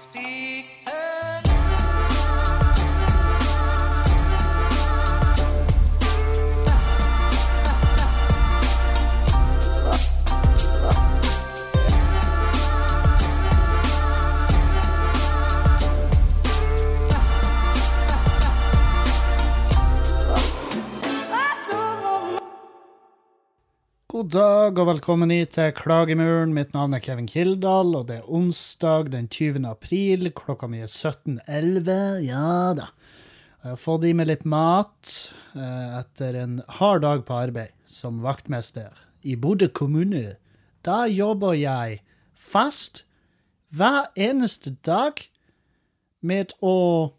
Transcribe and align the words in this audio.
Speak 0.00 0.49
God 24.20 24.34
dag 24.34 24.76
og 24.82 24.84
velkommen 24.84 25.30
hit 25.32 25.54
til 25.54 25.70
Klagemuren. 25.72 26.50
Mitt 26.52 26.74
navn 26.76 26.92
er 26.92 27.00
Kevin 27.00 27.28
Kildahl, 27.30 27.94
og 27.96 28.10
det 28.10 28.18
er 28.18 28.26
onsdag 28.28 29.08
den 29.14 29.30
20. 29.32 29.62
april. 29.64 30.28
Klokka 30.36 30.68
mi 30.68 30.82
er 30.84 30.90
17.11. 30.92 31.88
Ja 32.26 32.74
da. 32.76 32.90
Jeg 33.62 33.70
har 33.70 33.80
fått 33.80 34.04
i 34.04 34.12
meg 34.12 34.28
litt 34.28 34.44
mat 34.44 35.14
eh, 35.56 35.96
etter 36.02 36.36
en 36.36 36.58
hard 36.68 37.00
dag 37.06 37.24
på 37.24 37.38
arbeid 37.46 37.72
som 37.88 38.20
vaktmester 38.20 38.92
i 39.24 39.38
Bodø 39.40 39.70
kommune. 39.72 40.36
Da 40.84 41.06
jobber 41.08 41.56
jeg 41.56 42.02
fast 42.36 43.06
hver 43.72 44.12
eneste 44.20 44.74
dag 44.84 45.24
med 46.20 46.52
å 46.60 47.14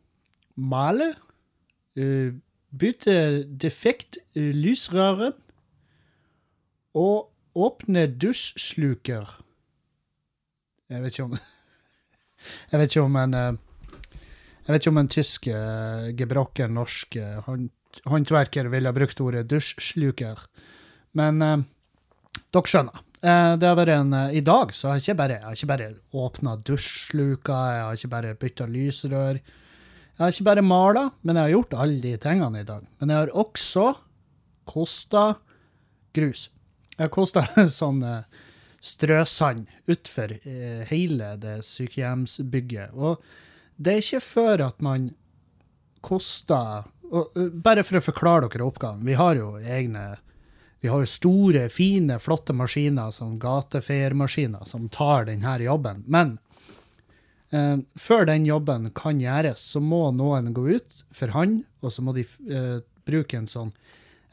male, 0.53 1.15
uh, 1.97 2.29
bytte 2.69 3.17
defekt 3.49 4.21
uh, 4.37 4.51
lysrøren 4.53 5.40
og 6.97 7.29
åpne 7.55 8.05
dusjsluker. 8.19 9.27
Jeg 10.91 11.03
vet 11.03 11.13
ikke 11.15 11.27
om 11.29 11.35
Jeg 12.71 12.79
vet 12.81 12.89
ikke 12.95 13.03
om 13.05 13.15
en 13.21 13.35
eh, 13.37 13.51
Jeg 14.65 14.73
vet 14.73 14.81
ikke 14.81 14.93
om 14.93 15.01
en 15.03 15.11
tysk 15.11 15.47
eh, 15.51 16.09
gebrokken 16.19 16.73
norsk 16.75 17.15
eh, 17.21 17.37
hånd- 17.47 17.69
håndverker 18.07 18.69
ville 18.71 18.91
brukt 18.95 19.19
ordet 19.23 19.45
dusjsluker. 19.51 20.39
Men 21.19 21.41
eh, 21.45 21.63
dere 22.55 22.71
skjønner. 22.71 23.01
Eh, 23.21 23.55
det 23.61 23.67
har 23.69 23.75
vært 23.77 23.93
en, 23.97 24.13
eh, 24.17 24.37
I 24.39 24.43
dag 24.47 24.71
så 24.75 24.89
har 24.91 24.99
jeg 24.99 25.09
ikke 25.11 25.19
bare, 25.23 25.39
jeg 25.43 25.63
har 25.63 25.71
bare 25.73 25.89
åpna 26.25 26.55
dusjsluker, 26.67 27.65
jeg 27.75 27.83
har 27.87 27.99
ikke 27.99 28.13
bare 28.15 28.35
bytta 28.41 28.67
lysrør. 28.71 29.41
Jeg 29.41 30.23
har 30.25 30.33
ikke 30.35 30.47
bare 30.51 30.63
mala, 30.65 31.03
men 31.25 31.35
jeg 31.39 31.47
har 31.47 31.53
gjort 31.55 31.75
alle 31.83 32.01
de 32.03 32.15
tingene 32.21 32.61
i 32.63 32.67
dag. 32.67 32.83
Men 33.01 33.09
jeg 33.13 33.23
har 33.25 33.35
også 33.43 33.85
kosta 34.69 35.23
grus. 36.15 36.49
Jeg 36.97 37.13
kosta 37.13 37.45
sånn 37.81 38.01
eh, 38.05 38.41
strøsand 38.81 39.69
utfor 39.91 40.33
eh, 40.41 40.81
hele 40.89 41.35
det 41.41 41.59
sykehjemsbygget. 41.67 42.95
Og 42.97 43.21
det 43.77 43.93
er 43.93 44.03
ikke 44.03 44.25
før 44.25 44.65
at 44.67 44.81
man 44.83 45.11
koster 46.05 46.89
og, 47.11 47.31
eh, 47.37 47.49
Bare 47.51 47.83
for 47.85 47.99
å 47.99 48.03
forklare 48.03 48.49
dere 48.49 48.67
oppgaven. 48.67 49.05
Vi 49.05 49.17
har 49.19 49.35
jo 49.39 49.55
egne 49.59 50.17
Vi 50.81 50.89
har 50.89 51.03
jo 51.03 51.05
store, 51.05 51.67
fine, 51.69 52.15
flotte 52.17 52.55
maskiner, 52.57 53.11
sånn 53.13 53.35
gatefeiermaskiner, 53.37 54.65
som 54.65 54.87
tar 54.89 55.27
denne 55.27 55.59
jobben. 55.61 55.99
Men 56.07 56.39
eh, 57.53 57.77
før 57.93 58.25
den 58.25 58.47
jobben 58.47 58.89
kan 58.97 59.21
gjøres, 59.21 59.61
så 59.61 59.79
må 59.79 60.07
noen 60.09 60.55
gå 60.57 60.63
ut 60.79 61.03
for 61.13 61.35
hånd, 61.35 61.67
og 61.85 61.93
så 61.93 62.01
må 62.01 62.15
de 62.17 62.25
eh, 62.49 62.79
bruke 63.05 63.37
en 63.37 63.45
sånn 63.45 63.69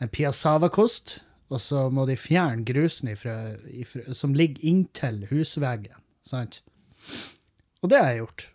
en 0.01 0.09
piassava-kost, 0.09 1.19
og 1.49 1.61
så 1.65 1.87
må 1.93 2.05
de 2.09 2.19
fjerne 2.21 2.67
grusen 2.69 3.09
ifra, 3.13 3.55
ifra, 3.73 4.13
som 4.15 4.37
ligger 4.37 4.65
inntil 4.69 5.23
husveggen. 5.31 5.97
Sant? 6.27 6.61
Og 7.81 7.93
det 7.93 8.01
har 8.03 8.11
jeg 8.13 8.23
gjort. 8.23 8.47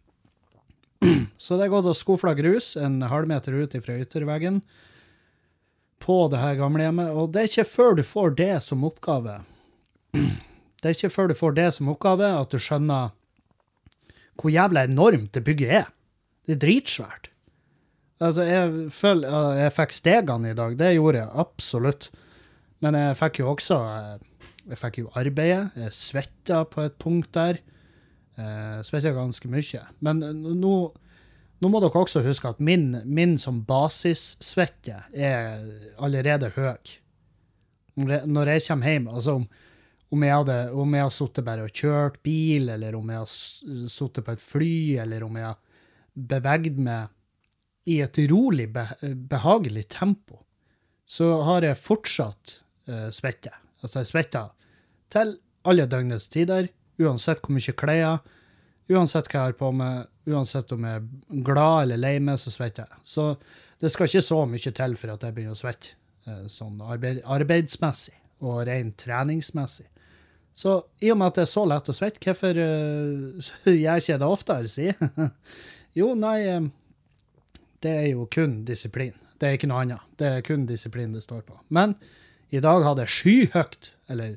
Så 1.41 1.57
det 1.57 1.65
er 1.65 1.73
gått 1.73 1.89
og 1.89 1.97
skufla 1.97 2.35
grus 2.37 2.73
en 2.79 3.01
halvmeter 3.09 3.55
ut 3.57 3.73
ifra 3.75 3.97
ytterveggen 3.99 4.61
på 6.03 6.17
det 6.31 6.39
her 6.41 6.57
gamlehjemmet, 6.59 7.11
og 7.15 7.31
det 7.33 7.41
er 7.41 7.49
ikke 7.49 7.69
før 7.71 7.97
du 7.97 8.03
får 8.03 8.33
det 8.39 8.53
som 8.65 8.83
oppgave 8.83 9.39
Det 10.83 10.89
er 10.89 10.95
ikke 10.97 11.13
før 11.15 11.29
du 11.31 11.35
får 11.39 11.53
det 11.55 11.67
som 11.77 11.91
oppgave 11.93 12.27
at 12.27 12.51
du 12.51 12.59
skjønner 12.59 13.13
hvor 14.39 14.51
jævla 14.51 14.83
enormt 14.87 15.31
det 15.37 15.43
bygget 15.45 15.75
er. 15.79 15.85
Det 16.43 16.55
er 16.55 16.61
dritsvært. 16.63 17.29
Altså, 18.23 18.43
jeg 18.47 18.91
føler 18.91 19.59
Jeg 19.59 19.73
fikk 19.77 19.95
stegene 19.95 20.51
i 20.51 20.57
dag, 20.57 20.75
det 20.79 20.93
gjorde 20.95 21.21
jeg 21.21 21.29
absolutt. 21.45 22.09
Men 22.83 22.97
jeg 22.99 23.19
fikk 23.19 23.39
jo 23.41 23.51
også 23.53 23.77
eh, 23.87 24.25
Jeg 24.69 24.79
fikk 24.79 24.99
jo 25.03 25.13
arbeidet. 25.19 25.71
Jeg 25.79 25.95
svetta 25.95 26.63
på 26.69 26.83
et 26.85 26.99
punkt 27.01 27.33
der. 27.35 27.59
Jeg 28.37 28.85
svetta 28.87 29.11
ganske 29.15 29.49
mye. 29.51 29.81
Men 30.03 30.21
nå, 30.23 30.75
nå 31.63 31.69
må 31.71 31.79
dere 31.83 31.99
også 31.99 32.23
huske 32.25 32.49
at 32.49 32.61
min, 32.63 32.93
min 33.03 33.35
som 33.39 33.61
basissvette 33.67 35.01
er 35.11 35.67
allerede 35.99 36.49
høy. 36.55 36.95
Når 37.99 38.53
jeg, 38.55 38.63
kommer 38.67 38.89
hjem, 38.89 39.09
altså 39.11 39.35
om, 39.37 39.43
om 40.15 40.25
jeg 40.25 40.39
hadde 40.39 40.57
om 40.81 40.95
jeg 40.97 41.05
har 41.05 41.13
sittet 41.13 41.45
bare 41.45 41.67
og 41.67 41.83
kjørt 41.83 42.17
bil, 42.25 42.71
eller 42.73 42.97
om 42.97 43.11
jeg 43.13 43.21
har 43.21 43.89
sittet 43.93 44.25
på 44.25 44.33
et 44.33 44.43
fly, 44.43 44.73
eller 45.03 45.27
om 45.27 45.37
jeg 45.37 45.51
har 45.51 45.59
beveget 46.33 46.81
meg 46.83 47.13
i 47.91 47.99
et 48.03 48.17
rolig, 48.31 48.67
behagelig 48.71 49.85
tempo, 49.91 50.39
så 51.05 51.29
har 51.45 51.67
jeg 51.67 51.79
fortsatt 51.79 52.62
uh, 52.89 53.09
svette. 53.13 53.51
Altså, 53.83 54.01
jeg 54.01 54.11
svetter 54.11 54.53
til 55.13 55.35
alle 55.67 55.85
døgnets 55.89 56.29
tider, 56.31 56.69
uansett 57.01 57.41
hvor 57.43 57.55
mye 57.55 57.75
klær, 57.77 58.23
uansett 58.91 59.29
hva 59.29 59.39
jeg 59.39 59.51
har 59.51 59.57
på 59.59 59.71
meg, 59.75 60.09
uansett 60.29 60.71
om 60.75 60.87
jeg 60.87 61.01
er 61.01 61.43
glad 61.47 61.85
eller 61.85 62.01
lei 62.01 62.17
meg, 62.23 62.39
så 62.39 62.53
svetter 62.53 62.87
jeg. 62.87 63.03
Så 63.03 63.27
det 63.83 63.91
skal 63.91 64.09
ikke 64.09 64.25
så 64.25 64.43
mye 64.47 64.75
til 64.79 64.97
for 64.99 65.15
at 65.15 65.25
jeg 65.25 65.35
begynner 65.35 65.57
å 65.57 65.59
svette, 65.63 65.95
uh, 66.27 66.45
sånn 66.51 66.81
arbeid, 66.83 67.23
arbeidsmessig 67.23 68.15
og 68.43 68.63
rent 68.67 68.97
treningsmessig. 68.99 69.87
Så 70.53 70.77
i 71.01 71.09
og 71.09 71.17
med 71.17 71.31
at 71.31 71.39
det 71.39 71.45
er 71.47 71.49
så 71.49 71.63
lett 71.65 71.89
å 71.89 71.95
svette, 71.97 72.21
hvorfor 72.21 72.59
uh, 72.63 73.51
jeg 73.73 74.05
ikke 74.05 74.19
det 74.21 74.29
oftere, 74.29 74.69
si? 74.71 74.91
jo, 75.99 76.13
nei, 76.19 76.37
eh, 76.49 76.67
det 77.83 77.93
er 78.03 78.09
jo 78.13 78.27
kun 78.31 78.61
disiplin. 78.67 79.15
Det 79.39 79.49
er 79.49 79.57
ikke 79.57 79.69
noe 79.71 79.81
annet. 79.83 80.11
Det 80.19 80.29
er 80.29 80.45
kun 80.45 80.67
disiplin 80.69 81.15
det 81.15 81.23
står 81.25 81.41
på. 81.47 81.57
Men 81.73 81.97
i 82.53 82.61
dag 82.61 82.83
hadde 82.85 83.05
jeg 83.05 83.13
skyhøyt, 83.17 83.91
eller 84.13 84.35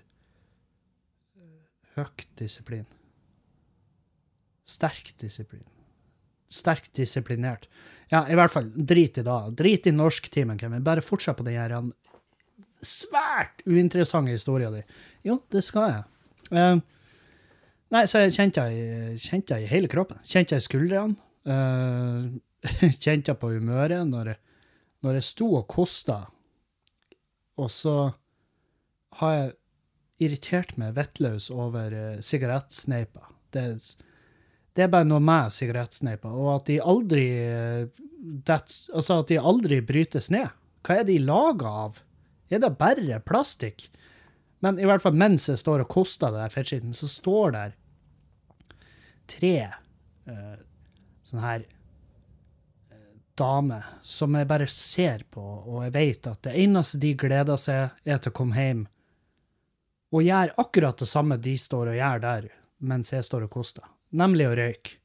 høyt 1.97 2.27
disiplin. 2.41 2.87
Sterk 4.66 5.12
disiplin. 5.21 5.65
Sterkt 6.53 6.94
disiplinert. 6.97 7.66
Ja, 8.10 8.22
i 8.31 8.37
hvert 8.38 8.53
fall, 8.53 8.69
drit 8.75 9.19
i 9.19 9.25
da. 9.26 9.38
Drit 9.55 9.88
i 9.91 9.94
norsktimen, 9.94 10.59
Kevin. 10.59 10.84
Bare 10.87 11.05
fortsett 11.05 11.38
på 11.38 11.47
den 11.47 11.59
her 11.59 11.75
svært 12.87 13.65
uinteressante 13.66 14.34
historien 14.34 14.75
din. 14.78 14.87
Jo, 15.26 15.41
det 15.53 15.65
skal 15.66 15.91
jeg. 15.91 16.05
Uh, 16.53 16.78
nei, 17.94 18.05
så 18.10 18.22
kjente 18.31 18.62
jeg, 18.62 19.19
kjente 19.25 19.56
jeg 19.56 19.66
i 19.66 19.71
hele 19.72 19.91
kroppen. 19.91 20.21
Kjente 20.26 20.55
jeg 20.55 20.62
i 20.62 20.69
skuldrene. 20.69 21.19
Uh, 21.47 22.31
kjente 23.03 23.32
jeg 23.32 23.41
på 23.43 23.53
humøret 23.55 24.06
når 24.09 24.32
jeg, 24.32 24.41
når 25.06 25.19
jeg 25.19 25.28
sto 25.28 25.50
og 25.59 25.66
kosta, 25.71 26.25
og 27.56 27.71
så 27.72 27.97
har 29.21 29.37
jeg 29.37 29.55
irritert 30.27 30.77
meg 30.81 30.97
vettløs 30.97 31.50
over 31.53 31.93
uh, 31.93 32.19
sigarettsneiper. 32.25 33.31
Det, 33.53 33.65
det 34.77 34.84
er 34.84 34.93
bare 34.93 35.09
noe 35.09 35.22
med 35.25 35.55
sigarettsneiper, 35.55 36.33
og 36.33 36.50
at 36.59 36.71
de 36.71 36.81
aldri 36.81 37.27
uh, 37.49 38.05
det, 38.17 38.61
Altså 38.93 39.21
at 39.21 39.31
de 39.31 39.41
aldri 39.41 39.81
brytes 39.84 40.31
ned. 40.33 40.49
Hva 40.87 41.00
er 41.00 41.09
de 41.09 41.19
laga 41.22 41.72
av? 41.87 42.00
Er 42.50 42.62
det 42.62 42.77
bare 42.78 43.21
plastikk? 43.27 43.88
Men 44.65 44.81
i 44.81 44.87
hvert 44.88 45.03
fall 45.05 45.17
mens 45.19 45.49
jeg 45.50 45.61
står 45.61 45.84
og 45.84 45.93
koster 45.93 46.33
det 46.33 46.44
der 46.44 46.55
fettskitten, 46.55 46.94
så 46.97 47.08
står 47.11 47.56
der 47.56 47.75
tre 49.31 49.56
uh, 50.31 50.56
sånne 51.26 51.43
her 51.44 51.64
eh, 51.64 51.75
damer 53.38 53.85
som 54.06 54.35
jeg 54.37 54.49
bare 54.49 54.69
ser 54.71 55.25
på, 55.31 55.43
og 55.43 55.83
jeg 55.87 55.94
vet 55.94 56.29
at 56.31 56.43
det 56.49 56.55
eneste 56.62 57.00
de 57.03 57.15
gleder 57.19 57.61
seg, 57.61 57.97
er 58.05 58.21
til 58.21 58.33
å 58.33 58.37
komme 58.37 58.56
hjem 58.61 58.87
og 60.15 60.23
gjøre 60.23 60.55
akkurat 60.62 61.03
det 61.03 61.09
samme 61.11 61.38
de 61.43 61.56
står 61.59 61.91
og 61.93 61.99
gjør 61.99 62.23
der, 62.23 62.49
mens 62.87 63.12
jeg 63.12 63.27
står 63.27 63.49
og 63.49 63.53
koster, 63.59 63.85
nemlig 64.17 64.47
å 64.49 64.55
røyke. 64.56 65.00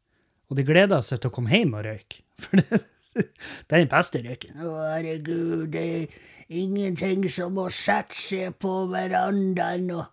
Og 0.51 0.57
de 0.59 0.65
gleder 0.67 1.03
seg 1.05 1.21
til 1.21 1.31
å 1.31 1.35
komme 1.35 1.53
hjem 1.53 1.75
og 1.79 1.85
røyke, 1.87 2.21
for 2.43 2.61
det, 2.61 2.81
det 3.15 3.75
er 3.75 3.81
den 3.81 3.91
beste 3.91 4.21
røyken. 4.23 4.55
Å, 4.61 4.71
herregud, 4.93 5.67
det 5.73 5.85
er 5.97 6.17
ingenting 6.61 7.27
som 7.31 7.59
å 7.59 7.69
sette 7.73 8.17
seg 8.17 8.57
på 8.61 8.85
verandaen 8.91 9.89
og, 9.95 10.07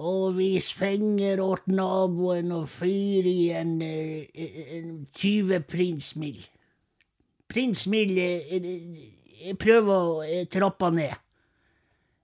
og 0.00 0.38
vise 0.38 0.76
finger 0.76 1.42
åt 1.44 1.68
naboen 1.72 2.52
og 2.56 2.68
fyre 2.72 3.32
i 3.32 3.50
en, 3.56 3.76
en, 3.82 4.58
en 4.78 4.90
20 5.18 5.66
prinsmill. 5.68 6.40
Prinsmill 7.52 8.16
eh, 8.18 8.54
eh, 8.56 8.68
Jeg 9.42 9.58
prøver 9.60 9.92
å 9.92 10.22
eh, 10.24 10.46
trappe 10.50 10.88
ned. 10.94 11.12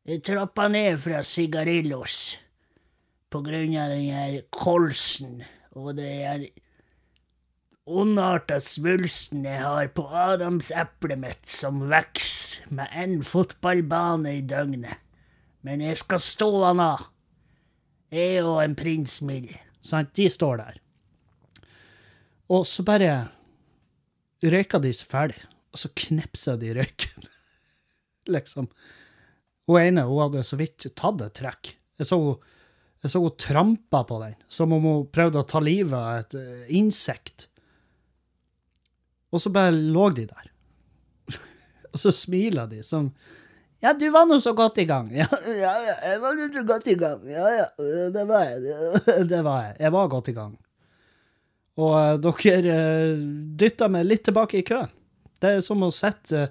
Jeg 0.09 0.23
trappa 0.25 0.69
ned 0.73 0.97
fra 1.03 1.21
sigarillos 1.27 2.39
på 3.29 3.43
grunn 3.45 3.75
av 3.77 3.93
den 3.93 4.07
her 4.09 4.39
kolsen 4.49 5.43
og 5.77 5.99
det 5.99 6.09
her 6.09 6.47
ondarta 7.89 8.57
svulsten 8.61 9.45
jeg 9.45 9.61
har 9.61 9.91
på 9.97 10.07
adamseplet 10.09 11.21
mitt, 11.21 11.45
som 11.49 11.85
vokser 11.91 12.73
med 12.73 12.89
én 12.97 13.21
fotballbane 13.25 14.39
i 14.39 14.43
døgnet. 14.49 15.01
Men 15.65 15.85
jeg 15.85 16.01
skal 16.01 16.23
stå 16.25 16.51
han 16.65 16.81
av. 16.81 17.09
Jeg 18.13 18.45
og 18.45 18.63
en 18.63 18.77
prins 18.79 19.21
Mill. 19.25 19.51
Sant? 19.85 20.15
De 20.17 20.29
står 20.33 20.61
der. 20.61 20.81
Og 22.49 22.65
så 22.69 22.85
bare 22.85 23.29
røyker 24.44 24.82
de 24.82 24.93
seg 24.94 25.11
ferdig, 25.11 25.40
og 25.73 25.82
så 25.82 25.90
knipser 26.05 26.61
de 26.61 26.75
røyken. 26.79 27.26
liksom. 28.37 28.70
Hun 29.69 29.81
ene 29.82 30.06
hun 30.08 30.23
hadde 30.26 30.46
så 30.46 30.58
vidt 30.61 30.88
tatt 30.96 31.25
et 31.25 31.37
trekk. 31.38 31.75
Jeg 31.99 32.11
så 32.11 32.20
hun 32.23 32.38
jeg 32.99 33.12
så 33.12 33.20
hun 33.23 33.35
trampa 33.38 34.02
på 34.05 34.17
den, 34.25 34.35
som 34.50 34.73
om 34.75 34.87
hun 34.88 35.02
prøvde 35.14 35.38
å 35.38 35.46
ta 35.46 35.61
livet 35.62 35.94
av 35.94 36.25
et 36.25 36.35
uh, 36.35 36.70
insekt. 36.75 37.46
Og 39.31 39.43
så 39.43 39.52
bare 39.55 39.70
lå 39.70 40.08
de 40.17 40.25
der. 40.26 40.49
og 41.93 42.00
så 42.00 42.11
smila 42.14 42.67
de 42.67 42.81
sånn 42.82 43.12
Ja, 43.85 43.93
du 43.94 44.08
var 44.11 44.26
nå 44.26 44.40
så 44.43 44.50
godt 44.58 44.81
i 44.82 44.87
gang. 44.88 45.12
Ja, 45.20 45.29
ja, 45.62 45.94
jeg 45.94 46.23
var 46.25 46.35
nå 46.35 46.49
så 46.56 46.64
godt 46.67 46.90
i 46.90 46.96
gang. 46.99 47.23
Ja, 47.31 47.46
ja, 47.55 47.69
det 48.17 48.25
var 48.26 48.49
jeg. 48.49 48.81
det 49.31 49.43
var 49.46 49.62
jeg. 49.69 49.76
Jeg 49.85 49.94
var 49.94 50.11
godt 50.17 50.32
i 50.32 50.35
gang. 50.40 50.56
Og 51.79 51.95
uh, 51.95 52.33
dere 52.43 52.75
uh, 52.75 53.21
dytta 53.59 53.89
meg 53.93 54.09
litt 54.09 54.25
tilbake 54.27 54.61
i 54.61 54.67
køen. 54.67 54.91
Det 55.39 55.55
er 55.55 55.61
som 55.63 55.85
å 55.87 55.93
sette 55.95 56.49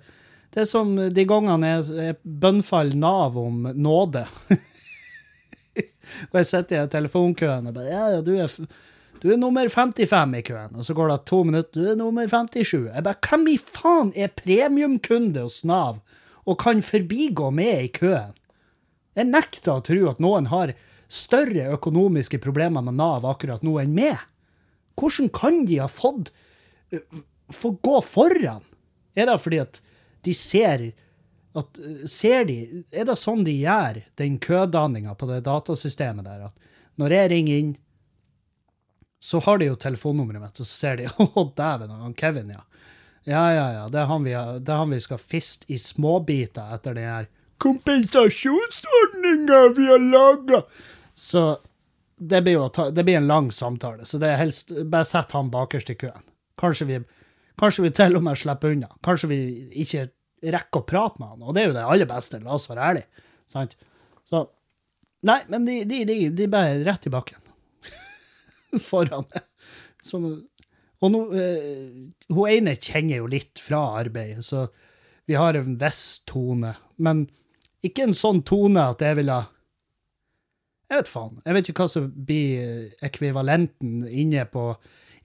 Det 0.54 0.62
er 0.64 0.68
som 0.70 0.94
de 0.96 1.24
gangene 1.28 1.74
jeg, 1.74 1.88
jeg 2.00 2.16
bønnfaller 2.24 2.96
Nav 2.96 3.36
om 3.40 3.66
nåde. 3.76 4.24
og 6.32 6.38
jeg 6.40 6.48
sitter 6.48 6.86
i 6.86 6.92
telefonkøen 6.94 7.68
og 7.68 7.76
bare 7.76 7.92
Ja, 7.92 8.06
ja, 8.16 8.22
du 8.24 8.32
er, 8.40 8.54
du 9.20 9.28
er 9.34 9.42
nummer 9.42 9.68
55 9.68 10.38
i 10.40 10.44
køen. 10.48 10.80
Og 10.80 10.88
så 10.88 10.96
går 10.96 11.12
det 11.12 11.20
to 11.28 11.44
minutter, 11.44 11.82
du 11.82 11.92
er 11.92 12.00
nummer 12.00 12.32
57. 12.32 12.88
Jeg 12.88 13.06
bare 13.10 13.20
Hvem 13.28 13.48
i 13.52 13.58
faen 13.60 14.14
er 14.16 14.34
premiumkunde 14.34 15.44
hos 15.44 15.64
Nav 15.68 16.00
og 16.48 16.62
kan 16.64 16.80
forbigå 16.86 17.52
meg 17.52 17.90
i 17.90 17.92
køen? 17.92 18.32
Jeg 19.18 19.28
nekter 19.34 19.74
å 19.76 19.84
tro 19.84 20.12
at 20.12 20.22
noen 20.24 20.48
har 20.52 20.72
større 21.12 21.72
økonomiske 21.76 22.40
problemer 22.44 22.84
med 22.86 23.00
Nav 23.00 23.26
akkurat 23.28 23.64
nå 23.66 23.80
enn 23.82 23.96
meg. 23.98 24.20
Hvordan 24.98 25.30
kan 25.34 25.66
de 25.70 25.78
ha 25.82 25.88
fått 25.92 26.32
uh, 26.94 27.02
få 27.54 27.70
gå 27.86 27.98
foran? 28.06 28.64
Er 29.18 29.26
det 29.30 29.42
fordi 29.42 29.60
at 29.64 29.82
de 30.26 30.34
ser 30.36 30.80
at 31.58 31.70
uh, 31.82 32.06
Ser 32.10 32.46
de 32.50 32.58
Er 32.92 33.06
det 33.10 33.18
sånn 33.20 33.46
de 33.48 33.54
gjør 33.56 33.96
den 34.20 34.34
kødanninga 34.44 35.14
på 35.18 35.26
det 35.30 35.46
datasystemet 35.48 36.26
der? 36.28 36.40
At 36.50 36.56
når 36.98 37.10
jeg 37.14 37.32
ringer 37.34 37.56
inn, 37.62 37.74
så 39.22 39.40
har 39.46 39.58
de 39.58 39.66
jo 39.70 39.76
telefonnummeret 39.80 40.42
mitt, 40.42 40.60
og 40.62 40.66
så 40.66 40.74
ser 40.74 40.96
de 41.00 41.06
Å, 41.26 41.52
dæven, 41.58 41.94
han 41.94 42.18
Kevin, 42.18 42.50
ja. 42.54 42.64
Ja, 43.28 43.52
ja, 43.52 43.74
ja. 43.74 43.88
Det 43.92 44.00
er 44.00 44.06
han 44.08 44.24
vi, 44.24 44.32
det 44.32 44.72
er 44.72 44.78
han 44.80 44.94
vi 44.94 45.00
skal 45.04 45.20
fiste 45.20 45.68
i 45.68 45.78
småbiter 45.82 46.72
etter 46.78 46.94
den 46.96 47.10
her 47.12 47.26
kompensasjonsordninga 47.60 49.76
vi 49.76 49.88
har 49.90 50.00
laga. 50.00 50.62
Så 51.18 51.58
det 52.18 52.42
blir 52.42 52.58
jo 52.58 52.90
det 52.92 53.04
blir 53.06 53.20
en 53.20 53.30
lang 53.30 53.52
samtale, 53.54 54.06
så 54.06 54.20
det 54.22 54.32
er 54.32 54.42
helst 54.42 54.74
bare 54.90 55.06
sett 55.06 55.34
han 55.38 55.52
bakerst 55.54 55.92
i 55.94 55.98
køen. 56.02 56.26
Kanskje 56.58 56.88
vi, 56.90 57.00
kanskje 57.62 57.86
vi 57.86 57.94
til 57.94 58.18
og 58.18 58.26
med 58.26 58.40
slipper 58.42 58.74
unna. 58.74 58.90
Kanskje 59.06 59.30
vi 59.30 59.40
ikke 59.84 60.08
rekker 60.42 60.82
å 60.82 60.88
prate 60.88 61.22
med 61.22 61.36
han, 61.36 61.46
og 61.46 61.54
det 61.54 61.64
er 61.64 61.70
jo 61.70 61.76
det 61.78 61.86
aller 61.86 62.10
beste, 62.10 62.42
la 62.42 62.56
oss 62.58 62.70
være 62.70 62.92
ærlige. 62.92 63.26
Sant? 63.50 63.78
Så 64.28 64.48
Nei, 65.26 65.40
men 65.50 65.66
de, 65.66 65.80
de, 65.90 66.04
de, 66.06 66.16
de 66.30 66.46
bare 66.52 66.78
rett 66.86 67.08
i 67.10 67.12
bakken. 67.12 67.42
Foran 68.90 69.26
det. 69.34 69.42
Som, 70.06 70.28
og 71.02 71.12
nå 71.12 71.24
eh, 71.36 71.88
Hun 72.30 72.52
ene 72.52 72.76
kjenner 72.78 73.24
jo 73.24 73.32
litt 73.32 73.60
fra 73.60 73.82
arbeidet, 73.98 74.46
så 74.46 74.68
vi 75.28 75.36
har 75.36 75.58
en 75.58 75.74
viss 75.82 76.22
tone. 76.30 76.76
Men 77.02 77.26
ikke 77.86 78.06
en 78.08 78.16
sånn 78.16 78.44
tone 78.48 78.86
at 78.94 79.02
jeg 79.04 79.18
ville 79.20 79.42
Jeg 80.88 81.02
vet 81.02 81.12
faen. 81.12 81.40
Jeg 81.44 81.58
vet 81.58 81.70
ikke 81.70 81.84
hva 81.84 81.92
som 81.92 82.10
blir 82.28 83.06
ekvivalenten 83.06 84.06
inne 84.08 84.46
på, 84.48 84.70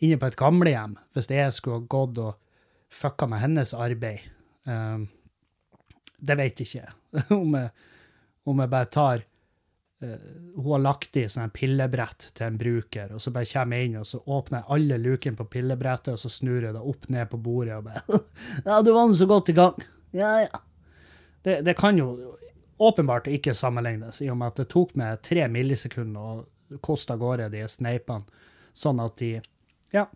inne 0.03 0.19
på 0.19 0.29
et 0.29 0.39
gamlehjem, 0.39 0.97
hvis 1.15 1.31
jeg 1.31 1.55
skulle 1.55 1.87
gått 1.91 2.19
og 2.23 2.35
fucka 2.93 3.29
med 3.31 3.43
hennes 3.45 3.75
arbeid. 3.75 4.25
Um, 4.67 5.07
det 6.23 6.39
vet 6.39 6.65
ikke 6.65 6.83
jeg. 6.83 6.95
om, 7.41 7.55
jeg 7.59 7.71
om 8.49 8.63
jeg 8.63 8.73
bare 8.73 8.91
tar 8.91 9.23
eh, 10.03 10.29
Hun 10.57 10.71
har 10.73 10.83
lagt 10.83 11.17
i 11.19 11.25
sånn 11.31 11.53
pillebrett 11.55 12.29
til 12.35 12.49
en 12.49 12.59
bruker, 12.59 13.15
og 13.15 13.23
så 13.23 13.33
bare 13.35 13.49
kommer 13.51 13.79
jeg 13.79 13.91
inn, 13.91 13.99
og 14.01 14.09
så 14.09 14.23
åpner 14.27 14.63
jeg 14.63 14.71
alle 14.77 15.01
lukene 15.03 15.39
på 15.39 15.49
pillebrettet, 15.57 16.15
og 16.17 16.23
så 16.23 16.31
snur 16.33 16.67
jeg 16.67 16.75
det 16.75 16.83
opp 16.93 17.09
ned 17.13 17.31
på 17.31 17.41
bordet 17.43 17.79
og 17.79 17.89
bare 17.89 18.23
Ja, 18.69 18.81
du 18.83 18.93
var 18.95 19.09
nå 19.09 19.19
så 19.19 19.29
godt 19.31 19.53
i 19.53 19.57
gang. 19.59 19.79
Ja, 20.17 20.35
ja. 20.45 20.63
Det, 21.43 21.61
det 21.67 21.75
kan 21.79 21.99
jo 21.99 22.37
åpenbart 22.89 23.29
ikke 23.31 23.55
sammenlignes, 23.57 24.21
i 24.23 24.31
og 24.33 24.39
med 24.41 24.53
at 24.53 24.63
det 24.63 24.71
tok 24.73 24.95
meg 24.99 25.23
tre 25.27 25.47
millisekunder 25.51 26.21
å 26.21 26.81
koste 26.85 27.15
av 27.15 27.21
gårde 27.23 27.51
de 27.53 27.63
sneipene, 27.69 28.43
sånn 28.75 29.03
at 29.05 29.17
de 29.21 29.35
Ja. 29.93 30.07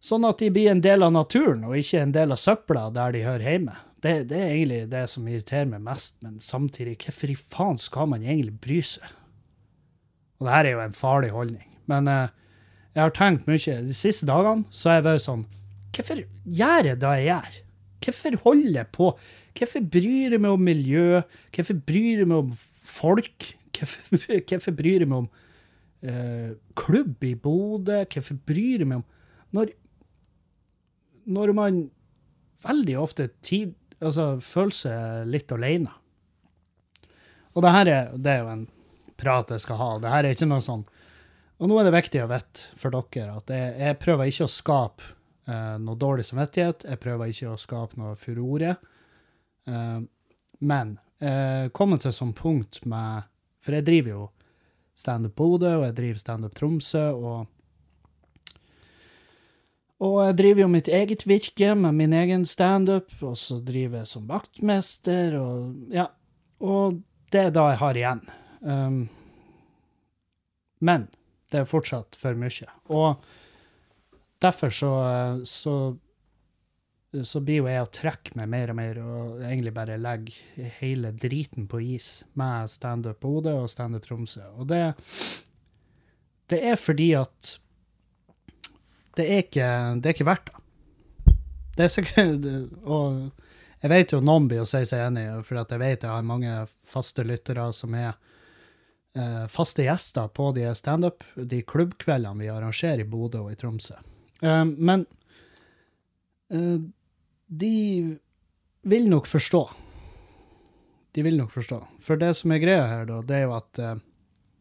Sånn 0.00 0.24
at 0.28 0.38
de 0.38 0.48
blir 0.54 0.70
en 0.70 0.80
del 0.80 1.02
av 1.02 1.12
naturen, 1.12 1.64
og 1.66 1.76
ikke 1.76 2.00
en 2.00 2.14
del 2.14 2.32
av 2.32 2.38
søpla 2.38 2.86
der 2.94 3.12
de 3.12 3.24
hører 3.26 3.50
hjemme. 3.50 3.76
Det, 3.98 4.28
det 4.30 4.38
er 4.38 4.52
egentlig 4.54 4.90
det 4.92 5.04
som 5.10 5.26
irriterer 5.26 5.66
meg 5.66 5.82
mest, 5.82 6.20
men 6.22 6.38
samtidig, 6.40 7.00
hvorfor 7.02 7.32
i 7.32 7.38
faen 7.38 7.80
skal 7.82 8.06
man 8.12 8.22
egentlig 8.22 8.54
bry 8.62 8.78
seg? 8.86 9.08
Og 10.38 10.46
det 10.46 10.54
her 10.54 10.68
er 10.68 10.76
jo 10.76 10.84
en 10.84 10.94
farlig 10.94 11.32
holdning. 11.34 11.66
Men 11.90 12.06
eh, 12.06 12.30
jeg 12.94 13.02
har 13.02 13.14
tenkt 13.16 13.48
mye 13.48 13.78
De 13.88 13.94
siste 13.96 14.26
dagene 14.28 14.68
så 14.74 14.90
har 14.90 14.98
jeg 14.98 15.06
vært 15.06 15.24
sånn 15.24 15.46
Hvorfor 15.96 16.20
gjør 16.44 16.88
jeg 16.90 17.00
det 17.02 17.12
jeg 17.18 17.26
gjør? 17.28 17.58
Hvorfor 18.04 18.36
holder 18.44 18.80
jeg 18.80 18.90
på? 18.94 19.10
Hvorfor 19.58 19.84
bryr 19.94 20.36
jeg 20.36 20.42
meg 20.42 20.54
om 20.54 20.62
miljø? 20.62 21.20
Hvorfor 21.54 21.78
bryr 21.86 22.22
jeg 22.22 22.30
meg 22.30 22.44
om 22.44 22.52
folk? 22.58 23.50
Hvorfor, 23.78 24.72
bryr 24.74 25.02
jeg 25.02 25.08
meg 25.08 25.18
om 25.24 25.28
eh, 26.02 26.54
klubb 26.78 27.24
i 27.26 27.34
Bodø? 27.34 28.04
Hvorfor 28.06 28.38
bryr 28.46 28.84
jeg 28.84 28.90
meg 28.90 29.02
om 29.02 29.06
Når, 29.56 29.72
når 31.26 31.52
man 31.56 31.84
veldig 32.64 32.98
ofte 33.00 33.28
tid, 33.40 33.74
altså, 34.00 34.36
føler 34.42 34.76
seg 34.76 35.30
litt 35.30 35.52
alene. 35.54 35.92
Og 37.54 37.64
det 37.64 37.74
her 37.74 37.90
er, 37.90 38.10
det 38.14 38.32
er 38.32 38.42
jo 38.42 38.52
en 38.52 38.66
prat 39.18 39.50
jeg 39.54 39.64
skal 39.64 39.80
ha. 39.80 39.92
Det 40.02 40.12
her 40.12 40.26
er 40.26 40.36
ikke 40.36 40.50
noe 40.50 40.62
sånn 40.62 40.84
Og 41.58 41.70
nå 41.70 41.78
er 41.80 41.88
det 41.88 41.94
viktig 41.96 42.20
å 42.22 42.28
vite 42.30 42.76
for 42.78 42.94
dere 42.94 43.38
at 43.40 43.50
jeg, 43.50 43.72
jeg 43.80 43.98
prøver 43.98 44.30
ikke 44.30 44.46
å 44.46 44.52
skape 44.52 45.14
noe 45.80 45.98
dårlig 45.98 46.26
samvittighet. 46.28 46.86
Jeg 46.88 47.00
prøver 47.02 47.32
ikke 47.32 47.52
å 47.52 47.60
skape 47.60 48.00
noe 48.00 48.16
furore. 48.20 48.74
Eh, 49.68 50.00
men 50.58 50.96
jeg 51.18 51.72
kommet 51.74 52.04
til 52.04 52.12
et 52.12 52.18
sånt 52.18 52.36
punkt 52.38 52.84
med 52.86 53.26
For 53.58 53.74
jeg 53.74 53.88
driver 53.88 54.10
jo 54.12 54.24
Standup 54.98 55.34
Bodø, 55.34 55.72
og 55.80 55.84
jeg 55.88 55.96
driver 55.96 56.20
Standup 56.22 56.54
Tromsø, 56.54 57.06
og 57.14 57.46
og 59.98 60.20
jeg 60.28 60.36
driver 60.38 60.62
jo 60.62 60.70
mitt 60.70 60.88
eget 60.94 61.24
virke 61.26 61.72
med 61.74 61.96
min 61.98 62.12
egen 62.14 62.44
standup, 62.46 63.10
og 63.18 63.34
så 63.38 63.56
driver 63.66 63.98
jeg 63.98 64.10
som 64.12 64.28
vaktmester, 64.30 65.34
og 65.40 65.90
ja. 65.90 66.06
Og 66.62 67.00
det 67.34 67.48
er 67.48 67.50
da 67.54 67.64
jeg 67.72 67.80
har 67.80 67.98
igjen. 67.98 68.22
Um, 68.62 69.00
men 70.78 71.08
det 71.50 71.64
er 71.64 71.66
fortsatt 71.70 72.18
for 72.18 72.38
mye. 72.38 72.70
Og 72.94 73.26
derfor 74.42 74.70
så, 74.74 74.92
så 75.48 75.78
så 77.24 77.40
blir 77.40 77.62
jo 77.62 77.68
jeg 77.70 77.80
å 77.80 77.92
trekke 77.92 78.36
meg 78.36 78.50
mer 78.52 78.70
og 78.72 78.76
mer 78.76 78.98
og 79.00 79.40
egentlig 79.40 79.72
bare 79.76 79.96
legge 80.00 80.68
hele 80.78 81.12
driten 81.16 81.68
på 81.70 81.80
is 81.96 82.10
med 82.38 82.68
Standup 82.68 83.22
Bodø 83.24 83.54
og 83.62 83.70
Standup 83.72 84.04
Tromsø. 84.04 84.44
Og 84.60 84.68
det, 84.68 84.82
det 86.52 86.60
er 86.68 86.76
fordi 86.76 87.14
at 87.16 87.54
det 89.16 89.24
er 89.24 89.44
ikke, 89.46 89.68
det 89.98 90.10
er 90.10 90.16
ikke 90.16 90.28
verdt 90.28 90.50
det. 90.50 90.64
Det 91.78 91.86
er 91.86 91.94
sikkert 91.94 92.48
Og 92.98 93.22
jeg 93.78 93.92
vet 93.92 94.12
jo 94.12 94.20
noen 94.20 94.48
blir 94.50 94.64
å 94.64 94.68
si 94.68 94.82
seg 94.90 95.06
enig, 95.06 95.28
for 95.46 95.62
jeg 95.62 95.80
vet 95.80 96.04
jeg 96.04 96.10
har 96.10 96.26
mange 96.26 96.60
faste 96.86 97.24
lyttere 97.24 97.70
som 97.72 97.94
er 97.94 98.10
eh, 99.14 99.44
faste 99.48 99.86
gjester 99.86 100.28
på 100.34 100.50
de 100.56 100.66
standup, 100.76 101.24
de 101.38 101.62
klubbkveldene 101.62 102.42
vi 102.42 102.50
arrangerer 102.52 103.06
i 103.06 103.08
Bodø 103.08 103.46
og 103.46 103.54
i 103.54 103.58
Tromsø. 103.58 103.94
Eh, 104.42 104.64
men 104.64 105.06
eh, 106.52 106.78
de 107.46 108.18
vil 108.82 109.08
nok 109.10 109.26
forstå. 109.26 109.62
De 111.12 111.24
vil 111.24 111.38
nok 111.40 111.52
forstå. 111.52 111.80
For 112.04 112.20
det 112.20 112.34
som 112.38 112.52
er 112.54 112.62
greia 112.62 112.86
her, 112.86 113.08
da, 113.08 113.20
det 113.26 113.40
er 113.40 113.46
jo 113.46 113.56
at 113.58 113.82
eh, 113.82 113.98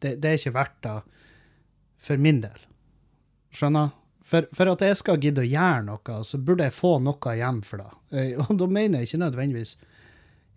det, 0.04 0.16
det 0.24 0.32
er 0.32 0.42
ikke 0.42 0.58
verdt 0.58 0.80
det 0.88 0.98
for 2.08 2.22
min 2.22 2.42
del. 2.44 2.60
Skjønner? 3.54 3.94
For, 4.28 4.48
for 4.52 4.68
at 4.74 4.82
jeg 4.84 4.98
skal 5.00 5.22
gidde 5.24 5.46
å 5.46 5.48
gjøre 5.48 5.86
noe, 5.88 6.16
så 6.28 6.40
burde 6.44 6.66
jeg 6.68 6.76
få 6.76 6.98
noe 7.00 7.36
hjem 7.40 7.62
for 7.64 7.80
det. 7.80 8.26
Og 8.44 8.58
da 8.60 8.66
mener 8.68 9.00
jeg 9.00 9.08
ikke 9.08 9.22
nødvendigvis 9.22 9.78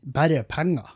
bare 0.00 0.43
penger. 0.50 0.89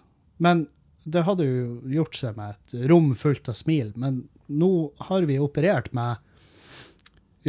Men 0.43 0.65
det 1.05 1.23
hadde 1.23 1.47
jo 1.47 1.77
gjort 1.93 2.19
seg 2.19 2.39
med 2.39 2.57
et 2.57 2.89
rom 2.91 3.13
fullt 3.19 3.51
av 3.53 3.59
smil. 3.61 3.93
Men 4.01 4.25
nå 4.51 4.71
har 5.07 5.29
vi 5.29 5.39
operert 5.39 5.93
med 5.95 6.19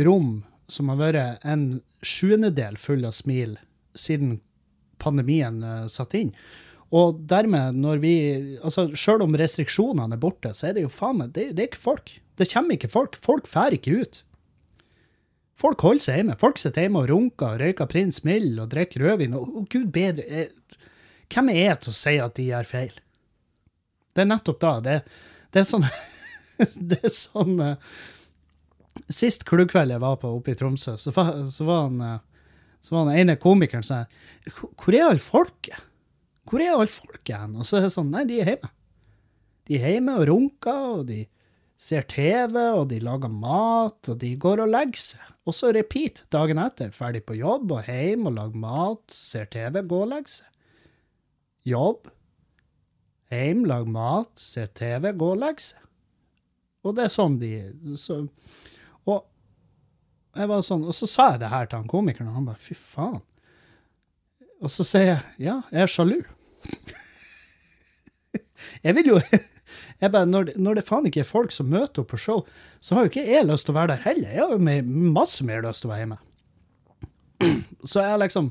rom 0.06 0.44
som 0.72 0.90
har 0.92 1.00
vært 1.00 1.46
en 1.46 1.66
sjuendedel 2.06 2.78
full 2.82 3.06
av 3.08 3.16
smil 3.18 3.58
siden 3.98 4.40
pandemien 5.02 5.62
uh, 5.64 5.88
satte 5.92 6.22
inn. 6.22 6.32
Og 6.96 7.20
dermed, 7.28 7.78
når 7.82 8.02
vi 8.04 8.14
altså 8.62 8.88
Sjøl 8.98 9.24
om 9.26 9.36
restriksjonene 9.38 10.16
er 10.16 10.22
borte, 10.22 10.54
så 10.56 10.70
er 10.70 10.78
det 10.78 10.86
jo 10.86 10.94
faen 10.94 11.20
meg 11.20 11.34
det, 11.36 11.50
det 11.58 11.64
er 11.64 11.72
ikke 11.72 11.82
folk. 11.88 12.14
Det 12.40 12.48
kommer 12.52 12.78
ikke 12.78 12.92
folk. 12.92 13.18
Folk 13.24 13.50
drar 13.50 13.76
ikke 13.76 14.00
ut. 14.02 14.22
Folk 15.60 15.84
holder 15.88 16.04
seg 16.04 16.20
hjemme. 16.20 16.36
Folk 16.40 16.60
sitter 16.60 16.86
hjemme 16.86 17.04
og 17.04 17.10
runker 17.12 17.56
og 17.56 17.62
røyker 17.64 17.90
Prins 17.92 18.22
Mild 18.28 18.60
og 18.60 18.70
drikker 18.74 19.06
rødvin. 19.06 19.38
Og, 19.40 19.62
og 19.62 19.70
gud 19.72 19.88
bedre 19.96 20.26
eh, 20.28 20.82
Hvem 21.32 21.50
er 21.50 21.62
jeg 21.62 21.78
til 21.82 21.92
å 21.92 21.98
si 21.98 22.16
at 22.22 22.36
de 22.38 22.50
gjør 22.52 22.68
feil? 22.70 22.98
Det 24.16 24.24
er 24.24 24.30
nettopp 24.30 24.60
da. 24.62 24.74
Det, 24.84 24.98
det 25.56 25.64
er 25.64 25.70
sånn 25.70 25.88
Det 26.92 27.00
er 27.02 27.12
sånn 27.12 27.56
eh, 27.64 27.96
Sist 29.12 29.44
klubbkveld 29.48 29.94
jeg 29.94 30.02
var 30.02 30.16
på 30.22 30.32
oppe 30.38 30.54
i 30.54 30.58
Tromsø, 30.58 30.96
så 31.02 31.12
var, 31.16 31.36
så 31.52 31.68
var 31.68 31.84
han 31.88 32.02
eh, 32.02 32.24
så 32.86 32.94
var 32.94 33.08
den 33.10 33.24
ene 33.24 33.38
komikeren 33.42 33.86
sånn 33.86 34.06
Hvor 34.78 34.94
er 34.94 35.08
alle 35.08 35.22
folket? 35.22 35.78
Hvor 36.46 36.62
er 36.62 36.76
alle 36.76 36.92
folket 36.92 37.34
hen? 37.34 37.56
Og 37.58 37.66
så 37.66 37.80
er 37.80 37.88
det 37.88 37.96
sånn 37.96 38.12
Nei, 38.14 38.26
de 38.30 38.42
er 38.44 38.52
hjemme. 38.54 38.70
De 39.66 39.80
er 39.80 39.96
hjemme 39.96 40.18
og 40.20 40.28
runker, 40.30 40.82
og 41.00 41.08
de 41.10 41.24
ser 41.82 42.06
TV, 42.12 42.54
og 42.78 42.86
de 42.92 43.00
lager 43.04 43.32
mat, 43.34 44.12
og 44.12 44.20
de 44.22 44.36
går 44.40 44.62
og 44.62 44.70
legger 44.70 45.02
seg. 45.02 45.32
Og 45.50 45.58
så 45.58 45.72
repeat 45.74 46.22
dagen 46.34 46.62
etter. 46.62 46.92
Ferdig 46.94 47.24
på 47.26 47.38
jobb 47.40 47.74
og 47.74 47.90
hjem 47.90 48.30
og 48.30 48.38
lager 48.38 48.62
mat, 48.62 49.02
ser 49.10 49.50
TV, 49.54 49.82
gå 49.82 50.04
og 50.06 50.12
legge 50.14 50.36
seg. 50.36 50.52
Jobb, 51.66 52.12
hjem, 53.34 53.66
lager 53.66 53.90
mat, 53.98 54.30
ser 54.38 54.70
TV, 54.78 55.10
gå 55.18 55.32
og 55.34 55.42
legge 55.42 55.72
seg. 55.72 55.82
Og 56.86 56.94
det 56.94 57.08
er 57.08 57.14
sånn 57.14 57.40
de 57.42 57.52
så, 57.98 58.20
jeg 60.36 60.52
var 60.52 60.64
sånn, 60.68 60.84
og 60.84 60.96
så 60.96 61.08
sa 61.10 61.30
jeg 61.34 61.42
det 61.46 61.52
her 61.54 61.68
til 61.70 61.82
han 61.82 61.90
komikeren, 61.92 62.30
og 62.32 62.40
han 62.40 62.48
bare 62.50 62.62
fy 62.62 62.76
faen. 62.78 63.22
Og 64.64 64.72
så 64.72 64.86
sier 64.88 65.10
jeg 65.10 65.48
ja, 65.48 65.58
jeg 65.72 65.86
er 65.86 65.92
sjalu. 65.92 66.18
jeg 68.86 68.98
vil 68.98 69.12
jo 69.14 69.20
jeg 70.02 70.12
bare, 70.12 70.28
når, 70.28 70.54
når, 70.60 70.80
det 70.80 70.86
faen 70.88 71.08
ikke 71.10 71.24
er 71.24 71.30
folk 71.30 71.54
som 71.56 71.70
møter 71.72 72.04
opp 72.04 72.12
på 72.14 72.20
show, 72.20 72.44
så 72.84 72.98
har 72.98 73.06
jo 73.06 73.14
ikke 73.14 73.28
jeg 73.28 73.48
lyst 73.48 73.68
til 73.68 73.76
å 73.76 73.80
være 73.80 73.96
der 73.96 74.06
heller. 74.08 74.34
Jeg 74.34 74.44
har 74.44 74.56
jo 74.56 75.12
masse 75.16 75.48
mer 75.48 75.64
lyst 75.66 75.84
til 75.84 75.92
å 75.92 75.94
være 75.94 76.06
hjemme. 76.06 76.22
Så 77.86 78.00
jeg 78.00 78.20
liksom 78.22 78.46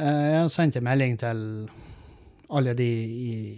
eh, 0.00 0.22
Jeg 0.24 0.38
har 0.40 0.46
sendt 0.52 0.78
en 0.80 0.86
melding 0.86 1.18
til 1.20 1.42
alle 2.54 2.74
de 2.76 2.88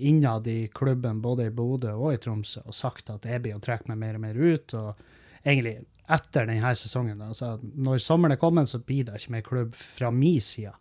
innad 0.09 0.47
i 0.51 0.69
klubben, 0.75 1.21
både 1.23 1.47
i 1.47 1.53
Bodø 1.55 1.93
og 1.95 2.15
i 2.15 2.21
Tromsø, 2.23 2.63
og 2.67 2.75
sagt 2.75 3.11
at 3.13 3.27
jeg 3.29 3.43
blir 3.45 3.57
å 3.59 3.63
trekke 3.63 3.91
meg 3.91 4.01
mer 4.01 4.19
og 4.19 4.25
mer 4.25 4.39
ut. 4.39 4.75
Og 4.79 5.47
egentlig 5.47 5.77
etter 6.07 6.47
denne 6.47 6.73
sesongen, 6.79 7.23
altså 7.25 7.57
når 7.63 8.01
sommeren 8.03 8.37
er 8.37 8.41
kommet, 8.41 8.71
så 8.71 8.79
blir 8.79 9.07
det 9.09 9.19
ikke 9.19 9.35
mer 9.35 9.47
klubb 9.47 9.77
fra 9.79 10.11
min 10.15 10.41
side. 10.45 10.73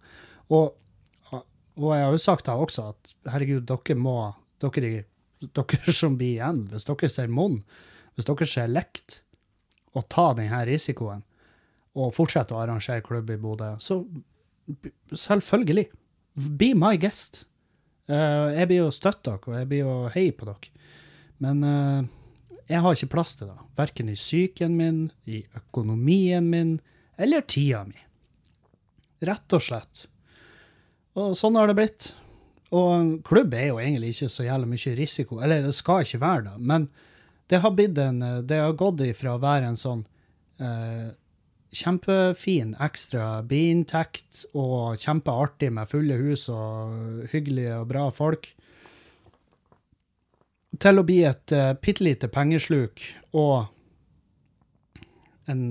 Og, 0.53 0.75
og 1.33 1.91
jeg 1.95 2.05
har 2.05 2.13
jo 2.13 2.21
sagt 2.21 2.45
da 2.49 2.57
også 2.61 2.89
at 2.93 3.15
herregud, 3.33 3.65
dere 3.69 3.97
må 3.97 4.17
dere, 4.61 5.05
dere 5.41 5.95
som 6.01 6.17
blir 6.19 6.37
igjen, 6.37 6.65
hvis 6.71 6.87
dere 6.87 7.11
ser 7.11 7.31
Mon, 7.31 7.61
hvis 8.15 8.29
dere 8.29 8.49
ser 8.49 8.71
lekt, 8.71 9.21
og 9.95 10.07
ta 10.11 10.31
denne 10.37 10.61
risikoen, 10.67 11.23
og 11.95 12.11
fortsette 12.15 12.51
å 12.55 12.59
arrangere 12.59 13.03
klubb 13.03 13.29
i 13.31 13.39
Bodø, 13.39 13.71
så 13.79 14.01
selvfølgelig, 15.15 15.87
be 16.35 16.73
my 16.75 16.97
guest. 16.99 17.45
Uh, 18.09 18.51
jeg 18.53 18.69
blir 18.69 18.83
jo 18.83 18.91
støtt 18.93 19.23
dere, 19.25 19.41
og 19.47 19.55
jeg 19.55 19.69
blir 19.71 19.85
jo 19.85 19.95
hei 20.13 20.27
på 20.35 20.49
dere. 20.49 20.73
Men 21.43 21.63
uh, 21.63 22.09
jeg 22.69 22.81
har 22.81 22.97
ikke 22.97 23.13
plass 23.13 23.35
til 23.37 23.51
det. 23.51 23.57
Verken 23.77 24.09
i 24.09 24.17
psyken 24.17 24.75
min, 24.77 24.99
i 25.29 25.43
økonomien 25.57 26.47
min 26.49 26.77
eller 27.21 27.45
tida 27.47 27.83
mi. 27.87 27.99
Rett 29.25 29.55
og 29.55 29.63
slett. 29.63 30.05
Og 31.15 31.35
sånn 31.37 31.55
har 31.59 31.69
det 31.69 31.77
blitt. 31.77 32.07
Og 32.75 33.19
klubb 33.27 33.53
er 33.55 33.69
jo 33.69 33.79
egentlig 33.79 34.15
ikke 34.15 34.31
så 34.33 34.47
jævlig 34.47 34.71
mye 34.73 34.95
risiko, 34.97 35.39
eller 35.39 35.67
det 35.67 35.75
skal 35.77 36.03
ikke 36.03 36.23
være 36.23 36.47
det, 36.47 36.55
men 36.59 36.89
det 37.51 37.61
har, 37.61 37.77
en, 37.77 38.23
det 38.47 38.57
har 38.57 38.73
gått 38.73 39.03
ifra 39.05 39.35
å 39.35 39.41
være 39.41 39.69
en 39.69 39.77
sånn 39.77 40.01
eh, 40.57 41.13
kjempefin 41.75 42.73
ekstra 42.81 43.43
biinntekt 43.45 44.47
og 44.57 44.97
kjempeartig 45.01 45.69
med 45.75 45.91
fulle 45.91 46.17
hus 46.17 46.47
og 46.49 47.27
hyggelige 47.31 47.77
og 47.77 47.89
bra 47.91 48.07
folk, 48.13 48.49
til 50.81 50.99
å 50.99 51.05
bli 51.05 51.21
et 51.27 51.53
uh, 51.55 51.73
eh, 51.75 52.01
lite 52.01 52.29
pengesluk 52.31 53.03
og 53.37 53.67
en, 55.51 55.61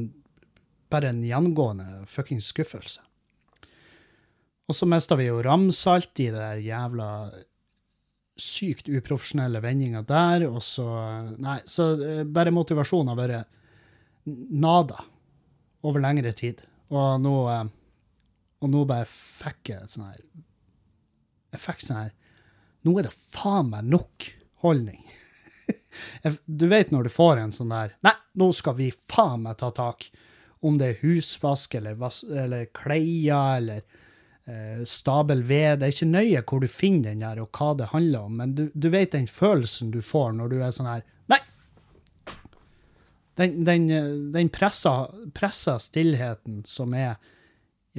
bare 0.92 1.11
en 1.11 1.25
gjengående 1.26 2.04
fuckings 2.06 2.50
skuffelse. 2.52 3.02
Og 4.64 4.76
så 4.76 4.88
mista 4.88 5.16
vi 5.18 5.26
jo 5.28 5.42
Ramsalt 5.44 6.23
i 6.25 6.30
det 6.32 6.40
der 6.40 6.62
jævla 6.64 7.08
sykt 8.40 8.88
uprofesjonelle 8.88 9.61
vendinga 9.62 10.02
der, 10.08 10.46
og 10.49 10.62
så 10.64 10.87
Nei, 11.38 11.61
så 11.70 11.92
uh, 11.99 12.23
bare 12.25 12.54
motivasjonen 12.54 13.12
har 13.12 13.20
vært 13.20 13.50
nada 14.25 15.02
over 15.84 16.00
lengre 16.00 16.32
tid. 16.32 16.62
Og 16.94 17.20
nå, 17.20 17.34
uh, 17.50 17.66
og 18.64 18.73
nå 18.73 18.87
bare 18.88 19.08
fikk 19.11 19.75
jeg 19.75 19.90
sånn 19.90 20.06
her 20.06 20.20
Jeg 21.54 21.61
fikk 21.62 21.82
sånn 21.84 22.00
her 22.02 22.12
Nå 22.84 22.92
er 23.00 23.06
det 23.08 23.14
faen 23.16 23.70
meg 23.73 23.88
nok 23.88 24.26
holdning. 24.64 25.00
du 26.44 26.66
vet 26.68 26.92
når 26.92 27.06
du 27.06 27.12
får 27.12 27.40
en 27.40 27.52
sånn 27.54 27.73
der 27.73 27.94
Nei, 28.04 28.14
nå 28.40 28.50
skal 28.56 28.76
vi 28.80 28.90
faen 28.92 29.44
meg 29.47 29.59
ta 29.61 29.71
tak. 29.75 30.09
Om 30.64 30.78
det 30.80 30.88
er 30.88 31.02
husvask 31.04 31.75
eller, 31.76 31.99
eller 32.33 32.68
kleier 32.73 33.59
eller 33.59 33.83
eh, 34.49 34.85
stabel 34.88 35.42
ved. 35.44 35.80
Det 35.80 35.88
er 35.88 35.97
ikke 35.97 36.12
nøye 36.12 36.44
hvor 36.49 36.64
du 36.64 36.71
finner 36.73 37.12
den 37.12 37.25
der, 37.25 37.42
og 37.42 37.52
hva 37.52 37.75
det 37.78 37.90
handler 37.92 38.30
om, 38.30 38.38
men 38.40 38.54
du, 38.56 38.64
du 38.73 38.88
vet 38.92 39.12
den 39.12 39.28
følelsen 39.28 39.92
du 39.92 40.00
får 40.04 40.33
når 40.38 40.54
du 40.54 40.62
er 40.62 40.73
sånn 40.75 40.88
her 40.88 41.04
Nei! 41.33 41.40
Den, 43.37 43.61
den, 43.66 43.87
den 44.33 44.49
pressa, 44.54 45.11
pressa 45.35 45.76
stillheten 45.83 46.62
som 46.71 46.94
er 46.97 47.18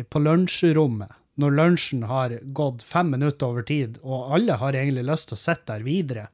på 0.10 0.22
lunsjrommet 0.24 1.22
når 1.36 1.52
lunsjen 1.52 2.04
har 2.08 2.38
gått 2.56 2.84
fem 2.84 3.10
minutter 3.12 3.52
over 3.52 3.66
tid, 3.68 3.98
og 4.04 4.34
alle 4.36 4.56
har 4.60 4.76
egentlig 4.76 5.04
lyst 5.08 5.30
til 5.30 5.38
å 5.38 5.42
sitte 5.42 5.74
der 5.74 5.84
videre, 5.84 6.28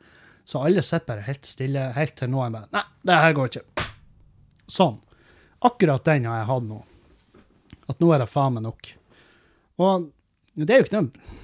så 0.46 0.64
alle 0.66 0.84
sitter 0.84 1.08
bare 1.08 1.26
helt 1.28 1.48
stille, 1.48 1.84
helt 1.96 2.16
til 2.20 2.32
noen 2.32 2.56
bare 2.56 2.70
Nei, 2.74 2.84
det 3.08 3.20
her 3.24 3.36
går 3.38 3.52
ikke. 3.52 3.86
Sånn. 4.72 4.98
Akkurat 5.68 6.04
den 6.08 6.26
har 6.30 6.42
jeg 6.42 6.50
hatt 6.50 6.68
nå. 6.68 6.80
At 7.92 8.02
nå 8.02 8.10
er 8.14 8.24
det 8.24 8.32
faen 8.32 8.58
meg 8.58 8.66
nok. 8.66 8.92
Og 9.82 10.10
det 10.56 10.74
er 10.74 10.82
jo 10.82 10.88
ikke 10.88 11.02
noe 11.02 11.40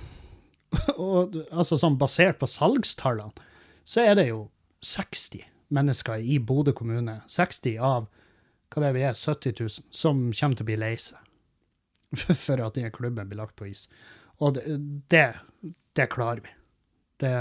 og, 1.00 1.38
altså 1.48 1.78
sånn 1.80 1.96
Basert 2.00 2.42
på 2.42 2.50
salgstallene, 2.52 3.46
så 3.88 4.04
er 4.04 4.18
det 4.20 4.28
jo 4.30 4.42
60 4.84 5.46
mennesker 5.74 6.20
i 6.20 6.38
Bodø 6.44 6.74
kommune, 6.76 7.22
60 7.32 7.78
av 7.84 8.08
hva 8.68 8.84
det 8.84 8.90
er 8.90 8.98
vi 8.98 9.06
er, 9.08 9.16
70 9.16 9.54
000, 9.62 9.86
som 9.96 10.26
kommer 10.36 10.60
til 10.60 10.66
å 10.66 10.70
bli 10.70 10.80
lei 10.80 10.94
seg 11.00 12.28
for 12.46 12.64
at 12.64 12.76
denne 12.76 12.92
klubben 12.96 13.30
blir 13.30 13.40
lagt 13.40 13.56
på 13.60 13.70
is. 13.70 13.88
Og 14.44 14.58
det, 14.58 14.66
det, 15.12 15.28
det 15.98 16.10
klarer 16.12 16.44
vi. 16.44 16.52
Det, 17.24 17.32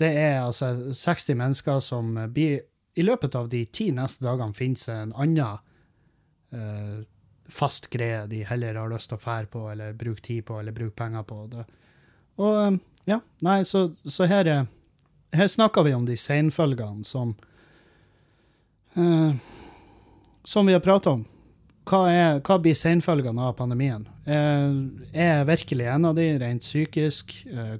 det 0.00 0.12
er 0.12 0.40
altså 0.44 0.92
60 0.92 1.36
mennesker 1.40 1.80
som 1.80 2.12
blir 2.32 2.60
I 2.96 3.04
løpet 3.04 3.34
av 3.36 3.48
de 3.52 3.62
ti 3.64 3.90
neste 3.92 4.24
dagene 4.24 4.56
finnes 4.56 4.88
en 4.88 5.12
annen 5.12 5.58
uh, 6.56 7.02
fast 7.52 7.90
greie 7.92 8.24
de 8.26 8.42
heller 8.48 8.78
har 8.80 8.88
lyst 8.90 9.10
til 9.10 9.18
å 9.18 9.22
fære 9.22 9.50
på, 9.52 9.66
eller 9.70 9.92
bruke 9.92 10.22
tid 10.24 10.46
på, 10.48 10.56
eller 10.60 10.74
bruke 10.74 10.96
penger 10.96 11.26
på. 11.28 11.42
Det. 11.52 11.64
Og 12.40 12.56
um, 12.72 12.78
ja, 13.06 13.20
nei, 13.44 13.60
så, 13.68 13.90
så 14.02 14.26
her, 14.26 14.48
her 15.36 15.52
snakker 15.52 15.84
vi 15.86 15.92
om 15.94 16.08
de 16.08 16.16
senfølgene 16.18 17.04
som 17.06 17.36
uh, 18.96 19.36
Som 20.46 20.66
vi 20.66 20.72
har 20.72 20.80
prata 20.80 21.10
om. 21.18 21.26
Hva, 21.86 22.00
er, 22.10 22.40
hva, 22.40 22.56
blir 22.62 22.74
senfølgene 22.74 23.44
av 23.50 23.54
pandemien? 23.58 24.08
Er, 24.24 24.72
er 25.12 25.44
virkelig 25.46 25.86
en 25.90 26.08
av 26.08 26.16
de 26.16 26.26
rent 26.40 26.64
psykisk? 26.64 27.36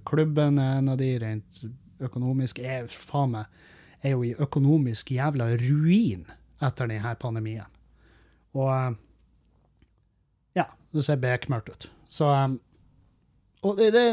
Klubben 0.06 0.60
er 0.62 0.78
en 0.78 0.92
av 0.92 0.98
de 1.00 1.10
rent 1.22 1.60
økonomisk 2.02 2.60
er 2.60 2.90
faen 2.90 3.34
meg 3.36 3.64
er 4.04 4.14
jo 4.14 4.24
i 4.26 4.34
økonomisk 4.42 5.10
jævla 5.14 5.48
ruin 5.60 6.26
etter 6.64 6.90
denne 6.90 7.14
pandemien. 7.20 7.68
Og 8.56 8.70
eh, 8.72 8.96
ja, 10.60 10.68
det 10.94 11.04
ser 11.06 11.20
bekmørkt 11.22 11.72
ut. 11.72 11.88
Så 12.12 12.30
eh, 12.32 12.56
og, 13.66 13.80
det, 13.80 14.04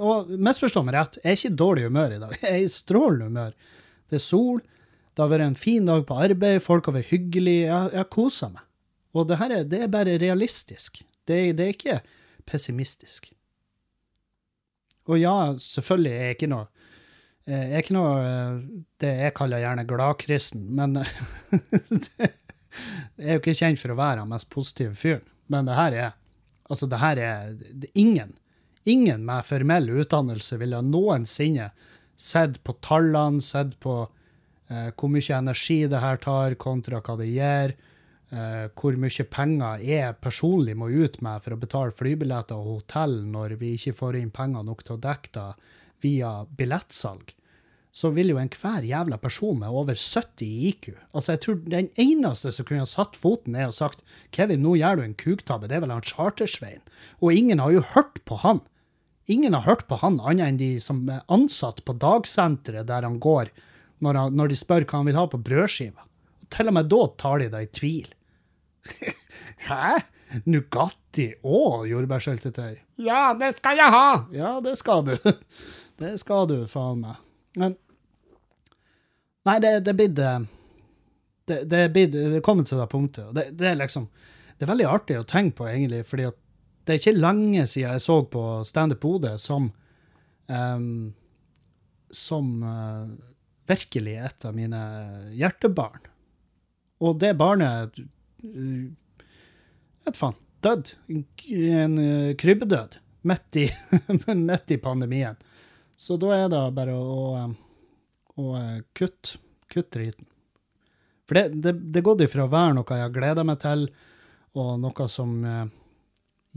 og 0.00 0.32
misforstå 0.40 0.82
meg 0.82 0.96
rett, 0.96 1.20
jeg 1.20 1.28
er 1.28 1.38
ikke 1.38 1.52
i 1.52 1.60
dårlig 1.62 1.86
humør 1.86 2.16
i 2.16 2.22
dag. 2.22 2.32
Jeg 2.42 2.50
er 2.50 2.64
i 2.64 2.72
strålende 2.72 3.28
humør. 3.28 3.52
Det 4.10 4.18
er 4.18 4.24
sol, 4.24 4.62
det 5.14 5.22
har 5.22 5.30
vært 5.30 5.46
en 5.46 5.60
fin 5.60 5.86
dag 5.86 6.02
på 6.08 6.16
arbeid, 6.18 6.62
folk 6.64 6.88
har 6.88 6.96
vært 6.96 7.12
hyggelige. 7.12 7.68
Jeg, 7.68 7.92
jeg 7.92 8.00
har 8.00 8.08
kosa 8.10 8.48
meg. 8.50 8.64
Og 9.14 9.28
det 9.28 9.38
her 9.38 9.54
er, 9.54 9.68
det 9.68 9.82
er 9.84 9.92
bare 9.92 10.16
realistisk. 10.22 11.02
Det, 11.28 11.38
det 11.58 11.66
er 11.66 11.76
ikke 11.76 12.00
pessimistisk. 12.48 13.30
Og 15.10 15.20
ja, 15.20 15.36
selvfølgelig 15.60 16.12
er 16.16 16.26
jeg 16.26 16.38
ikke 16.38 16.50
noe 16.50 16.66
jeg 17.48 17.72
er 17.72 17.82
ikke 17.82 17.96
noe 17.96 18.14
eh, 18.22 18.56
det 19.00 19.10
jeg 19.24 19.34
kaller 19.38 19.62
gjerne 19.62 19.86
gladkristen, 19.88 20.66
men 20.76 21.00
det, 22.04 22.30
er 23.18 23.36
jo 23.36 23.40
ikke 23.40 23.56
kjent 23.56 23.80
for 23.80 23.94
å 23.94 23.98
være 23.98 24.22
den 24.22 24.32
mest 24.34 24.50
positive 24.52 24.94
fyren, 24.98 25.26
men 25.52 25.70
det 25.70 25.78
her 25.78 26.00
er 26.06 26.16
Altså, 26.70 26.86
det 26.86 27.00
her 27.02 27.18
er 27.18 27.54
det, 27.58 27.88
ingen. 27.98 28.28
Ingen 28.86 29.24
med 29.26 29.42
formell 29.42 29.88
utdannelse 29.90 30.54
ville 30.60 30.78
noensinne 30.86 31.72
sett 32.14 32.60
på 32.62 32.76
tallene, 32.78 33.42
sett 33.42 33.72
på 33.82 33.96
eh, 34.70 34.92
hvor 34.94 35.10
mye 35.10 35.34
energi 35.34 35.80
det 35.90 35.98
her 35.98 36.20
tar, 36.22 36.54
kontra 36.62 37.00
hva 37.02 37.16
det 37.18 37.26
gir, 37.32 37.74
eh, 38.30 38.68
hvor 38.70 39.00
mye 39.02 39.26
penger 39.34 39.82
jeg 39.82 40.20
personlig 40.22 40.76
må 40.78 40.92
ut 40.94 41.18
med 41.26 41.42
for 41.42 41.56
å 41.56 41.60
betale 41.66 41.96
flybilletter 41.96 42.54
og 42.54 42.76
hotell 42.76 43.18
når 43.26 43.56
vi 43.58 43.74
ikke 43.74 43.96
får 44.04 44.20
inn 44.20 44.30
penger 44.30 44.62
nok 44.70 44.86
til 44.86 44.94
å 44.94 45.02
dekke 45.08 45.34
det 45.34 45.48
via 46.02 46.44
billettsalg 46.56 47.34
så 47.92 48.10
vil 48.14 48.30
jo 48.30 48.38
enhver 48.38 48.84
jævla 48.86 49.18
person 49.18 49.58
med 49.58 49.74
over 49.74 49.98
70 49.98 50.44
i 50.46 50.68
IQ 50.70 50.92
Altså, 51.12 51.32
jeg 51.32 51.40
tror 51.44 51.56
den 51.72 51.88
eneste 51.98 52.52
som 52.54 52.66
kunne 52.66 52.84
ha 52.84 52.88
satt 52.88 53.18
foten 53.18 53.56
ned 53.56 53.72
og 53.72 53.74
sagt 53.74 54.04
'Kevin, 54.30 54.62
nå 54.62 54.76
gjør 54.78 55.00
du 55.00 55.02
en 55.02 55.14
kuktabbe', 55.14 55.66
det 55.68 55.76
er 55.76 55.82
vel 55.84 55.90
han 55.90 56.06
Chartersveien. 56.06 56.82
Og 57.20 57.34
ingen 57.34 57.58
har 57.58 57.70
jo 57.70 57.82
hørt 57.94 58.22
på 58.24 58.36
han. 58.36 58.60
Ingen 59.26 59.54
har 59.54 59.66
hørt 59.66 59.88
på 59.88 59.98
han, 59.98 60.20
annet 60.20 60.46
enn 60.46 60.60
de 60.60 60.70
som 60.80 61.02
er 61.08 61.26
ansatt 61.28 61.84
på 61.84 61.92
dagsenteret 61.98 62.86
der 62.86 63.02
han 63.02 63.18
går, 63.18 63.50
når, 64.00 64.14
han, 64.14 64.36
når 64.36 64.48
de 64.48 64.56
spør 64.56 64.86
hva 64.86 65.02
han 65.02 65.10
vil 65.10 65.18
ha 65.18 65.26
på 65.26 65.42
brødskiva. 65.42 66.06
Til 66.50 66.70
og 66.70 66.74
med 66.74 66.88
da 66.90 67.02
tar 67.18 67.38
de 67.38 67.50
det 67.50 67.62
i 67.62 67.74
tvil. 67.74 68.08
Hæ? 69.68 69.98
Nugatti 70.46 71.32
og 71.42 71.88
jordbærsyltetøy? 71.90 72.78
Ja, 73.02 73.34
det 73.34 73.56
skal 73.58 73.76
jeg 73.82 73.90
ha! 73.90 74.26
Ja, 74.30 74.60
det 74.62 74.76
skal 74.78 75.02
du. 75.10 75.16
Det 76.00 76.14
skal 76.20 76.48
du, 76.48 76.56
faen 76.70 77.04
meg. 77.04 77.20
Men 77.60 77.76
Nei, 79.48 79.56
det 79.62 79.88
er 79.88 79.96
blitt 79.96 80.18
eh, 80.20 80.42
det, 81.48 81.62
det 81.68 81.80
er 82.04 82.42
kommet 82.44 82.68
til 82.68 82.80
det 82.80 82.90
punktet. 82.92 83.32
det, 83.34 83.48
det 83.58 83.70
er 83.70 83.78
liksom 83.80 84.08
Det 84.58 84.66
er 84.66 84.72
veldig 84.74 84.88
artig 84.88 85.16
å 85.18 85.26
tenke 85.28 85.56
på, 85.56 85.68
egentlig, 85.70 86.04
fordi 86.06 86.28
at 86.28 86.36
det 86.84 86.94
er 86.94 87.00
ikke 87.00 87.20
lenge 87.20 87.66
siden 87.68 87.94
jeg 87.94 88.02
så 88.04 88.16
på 88.28 88.42
Standup 88.68 89.00
Bodø 89.00 89.34
som 89.38 89.70
um, 90.48 91.12
som 92.10 92.48
uh, 92.64 93.08
virkelig 93.70 94.16
et 94.18 94.44
av 94.44 94.56
mine 94.56 94.80
hjertebarn. 95.36 96.08
Og 97.00 97.20
det 97.22 97.36
barnet 97.38 98.00
Vet 98.40 100.16
faen. 100.16 100.36
Dødd. 100.64 100.94
En 101.12 101.94
krybbedød. 102.40 102.96
Midt 103.28 103.56
i, 103.60 103.66
i 104.74 104.80
pandemien. 104.80 105.36
Så 106.00 106.16
da 106.16 106.32
er 106.32 106.48
det 106.48 106.60
bare 106.76 106.96
å, 106.96 107.24
å, 107.36 108.40
å 108.40 108.60
kutte 108.96 109.40
kutt 109.70 109.92
driten. 109.94 110.26
For 111.28 111.38
det, 111.38 111.60
det, 111.62 111.74
det 111.94 112.02
gått 112.02 112.24
ifra 112.24 112.46
å 112.46 112.50
være 112.50 112.74
noe 112.74 112.96
jeg 112.98 113.14
gleder 113.14 113.46
meg 113.46 113.60
til, 113.62 113.84
og 114.58 114.72
noe 114.82 115.06
som 115.12 115.36
eh, 115.46 115.68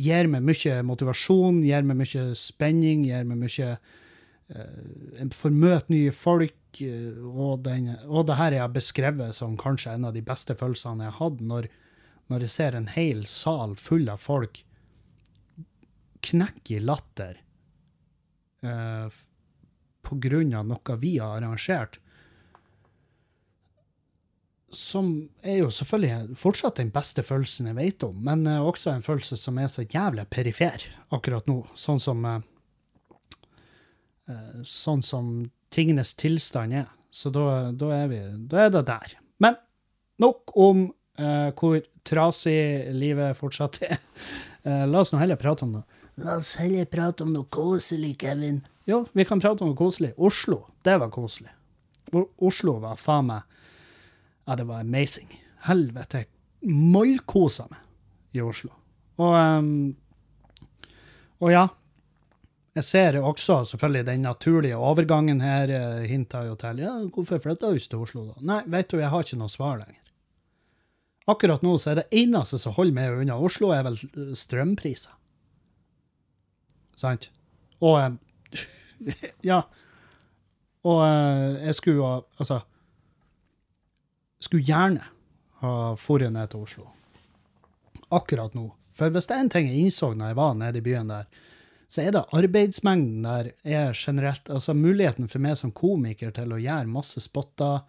gir 0.02 0.30
meg 0.32 0.46
mye 0.48 0.80
motivasjon, 0.88 1.62
gir 1.62 1.86
meg 1.86 2.00
mye 2.00 2.24
spenning, 2.40 3.04
gir 3.06 3.28
meg 3.30 3.44
mye 3.44 3.70
eh, 3.76 5.28
Får 5.38 5.54
møte 5.54 5.94
nye 5.94 6.14
folk, 6.16 6.82
eh, 6.82 7.14
og, 7.22 7.62
den, 7.68 7.92
og 8.08 8.26
det 8.30 8.40
her 8.40 8.58
jeg 8.58 8.66
har 8.66 8.74
beskrevet 8.74 9.38
som 9.38 9.54
kanskje 9.60 9.94
en 9.94 10.10
av 10.10 10.18
de 10.18 10.24
beste 10.26 10.58
følelsene 10.58 11.06
jeg 11.06 11.14
har 11.14 11.20
hatt, 11.20 11.44
når, 11.54 11.70
når 12.34 12.48
jeg 12.48 12.56
ser 12.56 12.80
en 12.80 12.90
hel 12.96 13.28
sal 13.30 13.78
full 13.78 14.10
av 14.10 14.24
folk 14.24 14.64
knekke 16.24 16.80
i 16.80 16.82
latter 16.82 17.38
eh, 18.66 19.22
av 20.12 20.66
noe 20.68 20.98
vi 21.00 21.18
har 21.18 21.38
arrangert, 21.38 22.00
som 24.74 25.30
er 25.46 25.60
jo 25.62 25.70
selvfølgelig 25.74 26.36
fortsatt 26.38 26.80
den 26.82 26.90
beste 26.94 27.24
følelsen 27.26 27.70
jeg 27.70 27.78
vet 27.78 28.06
om, 28.08 28.16
men 28.26 28.48
eh, 28.50 28.62
også 28.62 28.94
en 28.94 29.06
følelse 29.06 29.38
som 29.38 29.60
er 29.62 29.70
så 29.70 29.86
jævlig 29.86 30.26
perifer 30.34 30.88
akkurat 31.14 31.48
nå, 31.50 31.60
sånn 31.78 32.02
som 32.02 32.26
eh, 32.26 32.40
eh, 34.30 34.64
sånn 34.66 35.04
som 35.06 35.30
tingenes 35.74 36.16
tilstand 36.18 36.74
er. 36.82 36.90
Så 37.14 37.30
da, 37.30 37.72
da, 37.78 37.92
er 37.94 38.10
vi, 38.10 38.20
da 38.50 38.66
er 38.66 38.74
det 38.74 38.86
der. 38.90 39.16
Men 39.42 39.58
nok 40.22 40.54
om 40.58 40.88
uh, 41.22 41.50
hvor 41.58 41.82
trasig 42.06 42.90
livet 42.94 43.38
fortsatt 43.38 43.78
er. 43.86 44.00
Uh, 44.66 44.86
la 44.90 45.04
oss 45.04 45.14
nå 45.14 45.22
heller 45.22 45.38
prate 45.38 45.66
om 45.66 45.76
det. 45.78 45.84
La 46.24 46.38
oss 46.40 46.56
heller 46.62 46.88
prate 46.90 47.26
om 47.26 47.34
noe 47.34 47.46
koselig, 47.54 48.16
Kevin. 48.22 48.64
Jo, 48.90 49.06
vi 49.14 49.26
kan 49.26 49.40
prate 49.40 49.64
om 49.64 49.72
noe 49.72 49.80
koselig. 49.80 50.12
Oslo, 50.18 50.66
det 50.84 50.98
var 51.00 51.12
koselig. 51.14 51.52
Oslo 52.44 52.78
var 52.84 53.00
faen 53.00 53.30
meg 53.32 53.50
Ja, 54.44 54.58
det 54.60 54.66
var 54.68 54.84
amazing. 54.84 55.30
Helvete, 55.70 56.26
mollkosa 56.68 57.70
meg 57.72 58.36
i 58.36 58.42
Oslo. 58.44 58.74
Og, 59.24 59.36
um, 59.38 59.94
og 61.40 61.54
ja, 61.54 61.68
jeg 62.74 62.84
ser 62.88 63.20
også 63.22 63.62
selvfølgelig 63.70 64.06
den 64.08 64.26
naturlige 64.26 64.78
overgangen 64.82 65.42
her 65.46 65.72
hinta 66.10 66.42
jo 66.48 66.56
til 66.60 66.82
ja, 66.82 66.96
hvorfor 67.14 67.40
flytta 67.40 67.70
ikke 67.72 67.92
til 67.92 68.06
Oslo 68.08 68.26
da? 68.32 68.40
Nei, 68.50 68.62
vet 68.74 68.90
du, 68.90 68.98
jeg 69.00 69.14
har 69.14 69.24
ikke 69.24 69.40
noe 69.40 69.54
svar 69.54 69.78
lenger. 69.78 70.02
Akkurat 71.30 71.64
nå 71.64 71.78
så 71.80 71.94
er 71.94 72.02
det 72.02 72.10
eneste 72.24 72.58
som 72.60 72.74
holder 72.76 72.98
meg 72.98 73.22
unna 73.22 73.38
Oslo, 73.40 73.70
er 73.72 73.86
vel 73.86 73.96
eh, 73.96 74.34
strømpriser. 74.36 75.14
Sant? 77.00 77.30
Og 77.80 78.00
eh, 78.02 78.18
Ja. 79.44 79.64
Og 80.84 81.00
eh, 81.06 81.66
jeg 81.68 81.76
skulle 81.76 82.08
ha 82.08 82.22
Altså 82.40 82.62
Skulle 84.44 84.68
gjerne 84.68 85.10
ha 85.64 85.74
dratt 85.96 86.34
ned 86.36 86.52
til 86.52 86.64
Oslo. 86.66 86.86
Akkurat 88.12 88.56
nå. 88.56 88.68
For 88.94 89.10
hvis 89.10 89.30
det 89.30 89.36
er 89.36 89.44
en 89.46 89.52
ting 89.52 89.70
jeg 89.70 89.86
innså 89.86 90.12
når 90.14 90.34
jeg 90.34 90.40
var 90.40 90.58
nede 90.60 90.82
i 90.82 90.86
byen 90.86 91.12
der, 91.12 91.30
så 91.88 92.04
er 92.04 92.12
det 92.12 92.26
arbeidsmengden 92.36 93.24
der 93.24 93.52
er 93.64 93.94
generelt 93.96 94.50
Altså 94.52 94.76
muligheten 94.76 95.30
for 95.32 95.44
meg 95.44 95.56
som 95.60 95.72
komiker 95.72 96.34
til 96.36 96.52
å 96.52 96.60
gjøre 96.60 96.92
masse 96.92 97.24
spotter 97.24 97.86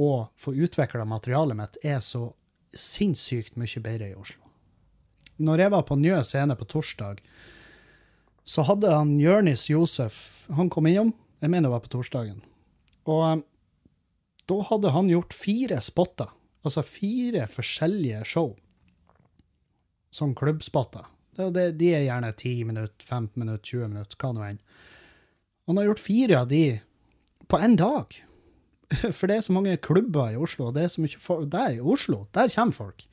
og 0.00 0.30
få 0.40 0.54
utvikla 0.56 1.04
materialet 1.04 1.58
mitt, 1.58 1.76
er 1.84 2.00
så 2.00 2.30
sinnssykt 2.72 3.58
mye 3.60 3.82
bedre 3.84 4.08
i 4.08 4.16
Oslo. 4.16 4.40
Når 5.42 5.66
jeg 5.66 5.72
var 5.74 5.84
på 5.84 5.98
Njø 6.00 6.22
scene 6.24 6.56
på 6.56 6.64
torsdag, 6.70 7.20
så 8.44 8.64
hadde 8.66 8.90
han 8.90 9.14
Jørnis 9.22 9.68
Josef 9.70 10.48
Han 10.56 10.70
kom 10.72 10.88
innom, 10.90 11.12
jeg 11.42 11.50
mener 11.50 11.68
det 11.68 11.74
var 11.74 11.84
på 11.84 11.92
torsdagen. 11.92 12.42
Og 13.06 13.22
um, 13.22 13.42
da 14.50 14.58
hadde 14.68 14.92
han 14.94 15.10
gjort 15.10 15.34
fire 15.34 15.78
spotter. 15.82 16.30
Altså 16.62 16.84
fire 16.86 17.46
forskjellige 17.50 18.22
show. 18.28 18.52
Sånn 20.14 20.34
klubbspotter. 20.38 21.06
Det, 21.34 21.70
de 21.80 21.88
er 21.96 22.04
gjerne 22.04 22.32
10 22.34 22.66
minutter, 22.68 23.06
15 23.06 23.40
minutter, 23.40 23.64
20 23.64 23.94
minutter, 23.94 24.18
hva 24.20 24.32
nå 24.34 24.44
enn. 24.46 24.60
Han 25.70 25.78
har 25.78 25.88
gjort 25.88 26.02
fire 26.02 26.42
av 26.42 26.50
de 26.50 26.64
på 27.48 27.60
én 27.62 27.78
dag. 27.78 28.18
For 29.16 29.30
det 29.30 29.38
er 29.38 29.46
så 29.46 29.54
mange 29.56 29.78
klubber 29.82 30.34
i 30.34 30.38
Oslo. 30.40 30.70
det 30.74 30.84
er 30.84 30.92
så 30.92 31.02
mye 31.02 31.22
folk. 31.22 31.48
Der 31.50 31.78
i 31.78 31.80
Oslo, 31.80 32.26
der 32.34 32.52
kommer 32.52 32.76
folk. 32.76 33.06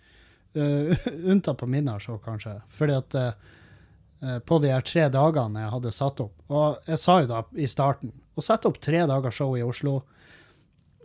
Uh, 0.57 0.91
unntatt 1.31 1.61
på 1.61 1.69
minna 1.69 1.97
så 2.03 2.17
kanskje. 2.21 2.59
Fordi 2.75 2.97
at 2.97 3.17
uh, 3.17 3.55
på 4.19 4.57
de 4.59 4.71
her 4.73 4.83
tre 4.83 5.05
dagene 5.13 5.61
jeg 5.63 5.71
hadde 5.71 5.91
satt 5.95 6.19
opp 6.19 6.51
Og 6.51 6.89
jeg 6.89 6.99
sa 6.99 7.13
jo 7.21 7.29
da 7.29 7.37
i 7.55 7.67
starten 7.71 8.11
Å 8.35 8.43
sette 8.43 8.67
opp 8.67 8.81
tre 8.83 9.05
dager 9.07 9.31
show 9.31 9.53
i 9.55 9.63
Oslo 9.63 10.01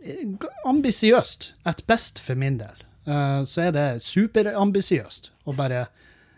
eh, 0.03 0.25
Ambisiøst. 0.67 1.53
At 1.63 1.85
best 1.87 2.19
for 2.19 2.35
min 2.35 2.57
del. 2.59 2.83
Uh, 3.07 3.45
så 3.47 3.67
er 3.67 3.71
det 3.75 3.87
superambisiøst 4.03 5.31
å 5.45 5.55
bare 5.55 5.85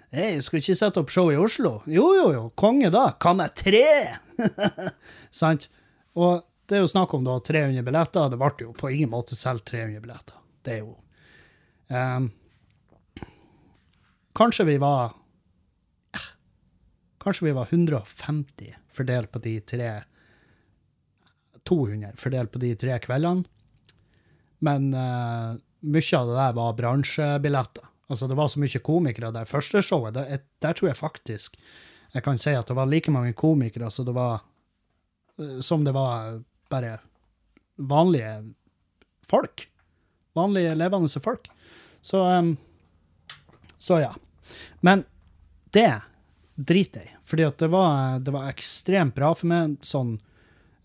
Hei, 0.07 0.37
skal 0.39 0.61
ikke 0.61 0.75
sette 0.79 1.01
opp 1.01 1.09
show 1.11 1.27
i 1.33 1.35
Oslo? 1.35 1.81
Jo, 1.91 2.05
jo, 2.15 2.27
jo. 2.31 2.43
Konge, 2.55 2.87
da. 2.93 3.09
Kan 3.19 3.41
jeg 3.43 3.51
tre? 3.59 3.81
Sant? 5.41 5.67
Og 6.15 6.45
det 6.67 6.77
er 6.77 6.85
jo 6.85 6.91
snakk 6.91 7.13
om 7.17 7.25
da 7.27 7.35
300 7.43 7.83
billetter. 7.83 8.29
Det 8.31 8.39
ble 8.39 8.51
jo 8.63 8.71
på 8.75 8.91
ingen 8.95 9.11
måte 9.11 9.35
solgt 9.35 9.67
300 9.73 9.99
billetter. 10.03 10.39
Det 10.63 10.77
er 10.77 10.79
jo 10.85 10.93
um, 11.91 12.29
Kanskje 14.37 14.67
vi 14.67 14.77
var 14.79 15.11
eh, 15.11 15.17
Kanskje 17.27 17.49
vi 17.49 17.51
var 17.51 17.67
150 17.69 18.75
fordelt 18.95 19.31
på 19.31 19.39
de 19.43 19.59
tre 19.59 19.89
200 21.67 22.13
fordelt 22.15 22.53
på 22.53 22.61
de 22.61 22.69
tre 22.79 22.93
kveldene. 23.03 23.43
Men 24.63 24.85
uh, 24.95 25.57
mye 25.83 26.19
av 26.21 26.29
det 26.29 26.37
der 26.37 26.53
var 26.55 26.77
bransjebilletter. 26.77 27.89
Altså, 28.07 28.29
det 28.31 28.37
var 28.39 28.47
så 28.47 28.61
mye 28.63 28.79
komikere 28.79 29.33
der. 29.35 29.49
Første 29.49 29.81
showet, 29.83 30.15
der, 30.15 30.39
der 30.63 30.77
tror 30.77 30.93
jeg 30.93 30.99
faktisk 31.01 31.59
jeg 32.13 32.23
kan 32.23 32.39
si 32.39 32.55
at 32.55 32.71
det 32.71 32.77
var 32.79 32.87
like 32.87 33.11
mange 33.11 33.35
komikere 33.35 33.91
så 33.91 34.07
det 34.07 34.15
var, 34.15 34.39
uh, 35.35 35.59
som 35.59 35.83
det 35.83 35.97
var 35.97 36.39
bare 36.71 36.95
vanlige 37.75 38.53
folk. 39.27 39.67
Vanlige 40.31 40.79
levende 40.79 41.25
folk. 41.27 41.51
Så, 41.99 42.23
um, 42.23 42.55
så 43.77 43.99
ja. 43.99 44.15
Men 44.79 45.03
det 45.75 45.91
driter 46.55 47.03
jeg 47.03 47.16
fordi 47.27 47.43
at 47.43 47.59
det 47.59 47.67
var, 47.73 48.19
det 48.23 48.31
var 48.31 48.47
ekstremt 48.47 49.15
bra 49.17 49.33
for 49.35 49.49
meg, 49.51 49.75
sånn 49.85 50.15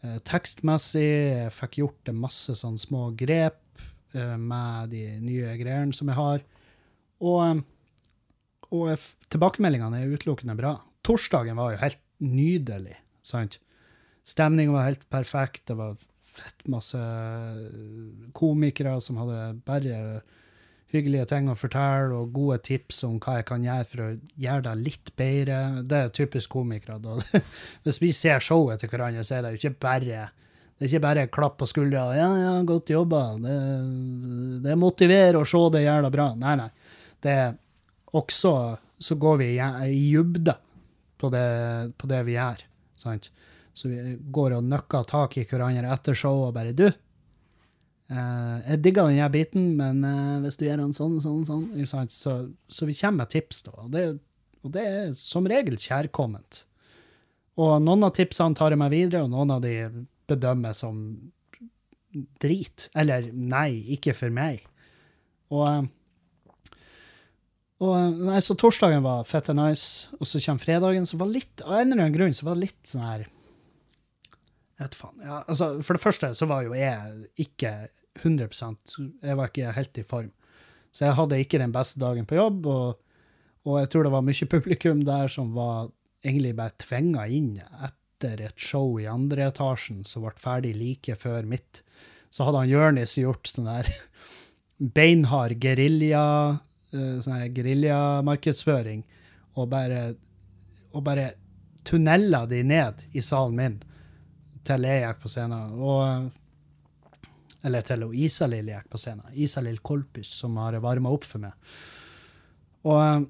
eh, 0.03 0.19
tekstmessig. 0.27 1.07
Jeg 1.07 1.53
fikk 1.55 1.79
gjort 1.83 2.01
det 2.09 2.17
masse 2.19 2.57
sånn 2.59 2.81
små 2.83 3.11
grep. 3.19 3.61
eh, 4.13 4.37
med 4.37 4.91
de 4.93 5.05
nye 5.23 5.55
greiene 5.57 5.95
som 5.97 6.11
jeg 6.11 6.19
har. 6.19 6.43
Og, 7.23 7.39
eh, 7.47 7.63
og 8.73 9.07
tilbakemeldingene 9.33 10.03
er 10.03 10.13
utelukkende 10.13 10.59
bra. 10.59 10.75
Torsdagen 11.07 11.57
var 11.57 11.73
jo 11.73 11.83
helt 11.83 12.03
nydelig, 12.23 12.99
sant? 13.23 13.59
Stemningen 14.27 14.75
var 14.75 14.91
helt 14.91 15.09
perfekt. 15.11 15.65
Det 15.71 15.79
var 15.79 15.97
fett 16.23 16.67
masse 16.71 16.99
komikere 18.37 18.95
som 19.05 19.19
hadde 19.21 19.41
bare 19.67 20.23
hyggelige 20.93 21.27
ting 21.31 21.49
å 21.49 21.57
fortelle, 21.59 22.13
og 22.17 22.35
gode 22.37 22.61
tips 22.67 23.03
om 23.09 23.17
hva 23.23 23.39
jeg 23.39 23.49
kan 23.49 23.65
gjøre 23.65 23.89
for 23.89 24.05
å 24.05 24.11
gjøre 24.45 24.67
det 24.69 24.75
litt 24.83 25.13
bedre. 25.19 25.59
Det 25.89 25.99
er 25.99 26.15
typisk 26.15 26.53
komikere. 26.53 26.99
Da. 27.03 27.43
Hvis 27.87 28.01
vi 28.03 28.13
ser 28.17 28.45
showet 28.45 28.83
til 28.83 28.93
hverandre, 28.93 29.25
så 29.27 29.39
er 29.39 29.47
det 29.47 29.57
ikke 29.59 29.75
bare 29.89 30.29
det 30.83 30.89
er 30.89 30.97
ikke 30.97 31.05
bare 31.05 31.27
klapp 31.31 31.61
på 31.61 31.67
skuldra. 31.71 32.09
'Ja, 32.17 32.29
ja, 32.41 32.53
godt 32.67 32.91
jobba.' 32.91 33.37
Det, 33.39 33.59
det 34.65 34.79
motiverer 34.81 35.39
å 35.39 35.47
se 35.47 35.61
det 35.77 35.85
jævla 35.85 36.11
bra. 36.11 36.33
Nei, 36.35 36.57
nei. 36.59 36.71
Det 37.23 37.35
er 37.39 37.53
også 38.19 38.55
så 39.03 39.15
går 39.19 39.37
vi 39.41 39.49
i 39.55 40.01
dybde 40.15 40.55
på 41.19 41.31
på 41.31 42.11
det 42.11 42.21
vi 42.27 42.35
gjør. 42.35 42.65
Sant? 42.99 43.31
Så 43.75 43.89
vi 43.89 44.17
går 44.31 44.59
og 44.59 44.67
nøkker 44.69 45.07
tak 45.09 45.37
i 45.39 45.47
hverandre 45.49 45.93
etter 45.95 46.19
showet 46.19 46.51
og 46.51 46.55
bare 46.55 46.73
'Du, 46.73 46.91
jeg 48.13 48.81
digger 48.85 49.09
denne 49.09 49.29
biten, 49.33 49.71
men 49.79 50.03
eh, 50.05 50.41
hvis 50.45 50.59
du 50.61 50.67
gjør 50.67 50.83
den 50.83 50.97
sånn, 50.97 51.17
sånn, 51.23 51.45
sånn? 51.47 52.11
Så, 52.13 52.35
så 52.69 52.89
vi 52.89 52.97
kommer 52.99 53.25
med 53.25 53.33
tips, 53.33 53.63
da. 53.69 53.77
Og 53.85 53.93
det, 53.95 54.05
og 54.63 54.75
det 54.75 54.85
er 54.89 55.15
som 55.19 55.49
regel 55.49 55.79
kjærkomment. 55.81 56.65
Og 57.61 57.77
noen 57.85 58.07
av 58.07 58.15
tipsene 58.17 58.57
tar 58.57 58.73
jeg 58.73 58.81
meg 58.81 58.93
videre, 58.95 59.25
og 59.25 59.33
noen 59.33 59.55
av 59.57 59.63
de 59.65 59.77
bedømmer 60.31 60.77
som 60.77 60.99
drit. 62.43 62.89
Eller 62.99 63.31
nei, 63.33 63.83
ikke 63.97 64.15
for 64.17 64.33
meg. 64.35 64.65
Og, 65.53 65.67
eh, 65.69 66.79
og 67.83 67.95
eh, 67.97 68.21
nei, 68.31 68.41
så 68.45 68.57
torsdagen 68.59 69.05
var 69.05 69.29
fette 69.29 69.55
nice, 69.57 70.11
og 70.19 70.29
så 70.29 70.41
kommer 70.45 70.65
fredagen, 70.65 71.09
så 71.09 71.21
var 71.21 71.33
litt, 71.33 71.65
av 71.65 71.81
en 71.81 71.93
eller 71.93 72.07
annen 72.07 72.19
grunn, 72.19 72.37
så 72.37 72.49
var 72.49 72.59
det 72.59 72.69
litt 72.69 72.83
sånn 72.89 73.07
her 73.07 73.27
Jeg 73.27 74.87
vet 74.87 74.97
faen. 74.99 75.19
Ja, 75.25 75.43
altså, 75.47 75.75
for 75.85 75.99
det 75.99 76.05
første 76.05 76.33
så 76.39 76.49
var 76.51 76.65
jo 76.67 76.77
jeg 76.77 77.27
ikke 77.47 77.75
100% 78.21 78.99
Jeg 79.23 79.39
var 79.39 79.51
ikke 79.51 79.73
helt 79.77 79.99
i 79.99 80.05
form. 80.07 80.31
Så 80.93 81.07
jeg 81.07 81.17
hadde 81.17 81.41
ikke 81.41 81.61
den 81.63 81.73
beste 81.73 82.01
dagen 82.01 82.27
på 82.29 82.37
jobb, 82.37 82.67
og, 82.69 83.01
og 83.65 83.79
jeg 83.81 83.91
tror 83.93 84.07
det 84.07 84.13
var 84.13 84.25
mye 84.27 84.49
publikum 84.55 85.05
der 85.09 85.33
som 85.33 85.55
var 85.57 85.89
egentlig 86.23 86.55
bare 86.59 86.77
tvinga 86.83 87.27
inn 87.33 87.55
etter 87.63 88.45
et 88.47 88.61
show 88.61 88.99
i 89.01 89.09
andre 89.11 89.49
etasjen 89.51 90.05
som 90.07 90.27
ble 90.27 90.35
ferdig 90.39 90.75
like 90.77 91.17
før 91.19 91.49
mitt. 91.49 91.81
Så 92.33 92.47
hadde 92.47 92.63
han 92.63 92.73
Jørnis 92.73 93.17
gjort 93.19 93.49
sånn 93.49 93.71
der 93.71 93.89
beinhard 94.97 95.57
gerilja 95.63 96.25
eh, 96.93 97.17
sånn 97.25 97.49
geriljamarkedsføring, 97.57 99.03
og 99.57 99.69
bare, 99.73 100.05
og 100.93 101.05
bare 101.07 101.33
tunnela 101.85 102.45
de 102.49 102.63
ned 102.65 103.03
i 103.13 103.25
salen 103.25 103.59
min 103.59 103.81
til 104.67 104.87
jeg 104.87 105.03
gikk 105.03 105.23
på 105.25 105.33
scenen. 105.33 105.75
Og, 105.81 106.31
eller 107.63 107.85
til 107.87 108.07
hun 108.07 108.17
Isalill 108.19 108.71
gikk 108.73 108.89
på 108.91 109.01
scenen. 109.01 109.29
Isalill 109.35 109.79
Kolpus, 109.85 110.31
som 110.43 110.57
har 110.61 110.79
varma 110.83 111.13
opp 111.15 111.27
for 111.29 111.43
meg. 111.43 111.77
Og, 112.83 113.29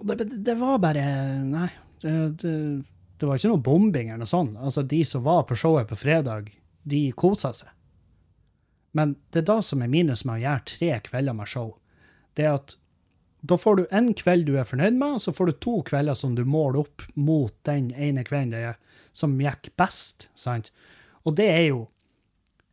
og 0.00 0.14
det, 0.16 0.30
det 0.40 0.56
var 0.60 0.80
bare 0.82 1.04
Nei. 1.44 1.68
Det, 2.00 2.14
det, 2.40 2.54
det 3.20 3.28
var 3.28 3.36
ikke 3.36 3.50
noe 3.52 3.60
bombing 3.60 4.08
eller 4.08 4.22
noe 4.22 4.30
sånt. 4.30 4.56
Altså, 4.56 4.82
de 4.88 5.02
som 5.04 5.26
var 5.26 5.42
på 5.44 5.58
showet 5.60 5.90
på 5.90 5.98
fredag, 6.00 6.48
de 6.88 7.02
kosa 7.12 7.52
seg. 7.52 7.68
Men 8.96 9.18
det 9.30 9.42
er 9.42 9.50
da 9.50 9.58
som 9.62 9.82
er 9.84 9.92
minus 9.92 10.24
med 10.24 10.38
å 10.38 10.44
gjøre 10.46 10.68
tre 10.72 10.94
kvelder 11.04 11.36
med 11.36 11.50
show. 11.50 11.74
Det 12.34 12.46
er 12.46 12.56
at 12.56 12.78
da 13.40 13.56
får 13.60 13.76
du 13.76 13.84
en 13.96 14.10
kveld 14.16 14.48
du 14.48 14.56
er 14.60 14.68
fornøyd 14.68 14.96
med, 14.96 15.16
og 15.16 15.22
så 15.24 15.32
får 15.36 15.50
du 15.50 15.60
to 15.64 15.76
kvelder 15.86 16.16
som 16.18 16.34
du 16.36 16.42
måler 16.48 16.82
opp 16.82 17.04
mot 17.16 17.54
den 17.68 17.88
ene 17.92 18.24
kvelden 18.26 18.76
som 19.16 19.38
gikk 19.40 19.70
best. 19.80 20.28
sant? 20.34 20.72
Og 21.24 21.36
det 21.36 21.48
er 21.52 21.64
jo 21.70 21.86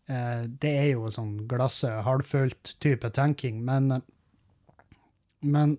det 0.07 0.71
er 0.71 0.85
jo 0.93 1.09
sånn 1.11 1.33
glasset 1.51 2.05
halvfullt 2.05 2.77
type 2.83 3.09
tenking, 3.15 3.59
men 3.67 3.91
eh, 3.91 4.05
Men 5.43 5.77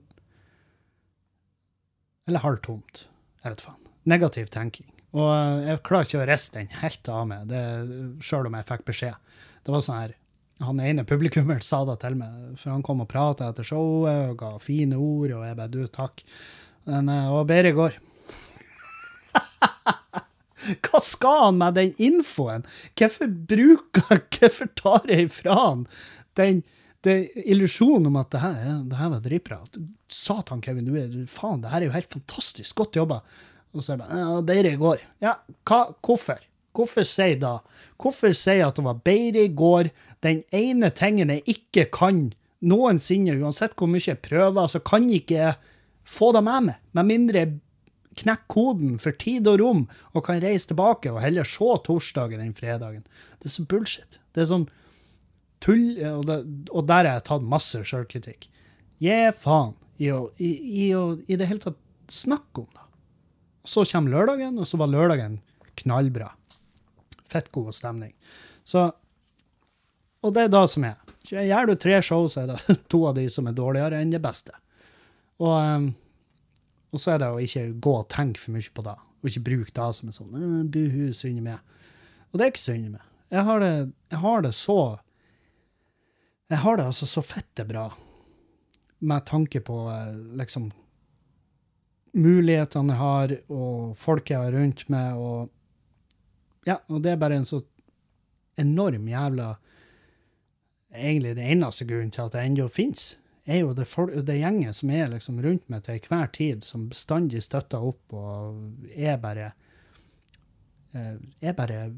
Eller 2.29 2.45
halvtomt. 2.45 3.07
Jeg 3.43 3.55
vet 3.55 3.62
faen. 3.64 3.88
Negativ 4.05 4.51
tenking. 4.53 4.87
Og 5.17 5.31
eh, 5.33 5.71
jeg 5.71 5.83
klarer 5.88 6.09
ikke 6.09 6.21
å 6.21 6.29
riste 6.29 6.61
den 6.61 6.81
helt 6.83 7.09
av 7.09 7.25
meg, 7.31 7.55
sjøl 8.21 8.51
om 8.51 8.57
jeg 8.59 8.69
fikk 8.69 8.85
beskjed. 8.91 9.37
Det 9.64 9.73
var 9.73 9.85
sånn 9.85 10.03
her 10.03 10.17
han 10.59 10.81
ene 10.83 11.05
publikummeren 11.07 11.62
sa 11.62 11.85
det 11.87 12.01
til 12.03 12.17
meg, 12.19 12.57
for 12.59 12.73
han 12.75 12.83
kom 12.83 13.05
og 13.05 13.09
prata 13.11 13.47
etter 13.53 13.62
showet 13.62 14.33
og 14.33 14.41
ga 14.41 14.49
fine 14.59 14.99
ord, 14.99 15.31
og 15.37 15.45
jeg 15.47 15.55
bare 15.55 15.71
du, 15.71 15.85
takk. 15.87 16.25
Men 16.88 17.07
og 17.14 17.37
var 17.37 17.51
bedre 17.53 17.71
i 17.71 17.77
går. 17.77 17.99
Hva 20.85 21.00
skal 21.04 21.44
han 21.44 21.61
med 21.61 21.78
den 21.78 21.92
infoen? 21.98 22.66
Hvorfor 22.98 23.31
bruker 23.50 24.24
Hvorfor 24.38 24.72
tar 24.78 25.07
jeg 25.11 25.28
ifra 25.28 25.57
han 25.59 25.87
den, 26.38 26.62
den 27.07 27.24
illusjonen 27.44 28.11
om 28.11 28.18
at 28.20 28.31
det 28.35 28.42
her, 28.42 28.59
det 28.87 28.98
her 28.98 29.14
var 29.14 29.22
dritbra? 29.24 29.61
Satan, 30.12 30.62
Kevin, 30.64 30.87
du 30.87 30.98
er 30.98 31.14
faen, 31.31 31.62
det 31.64 31.72
her 31.72 31.83
er 31.83 31.90
jo 31.90 31.96
helt 31.96 32.12
fantastisk. 32.12 32.76
Godt 32.78 33.00
jobba. 33.00 33.22
Og 33.74 33.83
så 33.83 33.92
er 33.92 33.98
jeg 33.98 34.04
bare 34.04 34.20
Ja, 34.20 34.42
bedre 34.52 34.74
i 34.74 34.81
går. 34.81 35.02
Ja, 35.24 35.35
hva, 35.68 35.81
hvorfor? 36.04 36.44
Hvorfor 36.78 37.07
si 37.09 37.33
da? 37.40 37.57
Hvorfor 37.98 38.35
si 38.37 38.59
at 38.62 38.76
det 38.78 38.85
var 38.87 39.00
bedre 39.02 39.48
i 39.48 39.54
går? 39.54 39.90
Den 40.22 40.44
ene 40.54 40.92
tingen 40.94 41.33
jeg 41.35 41.42
ikke 41.50 41.88
kan 41.94 42.28
noensinne, 42.62 43.37
uansett 43.42 43.74
hvor 43.78 43.90
mye 43.90 44.04
jeg 44.04 44.20
prøver, 44.22 44.70
så 44.70 44.81
kan 44.83 45.09
jeg 45.11 45.24
ikke 45.24 45.54
få 46.09 46.31
det 46.37 46.44
med 46.46 46.68
meg. 46.70 46.78
Med 46.96 47.11
mindre 47.11 47.42
jeg 47.42 47.57
knekker 48.18 48.50
koden 48.52 48.98
for 49.02 49.16
tid 49.18 49.48
og 49.50 49.61
rom 49.62 49.83
og 50.12 50.24
kan 50.26 50.42
reise 50.42 50.70
tilbake 50.70 51.12
og 51.12 51.22
heller 51.22 51.48
se 51.48 51.70
torsdagen 51.87 52.42
enn 52.42 52.57
fredagen. 52.57 53.04
Det 53.38 53.50
er 53.50 53.57
så 53.57 53.66
bullshit. 53.68 54.20
Det 54.35 54.44
er 54.44 54.50
sånn 54.52 54.68
tull, 55.64 55.98
og, 56.12 56.24
det, 56.28 56.38
og 56.70 56.87
der 56.88 57.04
har 57.04 57.18
jeg 57.18 57.26
tatt 57.31 57.46
masse 57.54 57.83
sjølkritikk. 57.87 58.48
Gi 59.02 59.18
faen 59.38 59.74
i 59.98 60.11
å 60.14 60.28
i, 60.38 60.50
i, 60.50 60.88
i 61.26 61.38
det 61.38 61.48
hele 61.50 61.62
tatt 61.62 61.78
snakke 62.11 62.62
om 62.62 62.68
det. 62.70 62.87
Så 63.68 63.85
kommer 63.90 64.14
lørdagen, 64.14 64.59
og 64.59 64.68
så 64.68 64.78
var 64.81 64.90
lørdagen 64.90 65.40
knallbra. 65.78 66.31
Fett 67.28 67.50
god 67.52 67.74
stemning. 67.76 68.14
Så 68.64 68.90
Og 70.24 70.33
det 70.35 70.48
er 70.48 70.50
da 70.50 70.64
som 70.66 70.83
er. 70.85 70.96
Gjør 71.28 71.68
du 71.68 71.74
tre 71.78 72.00
show, 72.02 72.24
så 72.26 72.42
er 72.42 72.54
det 72.54 72.78
to 72.92 73.04
av 73.07 73.14
de 73.18 73.28
som 73.31 73.46
er 73.46 73.54
dårligere 73.54 74.00
enn 74.00 74.11
det 74.11 74.22
beste. 74.24 74.54
Og, 75.38 75.54
um, 75.54 75.92
og 76.92 77.03
så 77.03 77.14
er 77.14 77.20
det 77.22 77.29
å 77.33 77.40
ikke 77.42 77.66
gå 77.85 77.94
og 77.98 78.09
tenke 78.12 78.40
for 78.40 78.55
mye 78.57 78.72
på 78.74 78.85
det, 78.87 78.96
og 78.96 79.31
ikke 79.31 79.44
bruke 79.48 79.74
det 79.77 79.88
som 79.98 80.09
en 80.09 80.16
sånn 80.16 80.38
«Øh, 80.38 80.64
buhu, 80.72 81.05
synd 81.16 81.42
meg. 81.44 81.61
Og 82.31 82.38
det 82.38 82.46
er 82.46 82.53
ikke 82.53 82.64
synd 82.64 82.88
i 82.88 82.92
meg. 82.94 83.05
Jeg 83.33 83.44
har 83.44 83.61
det, 83.61 83.72
jeg 84.09 84.20
har 84.22 84.42
det 84.44 84.55
så 84.57 84.81
Jeg 86.48 86.62
har 86.62 86.79
det 86.79 86.85
altså 86.88 87.05
så 87.05 87.20
fette 87.20 87.64
bra 87.68 87.90
med 89.05 89.27
tanke 89.29 89.61
på 89.61 89.83
eh, 89.92 90.14
liksom 90.40 90.70
mulighetene 92.16 92.94
jeg 92.94 92.98
har, 92.98 93.35
og 93.53 93.92
folk 94.01 94.31
jeg 94.33 94.40
har 94.40 94.57
rundt 94.57 94.87
meg, 94.88 95.16
og 95.16 95.55
Ja, 96.66 96.79
og 96.88 97.03
det 97.05 97.12
er 97.12 97.20
bare 97.20 97.37
en 97.38 97.46
så 97.48 97.62
enorm 98.59 99.07
jævla 99.09 99.55
Egentlig 100.88 101.37
den 101.37 101.53
eneste 101.53 101.85
grunnen 101.85 102.11
til 102.11 102.24
at 102.24 102.33
det 102.33 102.42
ennå 102.46 102.64
fins, 102.72 103.18
er 103.49 103.63
jo 103.63 103.73
det, 103.73 103.87
folk, 103.89 104.13
det 104.29 104.37
gjengen 104.37 104.75
som 104.77 104.91
er 104.93 105.09
liksom 105.15 105.41
rundt 105.45 105.71
meg 105.73 105.87
til 105.87 105.97
enhver 105.97 106.29
tid, 106.37 106.65
som 106.65 106.89
bestandig 106.91 107.41
støtter 107.45 107.85
opp 107.85 108.13
og 108.13 108.93
er 108.93 109.17
bare 109.23 109.53
eh, 110.93 111.17
Er 111.41 111.57
bare 111.57 111.95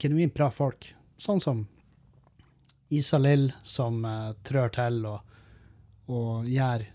genuint 0.00 0.34
bra 0.34 0.48
folk. 0.50 0.88
Sånn 1.20 1.42
som 1.44 1.66
Isalill, 2.94 3.50
som 3.64 4.00
eh, 4.08 4.32
trør 4.48 4.72
til 4.72 5.04
og, 5.10 5.36
og 6.08 6.48
gjør 6.48 6.86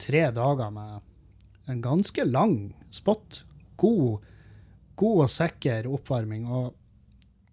tre 0.00 0.24
dager 0.32 0.72
med 0.72 1.68
en 1.68 1.84
ganske 1.84 2.24
lang 2.24 2.56
spot. 2.94 3.42
God, 3.76 4.24
god 4.96 5.24
og 5.26 5.32
sikker 5.32 5.90
oppvarming. 5.92 6.48
Og 6.48 6.72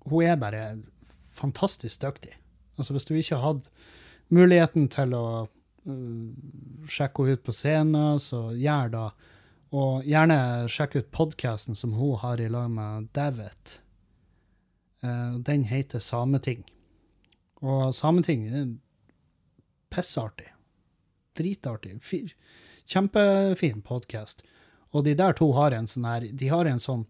hun 0.07 0.23
er 0.23 0.39
bare 0.39 0.63
fantastisk 1.35 2.05
dyktig. 2.05 2.37
Altså, 2.79 2.95
hvis 2.95 3.07
du 3.07 3.15
ikke 3.15 3.41
hadde 3.43 3.67
muligheten 4.33 4.87
til 4.91 5.13
å 5.15 5.25
uh, 5.87 6.85
sjekke 6.89 7.25
henne 7.25 7.37
ut 7.37 7.45
på 7.45 7.55
scenen, 7.55 8.19
så 8.21 8.49
gjør 8.57 8.91
det. 8.93 9.07
Og 9.75 10.05
gjerne 10.07 10.37
sjekk 10.71 10.99
ut 10.99 11.11
podkasten 11.15 11.75
som 11.75 11.95
hun 11.97 12.15
har 12.21 12.41
i 12.41 12.49
lag 12.51 12.69
med 12.71 13.09
David. 13.15 13.77
Uh, 15.03 15.37
den 15.45 15.65
heter 15.69 15.99
Sameting. 15.99 16.63
Og 17.65 17.95
Sameting 17.95 18.45
er 18.49 18.67
pissartig. 19.93 20.51
Dritartig. 21.35 21.97
Fyr. 22.03 22.31
Kjempefin 22.85 23.81
podkast. 23.85 24.45
Og 24.95 25.03
de 25.03 25.15
der 25.17 25.35
to 25.35 25.49
har 25.57 25.73
en 25.75 25.87
sånn 25.89 26.07
her 26.07 26.29
De 26.31 26.49
har 26.51 26.69
en 26.69 26.79
sånn 26.79 27.05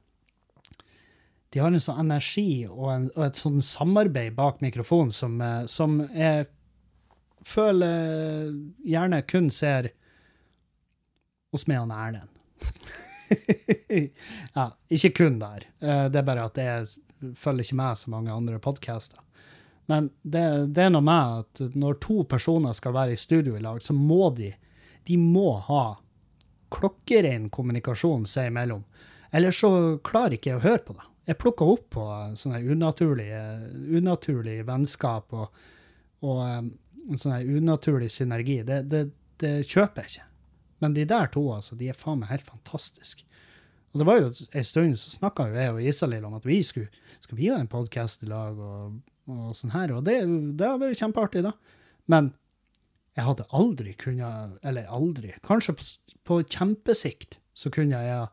de 1.53 1.61
har 1.63 1.71
en 1.71 1.79
sånn 1.79 2.01
energi 2.01 2.65
og, 2.67 2.87
en, 2.91 3.03
og 3.15 3.21
et 3.29 3.37
sånn 3.39 3.61
samarbeid 3.63 4.33
bak 4.35 4.57
mikrofonen 4.59 5.13
som, 5.15 5.37
eh, 5.39 5.61
som 5.71 6.01
er 6.11 6.49
føler 7.45 8.53
gjerne 8.85 9.21
kun 9.29 9.51
ser 9.53 9.91
hos 11.53 11.67
meg 11.69 11.83
og 11.83 11.93
Erlend. 11.95 12.41
ja, 14.57 14.69
ikke 14.91 15.13
kun 15.21 15.39
der. 15.41 15.67
Eh, 15.79 16.07
Det 16.11 16.19
er 16.21 16.27
bare 16.27 16.47
at 16.49 16.57
jeg 16.59 17.35
følger 17.39 17.65
ikke 17.65 17.79
med 17.79 17.97
så 17.97 18.11
mange 18.11 18.33
andre 18.33 18.59
podcaster. 18.59 19.21
Men 19.85 20.09
det, 20.21 20.73
det 20.73 20.87
er 20.87 20.93
noe 20.93 21.05
med 21.05 21.43
at 21.43 21.75
når 21.77 21.99
to 22.01 22.23
personer 22.29 22.73
skal 22.73 22.95
være 22.95 23.13
i 23.13 23.21
studio 23.21 23.55
i 23.55 23.61
lag, 23.61 23.81
så 23.85 23.93
må 23.93 24.29
de 24.35 24.51
de 25.05 25.17
må 25.21 25.51
ha 25.67 25.83
klokkerein 26.73 27.49
kommunikasjon 27.53 28.23
seg 28.25 28.49
imellom. 28.49 28.81
Ellers 29.35 29.59
så 29.61 29.69
klarer 30.05 30.33
ikke 30.37 30.49
jeg 30.55 30.57
å 30.57 30.63
høre 30.63 30.81
på 30.87 30.95
det. 30.97 31.05
Jeg 31.29 31.39
plukker 31.41 31.69
opp 31.75 31.85
på 31.93 32.05
sånne 32.37 32.63
unaturlige, 32.65 33.41
unaturlige 33.97 34.65
vennskap 34.65 35.33
og, 35.37 35.61
og 36.25 36.41
um, 36.41 36.71
en 37.09 37.21
sånn 37.21 37.57
unaturlig 37.57 38.11
synergi. 38.13 38.59
Det, 38.67 38.81
det, 38.91 39.03
det 39.41 39.55
kjøper 39.67 40.05
jeg 40.05 40.15
ikke. 40.15 40.29
Men 40.83 40.95
de 40.97 41.05
der 41.07 41.31
to, 41.31 41.43
altså, 41.55 41.77
de 41.79 41.89
er 41.89 41.97
faen 41.97 42.21
meg 42.21 42.31
helt 42.33 42.47
fantastiske. 42.47 43.25
Og 43.93 44.01
det 44.01 44.07
var 44.09 44.19
jo 44.19 44.31
en 44.31 44.67
stund 44.67 44.97
så 44.99 45.13
snakka 45.13 45.47
jo 45.47 45.59
jeg 45.59 45.73
og 45.73 45.85
Isalill 45.87 46.25
om 46.27 46.33
at 46.35 46.45
vi 46.47 46.57
skulle 46.67 46.91
skal 47.23 47.37
vi 47.39 47.47
ha 47.47 47.61
en 47.61 47.71
podkast 47.71 48.25
i 48.25 48.27
lag, 48.27 48.57
og, 48.59 48.97
og 49.31 49.53
sånn 49.55 49.71
her. 49.71 49.93
Og 49.95 50.03
det, 50.03 50.17
det 50.59 50.67
har 50.67 50.81
vært 50.81 50.99
kjempeartig, 50.99 51.45
da. 51.45 51.53
Men 52.11 52.33
jeg 53.15 53.23
hadde 53.29 53.47
aldri 53.55 53.93
kunnet 53.95 54.57
Eller 54.67 54.89
aldri. 54.91 55.31
Kanskje 55.47 55.77
på, 55.79 55.87
på 56.27 56.41
kjempesikt 56.43 57.39
så 57.55 57.71
kunne 57.71 58.01
jeg 58.03 58.25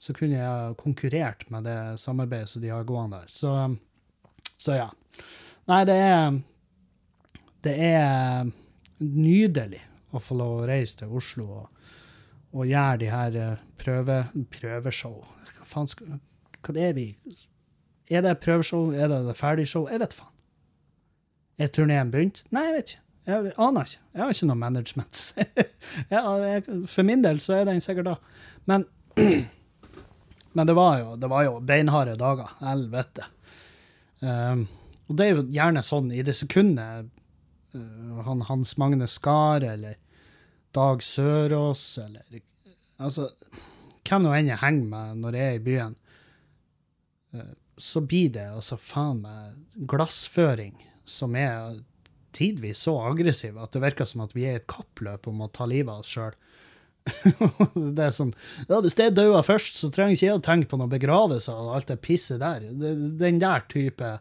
så 0.00 0.14
kunne 0.16 0.38
jeg 0.38 0.76
konkurrert 0.80 1.42
med 1.52 1.66
det 1.68 1.78
samarbeidet 2.00 2.48
som 2.48 2.62
de 2.62 2.70
har 2.72 2.86
gående 2.88 3.18
der. 3.20 3.32
Så, 3.32 3.50
så 4.56 4.78
ja. 4.78 4.86
Nei, 5.68 5.82
det 5.88 5.96
er 6.00 6.38
Det 7.64 7.74
er 7.76 8.48
nydelig 9.00 9.82
å 10.16 10.20
få 10.22 10.36
lov 10.38 10.62
å 10.62 10.68
reise 10.68 11.02
til 11.02 11.12
Oslo 11.16 11.46
og, 11.60 11.90
og 12.56 12.66
gjøre 12.66 13.00
de 13.02 13.10
her 13.12 13.36
eh, 13.38 13.60
prøve, 13.80 14.22
prøveshow. 14.54 15.20
Hva 15.56 15.68
faen 15.68 15.90
skal 15.90 16.18
Hva 16.60 16.74
er 16.76 16.96
vi 16.96 17.06
Er 18.10 18.24
det 18.26 18.40
prøveshow? 18.42 18.90
Er 18.92 19.12
det 19.12 19.20
det 19.28 19.36
ferdigshow? 19.38 19.86
Jeg 19.92 20.02
vet 20.02 20.16
faen. 20.16 20.32
Er 21.60 21.68
turneen 21.68 22.10
begynt? 22.10 22.42
Nei, 22.50 22.64
jeg 22.70 22.76
vet 22.76 22.92
ikke. 22.94 23.04
Jeg 23.30 23.52
aner 23.60 23.86
ikke. 23.86 24.00
Jeg 24.14 24.22
har 24.22 24.34
ikke 24.34 24.48
noe 24.48 24.58
management. 24.58 25.20
jeg, 26.10 26.64
for 26.88 27.06
min 27.06 27.22
del 27.24 27.40
så 27.44 27.58
er 27.58 27.68
den 27.68 27.82
sikkert 27.84 28.08
da. 28.08 28.16
Men, 28.70 28.86
men 30.56 30.70
det, 30.70 30.76
var 30.78 30.98
jo, 31.02 31.14
det 31.20 31.30
var 31.30 31.44
jo 31.46 31.58
beinharde 31.60 32.16
dager. 32.18 32.56
Helvete. 32.64 33.28
Um, 34.24 34.64
og 35.06 35.18
det 35.18 35.26
er 35.26 35.36
jo 35.36 35.46
gjerne 35.52 35.84
sånn 35.84 36.10
i 36.16 36.24
det 36.24 36.34
sekundet 36.38 37.12
han, 37.72 38.44
Hans 38.48 38.76
Magne 38.80 39.08
Skar 39.08 39.64
eller 39.66 39.98
Dag 40.74 41.02
Sørås 41.02 41.98
eller 42.02 42.40
Altså, 43.00 43.30
hvem 44.04 44.26
nå 44.26 44.32
enn 44.36 44.50
jeg 44.50 44.60
henger 44.60 44.88
med 44.90 45.20
når 45.22 45.36
jeg 45.38 45.48
er 45.48 45.54
i 45.56 45.62
byen, 45.64 45.94
uh, 47.32 47.52
så 47.80 48.02
blir 48.04 48.34
det 48.34 48.44
altså 48.50 48.76
faen 48.76 49.22
meg 49.22 49.86
glassføring 49.88 50.74
som 51.08 51.32
er 51.38 51.78
tidvis 52.36 52.82
så 52.84 52.98
aggressiv 53.08 53.56
at 53.56 53.72
det 53.72 53.80
virker 53.86 54.08
som 54.08 54.26
at 54.26 54.34
vi 54.36 54.44
er 54.44 54.58
i 54.58 54.60
et 54.60 54.68
kappløp 54.70 55.30
om 55.30 55.40
å 55.46 55.48
ta 55.54 55.64
livet 55.70 55.94
av 55.94 56.04
oss 56.04 56.12
sjøl. 56.12 56.36
det 57.96 58.04
er 58.04 58.12
sånn 58.12 58.34
ja, 58.68 58.76
Hvis 58.84 58.98
jeg 59.00 59.14
dauer 59.16 59.40
først, 59.42 59.78
så 59.80 59.88
trenger 59.88 60.18
ikke 60.18 60.26
jeg 60.26 60.36
å 60.36 60.44
tenke 60.44 60.68
på 60.68 60.78
noen 60.78 60.92
begravelser 60.92 61.56
og 61.56 61.72
alt 61.78 61.88
det 61.88 61.96
pisset 62.04 62.42
der. 62.42 62.66
Den 62.76 63.40
der 63.40 63.64
type 63.72 64.18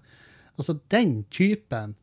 Altså, 0.60 0.76
den 0.92 1.22
typen 1.32 1.94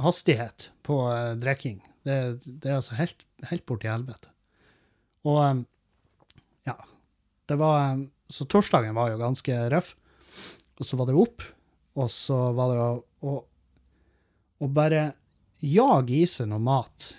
hastighet 0.00 0.70
på 0.86 0.98
uh, 1.08 1.34
drikking, 1.40 1.80
det, 2.04 2.16
det, 2.44 2.68
er 2.68 2.78
altså 2.78 2.96
helt, 2.98 3.24
helt 3.50 3.64
borti 3.68 3.88
helvete. 3.90 4.30
Og 5.24 5.40
um, 5.40 5.64
ja. 6.68 6.76
Det 7.48 7.56
var 7.60 7.94
um, 7.94 8.06
Så 8.28 8.46
torsdagen 8.48 8.96
var 8.96 9.12
jo 9.12 9.20
ganske 9.20 9.58
røff. 9.72 9.94
Og 10.80 10.86
så 10.88 10.96
var 10.98 11.06
det 11.06 11.14
opp, 11.14 11.42
og 11.94 12.08
så 12.10 12.36
var 12.56 12.70
det 12.72 12.78
å, 13.30 13.34
bare 14.74 15.02
jage 15.62 16.16
i 16.16 16.24
seg 16.26 16.48
noe 16.50 16.58
mat. 16.58 17.12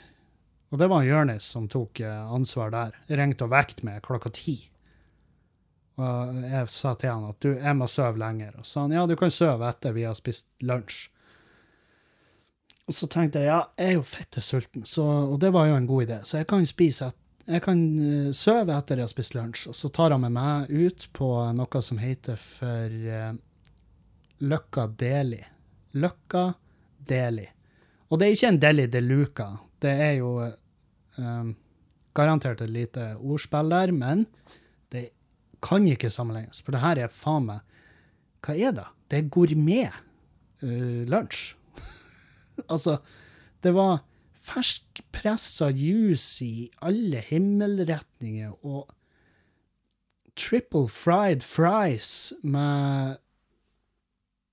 Og 0.73 0.81
det 0.81 0.89
var 0.91 1.05
Jonis 1.07 1.47
som 1.53 1.69
tok 1.71 2.01
ansvar 2.03 2.73
der. 2.73 2.97
Ringte 3.07 3.47
og 3.47 3.53
vekket 3.53 3.85
meg 3.87 4.03
klokka 4.03 4.33
ti. 4.35 4.57
Og 5.95 6.41
jeg 6.43 6.71
sa 6.75 6.93
til 6.99 7.13
han 7.13 7.29
at 7.29 7.39
du, 7.43 7.53
jeg 7.53 7.77
må 7.79 7.87
sove 7.87 8.19
lenger. 8.19 8.57
Og 8.59 8.67
sa 8.67 8.83
han 8.83 8.95
ja, 8.95 9.05
du 9.07 9.15
kan 9.19 9.31
sove 9.31 9.69
etter 9.69 9.95
vi 9.95 10.03
har 10.07 10.17
spist 10.17 10.49
lunsj. 10.65 11.05
Og 12.85 12.93
så 12.93 13.07
tenkte 13.09 13.41
jeg 13.41 13.49
ja, 13.49 13.61
jeg 13.79 13.95
er 13.95 13.95
jo 13.97 14.05
fette 14.05 14.41
sulten, 14.45 14.85
så, 14.85 15.03
og 15.31 15.39
det 15.41 15.49
var 15.55 15.69
jo 15.71 15.77
en 15.79 15.87
god 15.89 16.05
idé. 16.05 16.19
Så 16.21 16.37
jeg 16.41 16.49
kan 16.51 16.65
spise 16.69 17.09
et, 17.09 17.17
jeg 17.45 17.61
kan 17.65 17.81
sove 18.33 18.73
etter 18.73 19.01
jeg 19.01 19.05
har 19.05 19.11
spist 19.11 19.35
lunsj. 19.37 19.67
Og 19.71 19.77
så 19.77 19.89
tar 19.93 20.13
han 20.13 20.21
med 20.21 20.33
meg 20.33 20.69
ut 20.69 21.07
på 21.13 21.29
noe 21.57 21.81
som 21.85 21.99
heter 22.01 22.37
for 22.41 22.93
uh, 23.09 23.33
Løkka 24.45 24.87
Deli. 25.01 25.41
Løkka 25.97 26.45
Deli. 27.09 27.45
Og 28.09 28.21
det 28.21 28.27
er 28.27 28.37
ikke 28.37 28.53
en 28.53 28.61
Deli 28.61 28.87
de 28.93 29.01
Luca. 29.01 29.49
Det 29.81 29.93
er 30.07 30.15
jo 30.19 30.31
um, 30.41 31.51
garantert 32.17 32.61
et 32.65 32.73
lite 32.73 33.11
ordspill 33.17 33.69
der, 33.73 33.93
men 33.93 34.25
det 34.93 35.07
kan 35.65 35.85
ikke 35.89 36.13
sammenlignes. 36.13 36.61
For 36.61 36.73
det 36.73 36.85
her 36.85 37.05
er 37.05 37.13
faen 37.13 37.49
meg 37.49 37.61
Hva 38.45 38.53
er 38.53 38.73
det? 38.77 38.89
Det 39.09 39.21
er 39.21 39.29
gourmet 39.33 40.01
uh, 40.61 41.05
lunsj. 41.09 41.55
altså, 42.73 42.99
det 43.63 43.73
var 43.75 44.03
ferskpressa 44.45 45.71
juice 45.73 46.45
i 46.45 46.67
alle 46.85 47.23
himmelretninger 47.25 48.53
og 48.67 48.91
triple 50.35 50.89
fried 50.91 51.43
fries 51.45 52.33
med 52.43 53.17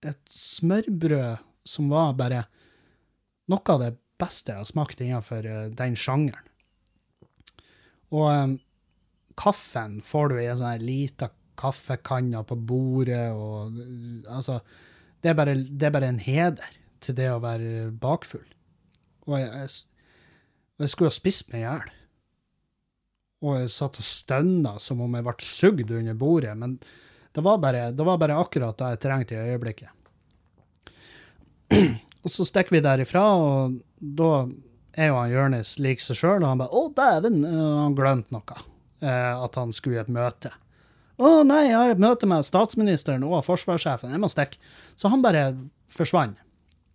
et 0.07 0.23
smørbrød 0.31 1.43
som 1.69 1.91
var 1.93 2.15
bare 2.19 2.45
noe 3.51 3.75
av 3.75 3.83
det 3.83 3.93
beste 4.23 4.53
jeg 4.53 4.63
har 4.63 4.71
smakt 4.71 5.03
innenfor 5.03 5.47
uh, 5.47 5.69
den 5.75 5.97
sjangeren. 5.99 6.49
Og 8.13 8.29
um, 8.29 8.57
kaffen 9.39 10.01
får 10.05 10.31
du 10.31 10.39
i 10.39 10.49
en 10.51 10.61
sånn 10.61 10.85
lita 10.85 11.31
kaffekanne 11.59 12.43
på 12.49 12.57
bordet, 12.57 13.31
og 13.35 13.77
uh, 13.77 14.37
altså 14.39 14.61
det 15.23 15.31
er, 15.31 15.39
bare, 15.39 15.55
det 15.55 15.87
er, 15.87 15.95
bare, 15.95 16.11
en 16.11 16.23
heder 16.23 16.79
til 17.03 17.17
det 17.19 17.29
å 17.33 17.41
være 17.43 17.91
bakfull. 18.03 18.47
Og 19.29 19.39
jeg, 19.39 19.51
jeg, 19.51 19.69
jeg 20.83 20.93
skulle 20.93 21.13
ha 21.13 21.17
spist 21.17 21.53
meg 21.53 21.63
i 21.63 21.67
hjel. 21.67 21.93
Og 23.43 23.59
jeg 23.59 23.73
satt 23.75 23.99
og 23.99 24.07
stønna 24.07 24.77
som 24.83 25.03
om 25.03 25.17
jeg 25.19 25.27
ble 25.27 25.35
sugd 25.43 25.91
under 25.91 26.19
bordet, 26.19 26.55
men 26.59 26.77
det 27.33 27.43
var 27.43 27.59
bare, 27.63 27.89
det 27.97 28.07
var 28.07 28.21
bare 28.21 28.39
akkurat 28.39 28.79
det 28.79 28.93
jeg 28.93 29.03
trengte 29.03 29.39
i 29.39 29.55
øyeblikket. 29.55 29.91
Og 32.23 32.31
så 32.31 32.45
stikker 32.47 32.77
vi 32.77 32.83
derifra, 32.85 33.23
og 33.35 33.81
da 33.99 34.45
er 34.95 35.09
jo 35.11 35.17
han 35.19 35.33
Jonis 35.33 35.79
lik 35.83 36.03
seg 36.05 36.21
sjøl, 36.21 36.43
og 36.43 36.51
han 36.53 36.61
bare 36.61 36.71
'Å, 36.71 36.83
dæven', 36.95 37.41
han 37.49 37.97
glemte 37.99 38.35
noe. 38.35 38.59
Eh, 39.03 39.45
at 39.45 39.57
han 39.59 39.73
skulle 39.73 39.97
i 39.97 40.03
et 40.05 40.13
møte. 40.13 40.53
'Å 41.19 41.43
nei, 41.47 41.65
jeg 41.67 41.77
har 41.77 41.91
et 41.91 42.03
møte 42.03 42.29
med 42.31 42.47
statsministeren 42.47 43.25
og 43.25 43.43
forsvarssjefen, 43.45 44.13
jeg 44.13 44.23
må 44.23 44.31
stikke'. 44.31 44.61
Så 44.97 45.11
han 45.11 45.23
bare 45.23 45.57
forsvant. 45.91 46.39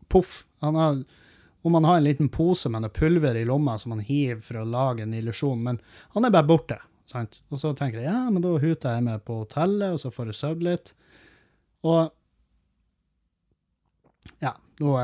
Poff. 0.08 0.44
Om 0.60 1.74
han 1.74 1.88
har 1.88 1.98
en 1.98 2.06
liten 2.06 2.30
pose 2.34 2.70
med 2.72 2.86
noe 2.86 2.94
pulver 2.94 3.36
i 3.36 3.46
lomma 3.46 3.78
som 3.80 3.96
han 3.96 4.04
hiver 4.06 4.42
for 4.46 4.62
å 4.62 4.68
lage 4.68 5.04
en 5.04 5.16
illusjon, 5.18 5.64
men 5.64 5.82
han 6.16 6.28
er 6.28 6.34
bare 6.34 6.48
borte. 6.48 6.78
Sant? 7.08 7.40
Og 7.52 7.60
så 7.62 7.72
tenker 7.78 8.02
jeg 8.02 8.10
ja, 8.10 8.26
men 8.28 8.44
da 8.44 8.54
huter 8.60 8.98
jeg 8.98 9.06
med 9.06 9.24
på 9.28 9.42
hotellet, 9.42 9.94
og 9.96 10.02
så 10.02 10.12
får 10.12 10.32
jeg 10.32 10.40
sovet 10.42 10.66
litt. 10.68 10.94
Og 11.88 12.10
ja, 14.44 14.52
nå 14.84 14.96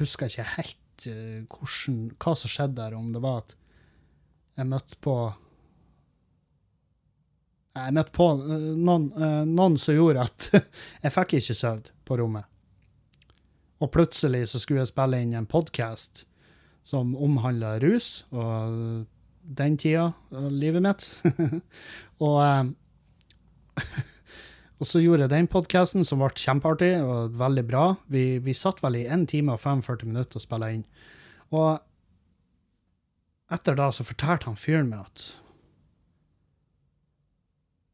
husker 0.00 0.26
jeg 0.26 0.34
ikke 0.34 0.56
helt 0.56 1.06
uh, 1.06 1.38
hvordan, 1.46 2.00
hva 2.18 2.34
som 2.38 2.50
skjedde 2.50 2.80
der, 2.80 2.98
om 2.98 3.12
det 3.14 3.22
var 3.22 3.44
at 3.44 3.54
jeg 4.58 4.68
møtte 4.68 4.98
på 5.00 5.16
Jeg 7.72 7.94
møtte 7.96 8.12
på 8.12 8.26
uh, 8.36 8.56
noen, 8.76 9.06
noen, 9.48 9.78
som 9.80 9.96
gjorde 9.96 10.26
at 10.26 10.48
jeg 11.06 11.14
fikk 11.14 11.38
ikke 11.38 11.56
sovet 11.56 11.92
på 12.04 12.18
rommet. 12.20 12.51
Og 13.82 13.90
plutselig 13.90 14.44
så 14.52 14.60
skulle 14.62 14.82
jeg 14.84 14.92
spille 14.92 15.18
inn 15.22 15.34
en 15.34 15.48
podkast 15.50 16.24
som 16.86 17.16
omhandla 17.18 17.76
rus 17.82 18.22
og 18.30 19.06
den 19.42 19.76
tida 19.78 20.12
av 20.34 20.48
livet 20.54 20.84
mitt. 20.84 21.06
og 22.26 22.72
Og 24.82 24.88
så 24.90 24.98
gjorde 24.98 25.28
jeg 25.28 25.30
den 25.30 25.46
podkasten, 25.46 26.02
som 26.02 26.18
ble 26.18 26.32
kjempeartig 26.34 26.96
og 27.06 27.36
veldig 27.38 27.62
bra. 27.68 27.82
Vi, 28.10 28.40
vi 28.42 28.50
satt 28.50 28.80
vel 28.82 28.96
i 28.98 29.04
1 29.06 29.28
time 29.30 29.54
og 29.54 29.60
45 29.62 30.08
minutter 30.10 30.40
og 30.40 30.42
spilla 30.42 30.72
inn. 30.74 30.82
Og 31.54 31.78
etter 33.54 33.78
da 33.78 33.86
så 33.94 34.02
fortalte 34.02 34.50
han 34.50 34.58
fyren 34.58 34.90
meg 34.90 35.06
at 35.06 35.28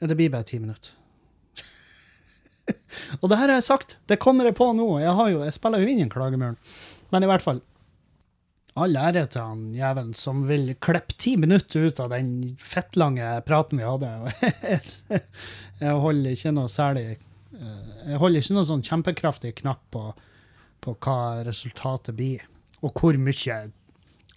det 0.09 0.17
blir 0.17 0.33
bare 0.33 0.49
ti 0.49 0.63
minutter. 0.63 0.95
og 3.21 3.31
det 3.31 3.39
her 3.41 3.51
har 3.51 3.59
jeg 3.59 3.69
sagt. 3.69 3.97
Det 4.11 4.21
kommer 4.23 4.49
jeg 4.49 4.59
på 4.59 4.71
nå. 4.77 4.91
Jeg, 5.03 5.15
har 5.19 5.33
jo, 5.33 5.43
jeg 5.47 5.57
spiller 5.57 5.83
jo 5.83 5.91
inn 5.91 6.05
en 6.05 6.13
klagemuren. 6.13 6.59
Men 7.13 7.25
i 7.25 7.31
hvert 7.31 7.45
fall 7.45 7.65
All 8.79 8.95
ære 8.95 9.25
til 9.33 9.43
han 9.43 9.63
jævelen 9.75 10.13
som 10.15 10.45
vil 10.47 10.69
klippe 10.79 11.17
ti 11.19 11.33
minutter 11.41 11.89
ut 11.89 11.99
av 11.99 12.13
den 12.13 12.29
fettlange 12.63 13.27
praten 13.47 13.81
vi 13.81 13.87
hadde. 13.89 14.11
Jeg 15.81 15.97
holder 16.05 16.37
ikke 16.37 16.53
noe 16.55 16.71
særlig 16.71 17.07
eh, 17.17 17.89
Jeg 18.13 18.21
holder 18.23 18.45
ikke 18.45 18.55
noe 18.55 18.69
sånn 18.69 18.85
kjempekraftig 18.87 19.53
knapp 19.65 19.83
på, 19.95 20.05
på 20.85 20.95
hva 20.95 21.19
resultatet 21.49 22.15
blir, 22.19 22.45
og 22.79 22.95
hvor 22.95 23.19
mye 23.19 23.59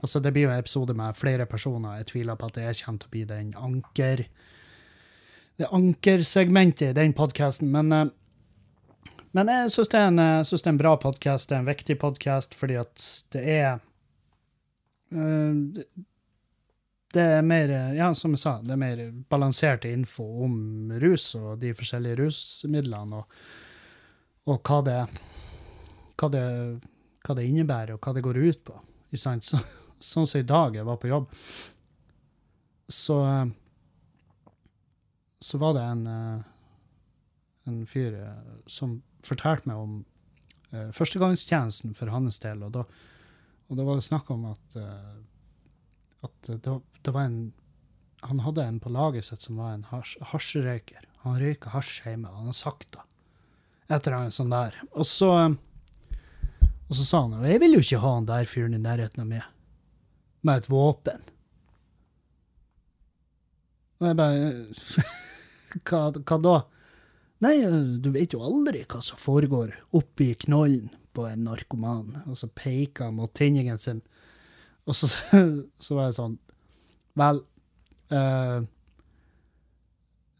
Altså, 0.02 0.18
det 0.18 0.32
blir 0.34 0.48
jo 0.48 0.50
en 0.50 0.58
episode 0.58 0.96
med 0.98 1.14
flere 1.14 1.46
personer. 1.46 2.00
Jeg 2.00 2.08
tviler 2.10 2.34
på 2.34 2.48
at 2.50 2.56
det 2.58 2.72
kommer 2.82 3.04
til 3.04 3.12
å 3.12 3.14
bli 3.14 3.26
den 3.30 3.52
anker 3.54 4.24
det 5.62 5.68
ankersegmentet 5.70 6.88
i 6.90 6.98
den 6.98 7.14
podkasten, 7.14 7.70
men 7.70 7.92
eh, 7.94 8.08
men 9.32 9.48
jeg 9.52 9.72
syns 9.72 9.92
det, 9.94 10.00
det 10.18 10.60
er 10.66 10.70
en 10.74 10.80
bra 10.82 10.96
podkast. 11.00 11.50
Det 11.50 11.56
er 11.56 11.64
en 11.64 11.70
viktig 11.70 11.96
podkast 12.02 12.56
fordi 12.58 12.76
at 12.82 13.04
det 13.36 13.44
er 13.58 13.70
eh, 15.12 15.54
det- 17.14 17.28
er 17.28 17.42
mer, 17.44 17.72
ja, 17.96 18.14
som 18.16 18.32
jeg 18.32 18.40
sa, 18.40 18.54
det 18.64 18.72
er 18.72 18.80
mer 18.80 19.00
balansert 19.30 19.84
info 19.90 20.24
om 20.46 20.92
rus 21.02 21.34
og 21.36 21.58
de 21.60 21.74
forskjellige 21.76 22.22
rusmidlene, 22.22 23.20
og, 23.20 23.42
og 24.48 24.62
hva, 24.64 24.78
det, 24.88 25.00
hva, 26.16 26.30
det, 26.32 26.44
hva 27.28 27.36
det 27.36 27.48
innebærer, 27.50 27.98
og 27.98 28.00
hva 28.08 28.14
det 28.16 28.24
går 28.24 28.40
ut 28.40 28.62
på. 28.64 28.78
Så, 29.12 29.36
sånn 30.00 30.24
som 30.28 30.40
i 30.40 30.48
dag, 30.48 30.76
jeg 30.80 30.88
var 30.88 31.02
på 31.04 31.12
jobb, 31.12 31.28
så 32.92 33.18
så 35.42 35.58
var 35.58 35.74
det 35.74 35.82
en, 35.90 36.02
eh, 36.08 36.42
en 37.68 37.86
fyr 37.90 38.14
eh, 38.14 38.58
som 38.70 39.02
fortalte 39.26 39.70
meg 39.70 39.80
om 39.80 39.96
eh, 40.72 40.90
førstegangstjenesten 40.96 41.96
for 41.98 42.12
hans 42.14 42.40
del, 42.44 42.64
og 42.66 42.76
da, 42.78 42.86
og 43.70 43.80
da 43.80 43.88
var 43.88 44.00
det 44.00 44.06
snakk 44.08 44.32
om 44.34 44.48
at, 44.52 44.78
eh, 44.80 45.18
at 46.28 46.52
det, 46.52 46.78
det 47.02 47.16
var 47.16 47.30
en 47.30 47.42
Han 48.22 48.44
hadde 48.46 48.62
en 48.62 48.76
på 48.80 48.90
laget 48.94 49.26
sitt 49.26 49.42
som 49.42 49.58
var 49.58 49.72
en 49.74 49.88
hasj, 49.90 50.20
hasjrøyker. 50.30 51.08
Han 51.24 51.40
røyka 51.42 51.72
hasj 51.74 52.04
hjemme, 52.06 52.30
han 52.30 52.52
har 52.52 52.54
sagt 52.54 52.92
det. 52.94 53.02
Et 53.90 53.98
eller 53.98 54.18
annet 54.20 54.36
sånt 54.36 54.54
der. 54.54 54.76
Og 54.92 55.08
så, 55.10 55.30
og 56.86 56.94
så 57.00 57.06
sa 57.08 57.24
han 57.24 57.34
«Og 57.40 57.48
jeg 57.50 57.64
vil 57.64 57.74
jo 57.74 57.82
ikke 57.82 58.04
ha 58.04 58.12
han 58.20 58.28
der 58.30 58.46
fyren 58.46 58.78
i 58.78 58.82
nærheten 58.84 59.24
av 59.24 59.32
meg, 59.32 59.48
med 60.46 60.62
et 60.62 60.70
våpen. 60.70 61.26
Og 63.98 64.08
jeg 64.12 64.20
bare 64.22 64.54
hva, 65.90 66.04
hva 66.22 66.40
da? 66.46 66.56
Nei, 67.42 67.56
du 68.02 68.12
vet 68.14 68.36
jo 68.36 68.44
aldri 68.46 68.84
hva 68.86 69.00
som 69.02 69.18
foregår 69.18 69.74
oppi 69.98 70.34
knollen 70.44 70.92
på 71.16 71.26
en 71.28 71.48
narkoman. 71.48 72.22
Og 72.30 72.38
så 72.38 72.48
peker 72.48 73.10
han 73.10 73.18
mot 73.18 73.34
tinningen 73.34 73.80
sin. 73.82 74.04
Og 74.86 74.98
så, 74.98 75.10
så 75.84 75.98
var 75.98 76.10
jeg 76.10 76.18
sånn 76.18 76.38
Vel 77.20 77.42
eh, 78.10 78.62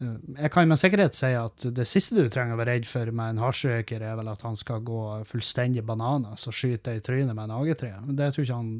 eh, 0.02 0.14
Jeg 0.38 0.50
kan 0.54 0.70
med 0.70 0.80
sikkerhet 0.80 1.14
si 1.14 1.30
at 1.38 1.66
det 1.76 1.86
siste 1.86 2.16
du 2.16 2.30
trenger 2.32 2.56
å 2.56 2.60
være 2.62 2.78
redd 2.78 2.88
for 2.88 3.12
med 3.14 3.34
en 3.34 3.42
hasjrøyker, 3.44 4.02
er 4.02 4.16
vel 4.18 4.30
at 4.32 4.42
han 4.46 4.58
skal 4.58 4.82
gå 4.86 5.02
fullstendig 5.28 5.84
bananas 5.86 6.48
og 6.48 6.56
skyte 6.56 6.88
deg 6.88 7.02
i 7.02 7.04
trynet 7.06 7.36
med 7.36 7.44
en 7.44 7.54
AG3. 7.58 7.92
Det 8.18 8.32
tror 8.34 8.46
ikke 8.46 8.58
han 8.58 8.72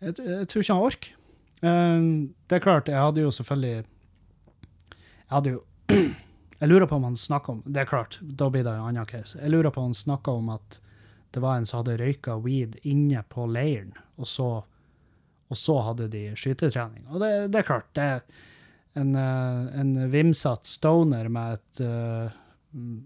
Jeg, 0.00 0.16
jeg 0.16 0.48
tror 0.48 0.64
ikke 0.64 0.74
han 0.74 0.88
orker. 0.88 1.16
Uh, 1.60 2.02
det 2.48 2.56
er 2.56 2.64
klart, 2.64 2.88
jeg 2.88 2.96
hadde 2.96 3.20
jo 3.20 3.30
selvfølgelig 3.36 3.84
Jeg 3.84 5.32
hadde 5.34 5.50
jo 5.52 5.60
Jeg 6.60 6.68
lurer 6.68 6.86
på 6.86 6.98
om 6.98 7.04
han 7.08 7.16
snakka 7.16 7.52
om 7.52 7.62
Det 7.64 7.80
er 7.80 7.88
klart, 7.88 8.18
da 8.20 8.50
blir 8.52 8.64
det 8.64 8.74
en 8.74 8.90
annen 8.90 9.08
case. 9.08 9.38
Jeg 9.40 9.50
lurer 9.50 9.72
på 9.72 9.80
om 9.80 9.90
han 9.90 9.96
snakka 9.96 10.34
om 10.36 10.50
at 10.52 10.80
det 11.30 11.40
var 11.40 11.56
en 11.56 11.66
som 11.66 11.80
hadde 11.80 11.96
røyka 12.00 12.36
weed 12.42 12.76
inne 12.82 13.22
på 13.30 13.46
leiren, 13.46 13.92
og 14.18 14.26
så, 14.28 14.48
og 15.48 15.56
så 15.56 15.76
hadde 15.86 16.08
de 16.10 16.24
skytetrening. 16.36 17.06
Og 17.08 17.22
det, 17.22 17.30
det 17.54 17.62
er 17.62 17.68
klart, 17.68 17.86
det 17.94 18.06
er 18.16 18.24
en, 18.98 19.14
eh, 19.14 19.80
en 19.80 19.94
vimsatt 20.10 20.66
stoner 20.66 21.30
med 21.30 21.54
et 21.54 21.82
uh, 21.86 22.34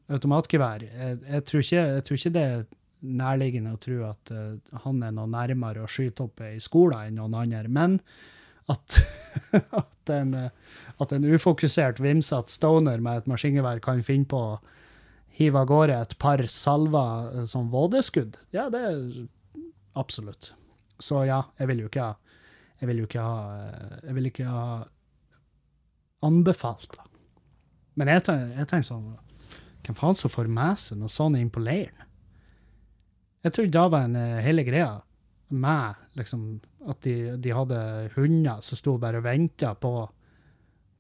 automatgevær. 0.09 0.87
Jeg, 0.89 1.19
jeg, 1.29 1.45
tror 1.45 1.67
ikke, 1.67 1.83
jeg 1.85 2.07
tror 2.09 2.21
ikke 2.21 2.35
det 2.39 2.47
er 2.49 2.65
nærliggende 3.05 3.75
å 3.77 3.83
tro 3.85 4.01
at 4.09 4.33
uh, 4.33 4.79
han 4.87 5.05
er 5.05 5.13
noe 5.15 5.31
nærmere 5.31 5.85
å 5.85 5.91
skyte 5.91 6.25
opp 6.25 6.41
i 6.49 6.57
skolen 6.65 7.11
enn 7.11 7.21
noen 7.21 7.37
andre, 7.45 7.69
men 7.69 8.01
at, 8.73 8.97
at, 9.71 10.11
en, 10.11 10.35
eh, 10.35 10.51
at 11.03 11.13
en 11.13 11.27
ufokusert, 11.27 12.01
vimsatt 12.03 12.53
stoner 12.53 13.03
med 13.03 13.23
et 13.23 13.31
maskingevær 13.31 13.81
kan 13.83 14.03
finne 14.07 14.29
på 14.31 14.39
å 14.39 14.59
hive 15.35 15.59
av 15.59 15.67
gårde 15.71 15.97
et 15.99 16.17
par 16.23 16.43
salver 16.51 17.31
eh, 17.33 17.47
som 17.51 17.71
vådeskudd, 17.73 18.39
ja, 18.55 18.69
det 18.71 18.83
er 18.87 19.01
absolutt. 19.99 20.53
Så 21.03 21.25
ja, 21.27 21.41
jeg 21.59 21.71
vil 21.73 21.85
jo 21.85 21.91
ikke 21.91 22.11
ha 22.11 22.15
Jeg 22.79 22.87
vil 22.87 23.01
jo 23.01 23.07
ikke 23.09 23.23
ha 23.23 23.39
eh, 23.57 23.95
Jeg 24.05 24.15
vil 24.15 24.29
ikke 24.29 24.45
ha 24.47 24.67
anbefalt 26.23 26.93
det. 26.95 27.07
Men 27.99 28.11
jeg, 28.13 28.23
tenker, 28.29 28.69
tenker 28.71 28.87
sånn 28.87 29.09
Hvem 29.85 29.99
faen 29.99 30.19
som 30.19 30.31
får 30.31 30.51
med 30.51 30.79
seg 30.81 31.01
noe 31.01 31.13
sånt 31.13 31.39
inn 31.39 31.51
på 31.53 31.63
leiren? 31.65 32.07
Jeg 33.45 33.57
trodde 33.57 33.75
da 33.75 33.89
var 33.91 34.07
en 34.07 34.17
eh, 34.17 34.41
hele 34.47 34.65
greia 34.65 35.03
med 35.55 35.99
liksom, 36.19 36.47
at 36.89 37.03
de, 37.05 37.35
de 37.43 37.53
hadde 37.53 37.81
hunder 38.15 38.63
som 38.65 38.79
sto 38.79 38.95
bare 39.03 39.21
og 39.21 39.27
venta 39.27 39.75
på 39.77 39.93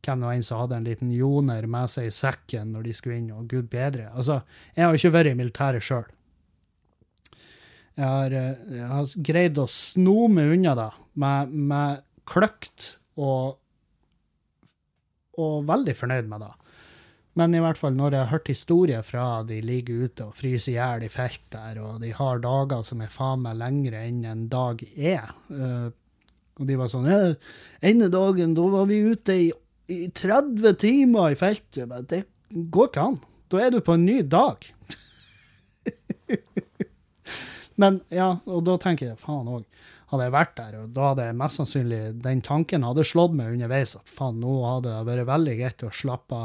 hvem 0.04 0.22
det 0.22 0.28
var 0.28 0.38
en 0.38 0.46
som 0.46 0.60
hadde 0.62 0.78
en 0.78 0.88
liten 0.88 1.12
joner 1.14 1.68
med 1.70 1.92
seg 1.92 2.08
i 2.08 2.14
sekken 2.14 2.74
når 2.74 2.88
de 2.88 2.96
skulle 2.96 3.18
inn, 3.20 3.32
og 3.34 3.48
gud 3.50 3.70
bedre. 3.72 4.10
Altså, 4.12 4.42
jeg 4.76 4.86
har 4.86 4.98
ikke 4.98 5.14
vært 5.14 5.32
i 5.32 5.38
militæret 5.38 5.84
sjøl. 5.84 6.06
Jeg, 7.94 8.32
eh, 8.34 8.74
jeg 8.74 8.90
har 8.90 9.14
greid 9.30 9.60
å 9.62 9.68
sno 9.70 10.26
meg 10.32 10.56
unna 10.56 10.74
da, 10.78 10.88
med, 11.20 11.54
med 11.54 12.02
kløkt 12.26 12.96
og, 13.20 13.56
og 15.38 15.56
veldig 15.68 15.94
fornøyd 15.98 16.30
med 16.30 16.46
det. 16.46 16.52
Men 17.38 17.54
i 17.54 17.60
hvert 17.62 17.78
fall 17.78 17.96
når 17.98 18.14
jeg 18.14 18.22
har 18.22 18.30
hørt 18.30 18.50
historier 18.50 19.02
fra 19.06 19.26
de 19.46 19.58
ligger 19.62 20.06
ute 20.06 20.28
og 20.28 20.36
fryser 20.38 20.74
i 20.74 20.76
hjel 20.76 21.06
i 21.06 21.10
felt 21.10 21.48
der, 21.50 21.80
og 21.82 21.98
de 22.02 22.12
har 22.14 22.42
dager 22.42 22.84
som 22.86 23.02
er 23.02 23.10
faen 23.10 23.42
meg 23.42 23.58
lengre 23.58 24.04
enn 24.06 24.22
en 24.30 24.44
dag 24.50 24.84
er. 24.94 25.32
Uh, 25.50 25.90
og 26.54 26.68
de 26.68 26.76
var 26.78 26.90
sånn 26.92 27.08
ene 27.10 28.08
dagen, 28.12 28.54
da 28.54 28.68
var 28.70 28.86
vi 28.86 29.00
ute 29.02 29.34
i, 29.34 29.48
i 29.90 30.06
30 30.10 30.76
timer 30.80 31.34
i 31.34 31.38
feltet. 31.38 31.88
Men 31.88 32.06
Det 32.08 32.24
går 32.50 32.90
ikke 32.90 33.08
an. 33.10 33.18
Da 33.52 33.60
er 33.60 33.74
du 33.74 33.80
på 33.84 33.96
en 33.96 34.06
ny 34.06 34.22
dag. 34.22 34.64
Men 37.80 38.00
ja, 38.14 38.36
og 38.46 38.64
da 38.66 38.76
tenker 38.80 39.10
jeg 39.10 39.20
faen 39.20 39.50
òg. 39.50 39.66
Hadde 40.12 40.28
jeg 40.28 40.34
vært 40.34 40.56
der, 40.58 40.74
og 40.78 40.90
da 40.94 41.08
hadde 41.10 41.26
jeg 41.26 41.36
mest 41.40 41.58
sannsynlig 41.58 42.00
den 42.22 42.42
tanken 42.44 42.84
hadde 42.86 43.06
slått 43.08 43.34
meg 43.34 43.56
underveis 43.56 43.96
at 43.98 44.12
faen, 44.14 44.36
nå 44.38 44.52
hadde 44.62 44.92
det 44.92 45.08
vært 45.08 45.30
veldig 45.30 45.54
greit 45.58 45.82
å 45.82 45.90
slappe 45.90 46.40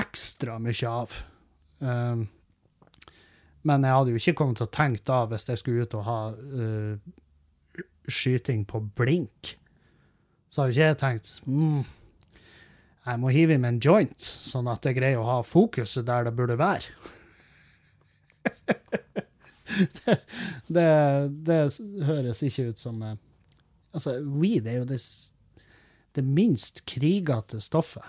ekstra 0.00 0.54
mye 0.62 0.88
av. 0.88 1.16
Um, 1.80 2.22
men 3.66 3.84
jeg 3.84 3.96
hadde 3.96 4.14
jo 4.14 4.22
ikke 4.22 4.36
kommet 4.38 4.60
til 4.60 4.68
å 4.70 4.72
tenke 4.72 5.04
da, 5.10 5.18
hvis 5.28 5.48
jeg 5.50 5.60
skulle 5.60 5.84
ut 5.84 5.98
og 5.98 6.06
ha 6.06 6.20
uh, 6.32 6.94
skyting 8.08 8.64
på 8.68 8.80
blink, 8.96 9.56
så 10.48 10.62
hadde 10.62 10.74
ikke 10.74 10.88
jeg 10.88 11.00
tenkt 11.02 11.26
mm, 11.44 11.82
jeg 13.10 13.20
må 13.22 13.32
hive 13.34 13.56
i 13.56 13.60
meg 13.60 13.74
en 13.74 13.82
joint, 13.82 14.20
sånn 14.20 14.68
at 14.70 14.86
jeg 14.86 14.98
greier 14.98 15.20
å 15.20 15.28
ha 15.28 15.38
fokuset 15.46 16.06
der 16.08 16.28
det 16.28 16.34
burde 16.38 16.56
være. 16.60 16.94
det, 20.00 20.16
det, 20.68 20.86
det 21.46 21.60
høres 22.08 22.42
ikke 22.46 22.70
ut 22.70 22.80
som 22.80 23.02
eh, 23.04 23.18
Altså, 23.90 24.12
weed 24.22 24.68
er 24.70 24.76
jo 24.78 24.84
det, 24.86 25.00
det 26.14 26.22
minst 26.22 26.84
krigete 26.86 27.58
stoffet. 27.58 28.04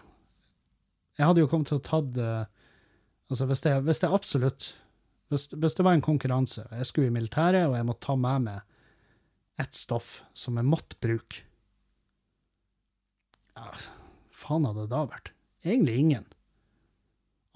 Jeg 1.18 1.26
hadde 1.26 1.42
jo 1.42 1.50
kommet 1.50 1.72
til 1.72 1.80
å 1.80 1.82
tatt 1.82 2.12
det... 2.14 2.34
Altså, 3.32 3.48
hvis 3.50 3.64
det, 3.66 3.74
hvis 3.88 4.02
det 4.04 4.12
absolutt 4.14 4.68
hvis, 5.32 5.48
hvis 5.56 5.78
det 5.78 5.86
var 5.88 5.96
en 5.96 6.04
konkurranse, 6.04 6.68
jeg 6.70 6.86
skulle 6.86 7.10
i 7.10 7.16
militæret, 7.16 7.66
og 7.70 7.78
jeg 7.78 7.88
måtte 7.88 8.06
ta 8.06 8.18
med 8.20 8.46
meg 8.46 9.62
ett 9.64 9.74
stoff 9.78 10.20
som 10.38 10.58
jeg 10.60 10.68
måtte 10.68 10.98
bruke 11.02 11.46
ja, 13.56 13.68
Faen 14.42 14.66
hadde 14.68 14.86
det 14.86 14.94
da 14.94 15.06
vært? 15.06 15.34
Egentlig 15.66 15.98
ingen. 16.02 16.28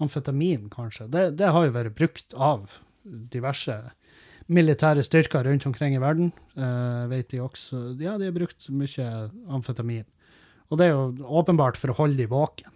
Amfetamin, 0.02 0.68
kanskje. 0.70 1.08
Det, 1.10 1.28
det 1.40 1.52
har 1.54 1.66
jo 1.66 1.74
vært 1.74 1.96
brukt 1.98 2.36
av 2.36 2.78
diverse 3.06 3.74
militære 4.52 5.02
styrker 5.06 5.46
rundt 5.46 5.66
omkring 5.66 5.96
i 5.96 6.02
verden. 6.02 6.30
Uh, 6.54 7.06
vet 7.10 7.30
de 7.32 7.42
også. 7.42 7.96
Ja, 8.02 8.16
de 8.20 8.28
har 8.28 8.36
brukt 8.36 8.68
mye 8.70 9.08
amfetamin. 9.50 10.06
Og 10.70 10.78
det 10.78 10.88
er 10.88 10.94
jo 10.94 11.26
åpenbart 11.40 11.78
for 11.78 11.92
å 11.92 11.98
holde 12.00 12.18
de 12.20 12.28
våken. 12.30 12.70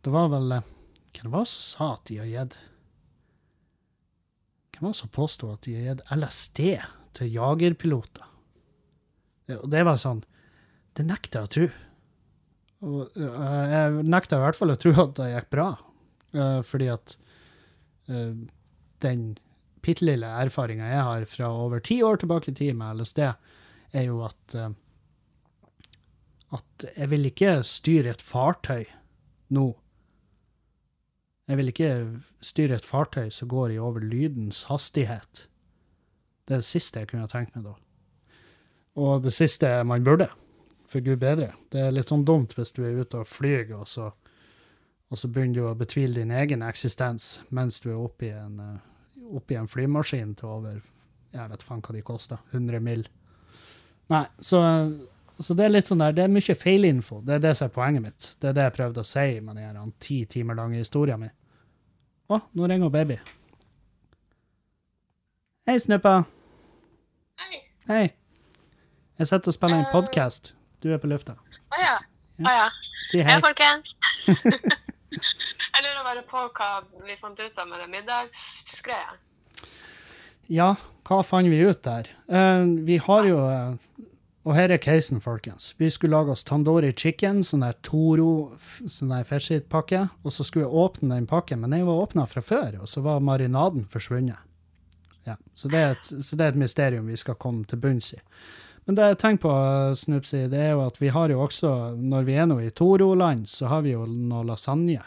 Det 0.00 0.12
var 0.12 0.30
vel 0.32 0.60
Hvem 1.10 1.32
var 1.34 1.44
det 1.44 1.50
som 1.50 1.64
sa 1.64 1.86
at 1.98 2.06
de 2.08 2.16
har 2.16 2.28
gitt 2.30 2.54
Hvem 4.72 4.86
var 4.86 4.94
det 4.94 5.00
som 5.02 5.12
påstod 5.12 5.58
at 5.58 5.66
de 5.66 5.74
har 5.76 5.88
gitt 5.90 6.04
LSD 6.16 6.60
til 7.18 7.34
jagerpiloter? 7.34 8.24
Og 9.58 9.66
det 9.68 9.82
var 9.84 10.00
sånn 10.00 10.22
Det 10.96 11.04
nekter 11.04 11.42
jeg 11.42 11.48
å 11.48 11.52
tro. 11.56 11.68
Og, 12.80 13.10
eh, 13.16 13.70
jeg 13.70 14.04
nekter 14.08 14.40
i 14.40 14.44
hvert 14.46 14.58
fall 14.58 14.72
å 14.72 14.78
tro 14.80 14.92
at 15.04 15.16
det 15.18 15.32
gikk 15.34 15.50
bra, 15.52 15.70
Eh, 16.30 16.60
fordi 16.62 16.86
at 16.86 17.16
eh, 18.06 18.34
den 19.02 19.22
bitte 19.82 20.04
lille 20.06 20.28
erfaringa 20.44 20.86
jeg 20.86 21.06
har 21.08 21.24
fra 21.26 21.48
over 21.50 21.80
ti 21.82 21.96
år 22.06 22.20
tilbake 22.22 22.52
i 22.52 22.54
tid 22.54 22.76
med 22.78 23.00
LSD, 23.00 23.32
er 23.90 24.04
jo 24.06 24.20
at 24.22 24.54
at 26.50 26.84
jeg 26.96 27.10
vil 27.10 27.28
ikke 27.30 27.50
styre 27.66 28.10
et 28.10 28.22
fartøy 28.22 28.84
nå. 29.54 29.66
Jeg 31.50 31.58
vil 31.58 31.70
ikke 31.70 31.90
styre 32.42 32.78
et 32.78 32.86
fartøy 32.86 33.30
som 33.34 33.50
går 33.50 33.74
i 33.74 33.78
over 33.78 34.02
lydens 34.02 34.64
hastighet. 34.70 35.46
Det 36.46 36.56
er 36.56 36.62
det 36.62 36.66
siste 36.66 37.02
jeg 37.02 37.10
kunne 37.12 37.30
tenkt 37.30 37.54
meg 37.54 37.68
da. 37.68 37.76
Og 38.98 39.22
det 39.22 39.32
siste 39.34 39.70
man 39.86 40.06
burde. 40.06 40.26
For 40.90 41.00
gud 41.00 41.20
bedre. 41.22 41.52
Det 41.70 41.84
er 41.84 41.92
litt 41.94 42.10
sånn 42.10 42.24
dumt 42.26 42.56
hvis 42.58 42.72
du 42.74 42.82
er 42.82 42.98
ute 42.98 43.20
og 43.20 43.28
flyr, 43.30 43.68
og 43.78 43.86
så, 43.88 44.08
og 44.10 45.20
så 45.20 45.30
begynner 45.30 45.60
du 45.60 45.68
å 45.68 45.76
betvile 45.78 46.18
din 46.18 46.32
egen 46.34 46.64
eksistens 46.66 47.36
mens 47.54 47.78
du 47.84 47.92
er 47.92 48.00
oppi 48.00 48.32
en, 48.34 48.58
eh, 48.64 49.28
oppi 49.38 49.58
en 49.58 49.70
flymaskin 49.70 50.34
til 50.40 50.56
over 50.56 50.80
Jeg 51.30 51.46
vet 51.46 51.62
faen 51.62 51.82
hva 51.86 51.94
de 51.94 52.00
koster. 52.02 52.40
100 52.50 52.80
mill. 52.82 53.04
Nei, 54.10 54.24
så, 54.42 54.58
så 55.38 55.54
det 55.54 55.68
er 55.68 55.70
litt 55.70 55.86
sånn 55.86 56.02
der, 56.02 56.16
det 56.16 56.24
er 56.24 56.32
mye 56.34 56.56
feilinfo. 56.58 57.20
Det 57.22 57.36
er 57.36 57.44
det 57.44 57.52
som 57.54 57.68
er 57.68 57.76
poenget 57.76 58.02
mitt. 58.02 58.30
Det 58.42 58.50
er 58.50 58.56
det 58.56 58.64
jeg 58.66 58.74
prøvde 58.80 59.04
å 59.04 59.06
si 59.06 59.38
med 59.38 59.60
den 59.62 59.94
ti 60.02 60.24
timer 60.26 60.58
lange 60.58 60.82
historien 60.82 61.22
min. 61.22 61.30
Å, 62.34 62.40
nå 62.58 62.66
ringer 62.66 62.90
baby. 62.90 63.20
Hei, 65.70 65.78
Snuppa. 65.78 66.24
Hei. 67.38 67.62
Hei. 67.86 68.06
Jeg 69.20 69.30
sitter 69.30 69.54
og 69.54 69.54
spiller 69.54 69.84
en 69.84 69.92
podkast. 69.94 70.56
Du 70.80 70.88
er 70.92 71.00
på 71.00 71.10
lufta. 71.10 71.36
Å 71.70 71.80
ja. 71.80 71.96
Å 72.40 72.52
ja. 72.56 72.68
Si 73.08 73.20
Hei, 73.20 73.34
hei. 73.34 73.40
folkens. 73.44 73.90
jeg 75.74 75.82
lurer 75.84 76.04
bare 76.06 76.22
på 76.28 76.46
hva 76.56 76.70
vi 77.04 77.16
fant 77.20 77.40
ut 77.40 77.58
av 77.58 77.68
med 77.68 77.82
det 77.82 77.90
middagsgreia. 77.92 79.18
Ja, 80.50 80.72
hva 81.06 81.20
fant 81.26 81.50
vi 81.50 81.60
ut 81.62 81.82
der? 81.86 82.08
Uh, 82.30 82.64
vi 82.86 82.96
har 83.02 83.28
jo 83.28 83.38
uh, 83.44 84.06
Og 84.48 84.54
her 84.56 84.72
er 84.72 84.80
casen, 84.80 85.20
folkens. 85.20 85.74
Vi 85.78 85.90
skulle 85.92 86.16
lage 86.16 86.32
oss 86.32 86.46
tandoori 86.48 86.94
chicken, 86.96 87.42
sånn 87.44 87.60
der 87.60 87.76
Toro, 87.84 88.56
sånn 88.88 89.12
der 89.12 89.26
fettskytpakke. 89.28 90.06
Og 90.24 90.32
så 90.32 90.46
skulle 90.48 90.64
jeg 90.64 90.80
åpne 90.80 91.12
den 91.12 91.28
pakken, 91.28 91.60
men 91.60 91.76
den 91.76 91.84
var 91.84 92.00
åpna 92.06 92.24
fra 92.26 92.40
før, 92.40 92.80
og 92.80 92.88
så 92.88 93.04
var 93.04 93.20
marinaden 93.20 93.84
forsvunnet. 93.92 94.40
Ja, 95.28 95.36
så 95.54 95.68
det, 95.68 95.82
et, 95.84 96.08
så 96.24 96.38
det 96.40 96.46
er 96.46 96.54
et 96.54 96.62
mysterium 96.62 97.12
vi 97.12 97.20
skal 97.20 97.36
komme 97.36 97.68
til 97.68 97.82
bunns 97.84 98.14
i. 98.16 98.22
Men 98.88 98.96
det 98.98 99.08
jeg 99.10 99.18
tenker 99.22 99.42
på, 99.44 99.54
Snupsi, 100.00 100.46
det 100.50 100.60
er 100.64 100.70
jo 100.74 100.84
at 100.86 101.00
vi 101.00 101.12
har 101.14 101.30
jo 101.30 101.40
også, 101.44 101.72
når 101.96 102.26
vi 102.26 102.36
er 102.40 102.46
nå 102.50 102.58
i 102.64 102.70
Toro-land, 102.74 103.46
så 103.50 103.68
har 103.70 103.84
vi 103.86 103.92
jo 103.94 104.06
noe 104.08 104.42
lasagne. 104.48 105.02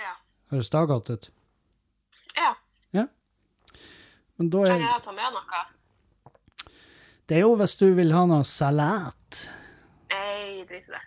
Ja. 0.00 0.12
Høres 0.54 0.70
det 0.72 0.84
godt 0.88 1.10
ut? 1.10 1.30
Ja. 2.38 2.54
Men 4.36 4.50
da 4.50 4.64
Kan 4.66 4.80
er 4.80 4.86
jeg 4.88 5.02
ta 5.04 5.12
med 5.14 5.34
noe? 5.36 5.64
Det 7.24 7.36
er 7.36 7.44
jo 7.44 7.54
hvis 7.56 7.76
du 7.80 7.86
vil 7.96 8.12
ha 8.12 8.24
noe 8.28 8.44
salat. 8.48 9.44
Nei, 10.12 10.64
drit 10.68 10.88
i 10.88 10.94
det. 10.94 11.02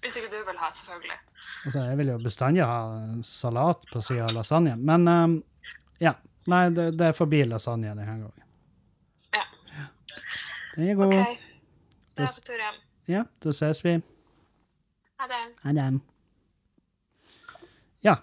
Hvis 0.00 0.16
ikke 0.16 0.30
du 0.32 0.38
vil 0.48 0.56
ha, 0.58 0.70
selvfølgelig. 0.74 1.18
Altså, 1.66 1.82
jeg 1.84 1.98
vil 2.00 2.08
jo 2.14 2.18
bestandig 2.24 2.64
ha 2.64 2.78
salat 3.26 3.84
på 3.92 4.00
sida 4.02 4.30
av 4.30 4.34
lasagne, 4.38 4.78
men 4.80 5.06
um, 5.08 5.38
ja. 6.00 6.16
Nei, 6.48 6.62
det, 6.72 6.86
det 6.96 7.10
er 7.10 7.14
forbi 7.14 7.42
lasagne 7.44 7.92
denne 7.92 8.06
gangen. 8.08 8.46
Den 10.76 10.88
er 10.88 10.98
god. 10.98 11.14
OK. 11.14 11.46
Da 12.16 12.24
er 12.24 12.28
jeg 12.28 12.34
på 12.36 12.46
tur 12.46 12.62
hjem. 12.62 12.80
Ja, 13.10 13.24
da 13.42 13.54
ses 13.56 13.82
vi. 13.84 13.96
Ha 15.20 15.28
det. 15.30 15.40
Ha 15.64 15.72
det. 15.76 15.88
Ja. 18.06 18.16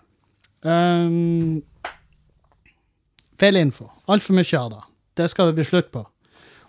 Um, 0.61 1.63
Feilinfo. 3.37 3.89
Altfor 4.07 4.37
mye 4.37 4.59
av 4.59 4.71
det. 4.73 4.83
Det 5.17 5.27
skal 5.33 5.49
det 5.49 5.57
bli 5.59 5.67
slutt 5.67 5.91
på. 5.93 6.05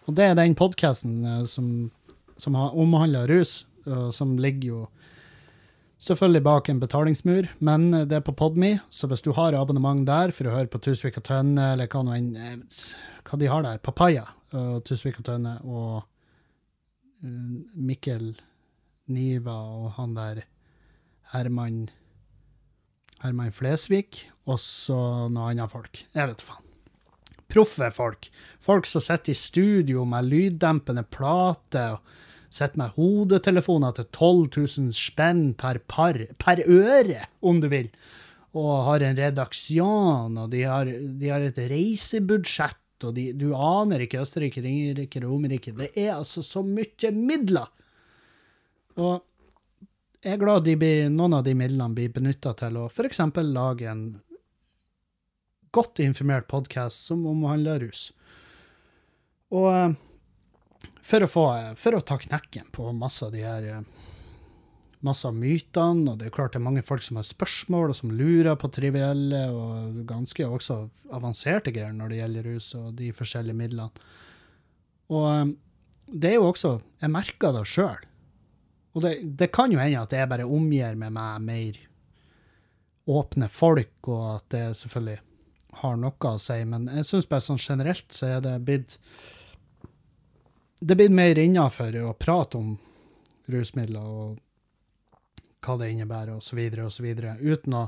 Og 0.09 0.17
det 0.17 0.25
er 0.25 0.37
den 0.39 0.57
podkasten 0.57 1.47
som, 1.49 1.91
som 2.41 2.57
har 2.57 2.77
omhandla 2.77 3.27
rus, 3.29 3.67
og 3.87 4.13
som 4.17 4.39
ligger 4.41 4.69
jo 4.73 4.81
selvfølgelig 5.99 6.43
bak 6.47 6.69
en 6.71 6.81
betalingsmur, 6.81 7.49
men 7.65 7.91
det 8.09 8.21
er 8.21 8.25
på 8.25 8.35
Podme, 8.39 8.79
så 8.91 9.09
hvis 9.11 9.25
du 9.25 9.33
har 9.37 9.57
abonnement 9.59 10.07
der 10.07 10.33
for 10.35 10.49
å 10.49 10.55
høre 10.55 10.71
på 10.71 10.81
Tusvik 10.83 11.19
og 11.19 11.27
Tønne, 11.27 11.73
eller 11.75 11.91
hva 11.91 12.05
nå 12.07 12.15
enn 12.15 12.29
eh, 12.39 12.59
Hva 13.29 13.39
de 13.41 13.49
har 13.51 13.65
der? 13.65 13.81
Papaya 13.85 14.25
og 14.57 14.85
Tusvik 14.89 15.21
og 15.21 15.27
Tønne 15.29 15.59
og 15.69 15.97
eh, 17.25 17.59
Mikkel 17.77 18.33
Niva 19.13 19.57
og 19.77 19.91
han 19.99 20.15
der 20.17 20.45
Herman 21.33 21.89
Herman 23.19 23.53
Flesvig, 23.53 24.29
og 24.47 24.61
så 24.63 24.97
noen 25.27 25.59
andre 25.59 25.67
folk. 25.71 26.05
Jeg 26.15 26.31
vet 26.31 26.45
faen. 26.45 26.65
Proffe 27.49 27.89
folk. 27.97 28.29
Folk 28.63 28.87
som 28.87 29.03
sitter 29.03 29.33
i 29.33 29.39
studio 29.39 30.05
med 30.07 30.29
lyddempende 30.29 31.03
plate 31.09 31.85
og 31.97 32.15
sitter 32.49 32.81
med 32.81 32.95
hodetelefoner 32.97 33.97
til 33.97 34.07
12 34.13 34.61
000 34.87 34.97
spenn 34.97 35.43
per 35.59 35.81
par, 35.91 36.21
per 36.41 36.63
øre, 36.65 37.27
om 37.43 37.59
du 37.61 37.69
vil, 37.73 37.91
og 38.57 38.85
har 38.87 39.05
en 39.05 39.19
redaksjon, 39.19 40.39
og 40.39 40.53
de 40.53 40.63
har, 40.65 40.89
de 40.89 41.33
har 41.33 41.45
et 41.45 41.59
reisebudsjett, 41.73 42.79
og 43.07 43.15
de, 43.15 43.31
du 43.37 43.51
aner 43.55 44.05
ikke 44.05 44.23
Østerrike, 44.23 44.63
Ringerike, 44.65 45.23
Romerike. 45.23 45.75
Det 45.77 45.93
er 45.95 46.17
altså 46.17 46.43
så 46.43 46.65
mye 46.67 47.13
midler! 47.15 47.69
Og 48.99 49.21
jeg 50.19 50.35
er 50.35 50.41
glad 50.41 50.65
de 50.67 50.75
blir, 50.79 51.11
noen 51.15 51.37
av 51.39 51.45
de 51.47 51.55
midlene 51.55 51.95
blir 51.95 52.11
benytta 52.15 52.57
til 52.59 52.81
å 52.81 52.89
f.eks. 52.91 53.21
lage 53.47 53.87
en 53.87 54.09
godt 55.71 56.01
informert 56.03 56.49
podkast 56.51 57.07
som 57.07 57.27
omhandler 57.31 57.85
rus. 57.87 58.09
Og 59.55 59.69
eh, 59.71 59.95
for 61.09 61.25
å, 61.25 61.31
få, 61.31 61.45
for 61.79 61.97
å 61.97 62.03
ta 62.03 62.19
knekken 62.21 62.73
på 62.75 62.91
masse 62.97 63.25
av 63.25 63.33
de 63.33 63.45
her 63.47 63.69
eh, 63.71 63.87
masse 65.07 65.29
av 65.29 65.37
mytene, 65.37 66.11
og 66.11 66.19
det 66.19 66.29
er 66.29 66.35
klart 66.35 66.55
det 66.55 66.61
er 66.61 66.67
mange 66.67 66.85
folk 66.87 67.05
som 67.05 67.21
har 67.21 67.27
spørsmål, 67.27 67.93
og 67.93 67.99
som 67.99 68.13
lurer 68.15 68.59
på 68.59 68.71
trivielle 68.75 69.45
og 69.55 70.03
ganske 70.09 70.47
også 70.47 70.81
avanserte 71.15 71.73
greier 71.75 71.95
når 71.95 72.11
det 72.11 72.21
gjelder 72.21 72.49
rus 72.51 72.73
og 72.79 72.91
de 72.99 73.13
forskjellige 73.15 73.59
midlene. 73.59 74.09
Og 75.15 75.27
eh, 75.31 75.55
det 76.09 76.31
er 76.31 76.39
jo 76.39 76.49
også 76.49 76.79
Jeg 77.03 77.13
merker 77.13 77.53
det 77.53 77.67
sjøl. 77.69 78.05
Og 78.97 79.05
det, 79.05 79.13
det 79.39 79.51
kan 79.55 79.71
jo 79.73 79.79
hende 79.79 80.01
at 80.01 80.13
jeg 80.17 80.29
bare 80.31 80.49
omgir 80.49 80.97
med 80.99 81.15
meg 81.15 81.45
mer 81.45 81.79
åpne 83.09 83.49
folk, 83.49 84.09
og 84.11 84.25
at 84.35 84.49
det 84.53 84.65
selvfølgelig 84.77 85.21
har 85.79 85.99
noe 86.01 86.33
å 86.33 86.41
si, 86.43 86.59
men 86.67 86.89
jeg 86.91 87.07
syns 87.07 87.29
bare 87.31 87.45
sånn 87.45 87.61
generelt 87.63 88.13
så 88.13 88.35
er 88.35 88.43
det 88.45 88.57
blitt 88.67 88.99
Det 90.81 90.95
er 90.95 91.01
blitt 91.01 91.15
mer 91.15 91.39
innafor 91.39 91.95
å 92.03 92.13
prate 92.19 92.59
om 92.59 92.77
rusmidler 93.49 94.03
og 94.05 94.37
hva 95.65 95.77
det 95.81 95.91
innebærer, 95.93 96.39
så 96.41 96.57
videre, 96.57 97.37
uten 97.41 97.75
å, 97.75 97.85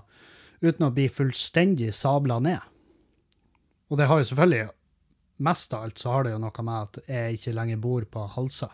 uten 0.60 0.86
å 0.88 0.92
bli 0.94 1.08
fullstendig 1.12 1.92
sabla 1.96 2.40
ned. 2.42 2.60
Og 3.90 3.98
det 3.98 4.10
har 4.10 4.20
jo 4.20 4.30
selvfølgelig 4.32 4.76
Mest 5.40 5.72
av 5.72 5.86
alt 5.86 5.96
så 5.96 6.10
har 6.12 6.26
det 6.26 6.34
jo 6.34 6.38
noe 6.42 6.62
med 6.66 6.82
at 6.84 6.98
jeg 7.08 7.38
ikke 7.38 7.54
lenger 7.56 7.78
bor 7.80 8.04
på 8.12 8.26
Halsa 8.34 8.66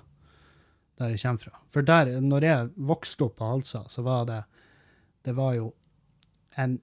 der 0.99 1.13
jeg 1.13 1.23
kommer 1.23 1.45
fra. 1.45 1.61
For 1.73 1.87
der, 1.87 2.11
når 2.25 2.47
jeg 2.47 2.71
vokste 2.89 3.27
opp 3.29 3.37
på 3.41 3.51
Halsa, 3.51 3.85
så 3.93 4.03
var 4.03 4.27
det 4.27 4.45
Det 5.27 5.35
var 5.35 5.55
jo 5.55 5.73
en 6.57 6.81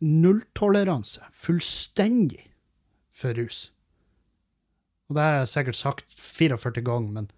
nulltoleranse, 0.00 1.22
fullstendig, 1.32 2.50
for 3.12 3.32
rus. 3.32 3.70
Og 5.08 5.16
det 5.16 5.22
har 5.22 5.38
jeg 5.38 5.48
sikkert 5.48 5.78
sagt 5.78 6.18
44 6.20 6.82
ganger, 6.84 7.12
men 7.12 7.30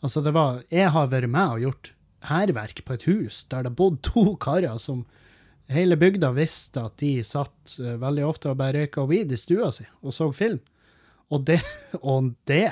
altså, 0.00 0.20
det 0.20 0.32
var 0.32 0.62
Jeg 0.70 0.90
har 0.90 1.08
vært 1.08 1.28
med 1.28 1.48
og 1.48 1.60
gjort 1.60 1.92
hærverk 2.28 2.84
på 2.86 2.96
et 2.96 3.06
hus 3.08 3.42
der 3.50 3.66
det 3.66 3.74
bodde 3.78 4.02
to 4.06 4.34
karer 4.46 4.78
som 4.82 5.04
hele 5.72 5.96
bygda 5.96 6.32
visste 6.36 6.82
at 6.84 6.98
de 7.00 7.14
satt 7.26 7.76
eh, 7.80 7.98
veldig 8.00 8.26
ofte 8.28 8.50
og 8.52 8.60
bare 8.60 8.84
røyka 8.84 9.06
weed 9.08 9.32
i 9.32 9.40
stua 9.40 9.70
si 9.74 9.86
og 10.02 10.14
så 10.14 10.30
film. 10.36 10.60
Og 11.32 11.46
det, 11.48 11.60
og 12.02 12.34
det 12.50 12.68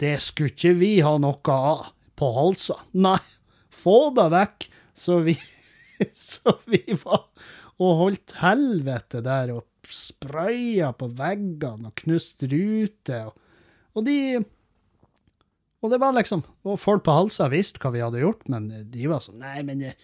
det 0.00 0.16
skulle 0.24 0.54
ikke 0.54 0.78
vi 0.80 0.94
ha 1.04 1.16
noe 1.20 1.54
av 1.54 1.90
på 2.16 2.28
Halsa. 2.36 2.78
Nei, 2.96 3.20
få 3.68 4.10
det 4.16 4.30
vekk! 4.32 4.68
Så 4.96 5.20
vi, 5.24 5.34
så 6.16 6.56
vi 6.68 6.82
var 7.04 7.26
og 7.80 8.00
holdt 8.02 8.34
helvete 8.42 9.22
der 9.24 9.54
og 9.54 9.64
spraya 9.90 10.90
på 10.96 11.08
veggene 11.16 11.88
og 11.88 11.94
knust 12.02 12.44
ruter. 12.44 13.30
Og, 13.30 13.36
og 13.96 14.04
de 14.08 14.16
Og 15.80 15.92
det 15.92 16.00
var 16.02 16.12
liksom 16.12 16.42
Og 16.68 16.76
folk 16.80 17.04
på 17.06 17.14
Halsa 17.16 17.46
visste 17.48 17.80
hva 17.80 17.92
vi 17.94 18.02
hadde 18.04 18.20
gjort, 18.20 18.42
men 18.52 18.68
de 18.92 19.06
var 19.08 19.22
sånn 19.24 19.40
Nei, 19.40 19.62
men 19.64 19.80
det, 19.80 19.94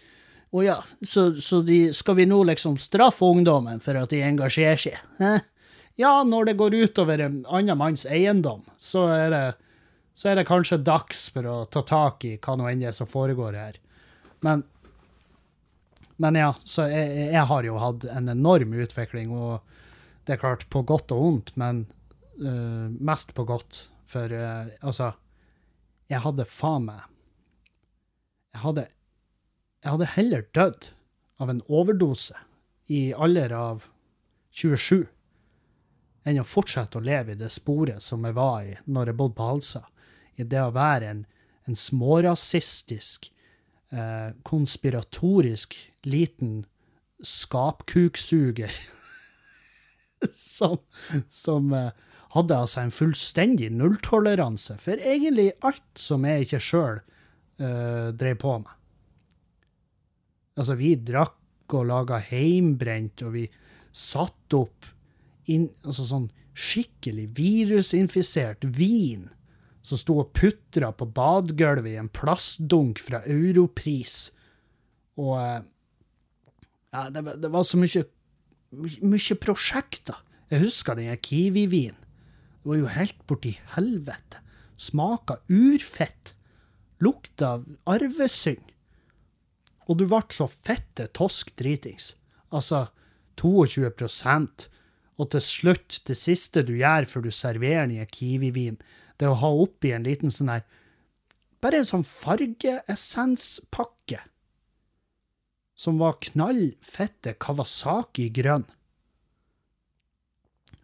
Å 0.57 0.63
ja, 0.65 0.79
så, 1.05 1.29
så 1.37 1.61
de, 1.67 1.93
skal 1.97 2.17
vi 2.21 2.27
nå 2.31 2.39
liksom 2.49 2.79
straffe 2.81 3.29
ungdommen 3.29 3.83
for 3.85 3.99
at 4.01 4.15
de 4.15 4.23
engasjerer 4.25 4.81
seg? 4.81 4.97
Hæ? 5.21 5.37
Ja, 6.01 6.21
når 6.29 6.51
det 6.51 6.59
går 6.61 6.75
utover 6.77 7.21
en 7.25 7.39
annen 7.49 7.79
manns 7.81 8.05
eiendom, 8.05 8.67
så 8.79 9.07
er 9.15 9.31
det 9.33 9.45
så 10.17 10.31
er 10.31 10.39
det 10.39 10.47
kanskje 10.49 10.79
dags 10.81 11.27
for 11.33 11.45
å 11.45 11.55
ta 11.69 11.83
tak 11.85 12.25
i 12.25 12.39
hva 12.41 12.55
nå 12.57 12.71
enn 12.71 12.81
det 12.81 12.89
er 12.89 12.97
som 12.97 13.09
foregår 13.09 13.57
her. 13.57 13.77
Men 14.41 14.65
Men 16.17 16.39
ja, 16.41 16.55
så 16.65 16.87
jeg, 16.89 17.29
jeg 17.35 17.45
har 17.51 17.67
jo 17.69 17.77
hatt 17.77 18.07
en 18.09 18.29
enorm 18.33 18.73
utvikling, 18.73 19.35
og 19.37 19.61
det 20.25 20.37
er 20.37 20.41
klart 20.41 20.65
på 20.73 20.81
godt 20.89 21.13
og 21.13 21.21
vondt, 21.21 21.53
men 21.61 21.83
uh, 22.41 22.89
mest 22.89 23.35
på 23.37 23.45
godt. 23.45 23.91
For 24.09 24.33
uh, 24.33 24.73
altså, 24.81 25.11
jeg 26.13 26.23
hadde 26.23 26.47
faen 26.49 26.89
meg 26.89 27.05
jeg 28.57 28.63
hadde, 28.63 28.87
jeg 29.85 29.93
hadde 29.93 30.13
heller 30.15 30.45
dødd 30.57 30.89
av 31.43 31.51
en 31.53 31.61
overdose 31.69 32.39
i 32.89 33.11
alder 33.13 33.53
av 33.53 33.85
27 34.57 35.05
enn 36.27 36.41
å 36.41 36.47
fortsette 36.49 36.99
å 36.99 37.05
leve 37.05 37.35
i 37.35 37.39
det 37.39 37.53
sporet 37.55 38.03
som 38.03 38.25
jeg 38.27 38.37
var 38.39 38.65
i 38.65 38.73
når 38.91 39.13
jeg 39.13 39.19
bodde 39.21 39.37
på 39.39 39.49
Halsa. 39.51 39.83
I 40.41 40.47
det 40.49 40.63
å 40.63 40.73
være 40.75 41.11
en, 41.13 41.21
en 41.69 41.79
smårasistisk, 41.79 43.29
eh, 43.93 44.33
konspiratorisk 44.49 45.77
liten 46.09 46.65
skapkuksuger 47.23 48.75
som, 50.57 50.81
som 51.31 51.71
eh, 51.77 51.93
hadde 52.37 52.59
altså 52.63 52.83
en 52.83 52.95
fullstendig 52.95 53.71
nulltoleranse 53.75 54.79
for 54.83 55.01
egentlig 55.01 55.51
alt 55.67 56.01
som 56.01 56.27
jeg 56.29 56.47
ikke 56.47 56.63
sjøl 56.63 56.99
uh, 57.01 58.09
drev 58.17 58.39
på 58.43 58.57
med. 58.63 58.73
Altså, 60.57 60.77
vi 60.79 60.95
drakk 60.97 61.75
og 61.77 61.89
laga 61.91 62.21
heimbrent, 62.31 63.21
og 63.27 63.35
vi 63.37 63.47
satte 63.97 64.63
opp 64.63 64.87
inn, 65.53 65.69
altså 65.85 66.07
sånn 66.09 66.29
skikkelig 66.57 67.27
virusinfisert 67.37 68.65
vin 68.79 69.27
som 69.87 70.01
sto 70.01 70.17
og 70.23 70.33
putra 70.35 70.91
på 70.97 71.07
badegulvet 71.15 71.93
i 71.93 72.01
en 72.01 72.11
plastdunk 72.11 72.99
fra 73.03 73.21
Europris. 73.31 74.33
Og 75.21 75.37
eh, 75.39 75.61
ja, 76.97 77.05
det, 77.13 77.23
det 77.45 77.51
var 77.53 77.67
så 77.69 77.79
mye, 77.79 78.03
mye 79.05 79.39
prosjekter. 79.43 80.19
Jeg 80.51 80.65
husker 80.65 80.99
den 80.99 81.15
Kiwi-vinen. 81.23 82.06
Det 82.67 82.73
var 82.73 82.81
jo 82.81 82.89
helt 82.91 83.21
borti 83.31 83.53
helvete. 83.77 84.41
Smaka 84.75 85.39
urfett. 85.47 86.35
Lukta 86.99 87.63
arvesynd. 87.87 88.75
Og 89.87 89.95
du 90.01 90.09
ble 90.11 90.19
så 90.35 90.49
fette 90.51 91.07
tosk 91.15 91.55
dritings. 91.55 92.19
Altså 92.51 92.91
22 93.39 94.11
Og 95.15 95.31
til 95.31 95.41
slutt, 95.41 96.03
det 96.11 96.19
siste 96.19 96.67
du 96.67 96.75
gjør 96.75 97.07
før 97.07 97.23
du 97.23 97.31
serverer 97.31 97.87
den 97.87 98.03
i 98.03 98.05
Kiwi-vin, 98.05 98.83
det 99.15 99.25
er 99.29 99.31
å 99.31 99.39
ha 99.45 99.51
oppi 99.63 99.95
en 99.95 100.03
liten 100.03 100.31
sånn 100.35 100.51
her 100.51 100.67
Bare 101.63 101.79
en 101.79 101.87
sånn 101.87 102.03
fargeessenspakke. 102.03 104.19
Som 105.79 106.03
var 106.03 106.19
knallfette 106.19 107.39
Kawasaki 107.39 108.27
grønn. 108.35 108.67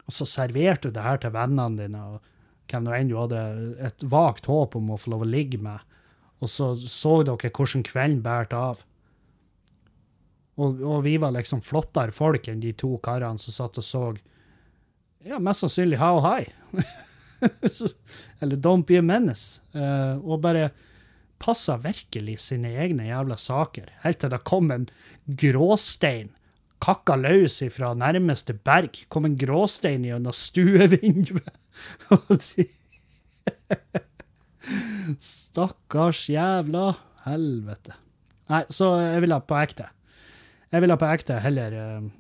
Og 0.09 0.15
så 0.17 0.27
serverte 0.29 0.91
du 0.91 0.97
det 0.97 1.05
her 1.07 1.21
til 1.23 1.35
vennene 1.35 1.79
dine, 1.79 2.03
og 2.03 2.71
hvem 2.71 2.87
nå 2.87 2.95
enn 2.97 3.11
du 3.11 3.19
hadde 3.19 3.43
et 3.85 4.05
vagt 4.09 4.49
håp 4.51 4.77
om 4.79 4.93
å 4.95 5.01
få 5.01 5.13
lov 5.13 5.27
å 5.27 5.29
ligge 5.29 5.61
med. 5.63 5.83
Og 6.43 6.51
så 6.51 6.73
så 6.77 7.21
dere 7.27 7.53
hvordan 7.53 7.85
kvelden 7.87 8.23
bærte 8.25 8.59
av. 8.59 8.83
Og, 10.61 10.83
og 10.83 11.03
vi 11.07 11.17
var 11.21 11.35
liksom 11.35 11.63
flottere 11.65 12.15
folk 12.15 12.49
enn 12.51 12.63
de 12.63 12.75
to 12.77 12.97
karene 13.05 13.41
som 13.41 13.55
satt 13.55 13.81
og 13.81 13.87
så 13.87 14.05
Ja, 15.23 15.39
mest 15.39 15.63
sannsynlig 15.63 16.01
How 16.01 16.19
High. 16.25 16.51
Eller 18.43 18.57
Don't 18.59 18.87
Be 18.89 18.99
a 18.99 19.03
Menace. 19.03 19.63
Uh, 19.71 20.19
og 20.19 20.43
bare 20.43 20.73
passa 21.43 21.77
virkelig 21.79 22.41
sine 22.43 22.73
egne 22.79 23.07
jævla 23.07 23.39
saker. 23.39 23.93
Helt 24.03 24.19
til 24.23 24.33
det 24.35 24.43
kom 24.49 24.71
en 24.75 24.89
gråstein 25.27 26.33
kakka 26.83 27.17
løs 27.21 27.61
ifra 27.65 27.93
nærmeste 27.99 28.57
berg. 28.67 29.05
Kom 29.13 29.27
en 29.29 29.39
gråstein 29.39 30.05
gjennom 30.07 30.35
stuevinduet. 30.35 31.55
Stakkars 35.23 36.27
jævla 36.31 36.93
helvete. 37.27 37.97
Nei, 38.53 38.63
så 38.73 38.93
jeg 39.01 39.23
vil 39.25 39.35
ha 39.35 39.41
på 39.45 39.59
ekte. 39.63 39.89
Jeg 40.73 40.85
ville 40.85 40.99
på 40.99 41.09
ekte 41.13 41.39
heller 41.45 41.79
eh, 41.79 42.11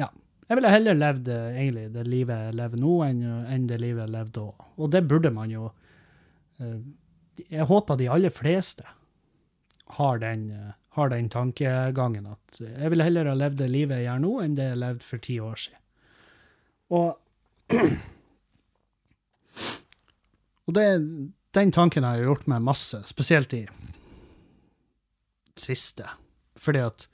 Ja. 0.00 0.08
Jeg 0.48 0.58
ville 0.58 0.72
heller 0.72 0.96
levd 0.96 1.28
eh, 1.32 1.58
egentlig 1.62 1.88
det 1.94 2.06
livet 2.08 2.46
jeg 2.48 2.56
lever 2.60 2.82
nå, 2.82 2.94
enn, 3.04 3.66
det 3.68 3.80
livet 3.82 4.06
jeg 4.06 4.14
levde 4.14 4.40
da. 4.40 4.70
Og 4.78 4.92
det 4.94 5.04
burde 5.08 5.32
man 5.34 5.52
jo 5.52 5.70
eh, 6.60 6.78
Jeg 7.48 7.68
håper 7.70 7.98
de 7.98 8.10
aller 8.12 8.34
fleste 8.34 8.86
har 9.98 10.18
den, 10.20 10.50
har 10.98 11.12
den 11.12 11.30
tankegangen 11.32 12.28
at 12.34 12.60
jeg 12.60 12.92
ville 12.92 13.06
heller 13.06 13.30
ha 13.30 13.36
levd 13.38 13.62
det 13.62 13.70
livet 13.72 14.02
jeg 14.02 14.08
gjør 14.08 14.22
nå, 14.24 14.34
enn 14.44 14.58
det 14.58 14.68
jeg 14.70 14.82
levde 14.82 15.06
for 15.06 15.24
ti 15.24 15.38
år 15.42 15.64
siden. 15.64 15.82
Og 16.98 17.08
Og 20.68 20.74
det, 20.76 20.84
den 21.56 21.70
tanken 21.72 22.04
har 22.04 22.18
jeg 22.18 22.28
gjort 22.28 22.48
meg 22.52 22.60
masse, 22.60 22.98
spesielt 23.08 23.54
i 23.56 23.62
siste. 25.58 26.04
Fordi 26.60 26.82
at 26.84 27.06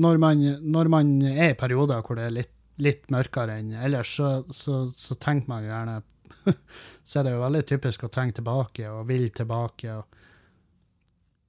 når 0.00 0.16
man, 0.22 0.46
når 0.64 0.88
man 0.88 1.10
er 1.28 1.52
i 1.52 1.58
perioder 1.60 2.00
hvor 2.06 2.16
det 2.16 2.24
er 2.28 2.36
litt, 2.38 2.54
litt 2.80 3.10
mørkere 3.12 3.58
enn 3.60 3.74
ellers, 3.76 4.14
så, 4.16 4.30
så, 4.48 4.86
så 4.96 5.16
tenker 5.20 5.52
man 5.52 5.66
jo 5.66 5.74
gjerne 5.74 5.98
Så 7.04 7.20
er 7.20 7.26
det 7.26 7.34
jo 7.34 7.42
veldig 7.42 7.60
typisk 7.68 8.06
å 8.06 8.12
tenke 8.12 8.38
tilbake 8.38 8.88
og 8.88 9.04
vil 9.10 9.26
tilbake. 9.34 9.92
Og, 9.92 10.19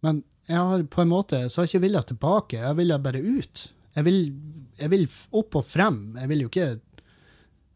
men 0.05 0.23
jeg 0.49 0.57
har 0.57 0.83
på 0.91 1.03
en 1.03 1.11
måte 1.11 1.43
så 1.49 1.61
har 1.61 1.67
jeg 1.67 1.75
ikke 1.75 1.85
villet 1.85 2.07
tilbake, 2.11 2.59
jeg 2.59 2.77
ville 2.79 2.97
bare 2.99 3.21
ut. 3.21 3.65
Jeg 3.95 4.07
vil, 4.07 4.19
jeg 4.79 4.91
vil 4.91 5.05
opp 5.37 5.55
og 5.59 5.65
frem. 5.67 5.99
Jeg 6.19 6.31
vil 6.31 6.43
jo 6.45 6.49
ikke 6.51 6.69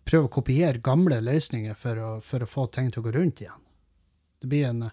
prøve 0.07 0.29
å 0.29 0.33
kopiere 0.37 0.81
gamle 0.83 1.17
løsninger 1.23 1.75
for 1.77 1.99
å, 2.01 2.09
for 2.23 2.43
å 2.43 2.49
få 2.49 2.67
ting 2.73 2.91
til 2.91 3.01
å 3.01 3.05
gå 3.07 3.13
rundt 3.15 3.41
igjen. 3.43 3.61
Det 4.41 4.51
blir 4.51 4.69
en 4.69 4.85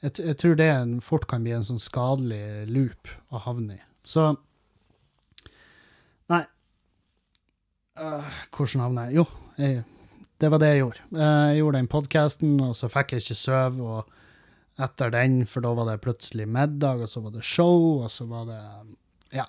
Jeg, 0.00 0.14
jeg 0.16 0.36
tror 0.40 0.54
det 0.56 0.66
en, 0.72 0.92
fort 1.04 1.26
kan 1.28 1.42
bli 1.44 1.52
en 1.52 1.66
sånn 1.66 1.80
skadelig 1.82 2.66
loop 2.72 3.10
å 3.28 3.42
havne 3.44 3.74
i. 3.76 3.82
Så 4.08 4.30
Nei. 6.30 6.44
Uh, 8.00 8.24
hvordan 8.56 8.84
havna 8.86 9.04
jeg? 9.08 9.18
Jo, 9.18 9.26
jeg, 9.60 9.82
det 10.40 10.48
var 10.54 10.62
det 10.62 10.70
jeg 10.72 10.80
gjorde. 10.80 11.04
Eh, 11.12 11.42
Jeg 11.50 11.58
gjorde 11.58 11.82
den 11.82 11.90
podkasten, 11.92 12.54
og 12.64 12.72
så 12.78 12.88
fikk 12.88 13.12
jeg 13.12 13.26
ikke 13.26 13.36
sove. 13.36 13.82
Og 13.84 14.19
etter 14.78 15.12
den, 15.12 15.44
for 15.46 15.64
da 15.64 15.72
var 15.76 15.90
det 15.90 16.02
plutselig 16.04 16.46
middag, 16.48 17.02
og 17.04 17.10
så 17.10 17.22
var 17.24 17.34
det 17.34 17.46
show, 17.46 18.02
og 18.04 18.10
så 18.10 18.26
var 18.30 18.46
det 18.50 18.60
Ja. 19.36 19.46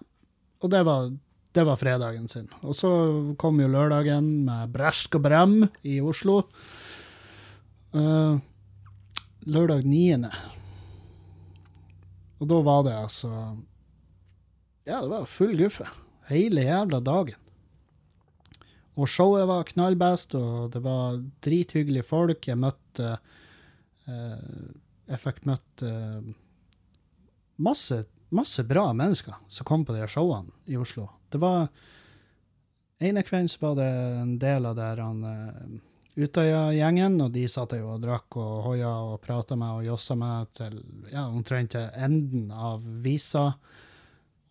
Og 0.61 0.69
det 0.69 0.83
var, 0.85 1.09
det 1.53 1.63
var 1.65 1.75
fredagen 1.75 2.27
sin. 2.27 2.47
Og 2.61 2.75
så 2.77 2.89
kom 3.41 3.59
jo 3.59 3.67
lørdagen 3.67 4.45
med 4.45 4.69
Bresk 4.71 5.15
og 5.17 5.23
Brem 5.25 5.55
i 5.83 5.99
Oslo. 6.01 6.43
Uh, 7.93 8.37
lørdag 9.49 9.83
9. 9.83 10.29
Og 12.41 12.47
da 12.49 12.61
var 12.65 12.83
det 12.85 12.93
altså 12.97 13.31
Ja, 14.85 15.01
det 15.01 15.09
var 15.09 15.25
full 15.29 15.57
guffe. 15.57 15.87
Hele 16.29 16.63
jævla 16.65 16.99
dagen. 16.99 17.37
Og 18.99 19.07
showet 19.09 19.47
var 19.47 19.67
knallbest, 19.69 20.35
og 20.35 20.71
det 20.73 20.81
var 20.83 21.19
drithyggelige 21.45 22.05
folk. 22.05 22.47
Jeg 22.47 22.59
møtte 22.59 23.13
eh, 24.07 24.41
Jeg 25.11 25.19
fikk 25.19 25.43
møtt 25.49 25.83
uh, 25.83 26.23
masse, 27.61 28.01
masse 28.31 28.63
bra 28.67 28.87
mennesker 28.95 29.35
som 29.51 29.67
kom 29.67 29.85
på 29.85 29.95
de 29.95 30.07
showene 30.07 30.53
i 30.71 30.79
Oslo. 30.79 31.09
Det 31.31 31.41
var 31.41 31.67
ene 33.01 33.23
kvelden 33.27 33.49
så 33.51 33.65
var 33.65 33.79
det 33.81 33.89
en 34.21 34.35
del 34.39 34.67
av 34.69 34.77
der 34.79 35.01
han 35.03 35.23
uh, 35.25 35.79
Utøya-gjengen, 36.11 37.21
og 37.23 37.31
de 37.31 37.45
satt 37.47 37.71
jo 37.77 37.93
og 37.93 38.01
drakk 38.03 38.35
og 38.35 38.55
hoia 38.65 38.89
og 39.13 39.21
prata 39.23 39.55
med 39.55 39.77
og 39.79 39.85
jossa 39.85 40.17
med 40.19 40.49
til 40.57 40.81
ja, 41.07 41.23
omtrent 41.23 41.71
til 41.77 41.87
enden 41.95 42.49
av 42.51 42.83
visa. 43.03 43.45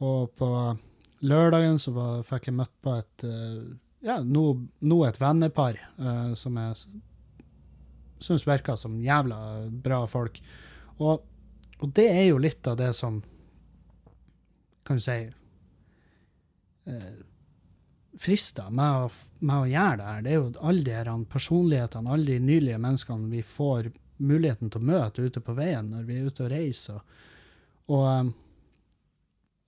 Og 0.00 0.32
på 0.40 0.48
lørdagen 1.28 1.76
så 1.80 1.92
var, 1.92 2.24
fikk 2.24 2.48
jeg 2.48 2.56
møtt 2.62 2.72
på 2.80 2.96
et 2.96 3.26
uh, 3.28 3.60
ja, 4.00 4.18
nå, 4.24 4.44
nå 4.80 5.00
et 5.04 5.20
vennepar 5.20 5.76
uh, 6.00 6.32
som 6.38 6.56
jeg 6.56 7.00
syns 8.20 8.46
virka 8.48 8.76
som 8.76 9.00
jævla 9.02 9.38
bra 9.70 10.04
folk. 10.10 10.40
Og, 11.00 11.24
og 11.80 11.92
det 11.96 12.08
er 12.12 12.26
jo 12.28 12.40
litt 12.42 12.66
av 12.68 12.78
det 12.80 12.92
som 12.96 13.22
Kan 14.84 14.98
du 14.98 15.02
si 15.04 15.18
eh, 16.90 17.18
frister 18.20 18.70
med 18.74 19.04
å, 19.04 19.10
med 19.38 19.56
å 19.56 19.68
gjøre 19.70 19.96
det 20.00 20.06
her. 20.08 20.22
Det 20.24 20.30
er 20.30 20.38
jo 20.40 20.66
alle 20.66 20.84
de 20.84 20.94
her 20.96 21.10
personlighetene, 21.30 22.10
alle 22.10 22.32
de 22.32 22.38
nydelige 22.42 22.80
menneskene 22.82 23.30
vi 23.30 23.42
får 23.46 23.90
muligheten 24.20 24.72
til 24.72 24.82
å 24.82 24.88
møte 24.90 25.24
ute 25.24 25.42
på 25.44 25.54
veien 25.56 25.92
når 25.92 26.08
vi 26.08 26.18
er 26.18 26.28
ute 26.28 26.44
og 26.44 26.50
reiser. 26.52 27.00
Og, 27.90 28.02
um, 28.02 28.32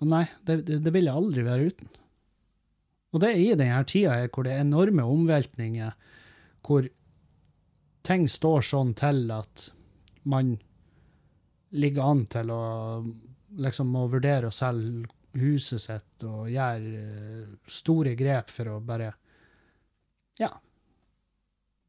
og 0.03 0.11
nei, 0.11 0.25
det, 0.49 0.59
det 0.85 0.93
vil 0.93 1.09
jeg 1.09 1.21
aldri 1.23 1.47
være 1.47 1.71
uten. 1.71 1.93
Og 3.13 3.23
det 3.23 3.31
er 3.31 3.41
i 3.41 3.55
denne 3.55 3.81
tida 3.89 4.17
her 4.17 4.31
hvor 4.33 4.47
det 4.47 4.57
er 4.57 4.65
enorme 4.65 5.05
omveltninger, 5.07 5.95
hvor 6.67 6.89
ting 8.07 8.29
står 8.29 8.65
sånn 8.67 8.95
til 8.99 9.31
at 9.35 9.71
man 10.29 10.57
ligger 11.73 12.11
an 12.11 12.27
til 12.31 12.51
å 12.53 12.63
liksom 13.63 13.93
må 13.93 14.07
vurdere 14.13 14.49
å 14.49 14.55
selge 14.55 15.09
huset 15.39 15.81
sitt 15.81 16.25
og 16.29 16.51
gjøre 16.53 17.03
eh, 17.03 17.47
store 17.71 18.15
grep 18.19 18.53
for 18.53 18.75
å 18.75 18.81
bare 18.85 19.13
Ja. 20.41 20.51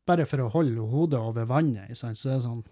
Bare 0.05 0.25
for 0.27 0.43
å 0.43 0.51
holde 0.51 0.83
hodet 0.91 1.19
over 1.19 1.45
vannet. 1.47 1.95
Så 1.95 2.11
det 2.11 2.31
er 2.33 2.41
sånn 2.43 2.63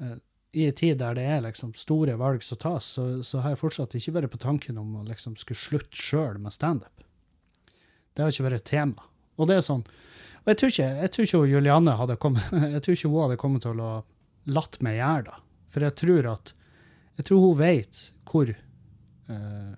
eh, 0.00 0.18
I 0.54 0.66
en 0.66 0.78
tid 0.78 0.98
der 0.98 1.18
det 1.18 1.26
er 1.26 1.44
liksom 1.46 1.74
store 1.78 2.16
valg 2.18 2.42
som 2.42 2.58
tas, 2.58 2.86
så, 2.96 3.22
så 3.22 3.42
har 3.42 3.54
jeg 3.54 3.62
fortsatt 3.62 3.94
ikke 3.98 4.16
vært 4.18 4.34
på 4.34 4.42
tanken 4.42 4.78
om 4.78 4.96
å 4.98 5.06
liksom 5.06 5.36
skulle 5.38 5.58
slutte 5.58 5.98
sjøl 5.98 6.38
med 6.42 6.54
standup. 6.54 7.04
Det 8.14 8.24
har 8.24 8.34
ikke 8.34 8.48
vært 8.48 8.62
et 8.62 8.70
tema. 8.72 9.06
Og 9.38 9.46
det 9.48 9.60
er 9.60 9.66
sånn 9.66 9.86
Og 10.40 10.50
jeg 10.52 10.60
tror 10.60 10.72
ikke, 10.72 10.88
jeg 11.02 11.12
tror 11.12 11.26
ikke 11.26 11.42
Julianne 11.50 11.96
hadde 11.98 12.16
kommet 12.20 12.54
jeg 12.74 12.82
tror 12.84 12.96
ikke 12.96 13.12
hun 13.12 13.24
hadde 13.26 13.40
kommet 13.40 13.66
til 13.66 13.82
å 13.84 13.92
latt 14.50 14.80
meg 14.84 14.98
gjøre 14.98 15.26
det. 15.28 15.38
For 15.70 15.86
jeg 15.86 15.96
tror 16.00 16.28
at 16.32 16.54
jeg 17.20 17.26
tror 17.28 17.42
hun 17.44 17.58
vet 17.58 17.98
hvor, 18.30 18.48
eh, 18.48 19.72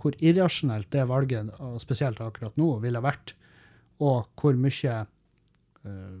hvor 0.00 0.16
irrasjonelt 0.18 0.90
det 0.90 1.04
valget, 1.06 1.52
og 1.62 1.78
spesielt 1.82 2.20
akkurat 2.24 2.56
nå, 2.58 2.72
ville 2.82 3.02
vært, 3.04 3.36
og 4.02 4.26
hvor 4.40 4.58
mye, 4.58 4.96
eh, 5.86 6.18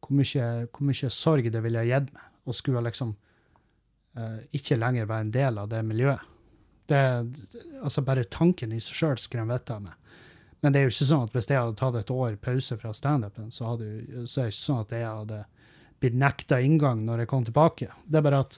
hvor 0.00 0.16
mye, 0.16 0.48
hvor 0.70 0.88
mye 0.88 1.12
sorg 1.12 1.50
det 1.52 1.62
ville 1.64 1.84
gitt 1.88 2.08
meg, 2.14 2.32
å 2.46 2.54
skulle 2.54 2.84
liksom 2.86 3.12
eh, 4.16 4.40
ikke 4.56 4.78
lenger 4.80 5.10
være 5.10 5.26
en 5.26 5.34
del 5.34 5.60
av 5.60 5.68
det 5.72 5.82
miljøet. 5.84 6.32
Det, 6.86 7.00
altså 7.82 8.04
bare 8.06 8.28
tanken 8.30 8.72
i 8.72 8.80
seg 8.80 8.94
sjøl 8.94 9.18
skremmer 9.18 9.58
vettet 9.58 9.74
av 9.74 9.86
meg. 9.88 10.05
Men 10.66 10.74
det 10.74 10.80
er 10.80 10.88
jo 10.88 10.90
ikke 10.96 11.06
sånn 11.06 11.28
at 11.28 11.34
hvis 11.36 11.46
jeg 11.46 11.60
hadde 11.62 11.78
tatt 11.78 11.96
et 12.00 12.08
år 12.10 12.32
pause 12.42 12.74
fra 12.80 12.90
standupen, 12.90 13.52
så, 13.54 13.76
så 13.78 14.40
er 14.42 14.48
det 14.48 14.50
ikke 14.50 14.58
sånn 14.58 14.80
at 14.82 14.94
jeg 14.96 15.04
hadde 15.06 15.36
blitt 16.02 16.16
nekta 16.18 16.56
inngang 16.58 17.04
når 17.06 17.20
jeg 17.22 17.28
kom 17.30 17.44
tilbake. 17.46 17.86
Det 18.02 18.18
er 18.18 18.24
bare 18.26 18.40
at 18.42 18.56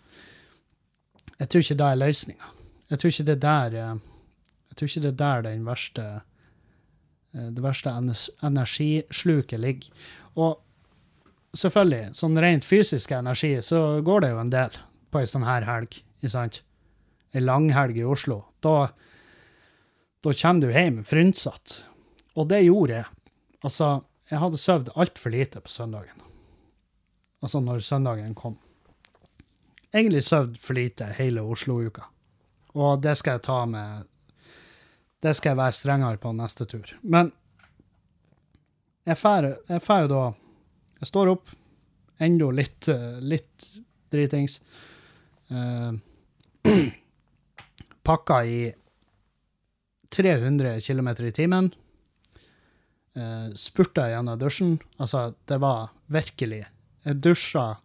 jeg 1.35 1.51
tror 1.53 1.65
ikke 1.67 1.77
det 1.83 1.89
er 1.89 1.99
løsninga. 2.01 2.49
Jeg 2.89 3.03
tror 3.03 3.13
ikke 3.13 3.27
det 3.29 3.35
er 3.35 3.43
der 3.43 3.77
eh, 3.77 3.99
Jeg 4.71 4.79
tror 4.79 4.89
ikke 4.89 5.03
det 5.05 5.11
er 5.11 5.19
der 5.21 5.45
den 5.51 5.67
verste 5.67 6.07
eh, 6.15 7.51
det 7.59 7.65
verste 7.67 7.93
energisluket 8.49 9.61
ligger. 9.61 10.09
Og 10.41 10.57
selvfølgelig, 11.53 12.15
sånn 12.17 12.41
rent 12.41 12.65
fysisk 12.65 13.13
energi, 13.13 13.53
så 13.61 14.01
går 14.01 14.25
det 14.25 14.33
jo 14.33 14.41
en 14.47 14.55
del 14.57 14.81
på 15.13 15.21
ei 15.21 15.29
sånn 15.29 15.45
her 15.45 15.69
helg, 15.69 16.01
ikke 16.23 16.33
sant? 16.33 16.63
Ei 17.37 17.45
langhelg 17.45 18.01
i 18.01 18.09
Oslo. 18.09 18.41
Da, 18.65 18.89
da 20.25 20.35
kommer 20.41 20.65
du 20.65 20.73
hjem 20.73 21.05
frynsete. 21.05 21.85
Og 22.39 22.47
det 22.51 22.63
gjorde 22.63 23.01
jeg. 23.01 23.07
Altså, 23.67 23.89
jeg 24.31 24.39
hadde 24.43 24.61
sovet 24.61 24.93
altfor 24.95 25.35
lite 25.35 25.63
på 25.65 25.73
søndagen. 25.73 26.23
Altså 27.43 27.61
når 27.63 27.83
søndagen 27.87 28.35
kom. 28.39 28.57
Egentlig 29.95 30.23
sovet 30.27 30.59
for 30.63 30.79
lite 30.79 31.09
hele 31.19 31.43
Oslo-uka. 31.43 32.05
Og 32.79 33.03
det 33.03 33.17
skal 33.19 33.39
jeg 33.39 33.47
ta 33.47 33.65
med 33.67 34.07
Det 35.23 35.33
skal 35.35 35.51
jeg 35.51 35.59
være 35.59 35.75
strengere 35.75 36.19
på 36.23 36.31
neste 36.33 36.67
tur. 36.71 36.93
Men 37.03 37.33
jeg 39.09 39.17
drar 39.17 40.03
jo 40.05 40.09
da 40.13 40.23
Jeg 41.01 41.09
står 41.09 41.31
opp, 41.31 41.51
enda 42.19 42.51
litt, 42.51 42.89
litt 43.23 43.67
dritings. 44.11 44.61
Uh, 45.51 45.95
pakka 48.09 48.41
i 48.45 48.73
300 50.11 50.81
km 50.81 51.09
i 51.09 51.33
timen. 51.33 51.71
Uh, 53.19 53.51
spurta 53.59 54.07
gjennom 54.13 54.39
dusjen. 54.39 54.77
Altså, 55.03 55.33
det 55.51 55.57
var 55.59 55.89
virkelig 56.07 56.61
Jeg 57.03 57.17
dusja 57.25 57.81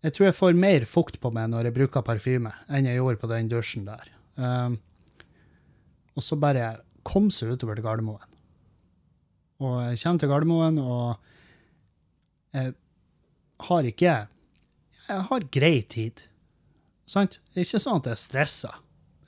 Jeg 0.00 0.14
tror 0.14 0.28
jeg 0.28 0.36
får 0.38 0.56
mer 0.56 0.86
fukt 0.88 1.18
på 1.20 1.32
meg 1.34 1.50
når 1.52 1.68
jeg 1.68 1.76
bruker 1.76 2.04
parfyme, 2.06 2.52
enn 2.68 2.88
jeg 2.88 3.00
gjorde 3.00 3.20
på 3.20 3.30
den 3.30 3.50
dusjen 3.52 3.84
der. 3.88 4.08
Um, 4.36 4.78
og 6.14 6.24
så 6.24 6.38
bare 6.40 6.78
kom 7.04 7.30
seg 7.32 7.54
utover 7.54 7.78
til 7.78 7.84
Gardermoen. 7.86 8.30
Og 9.64 9.78
jeg 9.88 10.00
kommer 10.02 10.20
til 10.20 10.30
Gardermoen, 10.32 10.78
og 10.78 11.16
jeg 12.54 12.74
har 13.68 13.90
ikke 13.90 14.14
Jeg 15.08 15.20
har 15.28 15.48
grei 15.52 15.82
tid. 15.82 16.24
Sant? 17.06 17.40
Det 17.52 17.60
er 17.60 17.66
ikke 17.68 17.82
sånn 17.84 18.00
at 18.00 18.08
jeg 18.08 18.16
er 18.16 18.22
stressa. 18.22 18.72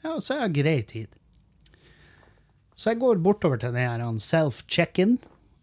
Ja, 0.05 0.15
så 0.21 0.37
jeg 0.37 0.45
har 0.45 0.55
grei 0.55 0.79
tid. 0.89 1.17
Så 2.77 2.93
jeg 2.93 3.01
går 3.01 3.23
bortover 3.25 3.61
til 3.61 3.73
den 3.73 3.89
her 3.89 4.05
self-check-in, 4.21 5.17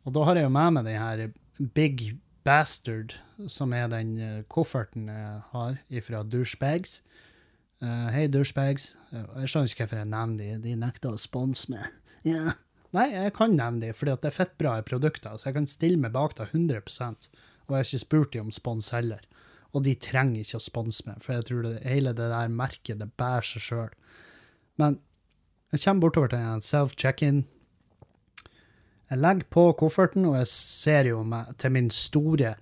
og 0.04 0.16
da 0.16 0.26
har 0.28 0.40
jeg 0.40 0.48
jo 0.48 0.54
med 0.56 0.76
meg 0.78 0.88
den 0.90 1.00
her 1.00 1.68
Big 1.76 2.18
Bastard, 2.44 3.16
som 3.48 3.74
er 3.74 3.88
den 3.92 4.18
eh, 4.20 4.42
kofferten 4.52 5.08
jeg 5.08 5.38
har 5.54 5.78
fra 6.08 6.24
Douchebags. 6.28 7.02
Uh, 7.84 8.10
Hei, 8.12 8.28
Douchebags. 8.32 8.94
Eh, 9.12 9.24
Jeg 9.44 9.52
skjønner 9.52 9.72
ikke 9.72 9.86
hvorfor 9.86 10.02
jeg 10.02 10.10
nevner 10.12 10.40
de. 10.40 10.60
De 10.64 10.76
nekter 10.80 11.14
å 11.16 11.22
sponse 11.22 11.72
meg. 11.74 11.90
Ja. 12.24 12.54
Nei, 12.96 13.10
jeg 13.12 13.34
kan 13.36 13.52
nevne 13.58 13.82
de, 13.82 13.96
fordi 13.98 14.14
det 14.24 14.30
er 14.30 14.36
fettbra 14.36 14.78
produkter, 14.88 15.34
så 15.36 15.50
jeg 15.50 15.58
kan 15.58 15.66
stille 15.68 16.00
meg 16.00 16.14
bak 16.16 16.38
det 16.38 16.46
100% 16.54 17.26
og 17.64 17.74
jeg 17.74 17.80
har 17.80 17.88
ikke 17.88 18.04
spurt 18.04 18.34
de 18.34 18.42
om 18.44 18.52
spons 18.54 18.92
heller. 18.96 19.24
Og 19.74 19.86
de 19.88 19.96
trenger 19.98 20.44
ikke 20.44 20.60
å 20.60 20.64
sponse 20.64 21.06
meg, 21.08 21.22
for 21.24 21.38
jeg 21.38 21.48
tror 21.50 21.66
det, 21.66 21.74
hele 21.88 22.14
det 22.16 22.30
der 22.30 22.52
merket, 22.54 23.00
det 23.00 23.10
bærer 23.18 23.48
seg 23.48 23.66
sjøl. 23.66 23.94
Men 24.82 25.00
jeg 25.74 25.82
kommer 25.82 26.06
bortover 26.06 26.30
til 26.30 26.46
en 26.46 26.62
self-check-in. 26.62 27.44
Jeg 29.10 29.22
legger 29.22 29.48
på 29.54 29.64
kofferten, 29.78 30.28
og 30.30 30.38
jeg 30.38 30.50
ser 30.52 31.10
jo 31.10 31.24
meg, 31.26 31.50
til 31.62 31.74
min 31.74 31.90
store, 31.94 32.56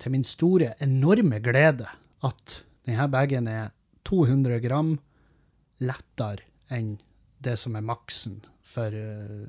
til 0.00 0.14
min 0.14 0.24
store, 0.24 0.72
enorme 0.84 1.40
glede 1.44 1.88
at 2.24 2.56
denne 2.88 3.08
bagen 3.12 3.48
er 3.48 3.72
200 4.08 4.60
gram 4.64 4.94
lettere 5.84 6.44
enn 6.72 6.96
det 7.44 7.56
som 7.60 7.76
er 7.76 7.84
maksen 7.84 8.40
for 8.64 8.88
uh, 8.88 9.44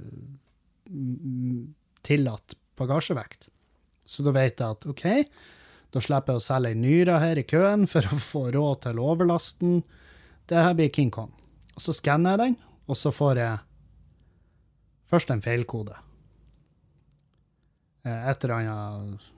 tillatt 2.05 2.57
bagasjevekt. 2.75 3.47
Så 4.05 4.23
da 4.27 4.35
vet 4.35 4.59
jeg 4.59 4.75
at 4.75 4.85
OK, 4.91 5.05
da 5.95 6.03
slipper 6.03 6.35
jeg 6.35 6.43
å 6.43 6.47
selge 6.49 6.73
ei 6.75 6.79
nyre 6.83 7.19
her 7.23 7.39
i 7.39 7.47
køen 7.47 7.87
for 7.87 8.03
å 8.11 8.19
få 8.19 8.43
råd 8.53 8.83
til 8.85 8.99
overlasten. 9.01 9.81
Det 10.51 10.59
her 10.59 10.75
blir 10.77 10.91
King 10.93 11.11
Kong. 11.15 11.31
Og 11.75 11.83
så 11.83 11.95
skanner 11.95 12.35
jeg 12.35 12.43
den, 12.43 12.57
og 12.85 12.97
så 12.97 13.11
får 13.13 13.39
jeg 13.41 13.57
først 15.09 15.31
en 15.33 15.41
feilkode. 15.45 15.95
Eh, 18.05 18.29
Et 18.29 18.43
eller 18.43 18.55
annet 18.55 19.29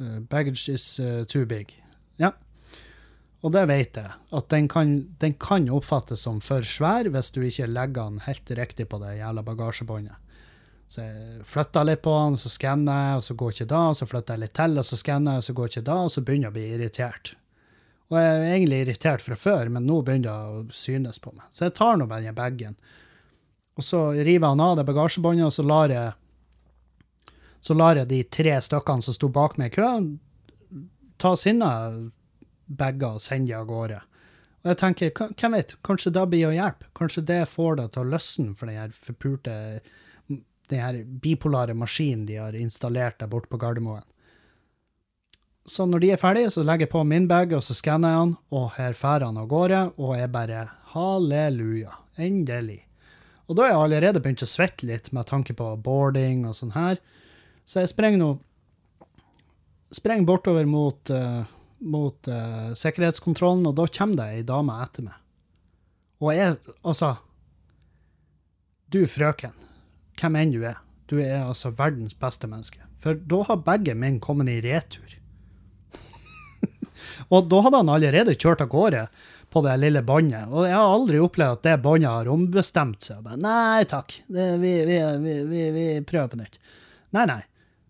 eh, 0.00 0.20
Baggage 0.20 0.72
is 0.72 0.98
eh, 1.00 1.24
too 1.24 1.46
big. 1.46 1.74
Ja. 2.16 2.32
Og 3.40 3.52
det 3.52 3.66
vet 3.68 3.96
jeg, 3.96 4.12
at 4.36 4.48
den 4.52 4.68
kan, 4.68 5.14
den 5.20 5.34
kan 5.40 5.68
oppfattes 5.72 6.26
som 6.26 6.40
for 6.44 6.64
svær 6.64 7.08
hvis 7.08 7.30
du 7.32 7.40
ikke 7.42 7.68
legger 7.70 8.10
den 8.10 8.24
helt 8.26 8.50
riktig 8.50 8.88
på 8.88 9.00
det 9.00 9.16
jævla 9.16 9.44
bagasjebåndet. 9.44 10.16
Så 10.90 11.04
jeg 11.06 11.44
flytter 11.46 11.86
litt 11.86 12.02
på 12.02 12.12
den, 12.18 12.36
så 12.40 12.50
skanner 12.50 13.04
jeg, 13.04 13.18
og 13.20 13.24
så 13.24 13.34
går 13.38 13.52
ikke 13.54 13.68
da, 13.70 13.82
og 13.92 13.96
så 13.96 14.08
flytter 14.10 14.34
jeg 14.34 14.42
litt 14.42 14.54
til, 14.58 14.72
og 14.80 14.86
så 14.88 14.96
skanner 14.98 15.36
jeg, 15.36 15.42
og 15.42 15.46
så 15.46 15.54
går 15.54 15.70
ikke 15.70 15.82
da, 15.86 15.98
og 16.02 16.10
så 16.10 16.22
begynner 16.26 16.48
jeg 16.48 16.50
å 16.50 16.56
bli 16.56 16.64
irritert. 16.74 17.30
Og 18.10 18.18
jeg 18.18 18.30
er 18.30 18.46
egentlig 18.48 18.80
irritert 18.84 19.22
fra 19.22 19.36
før, 19.38 19.70
men 19.70 19.86
nå 19.86 20.00
begynner 20.02 20.26
det 20.26 20.32
å 20.34 20.62
synes 20.74 21.20
på 21.22 21.30
meg. 21.34 21.46
Så 21.54 21.68
jeg 21.68 21.76
tar 21.78 21.98
nå 21.98 22.08
bare 22.10 22.26
den 22.26 22.38
bagen, 22.38 22.74
og 23.78 23.86
så 23.86 24.00
river 24.18 24.50
han 24.50 24.62
av 24.64 24.74
det 24.80 24.86
bagasjebåndet, 24.88 25.46
og 25.46 25.54
så 25.54 25.64
lar 25.64 25.94
jeg 25.94 26.16
så 27.60 27.76
lar 27.76 27.98
jeg 28.00 28.08
de 28.08 28.22
tre 28.32 28.54
stykkene 28.64 29.04
som 29.04 29.14
sto 29.14 29.28
bak 29.32 29.58
meg 29.60 29.70
i 29.70 29.76
køen, 29.76 30.10
ta 31.20 31.34
sine 31.36 31.68
bager 32.66 33.18
og 33.18 33.22
sende 33.22 33.52
de 33.52 33.56
av 33.58 33.66
gårde. 33.68 33.98
Og 34.60 34.70
jeg 34.72 34.78
tenker, 34.80 35.12
hvem 35.40 35.56
vet, 35.56 35.74
kanskje 35.84 36.12
det 36.16 36.24
blir 36.32 36.48
å 36.48 36.54
hjelpe? 36.54 36.88
Kanskje 36.96 37.24
det 37.28 37.40
får 37.48 37.76
det 37.78 37.86
til 37.94 38.02
å 38.02 38.10
løsne 38.14 38.54
for 38.56 38.68
den 38.68 38.80
her 38.80 38.94
forpurte 38.96 39.56
den 40.70 40.80
her 40.84 41.00
bipolare 41.04 41.74
maskinen 41.74 42.26
de 42.28 42.36
har 42.38 42.56
installert 42.56 43.18
der 43.18 43.30
borte 43.30 43.50
på 43.50 43.58
Gardermoen. 43.60 44.04
Så 45.70 45.86
når 45.86 46.02
de 46.02 46.08
er 46.10 46.18
ferdige, 46.18 46.50
så 46.50 46.64
legger 46.66 46.88
jeg 46.88 46.90
på 46.96 47.04
min 47.06 47.28
bag, 47.30 47.52
og 47.54 47.62
så 47.62 47.76
skanner 47.78 48.10
jeg 48.10 48.22
han, 48.24 48.36
og 48.50 48.70
her 48.74 48.94
drar 48.98 49.22
han 49.22 49.38
av 49.38 49.46
gårde, 49.50 49.82
og 50.02 50.16
jeg 50.18 50.32
bare 50.34 50.64
halleluja, 50.94 51.92
endelig. 52.18 52.80
Og 53.46 53.54
da 53.54 53.64
har 53.64 53.70
jeg 53.70 53.82
allerede 53.84 54.22
begynt 54.22 54.42
å 54.42 54.50
svette 54.50 54.88
litt 54.88 55.12
med 55.14 55.28
tanke 55.30 55.54
på 55.54 55.68
boarding 55.84 56.42
og 56.48 56.56
sånn 56.58 56.74
her, 56.74 56.98
så 57.62 57.84
jeg 57.84 57.92
sprenger 57.92 58.18
nå 58.18 58.30
sprenger 59.94 60.26
bortover 60.26 60.66
mot, 60.70 61.10
uh, 61.10 61.46
mot 61.82 62.30
uh, 62.30 62.74
sikkerhetskontrollen, 62.78 63.66
og 63.70 63.78
da 63.78 63.86
kommer 63.90 64.20
det 64.20 64.28
ei 64.34 64.44
dame 64.46 64.74
etter 64.82 65.06
meg. 65.06 65.16
Og 66.20 66.34
jeg, 66.36 66.58
altså 66.82 67.14
Du, 68.90 69.04
frøken, 69.06 69.54
hvem 70.18 70.36
enn 70.38 70.54
du 70.54 70.64
er, 70.66 70.82
du 71.06 71.20
er 71.22 71.44
altså 71.44 71.70
verdens 71.78 72.16
beste 72.18 72.50
menneske. 72.50 72.82
For 73.00 73.14
da 73.14 73.44
har 73.46 73.62
begge 73.66 73.94
menn 73.94 74.18
kommet 74.22 74.50
i 74.50 74.58
retur. 74.66 75.19
Og 77.30 77.50
da 77.50 77.60
hadde 77.62 77.82
han 77.82 77.92
allerede 77.94 78.34
kjørt 78.34 78.64
av 78.64 78.70
gårde 78.72 79.04
på 79.50 79.62
det 79.66 79.76
lille 79.82 80.02
båndet, 80.06 80.50
og 80.50 80.66
jeg 80.66 80.76
har 80.76 80.94
aldri 80.94 81.20
opplevd 81.22 81.58
at 81.58 81.66
det 81.66 81.76
båndet 81.82 82.10
har 82.10 82.30
ombestemt 82.30 83.06
seg. 83.06 83.22
Bare, 83.26 83.38
nei 83.42 83.86
takk, 83.90 84.14
det, 84.30 84.50
vi, 84.62 84.74
vi, 84.86 84.98
vi, 85.50 85.64
vi, 85.74 85.86
prøver 86.06 86.30
på 86.30 86.40
nytt. 86.42 86.60
Nei, 87.16 87.24
nei. 87.30 87.40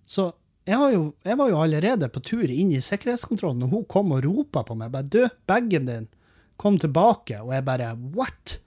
Så 0.09 0.31
jeg, 0.69 0.79
jo, 0.95 1.03
jeg 1.27 1.37
var 1.41 1.51
jo 1.53 1.61
allerede 1.61 2.09
på 2.13 2.23
tur 2.25 2.47
inn 2.49 2.73
i 2.73 2.81
sikkerhetskontrollen, 2.85 3.65
og 3.67 3.77
hun 3.77 3.87
kom 3.91 4.17
og 4.17 4.25
ropa 4.25 4.65
på 4.67 4.77
meg. 4.77 4.93
bare, 4.93 5.09
'Du, 5.09 5.29
bagen 5.49 5.89
din 5.89 6.09
kom 6.57 6.79
tilbake.' 6.79 7.41
Og 7.41 7.55
jeg 7.55 7.65
bare 7.65 7.95
'what?' 7.97 8.59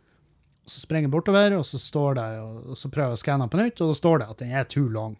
Og 0.63 0.71
så 0.71 0.79
springer 0.79 1.09
jeg 1.09 1.11
bortover, 1.11 1.57
og 1.57 1.65
så, 1.65 1.77
står 1.77 2.13
det, 2.15 2.27
og 2.71 2.77
så 2.79 2.89
prøver 2.89 3.11
jeg 3.11 3.19
å 3.19 3.23
skanne 3.23 3.49
på 3.51 3.59
nytt, 3.59 3.81
og 3.81 3.89
da 3.91 3.95
står 3.99 4.21
det 4.21 4.27
at 4.31 4.37
den 4.39 4.53
er 4.55 4.63
too 4.63 4.87
long. 4.87 5.17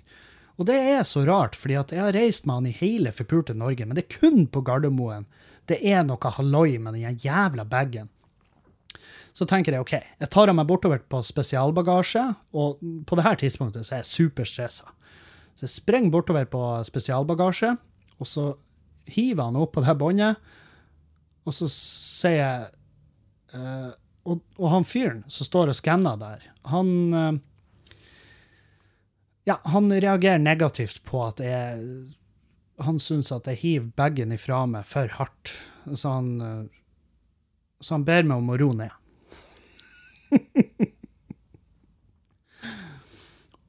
Og 0.61 0.67
det 0.69 0.75
er 0.77 1.05
så 1.07 1.23
rart, 1.25 1.55
fordi 1.57 1.79
jeg 1.79 2.01
har 2.01 2.13
reist 2.13 2.45
med 2.45 2.59
han 2.59 2.69
i 2.69 2.75
hele 2.77 3.13
forpulte 3.15 3.55
Norge, 3.57 3.87
men 3.87 3.97
det 3.97 4.05
er 4.05 4.19
kun 4.19 4.45
på 4.47 4.61
Gardermoen 4.65 5.25
det 5.71 5.79
er 5.87 6.03
noe 6.03 6.31
halloi 6.37 6.75
med 6.81 6.97
den 6.97 7.19
jævla 7.23 7.63
bagen. 7.67 8.09
Så 9.33 9.47
tenker 9.49 9.73
jeg 9.73 9.81
OK, 9.81 9.93
jeg 9.95 10.29
tar 10.29 10.51
meg 10.53 10.67
bortover 10.69 11.01
på 11.09 11.23
spesialbagasje, 11.25 12.25
og 12.53 12.83
på 13.07 13.17
det 13.17 13.25
her 13.25 13.39
tidspunktet 13.39 13.87
så 13.87 13.95
er 13.95 14.03
jeg 14.03 14.11
superstressa. 14.11 14.91
Så 15.55 15.65
jeg 15.65 15.73
springer 15.73 16.13
bortover 16.13 16.45
på 16.49 16.61
spesialbagasje, 16.85 17.73
og 18.19 18.29
så 18.29 18.51
hiver 19.09 19.49
han 19.49 19.57
opp 19.59 19.73
på 19.77 19.83
det 19.85 19.95
båndet, 19.97 20.51
og 21.43 21.55
så 21.55 21.67
sier 21.71 22.37
jeg 22.37 22.69
uh, 23.57 23.91
og, 24.23 24.39
og 24.55 24.69
han 24.71 24.85
fyren 24.87 25.23
som 25.31 25.47
står 25.47 25.73
og 25.73 25.75
skanner 25.75 26.19
der, 26.19 26.45
han 26.71 26.91
eh, 27.11 27.39
Ja, 29.43 29.57
han 29.67 29.91
reagerer 29.91 30.39
negativt 30.39 31.01
på 31.03 31.19
at 31.25 31.41
jeg 31.43 31.81
Han 32.83 32.99
syns 33.03 33.31
at 33.35 33.47
jeg 33.51 33.59
hiver 33.61 33.89
bagen 33.99 34.31
ifra 34.33 34.63
meg 34.65 34.87
for 34.89 35.07
hardt, 35.19 35.51
så 35.93 36.15
han, 36.15 36.69
så 37.83 37.99
han 37.99 38.05
ber 38.07 38.23
meg 38.25 38.41
om 38.41 38.49
å 38.49 38.57
roe 38.59 38.75
ned. 38.79 38.93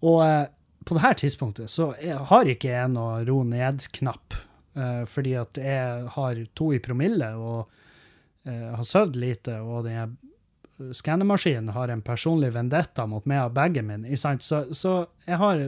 Og 0.04 0.20
eh, 0.24 0.46
på 0.84 0.96
dette 0.98 1.14
tidspunktet 1.24 1.72
så 1.72 1.92
jeg, 2.00 2.18
har 2.30 2.50
ikke 2.50 2.72
jeg 2.72 2.92
noe 2.92 3.22
ro 3.28 3.40
ned-knapp, 3.48 4.36
eh, 4.76 5.02
fordi 5.08 5.34
at 5.40 5.60
jeg 5.60 6.10
har 6.16 6.42
to 6.58 6.72
i 6.76 6.80
promille 6.84 7.30
og 7.40 7.60
eh, 8.48 8.70
har 8.74 8.84
søvd 8.88 9.16
lite, 9.20 9.60
og 9.64 9.88
den 9.88 10.18
skannemaskinen 10.92 11.68
har 11.74 11.88
en 11.92 12.02
personlig 12.02 12.52
vendetta 12.54 13.06
mot 13.06 13.24
meg 13.30 13.44
og 13.46 13.52
bagen 13.56 13.86
min. 13.86 14.06
Så, 14.16 14.64
så 14.74 14.94
jeg 15.26 15.36
har 15.38 15.60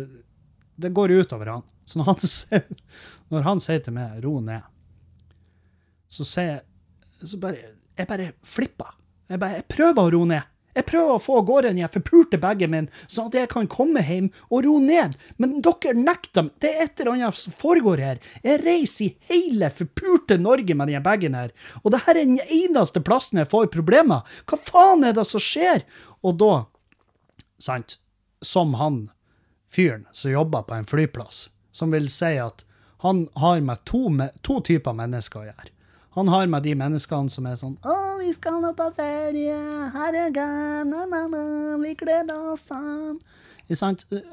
Det 0.76 0.90
går 0.92 1.10
utover 1.22 1.46
han. 1.54 1.62
Så 1.86 1.98
når 2.00 2.04
han, 2.10 2.20
sier- 2.26 2.80
når 3.30 3.42
han 3.46 3.60
sier 3.62 3.78
til 3.80 3.94
meg 3.94 4.18
'ro 4.24 4.40
ned', 4.42 4.64
så 6.10 6.24
sier 6.26 6.48
jeg 6.50 7.28
så 7.30 7.38
bare, 7.40 7.56
Jeg 7.96 8.06
bare 8.08 8.32
flipper. 8.44 8.90
Jeg, 9.28 9.38
bare, 9.40 9.54
jeg 9.60 9.64
prøver 9.68 10.02
å 10.02 10.10
roe 10.12 10.26
ned. 10.26 10.42
Jeg 10.76 10.84
prøver 10.90 11.16
å 11.16 11.22
få 11.22 11.38
av 11.40 11.46
gårde 11.48 11.72
den 11.72 11.88
forpulte 11.92 12.38
bagen 12.40 12.72
min, 12.74 12.88
sånn 13.08 13.30
at 13.30 13.38
jeg 13.38 13.50
kan 13.52 13.68
komme 13.72 14.02
hjem 14.04 14.28
og 14.50 14.66
roe 14.66 14.82
ned. 14.84 15.16
Men 15.40 15.58
dere 15.64 15.96
nekter. 15.96 16.50
Det 16.60 16.72
er 16.72 16.84
et 16.84 17.00
eller 17.00 17.14
annet 17.14 17.40
som 17.40 17.54
foregår 17.56 18.02
her. 18.04 18.22
Jeg 18.44 18.60
reiser 18.64 19.06
i 19.06 19.14
hele 19.30 19.70
forpulte 19.72 20.36
Norge 20.40 20.76
med 20.76 20.92
den 20.92 21.04
bagen 21.04 21.36
her, 21.38 21.52
og 21.82 21.94
det 21.94 22.02
her 22.04 22.16
er 22.16 22.28
den 22.28 22.40
eneste 22.44 23.00
plassen 23.04 23.40
jeg 23.40 23.50
får 23.52 23.70
problemer. 23.72 24.26
Hva 24.44 24.60
faen 24.68 25.06
er 25.06 25.16
det 25.16 25.24
som 25.28 25.42
skjer? 25.42 25.86
Og 26.26 26.36
da, 26.42 26.52
sant, 27.62 27.98
som 28.44 28.76
han 28.76 29.06
fyren 29.72 30.04
som 30.12 30.34
jobber 30.34 30.66
på 30.68 30.76
en 30.76 30.88
flyplass, 30.88 31.46
som 31.72 31.94
vil 31.94 32.10
si 32.12 32.36
at 32.40 32.64
han 33.04 33.26
har 33.40 33.60
med 33.60 33.84
to, 33.88 34.08
med 34.08 34.36
to 34.46 34.60
typer 34.64 34.96
mennesker 34.96 35.42
å 35.42 35.48
gjøre. 35.48 35.72
Han 36.16 36.28
har 36.32 36.46
med 36.48 36.64
de 36.64 36.72
menneskene 36.78 37.28
som 37.28 37.46
er 37.48 37.58
sånn 37.60 37.74
Å, 37.84 37.96
vi 38.16 38.30
skal 38.32 38.62
nå 38.62 38.70
på 38.76 38.86
ferie, 38.96 39.56
herregud, 39.92 40.88
na, 40.88 41.02
na, 41.10 41.26
na, 41.28 41.42
vi 41.82 41.92
gleder 42.00 42.52
oss 42.54 42.64
sånn. 42.70 43.18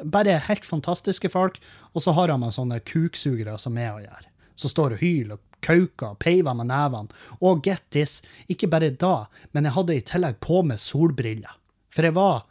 Bare 0.04 0.38
helt 0.48 0.66
fantastiske 0.66 1.28
folk. 1.34 1.60
Og 1.92 2.06
så 2.06 2.14
har 2.16 2.32
han 2.32 2.40
med 2.40 2.56
sånne 2.56 2.80
kuksugere 2.88 3.58
som 3.60 3.76
er 3.78 3.92
å 3.92 4.00
gjøre. 4.04 4.30
Som 4.56 4.72
står 4.72 4.96
og 4.96 5.04
hyler 5.04 5.36
og 5.36 5.60
kauker 5.66 6.14
og 6.14 6.22
peiver 6.24 6.56
med 6.56 6.70
nevene. 6.72 7.12
Og 7.42 7.66
get 7.66 7.84
this, 7.92 8.22
ikke 8.48 8.70
bare 8.72 8.94
da, 8.94 9.28
men 9.52 9.68
jeg 9.68 9.76
hadde 9.76 9.98
i 9.98 10.06
tillegg 10.08 10.40
på 10.44 10.62
meg 10.68 10.80
solbriller. 10.80 11.60
For 11.94 12.08
jeg 12.08 12.16
var 12.16 12.46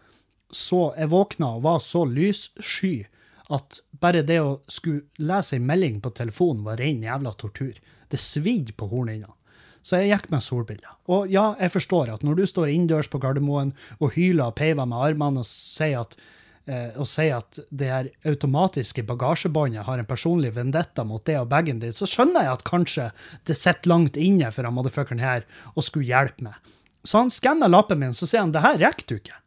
så 0.53 0.93
Jeg 0.99 1.09
våkna 1.09 1.55
og 1.57 1.63
var 1.65 1.79
så 1.81 2.03
lyssky 2.05 3.07
at 3.49 3.79
bare 4.01 4.21
det 4.21 4.37
å 4.45 4.59
skulle 4.69 5.07
lese 5.17 5.57
en 5.57 5.65
melding 5.65 5.97
på 6.05 6.13
telefonen 6.13 6.61
var 6.67 6.77
ren 6.77 7.01
jævla 7.01 7.33
tortur. 7.41 7.79
Det 8.13 8.21
svidde 8.21 8.75
på 8.77 8.89
hornhinnene. 8.91 9.33
Så 9.83 9.99
jeg 9.99 10.13
gikk 10.13 10.29
med 10.31 10.45
solbriller. 10.47 10.95
Og 11.11 11.31
ja, 11.33 11.57
jeg 11.59 11.73
forstår 11.75 12.13
at 12.15 12.23
når 12.23 12.39
du 12.39 12.45
står 12.47 12.71
innendørs 12.71 13.11
på 13.11 13.19
Gardermoen 13.23 13.73
og 13.99 14.15
hyler 14.15 14.53
og 14.53 14.57
peiver 14.61 14.87
med 14.87 15.09
armene 15.09 15.43
og 15.43 15.49
sier 15.49 16.05
at, 16.05 16.15
eh, 16.71 16.95
og 16.95 17.09
sier 17.11 17.41
at 17.41 17.59
det 17.75 17.89
her 17.91 18.11
automatiske 18.31 19.03
bagasjebåndet 19.09 19.83
har 19.89 19.99
en 19.99 20.07
personlig 20.07 20.53
vendetta 20.55 21.03
mot 21.09 21.25
det 21.27 21.41
og 21.41 21.51
bagen 21.51 21.83
din, 21.83 21.97
så 21.99 22.07
skjønner 22.07 22.47
jeg 22.47 22.55
at 22.55 22.65
kanskje 22.69 23.09
det 23.51 23.59
sitter 23.59 23.91
langt 23.91 24.21
inne 24.21 24.53
for 24.55 24.69
han 24.69 24.77
motherfuckeren 24.79 25.23
her 25.23 25.49
og 25.75 25.83
skulle 25.83 26.07
hjelpe 26.13 26.47
meg. 26.47 26.75
Så 27.03 27.19
han 27.19 27.35
skanner 27.35 27.73
lappen 27.73 27.99
min, 27.99 28.15
så 28.15 28.29
sier 28.31 28.45
han 28.45 28.55
det 28.55 28.63
her 28.63 28.79
rekker 28.85 29.09
du 29.09 29.17
ikke. 29.19 29.41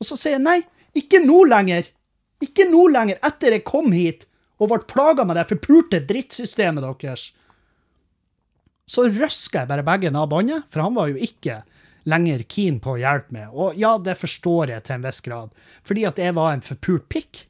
Og 0.00 0.12
så 0.12 0.20
sier 0.20 0.36
jeg 0.36 0.44
nei, 0.44 0.58
ikke 0.96 1.22
nå 1.24 1.46
lenger. 1.48 1.88
Ikke 2.44 2.66
nå 2.68 2.86
lenger, 2.92 3.16
etter 3.24 3.56
jeg 3.56 3.64
kom 3.68 3.92
hit 3.92 4.26
og 4.60 4.70
ble 4.70 4.80
plaga 4.88 5.24
med 5.24 5.38
det 5.40 5.48
forpulte 5.48 6.02
drittsystemet 6.06 6.84
deres. 6.84 7.30
Så 8.90 9.06
røska 9.08 9.62
jeg 9.62 9.70
bare 9.70 9.86
bagen 9.86 10.18
av 10.18 10.28
båndet, 10.30 10.66
for 10.68 10.84
han 10.84 10.96
var 10.96 11.10
jo 11.10 11.20
ikke 11.22 11.62
lenger 12.10 12.42
keen 12.50 12.80
på 12.82 12.94
å 12.94 13.00
hjelpe 13.00 13.34
meg. 13.36 13.50
Og 13.52 13.78
ja, 13.78 13.94
det 14.02 14.18
forstår 14.20 14.74
jeg 14.74 14.84
til 14.86 14.96
en 14.96 15.06
viss 15.06 15.22
grad, 15.24 15.52
fordi 15.86 16.06
at 16.08 16.20
jeg 16.20 16.36
var 16.36 16.54
en 16.54 16.64
forpult 16.64 17.06
pikk. 17.12 17.44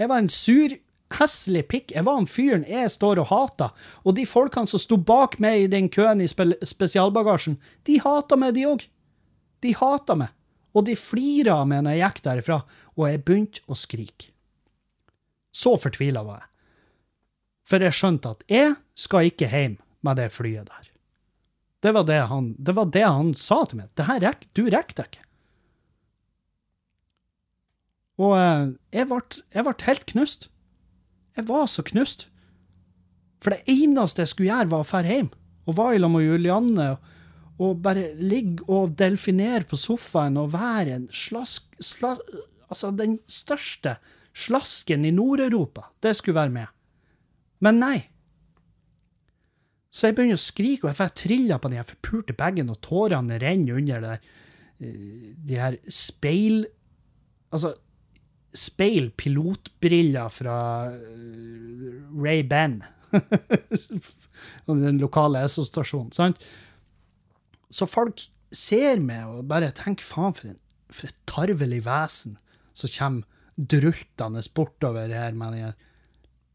Jeg 0.00 0.12
var 0.12 0.22
en 0.22 0.32
sur, 0.32 0.76
heslig 1.16 1.64
pikk. 1.70 1.94
Jeg 1.96 2.04
var 2.06 2.18
han 2.18 2.28
fyren 2.30 2.66
jeg 2.68 2.92
står 2.92 3.22
og 3.22 3.30
hater. 3.30 3.88
Og 4.04 4.16
de 4.18 4.26
folkene 4.28 4.70
som 4.70 4.82
sto 4.82 4.98
bak 5.00 5.38
meg 5.42 5.64
i 5.64 5.72
den 5.72 5.90
køen 5.92 6.22
i 6.22 6.28
spesialbagasjen, 6.28 7.58
de 7.88 7.98
hata 8.04 8.38
meg, 8.38 8.54
de 8.56 8.66
òg. 8.68 8.86
De 9.64 9.74
hata 9.78 10.18
meg. 10.20 10.32
Og 10.76 10.84
de 10.84 10.96
flira 11.00 11.62
av 11.62 11.70
meg 11.70 11.86
når 11.86 11.96
jeg 11.96 12.04
gikk 12.04 12.24
derifra, 12.26 12.62
og 12.96 13.06
jeg 13.08 13.22
begynte 13.24 13.64
å 13.66 13.78
skrike. 13.78 14.35
Så 15.56 15.76
fortvila 15.80 16.24
var 16.26 16.42
jeg. 16.42 16.50
For 17.66 17.82
jeg 17.82 17.96
skjønte 17.98 18.34
at 18.36 18.44
jeg 18.50 18.74
skal 18.98 19.30
ikke 19.30 19.48
hjem 19.50 19.78
med 20.06 20.20
det 20.20 20.28
flyet 20.34 20.68
der. 20.68 20.90
Det 21.82 21.92
var 21.94 22.06
det 22.08 22.20
han, 22.30 22.50
det 22.58 22.74
var 22.76 22.90
det 22.92 23.04
han 23.04 23.32
sa 23.38 23.62
til 23.68 23.80
meg. 23.80 23.90
Det 23.98 24.06
her 24.08 24.22
rek, 24.22 24.46
du 24.56 24.66
rekker 24.68 24.98
det 24.98 25.06
ikke. 25.10 25.24
Og 28.22 28.32
eh, 28.38 28.68
jeg 28.96 29.08
ble, 29.10 29.74
helt 29.86 30.06
knust. 30.12 30.48
Jeg 31.36 31.48
var 31.50 31.66
så 31.68 31.84
knust. 31.86 32.26
For 33.44 33.52
det 33.52 33.68
eneste 33.68 34.24
jeg 34.24 34.32
skulle 34.32 34.50
gjøre, 34.50 34.72
var 34.72 34.84
å 34.84 34.88
dra 34.88 35.02
hjem. 35.04 35.30
Og 35.66 35.76
var 35.76 35.94
i 35.94 36.00
lag 36.00 36.12
med 36.12 36.24
Julianne. 36.24 36.88
Og 37.60 37.80
bare 37.84 38.10
ligge 38.20 38.64
og 38.72 38.96
delfinere 38.98 39.66
på 39.68 39.78
sofaen 39.80 40.38
og 40.40 40.52
være 40.56 41.00
en 41.00 41.08
slask... 41.12 41.68
slask 41.80 42.36
altså 42.66 42.90
den 42.98 43.20
største 43.30 43.94
slasken 44.36 45.06
i 45.08 45.14
Nord-Europa. 45.14 45.90
Det 46.02 46.14
skulle 46.16 46.40
være 46.40 46.54
med. 46.54 46.72
Men 47.64 47.80
nei. 47.80 47.96
Så 49.90 50.10
jeg 50.10 50.16
begynner 50.16 50.36
å 50.36 50.42
skrike, 50.42 50.84
og 50.84 50.90
jeg 50.90 50.98
får 50.98 51.14
trilla 51.16 51.56
på 51.58 51.70
den 51.72 51.80
her 51.80 51.88
forpulte 51.88 52.36
bagen, 52.36 52.72
og 52.72 52.82
tårene 52.84 53.38
renner 53.40 53.78
under 53.80 54.04
det 54.04 54.12
der, 54.12 54.30
eh, 54.80 55.34
de 55.48 55.60
her 55.60 55.80
speil... 55.88 56.66
Altså, 57.54 57.76
speil-pilotbriller 58.56 60.32
fra 60.32 60.58
eh, 60.88 61.96
Ray-Ban. 62.16 62.78
den 64.66 65.00
lokale 65.00 65.44
SO-stasjonen, 65.48 66.12
sant? 66.16 66.40
Så 67.72 67.88
folk 67.88 68.24
ser 68.54 69.00
meg 69.04 69.28
og 69.28 69.48
bare 69.50 69.72
tenker 69.76 70.06
faen, 70.06 70.36
for, 70.36 70.52
en, 70.52 70.60
for 70.92 71.08
et 71.08 71.24
tarvelig 71.28 71.82
vesen 71.86 72.36
som 72.76 72.92
kommer 72.92 73.35
drultende 73.56 74.42
bortover 74.54 75.12
her 75.12 75.36
med 75.36 75.56
den 75.56 75.76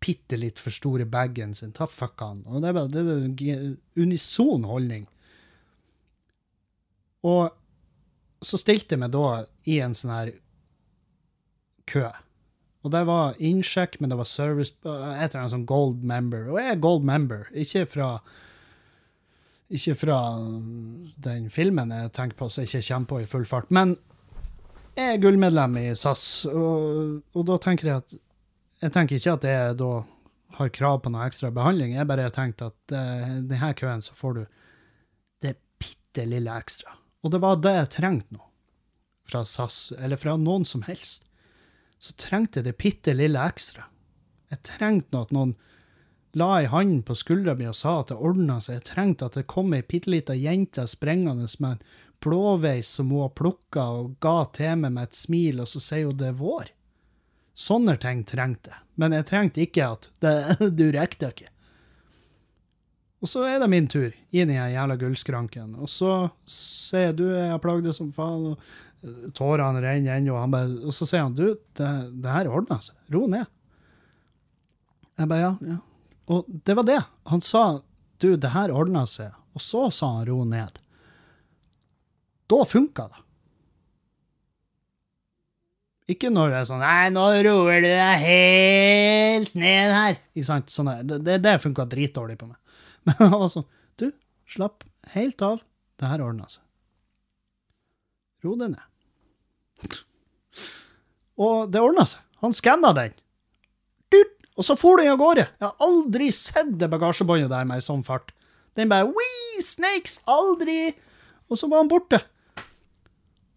bitte 0.02 0.38
litt 0.38 0.60
for 0.60 0.74
store 0.74 1.06
bagen 1.06 1.54
sin. 1.54 1.74
Ta 1.78 1.86
fuck 1.90 2.22
han. 2.22 2.44
Og 2.48 2.62
det 2.62 2.72
er 2.72 2.78
bare 2.78 2.92
det 2.94 3.02
er 3.06 3.58
en 3.58 3.78
unison 3.98 4.66
holdning. 4.66 5.06
Og 7.28 7.52
så 8.42 8.58
stilte 8.58 8.96
jeg 8.96 9.04
meg 9.04 9.14
da 9.14 9.44
i 9.70 9.78
en 9.86 9.94
sånn 9.98 10.14
her 10.14 10.32
kø. 11.90 12.08
Og 12.82 12.94
det 12.96 13.04
var 13.06 13.38
innsjekk, 13.38 14.00
men 14.02 14.10
det 14.10 14.18
var 14.18 14.26
service 14.26 14.74
Jeg 14.82 15.28
eller 15.28 15.44
en 15.44 15.54
sånn 15.54 15.68
gold 15.70 16.02
member. 16.02 16.48
Og 16.50 16.58
jeg 16.58 16.74
er 16.74 16.82
gold 16.82 17.06
member, 17.06 17.46
ikke 17.54 17.86
fra 17.90 18.16
ikke 19.72 19.94
fra 19.96 20.18
den 21.24 21.46
filmen 21.54 21.94
jeg 21.96 22.12
tenker 22.12 22.42
på, 22.42 22.50
så 22.52 22.66
jeg 22.66 22.74
ikke 22.74 22.88
kommer 22.90 23.12
på 23.12 23.20
i 23.22 23.28
full 23.30 23.46
fart. 23.48 23.70
Men 23.72 23.94
er 25.00 25.20
gullmedlem 25.22 25.78
i 25.82 25.86
SAS, 25.96 26.46
og, 26.50 27.22
og 27.36 27.48
da 27.48 27.58
tenker 27.62 27.88
jeg 27.88 28.04
at 28.04 28.18
Jeg 28.82 28.94
tenker 28.96 29.16
ikke 29.16 29.34
at 29.38 29.44
jeg 29.46 29.76
da 29.78 29.92
har 30.58 30.72
krav 30.74 31.00
på 31.04 31.12
noe 31.14 31.28
ekstra 31.28 31.52
behandling. 31.54 31.94
Jeg 31.94 32.08
bare 32.10 32.26
har 32.26 32.34
tenkt 32.34 32.64
at 32.66 32.94
uh, 32.96 33.36
denne 33.46 33.74
køen 33.78 34.02
så 34.02 34.16
får 34.18 34.40
du 34.40 34.42
det 35.46 35.54
bitte 35.80 36.26
lille 36.26 36.56
ekstra. 36.58 36.96
Og 37.22 37.34
det 37.34 37.42
var 37.44 37.60
det 37.62 37.76
jeg 37.76 37.92
trengte 37.98 38.34
nå, 38.36 38.42
fra 39.30 39.44
SAS, 39.46 39.92
eller 40.00 40.18
fra 40.18 40.34
noen 40.34 40.66
som 40.66 40.82
helst. 40.88 41.28
Så 42.02 42.18
trengte 42.18 42.60
jeg 42.60 42.72
det 42.72 42.80
bitte 42.82 43.14
lille 43.14 43.42
ekstra. 43.54 43.86
Jeg 44.52 44.66
trengte 44.66 45.14
nå 45.14 45.22
at 45.28 45.36
noen 45.36 45.54
la 46.40 46.48
ei 46.62 46.68
hånd 46.72 47.04
på 47.08 47.16
skuldra 47.20 47.54
mi 47.60 47.68
og 47.68 47.76
sa 47.76 48.00
at 48.02 48.12
det 48.12 48.18
ordna 48.18 48.58
seg. 48.64 48.80
Jeg 48.80 48.88
trengte 48.94 49.28
at 49.28 49.38
det 49.38 49.50
kom 49.52 49.74
ei 49.76 49.84
bitte 49.84 50.12
lita 50.12 50.36
jente 50.38 50.88
sprengende 50.90 51.48
med 51.60 51.76
en 51.76 51.84
blåveis 52.24 52.90
som 52.90 53.10
hun 53.12 53.26
har 53.26 53.34
plukka 53.38 53.88
og 53.98 54.14
ga 54.24 54.44
til 54.56 54.78
meg 54.84 54.96
med 54.96 55.10
et 55.10 55.18
smil, 55.18 55.64
og 55.64 55.70
så 55.70 55.82
sier 55.84 56.10
hun 56.10 56.20
det 56.20 56.32
er 56.32 56.38
vår. 56.40 56.72
Sånne 57.58 57.98
ting 58.02 58.24
trengte 58.28 58.74
jeg. 58.74 58.84
Men 59.02 59.16
jeg 59.16 59.28
trengte 59.30 59.64
ikke 59.64 59.90
at 59.96 60.08
det, 60.24 60.36
du 60.78 60.88
rekker 60.94 61.26
det 61.26 61.32
ikke. 61.36 61.52
Og 63.22 63.30
så 63.30 63.44
er 63.46 63.60
det 63.62 63.70
min 63.70 63.88
tur 63.90 64.10
inn 64.10 64.50
i 64.50 64.58
den 64.58 64.72
jævla 64.74 64.98
gullskranken. 64.98 65.76
Og 65.78 65.90
så 65.94 66.14
sier 66.50 67.14
du, 67.14 67.28
jeg 67.30 67.52
har 67.52 67.62
plagd 67.62 67.86
deg 67.86 67.94
som 67.94 68.10
faen, 68.16 68.54
og 68.54 69.06
eh, 69.06 69.28
tårene 69.38 69.84
renner 69.84 70.18
ennå. 70.18 70.40
Og, 70.42 70.78
og 70.90 70.96
så 70.98 71.06
sier 71.06 71.28
han 71.28 71.38
du, 71.38 71.54
det, 71.78 71.92
det 72.24 72.34
her 72.34 72.50
ordner 72.50 72.82
seg. 72.82 72.98
Ro 73.14 73.28
ned. 73.30 73.46
Jeg 75.22 75.30
bare 75.30 75.44
ja, 75.44 75.54
ja. 75.70 75.78
Og 76.32 76.50
det 76.66 76.78
var 76.80 76.88
det. 76.88 77.02
Han 77.30 77.44
sa 77.46 77.66
du, 78.22 78.34
det 78.38 78.54
her 78.56 78.74
ordner 78.74 79.06
seg. 79.10 79.38
Og 79.54 79.62
så 79.62 79.86
sa 79.94 80.16
han 80.18 80.26
ro 80.32 80.42
ned. 80.48 80.82
Da 82.52 82.64
funka 82.68 83.08
det. 83.08 83.22
Ikke 86.12 86.32
når 86.34 86.52
det 86.52 86.58
er 86.60 86.66
sånn 86.68 86.82
Nei, 86.84 87.12
nå 87.14 87.24
roer 87.46 87.84
du 87.84 87.88
deg 87.88 88.24
helt 88.26 89.54
ned 89.56 89.94
her. 89.96 90.18
Ikke 90.36 90.50
sant? 90.50 90.74
Sånn 90.74 90.90
det, 91.08 91.22
det, 91.24 91.38
det 91.46 91.60
funka 91.64 91.86
dritdårlig 91.88 92.36
på 92.42 92.50
meg. 92.50 92.58
Men 93.08 93.20
han 93.22 93.38
var 93.38 93.54
sånn 93.54 93.68
Du, 94.02 94.10
slapp 94.50 94.84
helt 95.16 95.46
av. 95.46 95.62
Det 96.02 96.10
her 96.10 96.24
ordna 96.26 96.50
seg. 96.50 96.64
Ro 98.42 98.56
deg 98.58 98.74
ned. 98.74 99.98
Og 101.42 101.70
det 101.72 101.82
ordna 101.82 102.08
seg. 102.10 102.24
Han 102.42 102.56
skanna 102.58 102.92
den. 102.98 103.14
Og 104.60 104.66
så 104.68 104.76
for 104.78 105.00
den 105.00 105.14
av 105.14 105.20
gårde. 105.22 105.46
Jeg 105.46 105.68
har 105.68 105.86
aldri 105.86 106.28
sett 106.36 106.74
det 106.82 106.90
bagasjebåndet 106.92 107.52
der 107.54 107.68
med 107.70 107.80
i 107.80 107.86
sånn 107.86 108.04
fart. 108.06 108.34
Den 108.78 108.92
bare 108.92 109.08
Wee, 109.08 109.64
snakes! 109.64 110.20
Aldri! 110.30 110.92
Og 111.52 111.60
så 111.60 111.70
var 111.72 111.84
han 111.84 111.92
borte. 111.92 112.20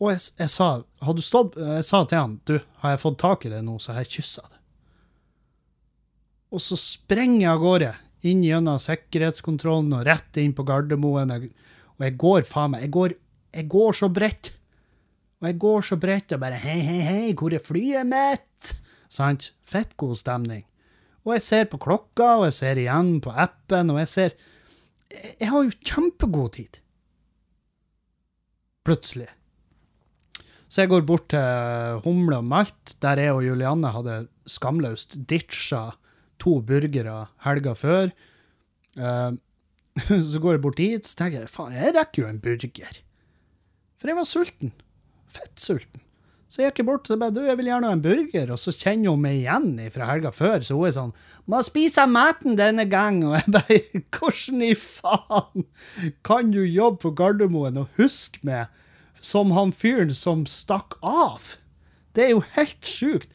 Og 0.02 0.10
jeg, 0.10 0.22
jeg 0.40 0.50
sa 0.50 0.68
stått, 1.22 1.56
jeg 1.60 1.86
sa 1.86 2.02
til 2.08 2.18
han 2.18 2.38
du, 2.48 2.56
har 2.82 2.94
jeg 2.94 3.02
fått 3.04 3.20
tak 3.22 3.46
i 3.46 3.52
det 3.52 3.62
nå, 3.64 3.78
så 3.78 3.94
har 3.94 4.04
jeg 4.04 4.16
kyssa 4.18 4.42
det. 4.48 4.60
Og 6.54 6.62
så 6.62 6.78
sprenger 6.78 7.40
jeg 7.44 7.52
av 7.52 7.62
gårde 7.62 7.92
inn 8.30 8.42
gjennom 8.46 8.80
sikkerhetskontrollen 8.82 9.94
og 9.98 10.04
rett 10.06 10.38
inn 10.40 10.54
på 10.56 10.66
Gardermoen. 10.66 11.32
Og 11.34 12.04
jeg 12.06 12.18
går 12.20 12.46
faen 12.48 12.74
meg 12.74 12.86
jeg 12.86 12.94
går, 12.94 13.16
jeg 13.58 13.70
går 13.74 13.98
så 13.98 14.10
bredt. 14.12 14.52
Og 15.42 15.50
jeg 15.50 15.58
går 15.60 15.86
så 15.90 15.98
bredt 16.00 16.34
og 16.34 16.42
bare 16.42 16.60
Hei, 16.62 16.78
hei, 16.80 17.00
hei, 17.04 17.34
hvor 17.38 17.54
er 17.54 17.62
flyet 17.62 18.08
mitt? 18.08 18.74
Sant? 19.12 19.52
Fett 19.66 19.96
god 20.00 20.16
stemning. 20.18 20.64
Og 21.24 21.36
jeg 21.36 21.44
ser 21.46 21.68
på 21.70 21.80
klokka, 21.80 22.38
og 22.40 22.48
jeg 22.48 22.56
ser 22.58 22.80
igjen 22.80 23.16
på 23.24 23.32
appen, 23.32 23.92
og 23.94 24.02
jeg 24.02 24.10
ser 24.12 24.34
Jeg, 25.14 25.36
jeg 25.40 25.48
har 25.50 25.62
jo 25.62 25.78
kjempegod 25.86 26.54
tid. 26.56 26.78
Plutselig. 28.84 29.28
Så 30.74 30.82
jeg 30.82 30.90
går 30.90 31.04
bort 31.06 31.28
til 31.30 32.00
Humle 32.02 32.40
og 32.40 32.46
Malt, 32.50 32.96
der 32.98 33.20
jeg 33.22 33.34
og 33.36 33.44
Julianne 33.46 33.92
hadde 33.94 34.24
skamløst 34.50 35.14
ditcha 35.30 35.92
to 36.42 36.56
burgere 36.66 37.28
helga 37.44 37.76
før. 37.78 38.08
Uh, 38.98 39.38
så 40.32 40.42
går 40.42 40.56
jeg 40.56 40.62
bort 40.64 40.80
dit, 40.82 41.06
så 41.06 41.20
tenker 41.20 41.44
jeg 41.44 41.52
faen, 41.54 41.76
jeg 41.78 41.94
rekker 41.94 42.24
jo 42.24 42.32
en 42.32 42.42
burger. 42.42 42.98
For 44.02 44.10
jeg 44.10 44.18
var 44.18 44.26
sulten. 44.26 44.74
Fettsulten. 45.30 46.02
Så 46.50 46.62
jeg 46.62 46.74
gikk 46.74 46.88
bort 46.90 47.06
og 47.10 47.22
bare, 47.22 47.34
du, 47.34 47.44
jeg 47.46 47.58
vil 47.58 47.70
gjerne 47.70 47.88
ha 47.92 47.94
en 47.94 48.02
burger, 48.02 48.50
og 48.54 48.58
så 48.58 48.74
kjenner 48.74 49.14
hun 49.14 49.22
meg 49.22 49.44
igjen 49.44 49.78
fra 49.94 50.10
helga 50.10 50.34
før, 50.34 50.58
så 50.62 50.74
hun 50.74 50.90
er 50.90 50.98
sånn, 50.98 51.14
må 51.50 51.62
spise 51.66 52.02
maten 52.10 52.58
denne 52.58 52.84
gang, 52.90 53.22
og 53.26 53.38
jeg 53.38 53.54
bare, 53.60 53.78
hvordan 54.18 54.66
i 54.66 54.74
faen 54.78 55.70
kan 56.26 56.50
du 56.54 56.64
jobbe 56.66 57.06
på 57.06 57.14
Gardermoen 57.22 57.78
og 57.82 57.94
huske 57.98 58.42
meg 58.46 58.74
som 59.24 59.54
han 59.56 59.72
fyren 59.72 60.12
som 60.14 60.44
stakk 60.50 60.98
av? 61.00 61.54
Det 62.14 62.26
er 62.26 62.32
jo 62.34 62.44
helt 62.54 62.86
sjukt. 62.86 63.32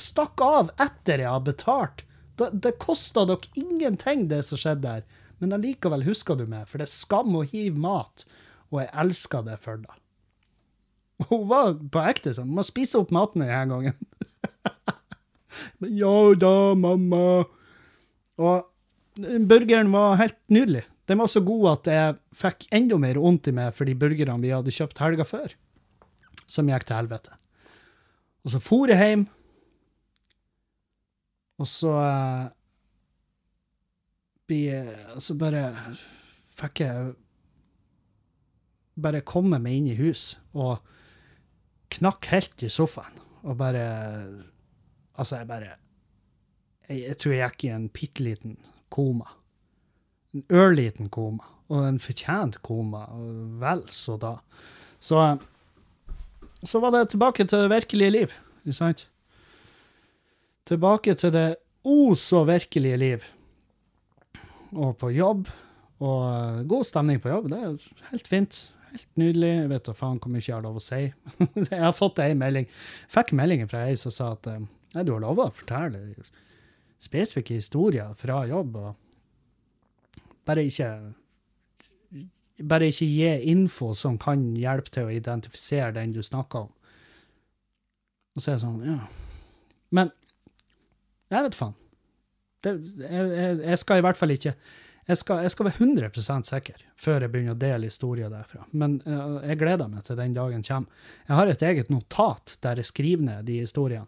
Stakk 0.00 0.40
av 0.44 0.72
etter 0.80 1.22
jeg 1.22 1.30
har 1.30 1.44
betalt. 1.46 2.04
Det, 2.40 2.50
det 2.64 2.78
kosta 2.82 3.26
dere 3.28 3.52
ingenting, 3.58 4.28
det 4.30 4.42
som 4.48 4.60
skjedde 4.60 4.86
der, 4.86 5.06
men 5.40 5.54
allikevel 5.56 6.04
husker 6.04 6.36
du 6.36 6.46
meg, 6.48 6.66
for 6.68 6.80
det 6.80 6.88
er 6.88 6.92
skam 6.92 7.36
å 7.36 7.46
hive 7.48 7.80
mat, 7.80 8.26
og 8.70 8.82
jeg 8.82 8.92
elsker 9.02 9.44
det 9.46 9.56
for 9.60 9.80
deg. 9.80 9.96
Hun 11.28 11.46
var 11.50 11.74
på 11.92 12.02
ekte 12.08 12.32
sånn. 12.32 12.52
Må 12.56 12.64
spise 12.64 13.00
opp 13.00 13.10
maten 13.12 13.44
denne 13.44 13.64
gangen. 13.68 13.96
Men 15.80 15.96
ja 15.98 16.14
da, 16.40 16.52
mamma. 16.78 17.24
Og 18.40 19.26
burgeren 19.50 19.92
var 19.92 20.16
helt 20.20 20.38
nydelig. 20.52 20.86
Den 21.10 21.18
var 21.18 21.26
så 21.32 21.40
god 21.42 21.64
at 21.72 21.88
jeg 21.90 22.18
fikk 22.38 22.68
enda 22.76 22.96
mer 23.02 23.18
vondt 23.18 23.48
i 23.50 23.54
meg 23.56 23.72
for 23.74 23.88
de 23.88 23.96
burgerne 23.98 24.38
vi 24.44 24.52
hadde 24.54 24.70
kjøpt 24.74 25.00
helga 25.02 25.24
før, 25.26 25.54
som 26.46 26.68
gikk 26.70 26.86
til 26.86 27.00
helvete. 27.00 27.34
Og 28.46 28.52
så 28.54 28.60
for 28.62 28.88
jeg 28.92 29.02
hjem, 29.02 29.24
og 31.60 31.66
så 31.68 31.90
blir- 34.48 35.18
Så 35.20 35.34
bare 35.38 35.74
fikk 36.56 36.80
jeg 36.80 37.14
bare 39.00 39.20
komme 39.22 39.58
meg 39.60 39.72
inn 39.76 39.88
i 39.88 39.94
hus 39.98 40.36
og 40.54 40.78
knakk 41.90 42.24
helt 42.32 42.62
i 42.62 42.68
sofaen 42.68 43.18
og 43.44 43.56
bare 43.56 43.84
Altså, 45.18 45.36
jeg 45.36 45.48
bare 45.48 45.76
Jeg, 46.88 47.00
jeg 47.08 47.18
tror 47.18 47.32
jeg 47.32 47.50
gikk 47.50 47.64
i 47.64 47.68
en 47.74 47.88
bitte 47.88 48.22
liten 48.24 48.56
koma. 48.90 49.26
En 50.34 50.44
ørliten 50.54 51.10
koma. 51.12 51.46
Og 51.70 51.86
en 51.86 52.00
fortjent 52.02 52.60
koma. 52.66 53.06
Vel 53.62 53.84
så 53.94 54.18
da. 54.20 54.36
Så 55.00 55.38
Så 56.62 56.80
var 56.80 56.90
det 56.92 57.08
tilbake 57.08 57.44
til 57.48 57.58
det 57.58 57.70
virkelige 57.70 58.10
liv, 58.10 58.32
ikke 58.66 58.76
sant? 58.76 59.06
Tilbake 60.68 61.14
til 61.14 61.32
det 61.32 61.56
o 61.84 62.14
så 62.14 62.44
virkelige 62.44 62.96
liv. 62.96 63.24
Og 64.72 64.96
på 64.98 65.10
jobb. 65.10 65.48
Og 66.00 66.20
eh, 66.28 66.66
god 66.68 66.84
stemning 66.84 67.20
på 67.20 67.28
jobb. 67.28 67.48
Det 67.50 67.58
er 67.58 68.04
helt 68.10 68.28
fint. 68.28 68.60
Helt 68.90 69.16
nydelig. 69.16 69.54
Jeg 69.62 69.70
vet 69.70 69.88
da 69.88 69.94
faen 69.96 70.20
hvor 70.20 70.32
mye 70.32 70.44
jeg 70.44 70.54
har 70.54 70.64
lov 70.64 70.76
å 70.80 70.84
si. 70.84 71.00
jeg 71.72 71.80
har 71.80 71.96
fått 71.96 72.20
ei 72.20 72.34
melding. 72.36 72.68
Jeg 72.68 73.14
Fikk 73.16 73.32
melding 73.40 73.64
fra 73.70 73.86
ei 73.88 73.96
som 74.00 74.14
sa 74.14 74.32
at 74.36 74.48
eh, 74.52 74.60
nei, 74.94 75.04
du 75.06 75.14
har 75.14 75.24
lov 75.24 75.40
å 75.40 75.50
fortelle 75.54 76.02
spesifikke 77.00 77.56
historier 77.56 78.12
fra 78.20 78.42
jobb. 78.50 78.76
og 78.76 79.09
Bare 80.50 80.66
ikke 80.66 80.90
bare 82.60 82.90
ikke 82.90 83.06
gi 83.08 83.30
info 83.52 83.94
som 83.96 84.18
kan 84.20 84.42
hjelpe 84.58 84.92
til 84.92 85.08
å 85.08 85.14
identifisere 85.14 85.94
den 85.96 86.12
du 86.12 86.20
snakker 86.24 86.66
om. 86.66 86.72
Og 88.36 88.42
så 88.42 88.52
er 88.52 88.58
det 88.58 88.64
sånn, 88.64 88.82
ja. 88.84 88.98
Men 89.96 90.12
jeg 91.30 91.46
vet 91.46 91.56
faen. 91.58 91.76
Det, 92.60 92.74
jeg, 93.00 93.26
jeg, 93.32 93.58
jeg 93.64 93.80
skal 93.80 94.00
i 94.00 94.04
hvert 94.04 94.18
fall 94.20 94.34
ikke 94.34 94.52
jeg 95.10 95.18
skal, 95.18 95.40
jeg 95.42 95.50
skal 95.54 95.66
være 95.66 95.80
100 95.80 96.44
sikker 96.46 96.82
før 97.00 97.24
jeg 97.24 97.32
begynner 97.32 97.56
å 97.56 97.58
dele 97.58 97.88
historier 97.88 98.30
derfra. 98.30 98.62
Men 98.70 98.98
eh, 99.02 99.38
jeg 99.50 99.58
gleder 99.62 99.88
meg 99.90 100.04
til 100.06 100.18
den 100.20 100.36
dagen 100.36 100.62
kommer. 100.66 101.08
Jeg 101.26 101.38
har 101.38 101.50
et 101.50 101.64
eget 101.66 101.90
notat 101.90 102.54
der 102.62 102.78
jeg 102.78 102.90
skriver 102.90 103.26
ned 103.26 103.48
de 103.48 103.58
historiene. 103.64 104.06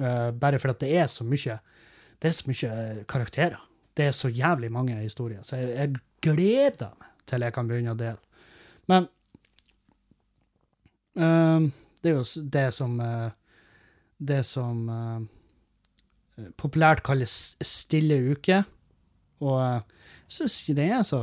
Uh, 0.00 0.30
bare 0.32 0.56
for 0.56 0.72
at 0.72 0.80
det 0.80 0.88
er 0.96 1.04
så 1.12 1.20
mye 1.28 1.58
det 2.22 2.30
er 2.30 2.32
så 2.32 2.46
mye 2.48 3.02
karakterer. 3.10 3.58
Det 3.96 4.08
er 4.08 4.16
så 4.16 4.30
jævlig 4.32 4.72
mange 4.72 4.96
historier. 4.96 5.42
Så 5.42 5.56
jeg, 5.60 5.74
jeg 5.76 5.94
gleder 6.24 6.94
meg 6.98 7.10
til 7.28 7.44
jeg 7.44 7.54
kan 7.54 7.68
begynne 7.68 7.94
å 7.94 7.98
dele. 7.98 8.18
Men 8.90 9.08
uh, 11.18 11.68
det 12.02 12.12
er 12.12 12.18
jo 12.18 12.48
det 12.56 12.66
som 12.74 12.98
uh, 13.00 13.30
Det 14.18 14.42
som 14.46 14.88
uh, 14.88 15.22
populært 16.56 17.02
kalles 17.06 17.56
stille 17.66 18.16
uke. 18.32 18.62
Og 19.42 19.56
eh, 19.58 19.80
jeg 20.30 20.34
syns 20.36 20.56
ikke 20.60 20.74
det 20.78 20.84
er 20.94 21.00
så 21.02 21.18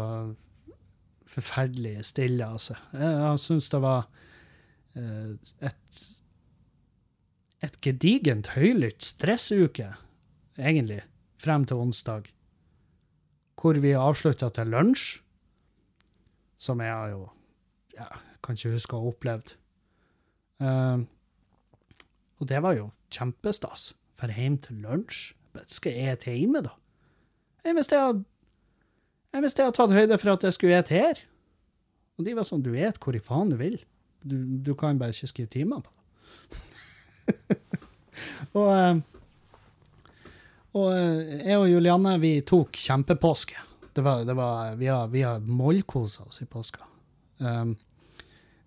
forferdelig 1.32 2.04
stille, 2.04 2.44
altså. 2.44 2.76
Jeg, 2.92 3.14
jeg 3.16 3.40
syns 3.40 3.70
det 3.72 3.80
var 3.80 4.10
et 5.00 6.02
et 7.66 7.80
gedigent 7.84 8.54
høylytt 8.56 9.04
stressuke, 9.04 9.92
egentlig, 10.58 11.02
frem 11.40 11.66
til 11.68 11.82
onsdag. 11.84 12.30
Hvor 13.60 13.80
vi 13.84 13.92
avslutta 13.98 14.50
til 14.56 14.72
lunsj, 14.72 15.20
som 16.60 16.80
jeg 16.84 17.12
jo 17.12 17.26
ja, 17.96 18.08
kan 18.44 18.56
ikke 18.56 18.76
huske 18.76 18.96
å 18.96 19.02
ha 19.04 19.12
opplevd. 19.12 19.54
Uh, 20.64 21.04
og 22.40 22.48
det 22.48 22.62
var 22.64 22.76
jo 22.78 22.90
kjempestas. 23.12 23.94
For 24.20 24.32
hjem 24.32 24.58
til 24.64 24.82
lunsj. 24.84 25.34
Skal 25.72 25.96
jeg 25.96 26.16
ete 26.16 26.36
hjemme, 26.36 26.62
da? 26.64 26.74
Jeg 27.66 27.76
visste 27.76 28.00
jeg 28.00 28.24
hadde 29.36 29.76
tatt 29.78 29.94
høyde 29.94 30.18
for 30.20 30.34
at 30.34 30.46
jeg 30.48 30.56
skulle 30.56 30.80
ete 30.80 30.96
her. 30.96 31.22
Og 32.20 32.28
de 32.28 32.36
var 32.36 32.48
sånn, 32.48 32.64
du 32.64 32.74
et 32.76 33.00
hvor 33.00 33.16
i 33.16 33.24
faen 33.24 33.52
du 33.52 33.58
vil. 33.60 33.78
Du, 34.28 34.36
du 34.64 34.74
kan 34.76 35.00
bare 35.00 35.16
ikke 35.16 35.32
skrive 35.32 35.52
timer 35.54 35.84
på 35.84 35.92
det. 35.94 35.98
og, 38.58 38.68
eh, 38.74 39.00
Og 40.80 40.94
eh, 40.96 41.44
jeg 41.50 41.58
og 41.60 41.68
Julianne, 41.72 42.16
vi 42.22 42.34
tok 42.48 42.78
kjempepåske. 42.80 43.58
Det 43.96 44.04
var, 44.06 44.22
det 44.28 44.36
var, 44.38 44.76
vi 44.80 44.88
har, 44.88 45.08
vi 45.12 45.24
har 45.26 45.40
mollkosa 45.44 46.24
oss 46.30 46.42
i 46.44 46.48
påska. 46.48 46.86
Um, 47.42 47.74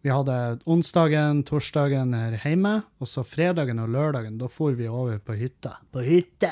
vi 0.03 0.11
hadde 0.11 0.35
onsdagen, 0.67 1.45
torsdagen 1.47 2.11
her 2.17 2.35
hjemme, 2.43 2.73
og 2.99 3.09
så 3.09 3.23
fredagen 3.25 3.79
og 3.79 3.93
lørdagen, 3.95 4.35
da 4.41 4.49
for 4.51 4.75
vi 4.77 4.89
over 4.91 5.21
på 5.23 5.37
hytta. 5.39 5.77
På 5.95 6.03
hytte! 6.05 6.51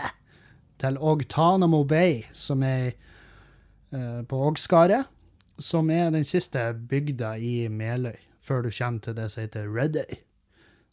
Til 0.80 0.96
Ogtanamo 0.96 1.82
Bay, 1.84 2.22
som 2.32 2.62
er 2.64 2.92
uh, 3.92 4.22
på 4.30 4.38
Ågskaret. 4.48 5.10
Som 5.60 5.90
er 5.92 6.08
den 6.14 6.24
siste 6.24 6.62
bygda 6.88 7.34
i 7.36 7.66
Meløy, 7.68 8.16
før 8.40 8.62
du 8.64 8.70
kommer 8.72 9.02
til 9.04 9.18
det 9.18 9.26
som 9.34 9.42
heter 9.44 9.66
Redøy. 9.68 10.14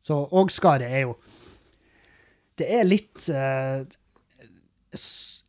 Så 0.04 0.18
Ågskaret 0.36 0.90
er 0.92 1.06
jo 1.06 1.14
Det 2.58 2.68
er 2.74 2.84
litt 2.90 3.20
s- 3.22 3.30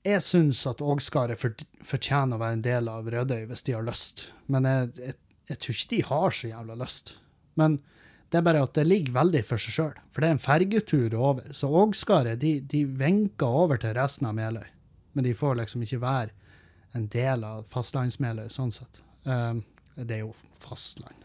Jeg 0.07 0.25
syns 0.25 0.63
at 0.71 0.83
Ågskaret 0.85 1.41
fortjener 1.85 2.37
å 2.37 2.43
være 2.43 2.59
en 2.59 2.65
del 2.65 2.91
av 2.91 3.09
Rødøy 3.11 3.47
hvis 3.51 3.65
de 3.67 3.77
har 3.77 3.87
lyst, 3.87 4.29
men 4.47 4.69
jeg, 4.69 4.91
jeg, 4.99 5.19
jeg 5.51 5.63
tror 5.63 5.77
ikke 5.77 5.95
de 5.95 6.03
har 6.11 6.37
så 6.39 6.53
jævla 6.53 6.79
lyst. 6.79 7.15
Men 7.59 7.79
det 8.29 8.39
er 8.39 8.45
bare 8.45 8.65
at 8.65 8.75
det 8.77 8.87
ligger 8.87 9.17
veldig 9.17 9.45
for 9.49 9.63
seg 9.63 9.75
sjøl, 9.75 10.01
for 10.13 10.21
det 10.21 10.29
er 10.29 10.37
en 10.37 10.43
fergetur 10.43 11.15
over. 11.17 11.49
Så 11.57 11.71
Ågskaret 11.73 12.41
de, 12.43 12.59
de 12.61 12.85
vinker 13.01 13.63
over 13.65 13.81
til 13.81 13.97
resten 13.97 14.29
av 14.29 14.37
Meløy, 14.37 14.69
men 15.17 15.25
de 15.25 15.37
får 15.37 15.57
liksom 15.63 15.87
ikke 15.87 16.05
være 16.05 16.35
en 16.97 17.09
del 17.13 17.45
av 17.45 17.67
fastlandsmeløy, 17.73 18.49
sånn 18.53 18.73
sett. 18.73 19.03
Um, 19.25 19.63
det 19.97 20.15
er 20.19 20.23
jo 20.27 20.35
fastland. 20.63 21.25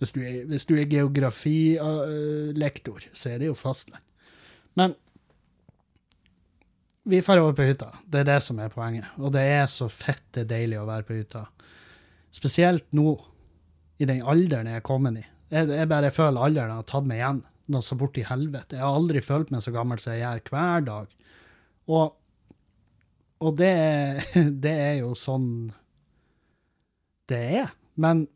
Hvis 0.00 0.12
du 0.14 0.20
er, 0.24 0.80
er 0.82 0.90
geografilektor, 0.90 3.00
så 3.12 3.28
er 3.32 3.38
det 3.40 3.46
jo 3.48 3.54
fastland. 3.56 4.02
Men 4.78 4.94
vi 7.04 7.20
drar 7.20 7.42
over 7.42 7.52
på 7.52 7.66
hytta. 7.68 7.90
Det 8.08 8.22
er 8.22 8.28
det 8.30 8.40
som 8.44 8.60
er 8.62 8.72
poenget. 8.72 9.08
Og 9.20 9.32
det 9.34 9.44
er 9.44 9.66
så 9.68 9.90
fette 9.92 10.46
deilig 10.48 10.78
å 10.80 10.88
være 10.88 11.04
på 11.04 11.18
hytta. 11.18 11.44
Spesielt 12.34 12.86
nå, 12.96 13.12
i 14.00 14.08
den 14.08 14.24
alderen 14.26 14.70
jeg 14.70 14.80
er 14.80 14.86
kommet 14.86 15.20
i. 15.20 15.24
Jeg, 15.52 15.68
jeg 15.70 15.90
bare 15.90 16.12
føler 16.14 16.46
alderen 16.46 16.78
har 16.78 16.86
tatt 16.88 17.06
meg 17.06 17.20
igjen. 17.20 17.42
Noe 17.74 17.84
så 17.84 17.96
borti 18.00 18.24
helvete. 18.26 18.78
Jeg 18.78 18.84
har 18.84 18.96
aldri 18.96 19.22
følt 19.24 19.52
meg 19.52 19.62
så 19.64 19.72
gammel 19.74 20.00
som 20.00 20.16
jeg 20.16 20.24
gjør 20.24 20.42
hver 20.50 20.86
dag. 20.88 21.14
Og, 21.92 22.16
og 23.44 23.56
det, 23.60 23.74
det 24.64 24.74
er 24.88 24.94
jo 25.02 25.12
sånn 25.18 25.48
det 27.28 27.40
er. 27.60 27.72
Men 28.00 28.26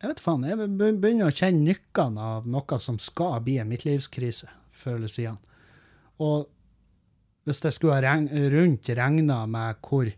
jeg 0.00 0.12
vet 0.12 0.22
faen, 0.22 0.46
jeg 0.46 0.70
begynner 0.78 1.30
å 1.30 1.34
kjenne 1.34 1.66
nykkene 1.66 2.30
av 2.38 2.46
noe 2.50 2.78
som 2.82 2.98
skal 3.02 3.40
bli 3.44 3.58
en 3.58 3.70
midtlivskrise, 3.70 4.48
før 4.70 4.98
eller 5.00 5.12
siden. 5.12 5.38
Og 6.22 6.46
hvis 7.46 7.62
jeg 7.62 7.76
skulle 7.76 7.98
ha 8.02 8.14
rundt 8.52 8.88
regna 8.98 9.38
med 9.46 9.82
hvor, 9.86 10.08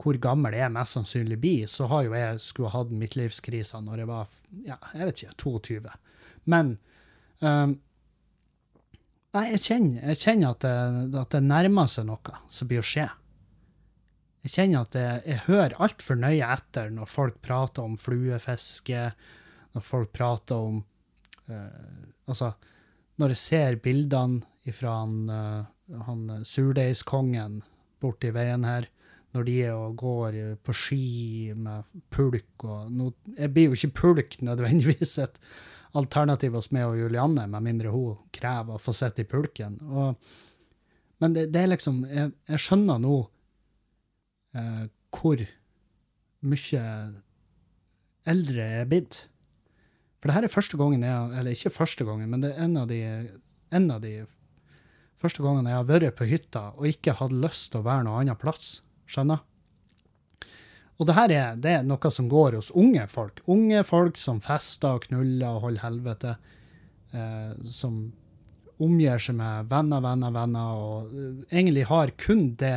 hvor 0.00 0.18
gammel 0.20 0.56
jeg 0.58 0.72
mest 0.74 0.98
sannsynlig 0.98 1.38
blir, 1.40 1.68
så 1.70 1.88
har 1.88 2.04
jo 2.06 2.16
jeg 2.16 2.42
skulle 2.44 2.72
hatt 2.74 2.92
midtlivskrisa 2.92 3.80
når 3.84 4.02
jeg 4.02 4.10
var 4.10 4.34
ja, 4.66 4.76
jeg 4.94 5.08
vet 5.08 5.22
ikke, 5.22 5.38
22. 5.44 5.94
Men 6.52 6.74
um, 7.40 7.78
Nei, 9.30 9.44
jeg 9.52 9.60
kjenner, 9.62 10.08
jeg 10.10 10.18
kjenner 10.24 10.56
at, 10.56 10.64
det, 10.64 11.18
at 11.20 11.34
det 11.36 11.40
nærmer 11.46 11.86
seg 11.86 12.08
noe 12.08 12.38
som 12.50 12.66
blir 12.66 12.80
å 12.82 12.86
skje. 12.86 13.04
Jeg 14.42 14.54
kjenner 14.56 14.88
at 14.88 14.96
jeg, 14.98 15.20
jeg 15.22 15.44
hører 15.44 15.76
altfor 15.86 16.18
nøye 16.18 16.48
etter 16.50 16.90
når 16.90 17.06
folk 17.12 17.36
prater 17.44 17.86
om 17.86 17.94
fluefiske, 18.00 19.04
når 19.76 19.84
folk 19.86 20.10
prater 20.16 20.70
om 20.70 20.80
uh, 21.52 22.08
Altså, 22.30 22.52
når 23.18 23.32
jeg 23.32 23.42
ser 23.42 23.78
bildene 23.82 24.42
fra 24.74 24.92
han, 25.00 25.14
eh, 25.34 25.64
han 26.06 26.24
eh, 26.30 26.46
surdeigskongen 26.46 27.60
borti 28.00 28.32
veien 28.34 28.64
her, 28.64 28.88
når 29.34 29.46
de 29.46 29.56
er 29.62 29.76
og 29.78 29.98
går 30.00 30.38
på 30.66 30.74
ski 30.74 31.52
med 31.54 31.86
pulk 32.10 32.64
og 32.66 32.88
no, 32.90 33.12
Jeg 33.36 33.52
blir 33.54 33.68
jo 33.68 33.76
ikke 33.78 33.96
pulk 34.00 34.40
nødvendigvis 34.42 35.18
et 35.22 35.38
alternativ 35.94 36.56
hos 36.58 36.70
meg 36.74 36.88
og 36.88 36.98
Julianne, 36.98 37.46
med 37.50 37.66
mindre 37.66 37.92
hun 37.94 38.18
krever 38.34 38.76
å 38.76 38.82
få 38.82 38.94
sitte 38.94 39.24
i 39.24 39.28
pulken. 39.28 39.78
Og, 39.86 40.18
men 41.22 41.34
det, 41.36 41.48
det 41.54 41.62
er 41.62 41.72
liksom 41.72 42.04
Jeg, 42.08 42.32
jeg 42.48 42.62
skjønner 42.64 43.02
nå 43.02 43.16
eh, 44.56 44.86
hvor 45.14 45.42
mye 46.40 46.84
eldre 48.30 48.66
jeg 48.66 48.82
er 48.84 48.90
blitt. 48.90 49.22
For 50.20 50.30
det 50.30 50.36
her 50.36 50.46
er 50.46 50.52
første 50.52 50.78
gangen 50.80 51.04
jeg 51.04 51.38
Eller 51.40 51.56
ikke 51.56 51.72
første 51.72 52.04
gangen, 52.04 52.28
men 52.30 52.44
det 52.44 52.52
er 52.52 52.66
en 52.66 52.76
av 52.82 52.90
de, 52.90 53.00
en 53.76 53.90
av 53.94 54.02
de 54.04 54.14
første 55.20 55.44
gangen 55.44 55.68
jeg 55.68 55.76
har 55.76 55.88
vært 55.88 56.16
på 56.18 56.28
hytta 56.28 56.70
og 56.76 56.88
ikke 56.90 57.16
hatt 57.20 57.34
lyst 57.36 57.70
til 57.72 57.82
å 57.82 57.86
være 57.86 58.06
noe 58.06 58.22
annet 58.22 58.40
plass. 58.40 58.80
Skjønner? 59.10 59.42
Og 61.00 61.08
det 61.08 61.16
her 61.16 61.32
er, 61.32 61.56
det 61.56 61.70
er 61.78 61.84
noe 61.88 62.10
som 62.12 62.28
går 62.28 62.58
hos 62.58 62.70
unge 62.76 63.06
folk. 63.08 63.40
Unge 63.48 63.80
folk 63.88 64.18
som 64.20 64.42
fester 64.44 64.98
og 64.98 65.06
knuller 65.08 65.54
og 65.56 65.62
holder 65.64 65.84
helvete. 65.86 66.34
Eh, 67.16 67.54
som 67.64 68.02
omgir 68.80 69.20
seg 69.20 69.36
med 69.38 69.70
venner, 69.72 70.02
venner, 70.04 70.34
venner, 70.34 70.76
og 70.76 71.10
eh, 71.16 71.40
egentlig 71.56 71.86
har 71.88 72.12
kun 72.20 72.50
det 72.60 72.76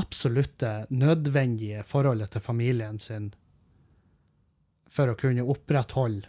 absolutte 0.00 0.86
nødvendige 0.88 1.84
forholdet 1.84 2.32
til 2.32 2.44
familien 2.44 2.96
sin 3.00 3.30
for 4.92 5.12
å 5.12 5.16
kunne 5.20 5.44
opprettholde 5.44 6.28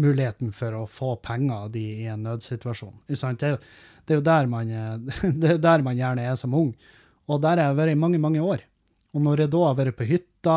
muligheten 0.00 0.54
for 0.56 0.72
å 0.72 0.86
få 0.88 1.14
penger 1.20 1.66
av 1.66 1.72
de 1.74 1.84
i 2.00 2.06
en 2.08 2.24
nødsituasjon. 2.24 2.94
Det, 3.08 3.42
er 3.44 3.58
jo- 3.58 3.64
det 4.06 4.14
er 4.14 4.20
jo 4.20 4.26
der 4.26 4.50
man, 4.50 4.70
eh, 4.70 5.24
er 5.52 5.58
der 5.62 5.84
man 5.86 5.98
gjerne 5.98 6.26
er 6.26 6.36
som 6.38 6.54
ung. 6.58 6.72
Og 7.30 7.42
der 7.42 7.60
har 7.60 7.70
jeg 7.70 7.78
vært 7.78 7.94
i 7.94 8.00
mange, 8.02 8.20
mange 8.22 8.42
år. 8.42 8.64
Og 9.12 9.22
når 9.22 9.44
jeg 9.44 9.52
da 9.52 9.64
har 9.66 9.78
vært 9.78 9.98
på 9.98 10.08
hytta 10.08 10.56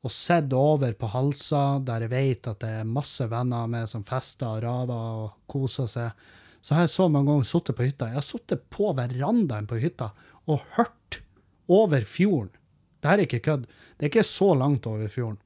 og 0.00 0.12
sett 0.14 0.52
over 0.56 0.94
på 0.96 1.10
Halsa, 1.12 1.78
der 1.84 2.06
jeg 2.06 2.12
vet 2.12 2.48
at 2.48 2.62
det 2.64 2.70
er 2.80 2.88
masse 2.88 3.26
venner 3.28 3.68
med 3.70 3.90
som 3.90 4.04
fester 4.08 4.48
og 4.48 4.62
raver 4.64 5.10
og 5.24 5.34
koser 5.50 5.90
seg, 5.90 6.30
så 6.60 6.76
har 6.76 6.84
jeg 6.84 6.92
så 6.92 7.08
mange 7.08 7.30
ganger 7.30 7.48
sittet 7.48 7.76
på 7.76 7.86
hytta. 7.86 8.08
Jeg 8.10 8.20
har 8.20 8.26
sittet 8.26 8.64
på 8.72 8.90
verandaen 8.96 9.68
på 9.68 9.78
hytta 9.80 10.10
og 10.50 10.64
hørt 10.76 11.20
over 11.70 12.04
fjorden. 12.08 12.52
Det 13.00 13.08
er 13.08 13.22
ikke 13.24 13.40
kødd. 13.44 13.68
Det 13.96 14.06
er 14.06 14.10
ikke 14.10 14.26
så 14.28 14.50
langt 14.58 14.88
over 14.88 15.08
fjorden. 15.08 15.38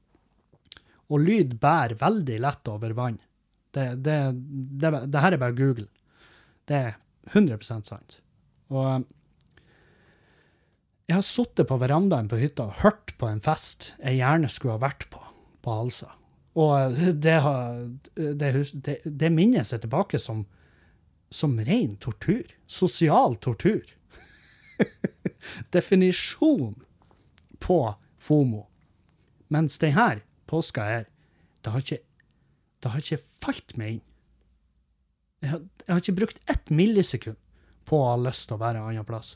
Og 1.11 1.21
lyd 1.21 1.55
bærer 1.61 1.95
veldig 1.99 2.39
lett 2.43 2.71
over 2.71 2.95
vann. 2.97 3.19
Det, 3.75 3.85
det, 4.03 4.17
det, 4.81 4.91
det 5.11 5.21
her 5.21 5.35
er 5.35 5.41
bare 5.41 5.55
Google. 5.55 5.87
Det 6.67 6.79
er 6.79 6.95
100% 7.33 7.89
sant. 7.89 8.19
Og 8.73 8.85
um, 9.01 9.05
jeg 11.05 11.19
har 11.19 11.25
sittet 11.25 11.69
på 11.69 11.77
verandaen 11.81 12.29
på 12.29 12.39
hytta 12.41 12.69
og 12.69 12.79
hørt 12.81 13.13
på 13.19 13.29
en 13.29 13.41
fest 13.45 13.91
jeg 13.99 14.17
gjerne 14.19 14.49
skulle 14.49 14.77
ha 14.77 14.81
vært 14.81 15.07
på, 15.13 15.21
på 15.65 15.79
Halsa. 15.79 16.11
Og 16.57 16.95
uh, 16.95 17.09
det, 17.13 17.39
har, 17.45 17.81
det, 18.15 18.53
hus- 18.57 18.73
det, 18.73 18.99
det 19.05 19.31
minnes 19.33 19.73
jeg 19.73 19.83
tilbake 19.85 20.21
som, 20.21 20.45
som 21.29 21.57
ren 21.59 21.97
tortur. 22.01 22.45
Sosial 22.67 23.37
tortur. 23.41 23.85
Definisjon 25.75 26.73
på 27.61 27.79
FOMO. 28.17 28.65
Mens 29.53 29.77
den 29.79 29.93
her 29.93 30.23
påska 30.49 30.83
her, 30.83 31.05
det 31.61 31.71
har 31.73 31.81
ikke, 31.81 32.01
det 32.81 32.91
har 32.91 33.01
ikke 33.01 33.23
falt 33.41 33.77
meg 33.77 33.97
inn. 33.97 34.03
Jeg 35.45 35.93
har, 35.93 36.01
ikke 36.01 36.17
brukt 36.17 36.39
ett 36.49 36.69
millisekund 36.73 37.37
på 37.85 37.99
å 38.01 38.07
ha 38.11 38.15
lyst 38.17 38.47
til 38.49 38.57
å 38.57 38.63
være 38.63 38.81
en 38.81 38.89
annen 38.89 39.07
plass. 39.07 39.35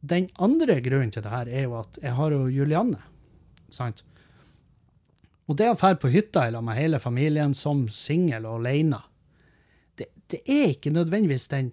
Den 0.00 0.28
andre 0.38 0.78
grunnen 0.84 1.10
til 1.14 1.24
det 1.24 1.32
her 1.32 1.48
er 1.48 1.66
jo 1.66 1.78
at 1.80 1.98
jeg 2.02 2.14
har 2.14 2.34
jo 2.34 2.46
Julianne, 2.52 3.00
sant? 3.72 4.04
Og 5.48 5.56
det 5.56 5.70
å 5.72 5.76
dra 5.80 5.94
på 5.96 6.10
hytta 6.12 6.44
i 6.44 6.52
lag 6.52 6.64
med 6.64 6.76
hele 6.76 7.00
familien 7.00 7.54
som 7.56 7.86
singel 7.92 8.44
og 8.46 8.60
alene, 8.60 9.00
det, 9.96 10.10
det 10.28 10.42
er 10.44 10.74
ikke 10.74 10.92
nødvendigvis 10.92 11.48
den 11.50 11.70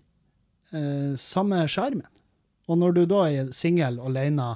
eh, 0.71 1.17
samme 1.19 1.65
skjermen. 1.67 2.07
Og 2.71 2.79
når 2.81 2.95
du 2.95 3.03
da 3.11 3.25
er 3.29 3.51
singel 3.53 3.99
og 3.99 4.13
alene 4.13 4.53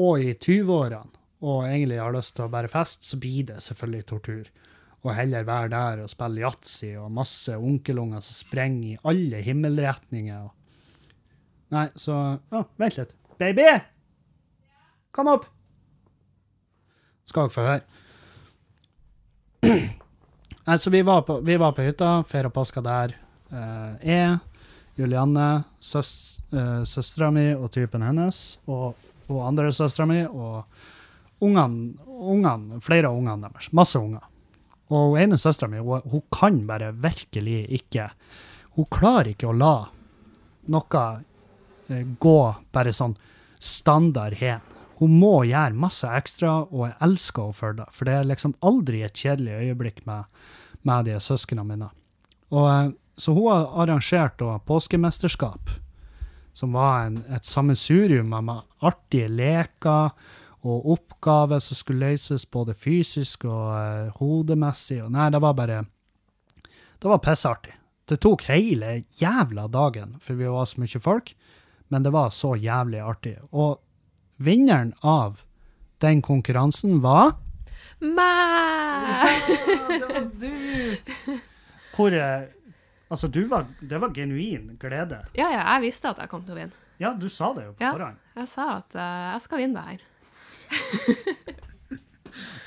og 0.00 0.22
i 0.22 0.32
20-årene 0.32 1.18
og 1.42 1.66
egentlig 1.66 1.98
har 1.98 2.14
lyst 2.14 2.36
til 2.36 2.46
å 2.46 2.52
bare 2.52 2.70
feste, 2.70 3.04
så 3.04 3.18
blir 3.20 3.48
det 3.50 3.58
selvfølgelig 3.64 4.06
tortur. 4.08 4.50
Og 5.02 5.14
heller 5.16 5.46
være 5.46 5.70
der 5.72 6.02
og 6.04 6.10
spille 6.10 6.44
yatzy 6.44 6.92
og 7.00 7.10
masse 7.14 7.56
onkelunger 7.58 8.22
som 8.22 8.36
sprenger 8.36 8.92
i 8.92 8.98
alle 9.10 9.40
himmelretninger. 9.42 10.44
Nei, 11.72 11.88
så 11.98 12.18
Å, 12.52 12.62
vent 12.78 13.00
litt. 13.00 13.16
Baby! 13.40 13.66
Kom 15.12 15.28
opp! 15.32 15.48
Skal 17.28 17.48
dere 17.48 17.54
få 17.54 17.66
høre. 17.66 17.82
Nei, 20.66 20.78
så 20.78 20.92
vi 20.94 21.02
var 21.06 21.24
på, 21.26 21.40
vi 21.42 21.56
var 21.58 21.74
på 21.74 21.82
hytta, 21.82 22.14
feira 22.28 22.50
påska 22.54 22.82
der. 22.84 23.14
Eh, 23.50 24.06
jeg, 24.06 24.36
Julianne, 25.00 25.64
søs, 25.80 26.12
eh, 26.54 26.82
søstera 26.86 27.30
mi 27.34 27.48
og 27.56 27.70
typen 27.74 28.04
hennes, 28.06 28.42
og, 28.70 28.94
og 29.26 29.40
andre 29.48 29.72
søstera 29.74 30.06
mi, 30.06 30.20
og 30.28 31.42
ungene, 31.42 31.96
ungene, 32.06 32.78
flere 32.84 33.10
av 33.10 33.18
ungene 33.18 33.48
deres. 33.48 33.72
Masse 33.74 33.98
unger. 33.98 34.28
Og 34.92 35.16
ene 35.20 35.38
søstera 35.40 35.70
mi, 35.72 35.80
hun, 35.80 36.04
hun 36.08 36.24
kan 36.34 36.62
bare 36.68 36.92
virkelig 36.92 37.64
ikke 37.80 38.10
Hun 38.76 38.88
klarer 38.92 39.32
ikke 39.32 39.50
å 39.50 39.56
la 39.56 39.74
noe 40.72 41.00
eh, 41.90 42.04
gå 42.22 42.38
bare 42.72 42.92
sånn 42.94 43.12
standard 43.62 44.38
hen. 44.38 44.62
Hun 45.00 45.16
må 45.18 45.42
gjøre 45.44 45.74
masse 45.76 46.08
ekstra, 46.08 46.62
og 46.70 46.86
jeg 46.86 46.96
elsker 47.04 47.48
henne 47.48 47.58
for 47.58 47.76
det. 47.76 47.86
For 47.92 48.08
det 48.08 48.14
er 48.16 48.28
liksom 48.30 48.54
aldri 48.62 49.02
et 49.02 49.18
kjedelig 49.18 49.58
øyeblikk 49.58 50.00
med, 50.06 50.30
med 50.86 51.10
de 51.10 51.18
søsknene 51.20 51.66
mine. 51.66 51.90
Og, 52.54 52.68
eh, 52.70 52.92
så 53.20 53.34
hun 53.36 53.50
har 53.50 53.68
arrangert 53.84 54.38
da 54.40 54.56
påskemesterskap, 54.70 55.74
som 56.56 56.78
var 56.78 57.08
en, 57.08 57.20
et 57.28 57.44
sammensurium 57.44 58.32
med, 58.32 58.64
artige 58.80 59.28
leker 59.28 60.14
og 60.62 60.84
oppgaver 60.94 61.58
som 61.60 61.74
skulle 61.76 62.12
løses 62.12 62.44
både 62.46 62.74
fysisk 62.78 63.44
og 63.50 63.72
eh, 63.76 64.12
hodemessig. 64.20 65.00
Og 65.04 65.10
nei, 65.14 65.28
det 65.34 65.40
var 65.42 65.54
bare 65.58 65.80
Det 67.02 67.08
var 67.10 67.18
pissartig. 67.18 67.74
Det 68.06 68.20
tok 68.20 68.42
hele 68.50 69.04
jævla 69.18 69.68
dagen, 69.72 70.16
for 70.20 70.34
vi 70.38 70.46
var 70.50 70.66
så 70.66 70.80
mye 70.82 71.00
folk, 71.00 71.32
men 71.88 72.02
det 72.02 72.12
var 72.12 72.30
så 72.30 72.54
jævlig 72.58 73.00
artig. 73.02 73.36
Og 73.52 73.80
vinneren 74.42 74.92
av 75.02 75.40
den 76.02 76.22
konkurransen 76.22 77.00
var 77.02 77.32
Mæ! 78.02 78.30
det 79.88 80.06
var 80.08 80.24
du! 80.40 81.36
Hvor 81.96 82.12
eh, 82.16 82.48
Altså, 83.12 83.28
du 83.28 83.42
var 83.48 83.66
Det 83.80 83.98
var 84.00 84.08
genuin 84.16 84.76
glede. 84.80 85.18
Ja, 85.36 85.50
ja, 85.52 85.60
jeg 85.74 85.82
visste 85.84 86.08
at 86.08 86.18
jeg 86.22 86.30
kom 86.32 86.42
til 86.46 86.54
å 86.54 86.58
vinne. 86.62 86.72
Ja, 87.02 87.10
du 87.18 87.26
sa 87.28 87.50
det 87.52 87.66
jo 87.66 87.72
på 87.76 87.84
Ja. 87.84 87.90
forhånd. 87.92 88.16
Jeg 88.38 88.48
sa 88.48 88.66
at 88.78 88.94
eh, 88.96 89.26
jeg 89.34 89.42
skal 89.44 89.58
vinne 89.60 89.74
det 89.82 89.84
her. 89.90 90.06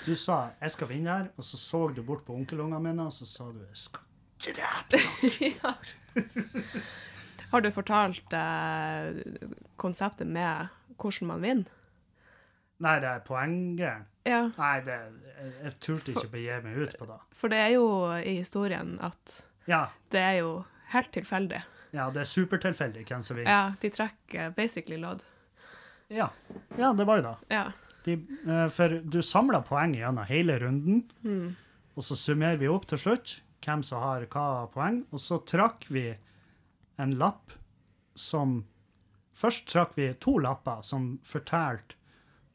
Du 0.05 0.15
sa 0.15 0.49
'jeg 0.61 0.71
skal 0.71 0.87
vinne 0.89 1.09
her', 1.09 1.27
og 1.37 1.43
så 1.43 1.57
så 1.57 1.87
du 1.95 2.03
bort 2.03 2.25
på 2.25 2.33
onkelungene 2.35 2.79
mine, 2.79 3.05
og 3.05 3.13
så 3.13 3.25
sa 3.25 3.43
du 3.43 3.59
'jeg 3.59 3.77
skal 3.77 4.01
drepe'. 4.39 4.99
Har 7.51 7.59
du 7.61 7.71
fortalt 7.71 8.33
eh, 8.33 9.23
konseptet 9.77 10.27
med 10.27 10.67
hvordan 10.99 11.27
man 11.27 11.41
vinner? 11.41 11.63
Nei, 12.79 12.99
det 12.99 13.07
er 13.09 13.19
poenggreier. 13.19 14.01
Ja, 14.25 14.49
Nei, 14.57 14.79
det, 14.81 14.95
jeg, 15.37 15.53
jeg 15.63 15.73
turte 15.79 16.11
ikke 16.11 16.27
begi 16.31 16.61
meg 16.63 16.77
ut 16.77 16.95
på 16.99 17.05
det. 17.05 17.19
for 17.31 17.47
det 17.47 17.57
er 17.57 17.67
jo 17.75 17.85
i 18.17 18.35
historien 18.37 18.99
at 19.01 19.43
Ja, 19.67 19.85
det 20.11 20.19
er 20.19 20.31
jo 20.41 20.63
helt 20.93 21.11
tilfeldig. 21.13 21.61
ja 21.93 22.09
det 22.09 22.19
er 22.21 22.23
supertilfeldig 22.25 23.05
hvem 23.07 23.21
som 23.23 23.37
vinner. 23.37 23.51
Ja, 23.51 23.73
de 23.81 23.89
trekker 23.89 24.49
basically 24.51 24.97
lodd. 24.97 25.23
Ja. 26.09 26.27
ja, 26.77 26.93
det 26.93 27.05
var 27.07 27.15
jo 27.17 27.21
det. 27.23 27.35
Ja. 27.49 27.71
De, 28.05 28.13
eh, 28.47 28.67
for 28.69 28.99
du 29.01 29.19
samler 29.25 29.63
poeng 29.65 29.95
gjennom 29.97 30.25
hele 30.29 30.59
runden, 30.61 31.03
og 31.95 32.03
så 32.03 32.15
summerer 32.19 32.57
vi 32.61 32.67
opp 32.69 32.85
til 32.91 32.97
slutt 33.01 33.39
hvem 33.65 33.81
som 33.83 34.01
har 34.03 34.25
hva 34.29 34.67
poeng, 34.73 35.03
og 35.11 35.19
så 35.19 35.39
trakk 35.49 35.87
vi 35.89 36.11
en 37.01 37.15
lapp 37.19 37.51
som 38.15 38.63
Først 39.35 39.65
trakk 39.67 39.97
vi 39.97 40.13
to 40.23 40.37
lapper 40.39 40.79
som 40.87 41.17
fortalte 41.27 41.97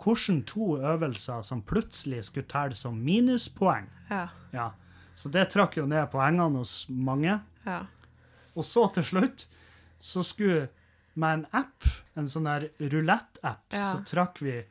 hvordan 0.01 0.39
to 0.49 0.79
øvelser 0.81 1.43
som 1.45 1.61
plutselig 1.61 2.23
skulle 2.25 2.49
telle 2.49 2.75
som 2.75 2.95
minuspoeng. 3.05 3.85
Ja. 4.09 4.23
Ja. 4.55 4.71
Så 5.15 5.29
det 5.29 5.51
trakk 5.53 5.77
jo 5.77 5.85
ned 5.85 6.09
poengene 6.11 6.57
hos 6.63 6.87
mange. 6.89 7.41
ja. 7.67 7.83
Og 8.57 8.65
så 8.65 8.87
til 8.95 9.05
slutt 9.05 9.45
så 10.01 10.25
skulle 10.25 10.71
med 11.21 11.41
en 11.43 11.47
app, 11.53 11.85
en 12.17 12.27
sånn 12.33 12.49
der 12.49 12.71
rulett-app, 12.81 13.67
Ja. 13.77 13.93
så 13.93 14.01
trakk 14.09 14.41
vi. 14.41 14.65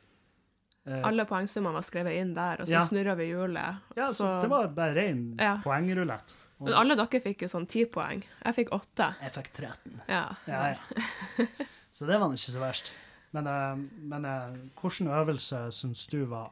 Alle 0.87 1.25
poengsummene 1.25 1.73
var 1.73 1.81
skrevet 1.85 2.15
inn 2.21 2.33
der, 2.33 2.61
og 2.61 2.67
så 2.67 2.71
Ja. 2.71 2.85
snurra 2.87 3.15
vi 3.15 3.27
hjulet. 3.29 3.77
Ja, 3.95 4.07
så, 4.07 4.15
så- 4.23 4.41
det 4.41 4.49
var 4.49 4.67
bare 4.67 4.93
ren 4.95 5.35
Ja. 5.39 5.57
poengrulett. 5.63 6.33
Og 6.59 6.65
Men 6.67 6.73
alle 6.73 6.95
dere 6.95 7.21
fikk 7.21 7.41
jo 7.41 7.47
sånn 7.47 7.67
ti 7.67 7.85
poeng. 7.85 8.23
Jeg 8.45 8.55
fikk 8.55 8.69
åtte. 8.71 9.15
jeg 9.21 9.31
fikk 9.31 9.51
13. 9.53 10.01
Ja. 10.09 10.35
Ja, 10.47 10.73
ja. 10.75 11.45
Så 11.91 12.05
det 12.07 12.19
var 12.19 12.27
nå 12.29 12.33
ikke 12.35 12.51
så 12.55 12.59
verst. 12.59 12.91
Men, 13.33 13.47
eh, 13.47 13.75
men 14.01 14.25
eh, 14.25 14.57
hvilken 14.81 15.07
øvelse 15.07 15.71
syns 15.71 16.07
du 16.09 16.25
var 16.25 16.49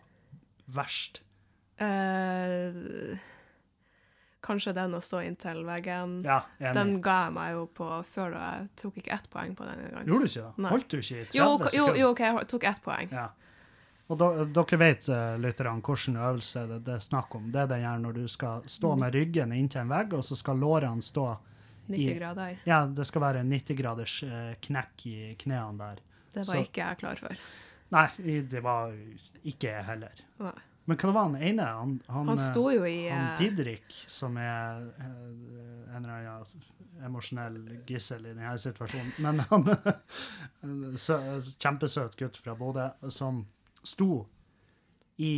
verst? 0.69 1.19
Eh, 1.79 3.17
kanskje 4.43 4.73
den 4.77 4.93
å 4.97 5.01
stå 5.03 5.21
inntil 5.25 5.63
veggen. 5.67 6.21
Ja. 6.25 6.41
Den 6.59 7.01
ga 7.03 7.25
jeg 7.27 7.33
meg 7.33 7.51
jo 7.57 7.65
på 7.77 7.89
før, 8.13 8.31
da 8.37 8.43
jeg 8.61 8.69
tok 8.83 8.95
ikke 9.01 9.13
ett 9.17 9.29
poeng 9.33 9.55
på 9.57 9.65
den 9.67 9.79
engang. 9.87 10.05
Gjorde 10.07 10.27
du 10.27 10.29
ikke 10.31 10.45
det? 10.55 10.69
Holdt 10.71 10.87
du 10.93 10.97
ikke 11.01 11.17
i 11.21 11.25
30 11.25 11.31
sekunder? 11.33 11.77
jo, 11.77 11.87
jo, 12.01 12.09
OK, 12.13 12.19
jeg 12.19 12.47
tok 12.53 12.63
ett 12.71 12.81
poeng. 12.85 13.11
Ja. 13.11 13.27
Og 14.07 14.21
dere 14.55 14.77
vet, 14.79 15.09
uh, 15.11 15.35
lytterne, 15.41 15.81
hvilken 15.83 16.15
øvelse 16.15 16.61
det, 16.69 16.77
det 16.87 16.93
er 16.95 17.03
snakk 17.03 17.35
om. 17.35 17.49
Det 17.51 17.59
er 17.65 17.67
den 17.73 17.81
her 17.83 17.97
når 17.99 18.13
du 18.21 18.27
skal 18.31 18.63
stå 18.71 18.93
med 18.99 19.15
ryggen 19.17 19.51
inntil 19.51 19.81
en 19.83 19.89
vegg, 19.91 20.13
og 20.15 20.23
så 20.23 20.37
skal 20.39 20.61
lårene 20.63 21.03
stå 21.03 21.25
90 21.89 21.99
I- 22.03 22.13
grader. 22.19 22.57
Ja, 22.67 22.81
det 22.87 23.05
skal 23.07 23.21
være 23.25 23.41
en 23.43 23.51
90 23.51 23.75
graders 23.81 24.15
eh, 24.23 24.53
knekk 24.63 25.05
i 25.11 25.17
knærne 25.43 25.77
der. 25.81 25.99
Det 26.33 26.45
var 26.47 26.53
Så- 26.53 26.63
ikke 26.63 26.81
jeg 26.85 26.97
klar 27.03 27.15
for. 27.19 27.35
Nei, 27.91 28.07
det 28.51 28.63
var 28.63 28.91
ikke 29.47 29.69
jeg 29.75 29.83
heller. 29.87 30.23
Nei. 30.39 30.55
Men 30.87 30.97
hva 31.01 31.11
var 31.11 31.23
han 31.27 31.35
ene? 31.43 31.63
Han, 31.67 31.93
han, 32.07 32.27
Han 32.31 32.37
eh, 32.39 32.45
sto 32.51 32.69
jo 32.71 32.83
i 32.87 33.09
han 33.09 33.33
eh, 33.33 33.37
Didrik, 33.41 33.91
som 34.07 34.37
er 34.39 34.85
eh, 35.03 35.95
en 35.95 35.99
eller 36.05 36.13
annen 36.15 37.03
emosjonell 37.07 37.57
gissel 37.87 38.23
i 38.25 38.31
denne 38.33 38.55
situasjonen. 38.59 39.11
Men 39.19 39.43
han 39.51 39.67
Kjempesøt 41.59 42.15
gutt 42.19 42.39
fra 42.41 42.55
Bodø 42.55 42.87
som 43.11 43.43
sto 43.87 44.25
i 45.17 45.31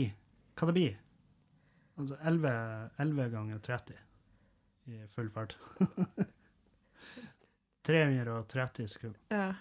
Hva 0.60 0.68
det 0.70 0.76
blir? 0.76 0.96
Altså 2.00 2.18
11, 2.28 2.52
11 3.04 3.30
ganger 3.34 3.60
30 3.64 4.00
i 4.90 5.02
full 5.14 5.30
fart. 5.32 5.54
330 7.86 8.88
sekunder 8.92 9.20
ja, 9.34 9.54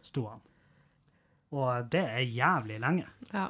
sto 0.00 0.26
han. 0.30 0.40
Og 1.56 1.88
det 1.92 2.02
er 2.02 2.24
jævlig 2.24 2.80
lenge. 2.82 3.06
ja. 3.32 3.48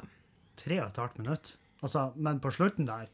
Tre 0.57 0.79
og 0.81 0.87
et 0.89 0.97
halvt 0.97 1.17
minutt. 1.21 1.49
Altså, 1.85 2.07
men 2.15 2.39
på 2.41 2.49
slutten 2.49 2.87
der 2.89 3.07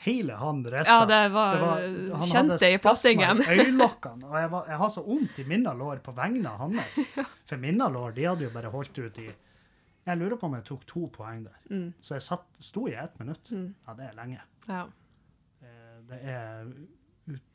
Hele 0.00 0.32
han 0.40 0.62
rista. 0.64 0.94
ja, 1.02 1.06
det 1.06 1.32
var, 1.34 1.58
han 1.60 2.30
Kjente 2.30 2.54
hadde 2.56 2.70
i 2.72 2.78
plattingen. 2.80 3.42
i 3.44 3.48
øyelokkene. 3.52 4.26
Og 4.30 4.36
jeg, 4.40 4.48
var, 4.50 4.64
jeg 4.72 4.78
har 4.80 4.90
så 4.94 5.02
vondt 5.04 5.38
i 5.38 5.44
mine 5.44 5.74
lår 5.76 6.00
på 6.06 6.14
vegne 6.16 6.48
av 6.48 6.62
hans. 6.64 6.96
For 7.50 7.60
mine 7.60 7.88
lår 7.92 8.14
de 8.16 8.24
hadde 8.24 8.46
jo 8.46 8.52
bare 8.54 8.72
holdt 8.72 8.96
ut 8.98 9.18
i 9.20 9.26
Jeg 10.06 10.16
lurer 10.18 10.36
på 10.40 10.46
om 10.48 10.54
jeg 10.56 10.64
tok 10.64 10.86
to 10.88 11.06
poeng 11.12 11.42
der. 11.44 11.58
Mm. 11.70 11.90
Så 12.00 12.14
jeg 12.16 12.22
satt, 12.24 12.46
sto 12.64 12.86
i 12.88 12.94
ett 12.96 13.18
minutt. 13.20 13.50
Ja, 13.52 13.94
det 13.98 14.06
er 14.08 14.16
lenge. 14.16 14.40
Ja. 14.68 14.86
Eh, 15.62 16.00
Det 16.10 16.18
er 16.24 16.70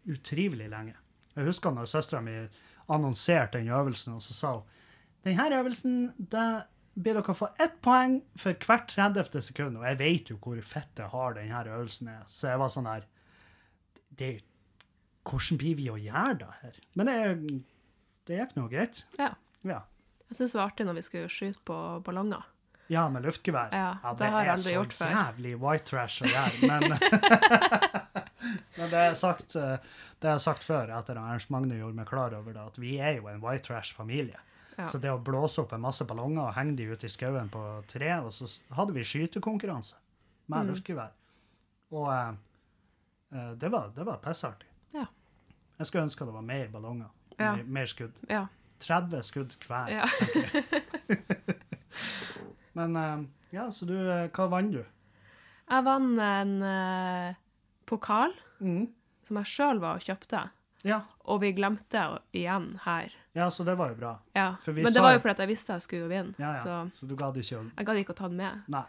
utrivelig 0.08 0.70
lenge. 0.70 0.94
Jeg 1.36 1.46
husker 1.50 1.74
når 1.76 1.90
søstera 1.92 2.22
mi 2.24 2.36
annonserte 2.94 3.58
den 3.58 3.68
øvelsen, 3.74 4.14
og 4.16 4.22
så 4.24 4.34
sa 4.38 4.52
hun 4.60 4.64
denne 5.26 5.58
øvelsen 5.58 6.14
da 6.32 6.44
blir 6.96 7.18
dere 7.18 7.34
få 7.36 7.48
ett 7.60 7.80
poeng 7.84 8.20
for 8.38 8.54
hvert 8.54 8.88
30. 8.94 9.42
sekund. 9.42 9.78
Og 9.82 9.84
jeg 9.90 9.98
vet 10.00 10.30
jo 10.30 10.38
hvor 10.38 10.62
fette 10.64 11.08
hard 11.12 11.36
denne 11.40 11.64
øvelsen 11.66 12.08
er. 12.14 12.22
Så 12.30 12.48
jeg 12.54 12.60
var 12.62 12.70
sånn 12.72 12.86
her 12.88 13.08
det, 14.16 14.30
Hvordan 15.26 15.58
blir 15.58 15.76
vi 15.76 15.90
å 15.90 15.98
gjøre 15.98 16.38
det 16.44 16.52
her? 16.62 16.76
Men 16.96 17.10
det, 17.10 17.16
det 18.30 18.38
gikk 18.38 18.56
nå 18.56 18.68
greit. 18.70 19.04
ja. 19.18 19.32
Ja. 19.66 19.82
Jeg 20.30 20.38
syns 20.40 20.52
det 20.56 20.60
var 20.60 20.68
artig 20.72 20.86
når 20.88 20.98
vi 21.00 21.02
skulle 21.06 21.30
skyte 21.30 21.60
på 21.68 21.78
ballonger. 22.06 22.44
Ja, 22.90 23.08
med 23.10 23.24
luftgevær. 23.26 23.72
Ja, 23.74 24.14
det 24.18 24.28
har 24.30 24.44
jeg 24.46 24.54
aldri 24.54 24.74
gjort 24.76 24.94
før. 24.94 25.06
Det 25.06 25.12
er 25.12 25.18
så 25.18 25.26
jævlig 25.26 25.54
white 25.62 25.86
trash 25.90 26.22
å 26.22 26.30
gjøre, 26.30 26.70
men 26.70 26.84
Men 28.78 28.90
det 28.92 29.00
er 29.00 29.14
sagt, 29.18 29.56
eh, 29.56 29.78
det 30.22 30.30
har 30.30 30.42
sagt 30.44 30.64
før, 30.64 30.92
etter 30.94 31.18
at 31.18 31.32
Ernst 31.34 31.50
Magne 31.54 31.78
gjorde 31.80 31.98
meg 31.98 32.08
klar 32.10 32.34
over 32.38 32.54
det, 32.54 32.62
at 32.62 32.78
vi 32.82 32.98
er 33.02 33.18
jo 33.20 33.30
en 33.32 33.40
white 33.42 33.66
trash-familie. 33.70 34.38
Ja. 34.76 34.86
Så 34.92 35.00
det 35.02 35.10
å 35.14 35.18
blåse 35.24 35.62
opp 35.64 35.72
en 35.74 35.82
masse 35.86 36.06
ballonger 36.06 36.50
og 36.50 36.54
henge 36.58 36.76
de 36.78 36.90
ut 36.92 37.04
i 37.08 37.10
skauen 37.10 37.48
på 37.50 37.62
tre, 37.90 38.12
og 38.20 38.34
så 38.36 38.50
hadde 38.76 38.94
vi 38.98 39.06
skytekonkurranse 39.08 39.96
med 40.52 40.60
Mm. 40.68 40.74
luftgevær. 40.74 41.14
Og 41.96 42.12
eh, 42.14 42.34
eh, 43.34 43.52
det 43.64 43.72
var, 43.72 43.90
det 43.96 44.06
var 44.06 44.18
pissartig. 44.22 44.68
Ja. 44.94 45.06
Jeg 45.80 45.88
skulle 45.88 46.04
ønske 46.06 46.26
det 46.28 46.34
var 46.36 46.42
mer 46.46 46.68
ballonger. 46.68 47.10
Ja. 47.40 47.56
Mer, 47.56 47.64
mer 47.64 47.86
skudd. 47.90 48.14
Ja. 48.30 48.46
30 48.86 49.24
skudd 49.26 49.56
hver. 49.68 49.90
ja. 49.90 50.06
Men 52.74 52.96
eh, 52.96 53.24
ja, 53.56 53.70
så 53.72 53.86
du, 53.88 53.96
eh, 54.12 54.28
hva 54.36 54.48
vant 54.52 54.74
du? 54.76 54.82
Jeg 55.66 55.86
vant 55.88 56.20
en 56.22 56.56
eh, 56.64 57.36
pokal 57.90 58.34
Mm. 58.62 58.86
som 59.28 59.36
jeg 59.42 59.50
sjøl 59.52 59.80
var 59.84 59.98
og 59.98 60.04
kjøpte, 60.06 60.46
Ja. 60.88 61.02
og 61.28 61.42
vi 61.42 61.50
glemte 61.54 62.04
igjen 62.34 62.80
her. 62.86 63.12
ja, 63.36 63.50
så 63.52 63.66
det 63.68 63.76
var 63.78 63.90
jo 63.90 63.96
bra. 64.00 64.14
Ja. 64.36 64.56
Men 64.68 64.94
det 64.94 65.02
var 65.02 65.14
jo- 65.14 65.20
fordi 65.20 65.40
jeg 65.44 65.48
visste 65.50 65.74
jeg 65.74 65.82
skulle 65.82 66.08
vinne, 66.08 66.34
Ja, 66.40 66.54
ja. 66.54 66.62
Så, 66.64 66.92
så 67.00 67.08
du 67.08 67.16
gadd 67.16 67.36
ikke 67.36 67.58
å 67.60 67.72
jeg 67.78 67.86
gadd 67.86 67.98
ikke 67.98 68.14
å 68.14 68.16
ta 68.16 68.28
den 68.30 68.38
med. 68.38 68.64
Nei. 68.68 68.86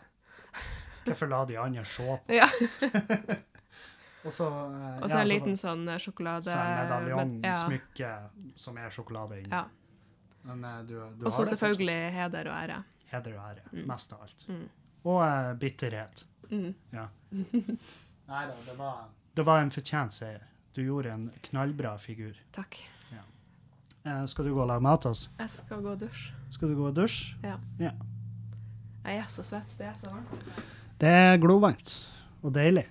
Hvorfor 1.05 1.29
la 1.29 1.45
de 1.45 1.57
andre 1.57 1.85
se 1.85 2.03
på? 2.03 2.33
Ja. 2.35 2.47
Og 4.27 4.33
så 4.33 4.47
eh, 4.47 5.03
Og 5.03 5.11
så 5.11 5.19
en 5.21 5.29
liten 5.29 5.57
sånn 5.57 5.87
sjokolade... 6.03 6.45
så 6.51 6.59
en 6.59 6.87
medaljong, 6.87 7.35
smykke, 7.67 8.13
som 8.57 8.77
er 8.79 8.91
sjokolade 8.91 9.39
inni. 9.43 9.51
Ja. 9.51 9.65
Men 10.47 10.65
eh, 10.65 10.81
du, 10.87 10.95
du 10.95 11.27
Og 11.27 11.31
har 11.31 11.37
så 11.37 11.45
det 11.45 11.55
selvfølgelig 11.55 12.13
heder 12.17 12.51
og 12.51 12.57
ære. 12.63 12.81
Heder 13.13 13.39
og 13.39 13.47
ære. 13.51 13.87
Mest 13.87 14.13
av 14.17 14.27
alt. 14.27 14.49
Mm. 14.49 14.67
Og 15.07 15.21
uh, 15.23 15.53
bitterhet. 15.61 16.27
Mm. 16.51 16.75
Ja. 16.93 17.07
Nei 18.27 18.43
da, 18.49 18.55
det 18.67 18.75
var 18.79 19.09
Det 19.37 19.45
var 19.47 19.63
en 19.63 19.71
fortjent 19.71 20.15
seier. 20.15 20.45
Du 20.75 20.83
gjorde 20.83 21.13
en 21.13 21.31
knallbra 21.43 21.97
figur. 22.01 22.37
Takk. 22.53 22.79
Eh, 24.07 24.25
skal 24.27 24.47
du 24.47 24.55
gå 24.55 24.63
og 24.63 24.69
lage 24.71 24.85
mat 24.87 25.03
til 25.03 25.11
oss? 25.11 25.25
Jeg 25.39 25.51
skal 25.51 25.81
gå 25.83 25.95
og 25.97 26.01
dusje. 26.01 26.35
Skal 26.55 26.71
du 26.71 26.77
gå 26.79 26.85
og 26.87 26.95
dusje? 26.95 27.35
Ja. 27.43 27.57
Ja. 27.81 27.91
Jeg 29.07 29.23
er 29.23 29.31
så 29.31 29.43
svett. 29.47 29.73
Det 29.79 29.87
er 29.87 29.95
så 29.99 30.11
varmt. 30.11 30.61
Det 31.01 31.11
er 31.11 31.39
glovarmt 31.43 31.95
og 32.43 32.55
deilig. 32.55 32.85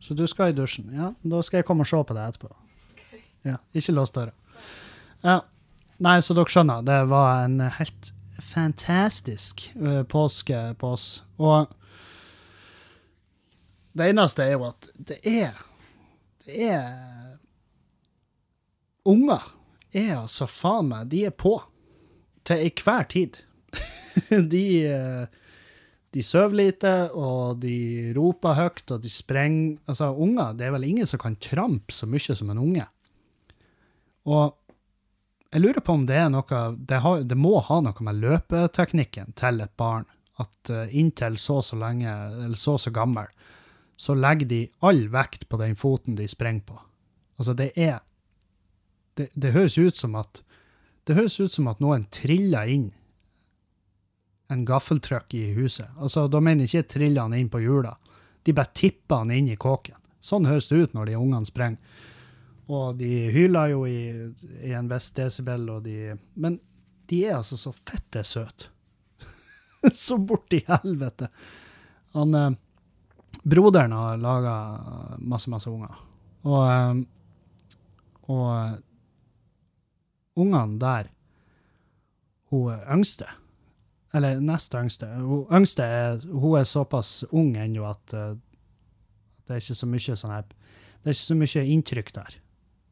Så 0.00 0.14
du 0.14 0.22
skal 0.30 0.52
i 0.52 0.56
dusjen. 0.56 0.92
Ja, 0.94 1.10
da 1.22 1.40
skal 1.42 1.60
jeg 1.60 1.66
komme 1.68 1.82
og 1.82 1.90
se 1.90 1.98
på 2.06 2.14
det 2.16 2.26
etterpå. 2.28 2.52
Ja, 3.44 3.56
ikke 3.74 3.94
lås 3.96 4.14
døra. 4.14 4.32
Ja. 5.24 5.40
Nei, 6.00 6.16
så 6.24 6.32
dere 6.32 6.48
skjønner, 6.48 6.84
det 6.86 7.02
var 7.10 7.44
en 7.44 7.60
helt 7.76 8.12
fantastisk 8.40 9.66
eh, 9.76 10.02
påske 10.08 10.62
på 10.80 10.94
oss. 10.96 11.08
Og 11.36 11.68
det 13.92 14.08
eneste 14.08 14.46
er 14.46 14.54
jo 14.54 14.68
at 14.70 14.88
det 14.94 15.18
er 15.26 15.58
Det 16.40 16.68
er 16.70 16.86
Unger 19.10 19.44
er 19.92 20.12
altså 20.20 20.46
faen 20.46 20.88
meg 20.92 21.08
De 21.10 21.24
er 21.26 21.34
på 21.34 21.56
til 22.46 22.62
enhver 22.64 23.04
tid. 23.10 23.36
de 24.54 24.64
eh, 24.88 25.26
de 26.10 26.22
sover 26.26 26.56
lite, 26.58 26.92
og 27.14 27.60
de 27.62 28.10
roper 28.16 28.56
høyt, 28.58 28.82
og 28.90 29.02
de 29.04 29.10
sprenger 29.12 29.76
Altså, 29.86 30.08
unger 30.10 30.56
Det 30.58 30.66
er 30.66 30.72
vel 30.74 30.88
ingen 30.88 31.06
som 31.06 31.20
kan 31.22 31.36
trampe 31.36 31.94
så 31.94 32.08
mye 32.10 32.34
som 32.34 32.50
en 32.50 32.58
unge. 32.58 32.86
Og 34.26 34.56
jeg 35.50 35.62
lurer 35.64 35.82
på 35.82 35.94
om 35.98 36.04
det 36.06 36.16
er 36.16 36.28
noe 36.30 36.58
Det, 36.78 37.00
har, 37.02 37.22
det 37.26 37.38
må 37.38 37.58
ha 37.66 37.80
noe 37.82 38.06
med 38.06 38.20
løpeteknikken 38.22 39.32
til 39.38 39.62
et 39.64 39.72
barn. 39.80 40.06
At 40.40 40.70
eh, 40.70 40.92
inntil 40.96 41.38
så 41.38 41.58
så 41.62 41.76
lenge, 41.76 42.10
eller 42.44 42.56
så 42.56 42.78
så 42.78 42.92
gammel, 42.94 43.26
så 44.00 44.14
legger 44.14 44.48
de 44.48 44.60
all 44.86 45.08
vekt 45.12 45.48
på 45.48 45.58
den 45.60 45.74
foten 45.76 46.16
de 46.16 46.28
sprenger 46.30 46.64
på. 46.70 46.78
Altså, 47.38 47.54
det 47.54 47.72
er 47.76 48.00
Det, 49.14 49.28
det 49.34 49.52
høres 49.52 49.76
ut 49.78 49.96
som 49.96 50.14
at 50.14 50.42
Det 51.04 51.16
høres 51.16 51.40
ut 51.40 51.52
som 51.52 51.66
at 51.68 51.80
noen 51.80 52.04
triller 52.10 52.68
inn 52.68 52.92
en 54.50 54.64
gaffeltrøkk 54.64 55.34
i 55.34 55.52
huset. 55.54 55.88
Altså, 55.98 56.28
Da 56.28 56.40
mener 56.40 56.66
jeg 56.66 56.84
ikke 56.84 56.94
triller 56.94 57.22
han 57.22 57.34
inn 57.34 57.50
på 57.50 57.60
hjula. 57.60 57.96
De 58.44 58.52
bare 58.52 58.72
tipper 58.74 59.16
han 59.24 59.30
inn 59.30 59.48
i 59.48 59.56
kåken. 59.56 59.96
Sånn 60.20 60.46
høres 60.46 60.68
det 60.68 60.76
ut 60.76 60.94
når 60.94 61.06
de 61.06 61.16
ungene 61.16 61.46
sprenger. 61.46 61.78
Og 62.70 62.98
de 62.98 63.08
hyler 63.34 63.72
jo 63.72 63.84
i, 63.88 64.00
i 64.62 64.74
en 64.78 64.90
viss 64.90 65.10
desibel, 65.16 65.66
og 65.72 65.82
de 65.86 66.14
Men 66.38 66.60
de 67.10 67.24
er 67.26 67.40
altså 67.40 67.58
så 67.58 67.72
fette 67.74 68.22
søte. 68.24 68.70
så 70.04 70.18
borti 70.18 70.62
helvete. 70.68 71.30
Han 72.14 72.34
eh, 72.34 72.52
Broderen 73.42 73.92
har 73.96 74.20
laga 74.20 74.54
masse, 75.18 75.50
masse 75.50 75.70
unger. 75.70 75.96
Og, 76.44 76.62
eh, 76.70 77.00
og 78.30 78.46
eh, 78.54 78.78
ungene 80.40 80.78
der 80.80 81.10
Hun 82.50 82.72
er 82.72 82.86
yngste 82.94 83.26
eller 84.14 84.40
nest 84.42 84.74
yngste. 84.74 85.06
Hun 85.22 85.46
yngste 85.54 85.84
er, 85.86 86.24
hun 86.26 86.58
er 86.58 86.64
såpass 86.66 87.24
ung 87.30 87.52
ennå 87.56 87.84
at 87.86 88.14
uh, 88.16 88.32
det 89.46 89.54
er 89.54 89.62
ikke 89.62 89.78
så 89.78 89.88
mye 89.90 90.16
sånn 90.18 90.34
her 90.34 90.48
Det 90.50 91.12
er 91.12 91.14
ikke 91.14 91.28
så 91.28 91.36
mye 91.38 91.66
inntrykk 91.74 92.10
der. 92.16 92.38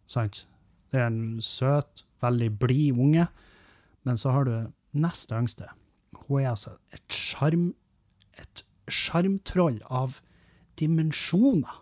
Sant? 0.09 0.45
Det 0.93 1.03
er 1.03 1.11
en 1.11 1.43
søt, 1.45 2.05
veldig 2.23 2.53
blid 2.61 2.99
unge. 2.99 3.27
Men 4.09 4.21
så 4.21 4.33
har 4.33 4.49
du 4.49 4.55
nest 4.97 5.33
yngste. 5.35 5.69
Hun 6.27 6.43
er 6.43 6.55
altså 6.55 6.79
et 6.95 7.05
sjarm... 7.13 7.73
Et 8.39 8.65
sjarmtroll 8.89 9.83
av 9.93 10.21
dimensjoner. 10.81 11.81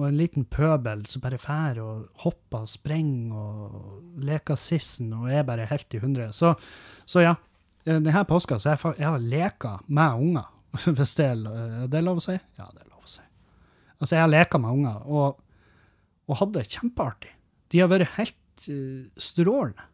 Og 0.00 0.06
en 0.08 0.16
liten 0.16 0.46
pøbel 0.48 1.04
som 1.10 1.22
bare 1.24 1.38
fær 1.40 1.80
og 1.82 2.22
hopper 2.24 2.64
og 2.64 2.72
sprenger 2.72 3.36
og 3.36 4.22
leker 4.24 4.58
sissen 4.58 5.12
og 5.16 5.28
er 5.32 5.44
bare 5.48 5.68
helt 5.70 5.96
i 5.96 6.00
hundre. 6.00 6.30
Så, 6.36 6.54
så 7.08 7.24
ja, 7.24 7.34
denne 7.84 8.24
påska 8.28 8.58
så 8.60 8.74
jeg, 8.74 8.94
jeg 9.00 9.08
har 9.08 9.20
leka 9.20 9.74
med 9.88 10.24
unger, 10.24 10.48
hvis 10.96 11.14
det 11.18 11.28
er, 11.34 11.44
det 11.92 12.02
lov 12.06 12.20
å 12.20 12.24
si? 12.24 12.36
Ja, 12.58 12.70
det 12.72 12.84
er 12.84 12.88
lov 12.88 13.04
å 13.04 13.12
si. 13.12 13.24
Altså, 13.98 14.14
jeg 14.14 14.24
har 14.24 14.32
leka 14.32 14.60
med 14.62 14.80
unger, 14.80 15.04
og, 15.04 15.40
og 16.30 16.38
hadde 16.38 16.60
det 16.60 16.76
kjempeartig. 16.76 17.32
De 17.70 17.82
har 17.82 17.90
vært 17.90 18.14
helt 18.16 18.68
uh, 18.70 19.08
strålende. 19.18 19.88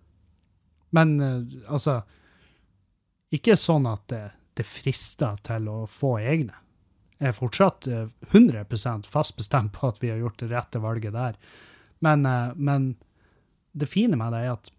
Men 0.96 1.16
uh, 1.20 1.40
altså 1.66 2.00
Ikke 3.34 3.56
sånn 3.58 3.88
at 3.90 4.04
det, 4.12 4.22
det 4.56 4.68
frister 4.68 5.40
til 5.44 5.66
å 5.68 5.80
få 5.90 6.16
egne. 6.20 6.54
Jeg 7.16 7.32
er 7.32 7.36
fortsatt 7.36 7.88
uh, 7.88 8.06
100 8.30 9.08
fast 9.08 9.36
bestemt 9.36 9.74
på 9.76 9.88
at 9.88 10.02
vi 10.02 10.12
har 10.12 10.20
gjort 10.20 10.38
det 10.42 10.52
rette 10.52 10.82
valget 10.84 11.16
der. 11.16 11.40
Men, 12.04 12.26
eh, 12.26 12.54
men 12.54 12.96
det 13.72 13.88
fine 13.88 14.16
med 14.16 14.32
det 14.32 14.44
er 14.44 14.54
at 14.56 14.70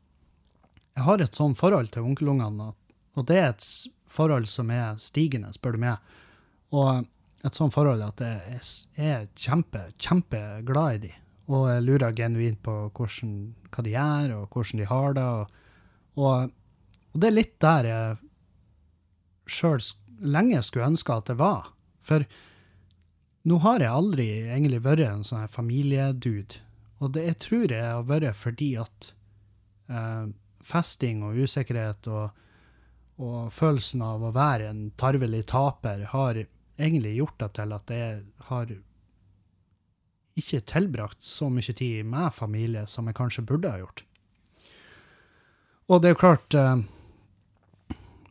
jeg 0.98 1.06
har 1.06 1.22
et 1.22 1.38
sånn 1.38 1.56
forhold 1.58 1.92
til 1.94 2.06
onkelungene, 2.10 2.72
og 3.18 3.26
det 3.30 3.38
er 3.38 3.52
et 3.52 3.66
forhold 4.10 4.48
som 4.50 4.72
er 4.74 4.98
stigende, 5.02 5.52
spør 5.54 5.78
du 5.78 5.82
meg. 5.82 6.12
Og 6.74 7.06
et 7.46 7.58
sånt 7.58 7.76
forhold 7.76 8.02
at 8.06 8.22
jeg 8.22 8.62
er 8.98 9.28
kjempe, 9.38 9.84
kjempeglad 10.02 10.98
i 10.98 11.02
de. 11.06 11.12
Og 11.48 11.70
jeg 11.72 11.84
lurer 11.86 12.16
genuint 12.16 12.60
på 12.64 12.76
hvordan, 12.98 13.36
hva 13.72 13.84
de 13.86 13.94
gjør, 13.94 14.34
og 14.42 14.56
hvordan 14.56 14.82
de 14.82 14.90
har 14.90 15.16
det. 15.16 15.24
Og, 15.24 15.62
og, 16.20 16.56
og 17.14 17.22
det 17.22 17.30
er 17.30 17.38
litt 17.38 17.56
der 17.64 17.88
jeg 17.88 18.18
sjøl 19.48 19.82
lenge 20.28 20.62
skulle 20.66 20.90
ønske 20.92 21.16
at 21.16 21.30
det 21.32 21.38
var. 21.40 21.70
For 22.04 22.26
nå 23.48 23.60
har 23.64 23.84
jeg 23.84 23.94
aldri 23.94 24.28
egentlig 24.48 24.82
vært 24.84 25.06
en 25.08 25.24
sånn 25.28 25.48
familiedude. 25.52 26.64
Og 27.00 27.14
det 27.16 27.28
jeg 27.28 27.40
tror 27.46 27.72
jeg 27.72 27.86
har 27.86 28.10
vært 28.10 28.36
fordi 28.36 28.72
at 28.82 29.12
eh, 29.88 30.28
festing 30.66 31.24
og 31.24 31.38
usikkerhet 31.38 32.10
og, 32.12 32.44
og 33.22 33.54
følelsen 33.54 34.04
av 34.04 34.26
å 34.26 34.34
være 34.36 34.72
en 34.72 34.88
tarvelig 35.00 35.46
taper 35.54 36.08
har 36.12 36.42
egentlig 36.42 37.16
gjort 37.20 37.38
det 37.44 37.52
til 37.60 37.76
at 37.78 37.94
jeg 37.94 38.20
har 38.50 38.74
ikke 40.38 40.62
tilbrakt 40.70 41.24
så 41.24 41.50
mye 41.50 41.74
tid 41.74 42.06
med 42.06 42.36
familie 42.36 42.86
som 42.90 43.08
jeg 43.10 43.18
kanskje 43.18 43.46
burde 43.48 43.72
ha 43.72 43.82
gjort. 43.82 44.04
Og 45.88 46.02
det 46.02 46.10
er 46.10 46.16
jo 46.16 46.22
klart 46.22 46.56
F.eks. 46.56 46.94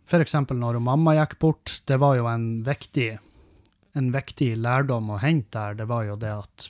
For 0.06 0.22
eksempel 0.22 0.58
når 0.60 0.78
mamma 0.78 1.16
gikk 1.16 1.32
bort, 1.42 1.80
det 1.90 1.96
var 1.98 2.14
jo 2.14 2.28
en 2.30 2.62
viktig, 2.62 3.08
en 3.98 4.12
viktig 4.14 4.52
lærdom 4.54 5.10
å 5.10 5.18
hente 5.18 5.58
der. 5.58 5.80
Det 5.80 5.86
var 5.90 6.04
jo 6.06 6.14
det 6.22 6.30
at 6.30 6.68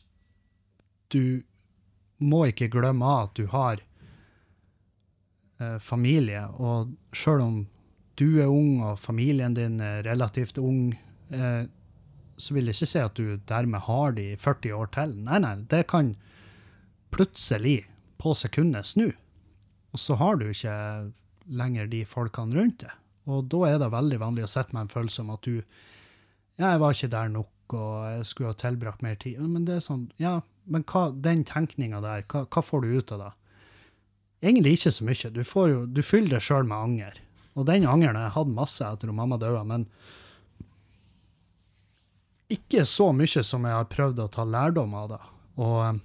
du 1.13 1.43
må 2.25 2.47
ikke 2.49 2.71
glemme 2.73 3.11
at 3.27 3.37
du 3.37 3.45
har 3.53 3.83
eh, 5.61 5.77
familie, 5.85 6.47
og 6.57 6.95
sjøl 7.13 7.45
om 7.45 7.59
du 8.17 8.41
er 8.41 8.49
ung 8.49 8.81
og 8.81 8.97
familien 9.01 9.55
din 9.57 9.81
er 9.85 10.01
relativt 10.07 10.57
ung, 10.57 10.97
eh, 11.29 11.69
så 12.39 12.55
vil 12.55 12.69
jeg 12.69 12.77
ikke 12.77 12.91
si 12.91 13.03
at 13.03 13.19
du 13.19 13.37
dermed 13.49 13.85
har 13.87 14.17
de 14.17 14.27
40 14.41 14.77
år 14.77 14.91
til. 14.95 15.15
Nei, 15.27 15.41
nei, 15.43 15.55
det 15.71 15.87
kan 15.91 16.15
plutselig, 17.15 17.87
på 18.21 18.33
sekundet, 18.37 18.89
snu. 18.89 19.11
Og 19.93 20.01
så 20.01 20.17
har 20.21 20.39
du 20.41 20.49
ikke 20.49 20.77
lenger 21.47 21.89
de 21.93 22.03
folkene 22.09 22.57
rundt 22.57 22.83
deg. 22.85 22.95
Og 23.27 23.47
da 23.51 23.63
er 23.69 23.79
det 23.83 23.91
veldig 23.93 24.19
vanlig 24.23 24.47
å 24.47 24.51
sitte 24.51 24.75
med 24.75 24.87
en 24.87 24.93
følelse 24.93 25.25
om 25.25 25.35
at 25.35 25.47
du 25.47 25.57
Ja, 26.57 26.71
jeg 26.71 26.81
var 26.81 26.95
ikke 26.95 27.13
der 27.13 27.29
nok, 27.29 27.75
og 27.77 27.97
jeg 28.09 28.29
skulle 28.29 28.53
ha 28.55 28.57
tilbrakt 28.57 29.03
mer 29.05 29.19
tid. 29.21 29.41
Men 29.45 29.67
det 29.69 29.75
er 29.77 29.85
sånn, 29.85 30.07
ja, 30.17 30.39
men 30.65 30.87
hva, 30.89 31.11
den 31.13 31.43
tenkninga 31.45 32.01
der, 32.01 32.25
hva, 32.33 32.47
hva 32.49 32.63
får 32.65 32.85
du 32.85 32.95
ut 32.97 33.13
av 33.13 33.21
det? 33.21 33.33
Egentlig 34.47 34.77
ikke 34.79 34.93
så 34.95 35.05
mye. 35.05 35.33
Du, 35.35 35.43
får 35.45 35.69
jo, 35.69 35.83
du 35.85 36.01
fyller 36.05 36.37
deg 36.37 36.47
sjøl 36.47 36.65
med 36.69 36.79
anger. 36.79 37.21
Og 37.57 37.69
den 37.69 37.85
angeren 37.89 38.17
har 38.17 38.29
jeg 38.29 38.37
hatt 38.39 38.55
masse 38.57 38.89
etter 38.89 39.13
at 39.13 39.17
mamma 39.17 39.39
døde, 39.41 39.63
men 39.69 39.85
ikke 42.53 42.85
så 42.87 43.11
mye 43.15 43.43
som 43.45 43.67
jeg 43.67 43.75
har 43.75 43.89
prøvd 43.91 44.23
å 44.23 44.31
ta 44.33 44.45
lærdom 44.47 44.95
av 44.97 45.11
det. 45.15 45.21
Og, 45.63 46.01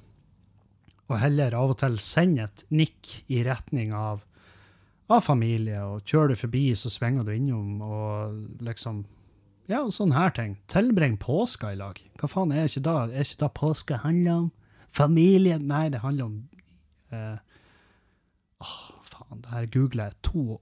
og 1.10 1.16
heller 1.22 1.56
av 1.58 1.74
og 1.74 1.80
til 1.82 1.98
sende 2.02 2.48
et 2.48 2.64
nikk 2.74 3.12
i 3.32 3.44
retning 3.46 3.94
av, 3.98 4.24
av 5.12 5.26
familie, 5.26 5.82
og 5.86 6.08
kjører 6.08 6.34
du 6.34 6.42
forbi, 6.42 6.64
så 6.78 6.92
svinger 6.94 7.28
du 7.28 7.34
innom, 7.36 7.82
og 7.82 8.64
liksom 8.66 9.06
Ja, 9.70 9.84
og 9.86 9.94
sånne 9.96 10.18
her 10.18 10.34
ting. 10.36 10.58
Tilbring 10.72 11.20
påska 11.22 11.72
i 11.72 11.78
lag. 11.80 12.00
Hva 12.20 12.28
faen 12.28 12.52
er 12.52 12.68
ikke 12.68 12.84
da? 12.84 12.96
Er 13.08 13.24
ikke 13.24 13.44
da 13.44 13.52
påske 13.56 14.00
handler 14.02 14.48
om 14.48 14.50
familie? 14.92 15.60
Nei, 15.62 15.86
det 15.94 16.02
handler 16.04 16.28
om 16.28 16.40
eh, 17.14 17.38
Åh, 18.62 18.82
faen, 19.08 19.46
det 19.46 19.54
her 19.54 19.70
googler 19.72 20.10
jeg 20.10 20.20
to 20.28 20.60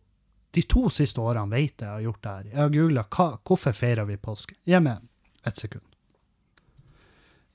De 0.54 0.62
to 0.66 0.84
siste 0.94 1.22
årene 1.22 1.50
vet 1.52 1.82
jeg 1.82 1.90
har 1.90 2.04
gjort 2.04 2.22
det 2.26 2.36
her. 2.36 2.46
Jeg 2.52 2.60
har 2.60 2.76
googla 2.76 3.06
hvorfor 3.48 3.76
feirer 3.78 4.06
vi 4.10 4.20
påske. 4.22 4.60
Gi 4.66 4.82
meg 4.84 5.09
ett 5.46 5.58
sekund. 5.58 5.86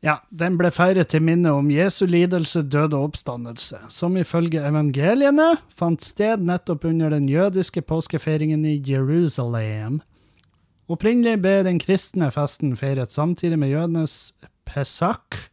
Ja, 0.04 0.18
den 0.28 0.58
ble 0.60 0.68
feiret 0.68 1.08
til 1.14 1.22
minne 1.24 1.54
om 1.56 1.70
Jesu 1.72 2.02
lidelse, 2.04 2.60
død 2.68 2.92
og 2.92 3.06
oppstandelse, 3.06 3.78
som 3.88 4.18
ifølge 4.20 4.60
evangeliene 4.60 5.54
fant 5.72 6.04
sted 6.04 6.44
nettopp 6.44 6.84
under 6.90 7.14
den 7.14 7.24
jødiske 7.30 7.80
påskefeiringen 7.88 8.66
i 8.68 8.74
Jerusalem. 8.84 10.02
Opprinnelig 10.92 11.38
ble 11.40 11.54
den 11.64 11.80
kristne 11.80 12.28
festen 12.34 12.76
feiret 12.76 13.16
samtidig 13.16 13.56
med 13.62 13.72
jødenes 13.72 14.34
Pesach, 14.68 15.46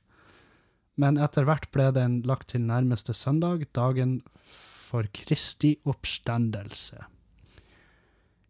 men 0.99 1.15
etter 1.15 1.47
hvert 1.47 1.69
ble 1.71 1.87
den 1.95 2.19
lagt 2.27 2.51
til 2.51 2.65
nærmeste 2.67 3.15
søndag, 3.15 3.63
dagen 3.71 4.19
for 4.43 5.07
Kristi 5.15 5.77
oppstandelse. 5.87 7.05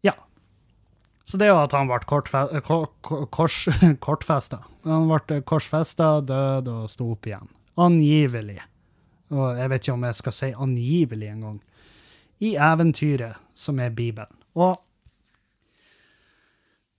Ja. 0.01 0.17
Så 1.25 1.37
det 1.39 1.47
er 1.47 1.53
jo 1.53 1.61
at 1.61 1.75
han 1.77 1.89
ble 1.89 2.01
kors, 3.31 3.57
kortfesta. 4.05 4.61
Han 4.87 5.09
ble 5.09 5.41
korsfesta, 5.47 6.13
død 6.25 6.69
og 6.71 6.91
sto 6.91 7.11
opp 7.13 7.29
igjen. 7.29 7.49
Angivelig. 7.81 8.59
Og 9.31 9.57
jeg 9.57 9.71
vet 9.71 9.83
ikke 9.85 9.95
om 9.95 10.07
jeg 10.09 10.19
skal 10.19 10.35
si 10.35 10.51
angivelig 10.51 11.29
engang. 11.31 11.59
I 12.41 12.55
eventyret 12.59 13.39
som 13.55 13.79
er 13.79 13.93
Bibelen. 13.95 14.33
Og 14.57 14.79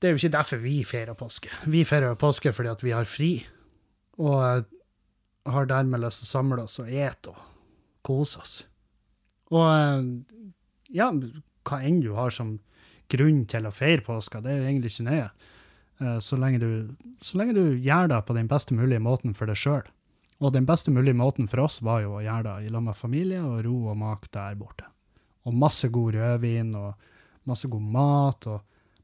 det 0.00 0.08
er 0.08 0.14
jo 0.14 0.18
ikke 0.22 0.34
derfor 0.34 0.62
vi 0.62 0.76
feirer 0.86 1.14
påske. 1.14 1.50
Vi 1.70 1.84
feirer 1.86 2.18
påske 2.18 2.50
fordi 2.54 2.70
at 2.72 2.80
vi 2.82 2.94
har 2.94 3.06
fri, 3.06 3.36
og 4.18 4.38
eh, 4.42 4.64
har 5.46 5.68
dermed 5.70 6.02
lyst 6.02 6.22
til 6.22 6.26
å 6.26 6.32
samle 6.32 6.64
oss 6.64 6.80
og 6.82 6.90
ete 6.90 7.30
og 7.30 7.38
kose 8.06 8.40
oss. 8.42 8.54
Og 9.54 9.62
eh, 9.62 10.08
ja, 10.98 11.06
hva 11.12 11.78
enn 11.86 12.00
du 12.02 12.12
har 12.16 12.34
som 12.34 12.56
grunn 13.12 13.42
til 13.50 13.66
å 13.68 13.74
feire 13.74 14.04
påska, 14.06 14.40
det 14.42 14.52
er 14.52 14.60
jo 14.60 14.68
egentlig 14.70 14.92
ikke 14.94 15.08
nøye. 15.10 15.26
Eh, 16.02 16.18
Så 16.18 16.38
lenge, 16.40 16.58
du, 16.58 16.94
så 17.20 17.38
lenge 17.38 17.54
du 17.56 17.64
gjør 17.78 18.08
det 18.12 18.22
på 18.26 18.36
den 18.36 18.48
beste 18.50 18.74
mulige 18.74 19.02
måten 19.02 19.34
for 19.38 19.50
deg 19.50 19.58
sjøl. 19.60 19.84
Og 20.42 20.50
den 20.56 20.66
beste 20.66 20.90
mulige 20.90 21.14
måten 21.14 21.46
for 21.48 21.62
oss 21.62 21.78
var 21.86 22.02
jo 22.02 22.16
å 22.18 22.24
gjøre 22.24 22.48
det 22.48 22.66
i 22.66 22.72
lag 22.74 22.82
med 22.82 22.98
familie 22.98 23.42
og 23.46 23.60
ro 23.62 23.76
og 23.92 23.98
mak 24.00 24.26
der 24.34 24.56
borte. 24.58 24.88
Og 25.46 25.54
masse 25.54 25.86
god 25.90 26.16
rødvin 26.16 26.74
og 26.78 26.94
masse 27.46 27.68
god 27.70 27.86
mat 27.94 28.46
og 28.50 28.60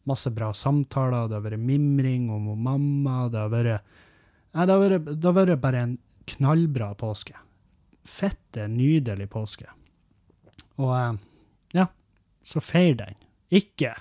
masse 0.09 0.30
bra 0.35 0.51
samtaler. 0.55 1.28
Det 1.28 1.39
har 1.39 1.44
vært 1.47 1.62
mimring 1.62 2.28
om 2.35 2.51
mamma. 2.59 3.28
Det 3.30 3.39
har 3.39 3.52
vært, 3.55 3.86
nei, 4.55 4.66
det 4.66 4.74
har 4.74 4.82
vært, 4.82 5.09
det 5.14 5.30
har 5.30 5.36
vært 5.39 5.62
bare 5.62 5.85
en 5.86 5.94
knallbra 6.35 6.90
påske. 6.98 7.39
Fette, 8.09 8.66
nydelig 8.72 9.28
påske. 9.30 9.70
Og 10.78 10.93
eh, 10.97 11.18
ja, 11.78 11.86
så 12.43 12.62
feir 12.64 12.98
den. 12.98 13.14
Ikke, 13.54 13.94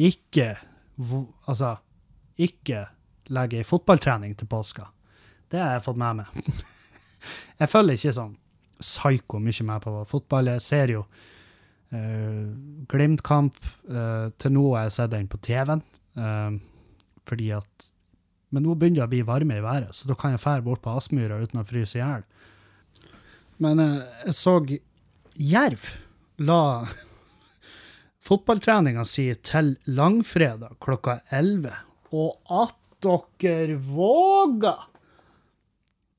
ikke, 0.00 0.54
altså, 1.46 1.74
ikke 2.40 2.86
legge 3.30 3.60
ei 3.60 3.66
fotballtrening 3.66 4.32
til 4.38 4.48
påska. 4.50 4.86
Det 5.50 5.60
har 5.60 5.74
jeg 5.76 5.84
fått 5.84 6.00
med 6.00 6.22
meg. 6.22 6.54
jeg 7.60 7.70
følger 7.70 7.98
ikke 7.98 8.16
sånn 8.16 8.32
psyko 8.80 9.40
mye 9.42 9.66
med 9.68 9.84
på 9.84 9.92
fotball. 10.08 10.54
Jeg 10.54 10.64
ser 10.64 10.94
jo 10.94 11.04
uh, 11.04 12.46
Glimt-kamp. 12.88 13.60
Uh, 13.90 14.32
til 14.40 14.54
nå 14.56 14.64
har 14.72 14.88
jeg 14.88 14.96
sett 14.96 15.12
den 15.12 15.28
på 15.28 15.40
TV-en. 15.44 15.84
Uh, 16.16 16.56
fordi 17.28 17.52
at 17.54 17.90
Men 18.50 18.64
nå 18.66 18.74
begynner 18.74 19.04
det 19.04 19.06
å 19.06 19.10
bli 19.12 19.20
varme 19.22 19.60
i 19.60 19.62
været, 19.62 19.92
så 19.94 20.08
da 20.10 20.16
kan 20.18 20.32
jeg 20.34 20.42
fære 20.42 20.64
bort 20.66 20.80
på 20.82 20.90
Aspmyra 20.98 21.36
uten 21.38 21.60
å 21.60 21.66
fryse 21.68 21.94
i 21.94 22.00
hjel. 22.00 22.24
Men 23.62 23.78
eh, 23.78 24.00
jeg 24.24 24.34
så 24.34 24.54
Jerv 25.38 25.84
la 26.42 26.62
fotballtreninga 28.20 29.04
si 29.08 29.28
til 29.46 29.74
langfredag 29.88 30.76
klokka 30.84 31.20
11. 31.30 31.72
Og 32.12 32.36
at 32.62 32.76
dere 33.00 33.78
våger! 33.80 34.86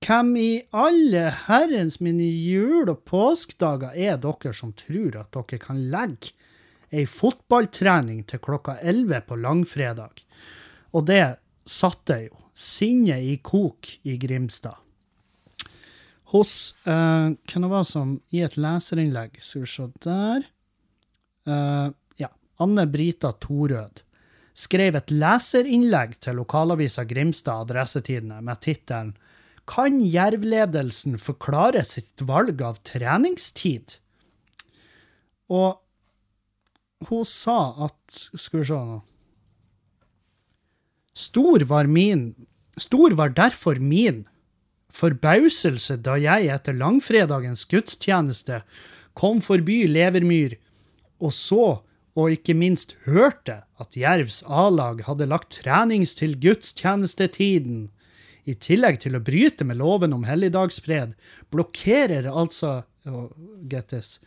Hvem 0.02 0.32
i 0.41 0.52
alle 0.73 1.28
herrens 1.45 1.99
mine 2.02 2.26
jul- 2.26 2.90
og 2.90 3.03
påskedager 3.06 3.94
er 3.94 4.18
dere 4.18 4.53
som 4.57 4.73
tror 4.73 5.19
at 5.22 5.30
dere 5.36 5.60
kan 5.61 5.84
legge 5.94 6.34
ei 6.91 7.06
fotballtrening 7.07 8.23
til 8.28 8.41
klokka 8.41 8.80
11 8.82 9.22
på 9.30 9.38
langfredag? 9.38 10.23
Og 10.98 11.06
det 11.07 11.38
satte 11.69 12.18
jo 12.26 12.41
sinnet 12.57 13.22
i 13.22 13.38
kok 13.45 13.88
i 14.03 14.18
Grimstad. 14.18 14.82
Hos 16.34 16.73
uh, 16.88 17.30
Hvem 17.45 17.68
det 17.68 17.69
var 17.72 17.86
som 17.86 18.15
i 18.32 18.40
et 18.40 18.53
leserinnlegg 18.56 19.34
Skal 19.44 19.65
vi 19.65 19.68
se 19.68 19.88
der 19.99 20.45
Eh, 21.48 21.90
Ja. 22.22 22.30
Anne 22.60 22.86
Brita 22.88 23.32
Torød 23.34 24.02
skrev 24.54 24.96
et 25.00 25.12
leserinnlegg 25.12 26.20
til 26.22 26.36
lokalavisa 26.38 27.04
Grimstad 27.08 27.66
Adressetidene 27.66 28.42
med 28.46 28.60
tittelen 28.62 29.16
Kan 29.66 30.02
Jerv-ledelsen 30.02 31.18
forklare 31.22 31.84
sitt 31.88 32.22
valg 32.22 32.62
av 32.62 32.82
treningstid? 32.84 33.98
Og 35.50 35.80
hun 37.10 37.26
sa 37.26 37.88
at 37.88 38.28
Skal 38.36 38.62
vi 38.62 38.68
se 38.70 38.82
nå 38.92 39.00
Stor 41.18 41.66
var 41.68 41.88
min 41.88 42.36
Stor 42.78 43.16
var 43.18 43.34
derfor 43.36 43.80
min 43.80 44.26
forbauselse 44.92 45.98
da 46.04 46.18
jeg 46.20 46.50
etter 46.52 46.76
langfredagens 46.76 47.64
gudstjeneste 47.72 48.62
kom 49.16 49.40
forbi 49.44 49.86
Levermyr 49.88 50.58
og 51.22 51.34
så, 51.38 51.65
og 52.18 52.35
ikke 52.35 52.56
minst 52.57 52.95
hørte, 53.06 53.61
at 53.80 53.95
Jervs 53.98 54.41
A-lag 54.49 55.03
hadde 55.07 55.30
lagt 55.30 55.61
trenings 55.61 56.15
til 56.19 56.35
gudstjenestetiden. 56.41 57.88
I 58.49 58.57
tillegg 58.57 58.99
til 59.03 59.15
å 59.15 59.23
bryte 59.23 59.68
med 59.68 59.80
loven 59.80 60.15
om 60.18 60.26
helligdagsfred, 60.27 61.14
blokkerer 61.53 62.27
altså 62.27 62.81
oh, 63.06 63.30
get 63.69 63.93
this, 63.93 64.18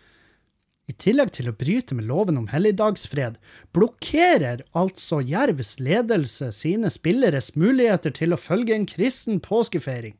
i 0.84 0.92
tillegg 0.92 1.30
til 1.32 1.48
å 1.48 1.56
bryte 1.56 1.96
med 1.96 2.04
loven 2.10 2.36
om 2.36 2.50
helligdagsfred, 2.52 3.38
blokkerer 3.72 4.66
altså 4.76 5.22
Jervs 5.24 5.78
ledelse 5.80 6.50
sine 6.52 6.90
spilleres 6.92 7.54
muligheter 7.56 8.12
til 8.12 8.36
å 8.36 8.40
følge 8.40 8.76
en 8.76 8.84
kristen 8.88 9.40
påskefeiring. 9.44 10.16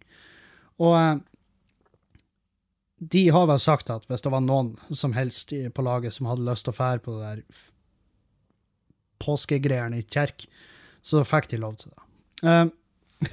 Og 0.81 0.97
eh, 0.97 1.19
de 2.99 3.29
har 3.35 3.49
vel 3.51 3.61
sagt 3.61 3.91
at 3.91 4.07
hvis 4.09 4.23
det 4.23 4.33
var 4.33 4.43
noen 4.45 4.75
som 4.95 5.13
helst 5.17 5.53
på 5.75 5.85
laget 5.85 6.15
som 6.15 6.29
hadde 6.31 6.47
lyst 6.47 6.67
til 6.67 6.75
å 6.75 6.79
fære 6.79 7.03
på 7.05 7.17
det 7.17 7.25
der 7.25 7.63
påskegreiene 9.25 10.01
i 10.01 10.07
kjerk, 10.07 10.47
så 11.05 11.25
fikk 11.27 11.51
de 11.53 11.61
lov 11.61 11.77
til 11.81 11.93
det. 11.93 12.03
Um, 12.45 12.73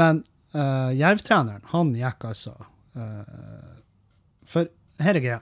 men 0.00 0.22
uh, 0.54 0.90
Jerv-treneren, 0.96 1.64
han 1.72 1.94
gikk 1.96 2.26
altså 2.30 2.54
uh, 2.98 3.76
For 4.48 4.70
her 5.00 5.16
er 5.16 5.24
greia. 5.24 5.40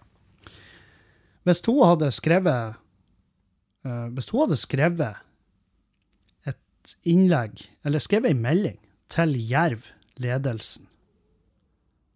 Hvis 1.49 1.65
hun 1.66 1.81
hadde 1.81 2.11
skrevet 2.15 2.77
uh, 3.86 4.07
Hvis 4.15 4.31
hun 4.31 4.45
hadde 4.45 4.61
skrevet 4.61 5.24
et 6.49 6.95
innlegg, 7.09 7.65
eller 7.85 8.05
skrevet 8.05 8.32
en 8.32 8.45
melding, 8.45 8.78
til 9.09 9.35
Jerv-ledelsen 9.40 10.88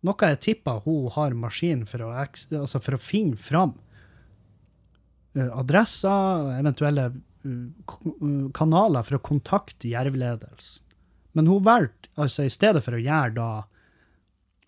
noe 0.06 0.30
jeg 0.32 0.40
tipper 0.46 0.82
hun 0.86 1.10
har 1.14 1.34
maskin 1.38 1.84
for 1.88 2.06
å, 2.06 2.12
altså 2.14 2.80
for 2.82 2.96
å 2.96 3.02
finne 3.02 3.38
fram 3.38 3.76
eh, 5.36 5.48
adresser, 5.48 6.50
eventuelle 6.58 7.08
eh, 7.08 8.48
kanaler 8.56 9.06
for 9.06 9.18
å 9.18 9.24
kontakte 9.24 9.90
Jerv-ledelsen. 9.92 10.88
Men 11.32 11.48
hun 11.48 11.64
valgte, 11.64 12.10
altså 12.20 12.44
i 12.44 12.52
stedet 12.52 12.82
for 12.84 12.98
å 12.98 13.00
gjøre 13.00 13.34
da, 13.38 13.50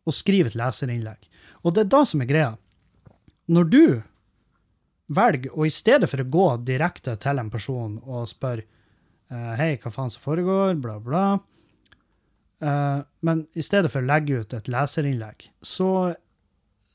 å 0.04 0.12
skrive 0.12 0.48
et 0.48 0.56
leserinnlegg. 0.56 1.28
Og 1.64 1.74
det 1.74 1.84
er 1.84 1.92
da 1.92 2.04
som 2.08 2.22
er 2.22 2.28
greia. 2.28 2.52
Når 3.52 3.68
du 3.72 3.84
velger, 5.12 5.52
og 5.52 5.66
i 5.68 5.74
stedet 5.74 6.08
for 6.08 6.22
å 6.22 6.30
gå 6.36 6.46
direkte 6.64 7.16
til 7.20 7.40
en 7.40 7.50
person 7.52 7.98
og 8.04 8.28
spørre 8.30 8.64
eh, 8.64 9.52
hei, 9.60 9.74
hva 9.82 9.92
faen 9.92 10.12
som 10.12 10.24
foregår, 10.24 10.78
bla, 10.80 10.96
bla, 11.02 11.24
men 12.60 13.46
i 13.54 13.62
stedet 13.64 13.90
for 13.92 14.02
å 14.02 14.08
legge 14.08 14.40
ut 14.40 14.54
et 14.56 14.70
leserinnlegg, 14.70 15.48
så, 15.62 16.14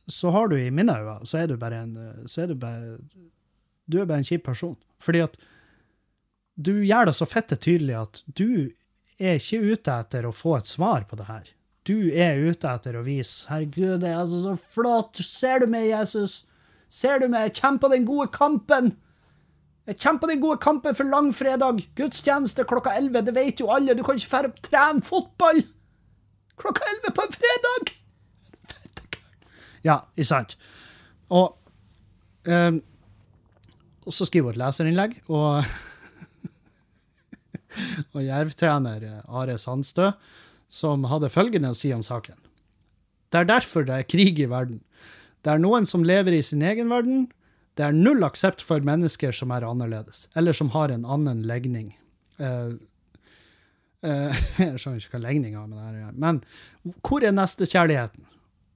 så 0.07 0.31
har 0.35 0.49
du 0.49 0.57
i 0.59 0.71
mine 0.71 0.95
øyne, 0.95 1.27
så 1.27 1.41
er 1.41 1.51
du 1.51 1.57
bare 1.59 1.83
en 1.83 1.95
eh, 1.99 2.41
er 2.41 2.51
du 2.51 2.55
bare, 2.59 2.97
du 3.89 3.99
er 3.99 4.09
bare 4.09 4.23
en 4.23 4.29
kjip 4.29 4.45
person. 4.47 4.77
Fordi 5.03 5.23
at 5.25 5.37
du 6.59 6.73
gjør 6.83 7.09
det 7.09 7.15
så 7.15 7.27
fitte 7.29 7.55
tydelig 7.59 7.95
at 7.99 8.21
du 8.25 8.71
er 9.19 9.39
ikke 9.39 9.61
ute 9.63 9.95
etter 10.03 10.27
å 10.27 10.35
få 10.35 10.57
et 10.57 10.67
svar 10.67 11.05
på 11.07 11.19
det 11.19 11.27
her. 11.27 11.51
Du 11.87 12.11
er 12.11 12.39
ute 12.39 12.69
etter 12.69 12.95
å 12.99 13.03
vise 13.05 13.47
'Herregud, 13.49 14.01
det 14.03 14.11
er 14.11 14.19
altså 14.21 14.41
så 14.43 14.55
flott! 14.59 15.19
Ser 15.23 15.63
du 15.63 15.67
meg, 15.71 15.89
Jesus? 15.89 16.43
Ser 16.87 17.19
du 17.19 17.27
meg? 17.31 17.55
Kjempa 17.55 17.89
den 17.91 18.07
gode 18.07 18.29
kampen!' 18.35 18.95
Jeg 19.89 19.97
kjemper 19.97 20.29
den 20.29 20.41
gode 20.41 20.59
kampen 20.61 20.93
for 20.93 21.09
langfredag. 21.09 21.81
Gudstjeneste 21.97 22.65
klokka 22.69 22.93
11, 22.93 23.23
det 23.25 23.33
vet 23.33 23.61
jo 23.61 23.71
alle. 23.73 23.95
Du 23.97 24.03
kan 24.05 24.19
ikke 24.19 24.29
dra 24.29 24.51
og 24.51 24.59
trene 24.67 25.05
fotball 25.05 25.63
klokka 26.59 26.85
11 26.99 27.15
på 27.15 27.25
en 27.25 27.37
fredag! 27.39 27.93
Ja, 29.87 29.95
ikke 30.13 30.27
sant? 30.27 30.57
Og, 31.31 31.55
um, 32.45 32.81
og 34.05 34.13
så 34.13 34.27
skriver 34.27 34.51
hun 34.51 34.57
et 34.57 34.61
leserinnlegg, 34.61 35.15
og 35.31 35.63
og 38.13 38.21
Jerv-trener 38.25 39.07
eh, 39.07 39.23
Are 39.25 39.57
Sandstø, 39.61 40.11
som 40.69 41.07
hadde 41.09 41.31
følgende 41.33 41.71
å 41.71 41.77
si 41.77 41.93
om 41.95 42.03
saken. 42.05 42.37
Det 43.33 43.41
er 43.41 43.49
derfor 43.49 43.87
det 43.87 43.95
er 43.95 44.09
krig 44.09 44.41
i 44.41 44.49
verden. 44.51 44.83
Det 45.45 45.53
er 45.53 45.61
noen 45.61 45.87
som 45.89 46.05
lever 46.05 46.35
i 46.35 46.45
sin 46.45 46.61
egen 46.65 46.91
verden. 46.91 47.29
Det 47.79 47.87
er 47.87 47.95
null 47.95 48.25
aksept 48.27 48.61
for 48.65 48.83
mennesker 48.83 49.31
som 49.35 49.53
er 49.55 49.63
annerledes, 49.63 50.27
eller 50.35 50.55
som 50.55 50.73
har 50.75 50.91
en 50.91 51.05
annen 51.07 51.45
legning. 51.47 51.93
Uh, 52.35 52.75
uh, 54.03 54.41
jeg 54.59 54.75
skjønner 54.75 54.99
ikke 54.99 55.15
hva 55.15 55.23
legning 55.29 55.55
har 55.55 55.69
med 55.69 55.79
det 55.79 55.85
her 55.85 55.95
å 55.95 56.03
gjøre. 56.03 56.17
Men 56.19 56.43
hvor 57.07 57.23
er 57.23 57.37
nestekjærligheten? 57.37 58.27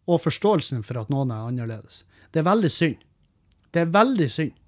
og 0.06 0.22
forståelsen 0.24 0.84
for 0.84 1.00
at 1.00 1.12
noen 1.14 1.32
er 1.32 1.48
annerledes. 1.48 2.04
Det 2.32 2.42
er 2.42 2.50
veldig 2.50 2.72
synd. 2.72 3.00
Det 3.74 3.84
er 3.84 3.94
veldig 3.94 4.30
synd. 4.32 4.60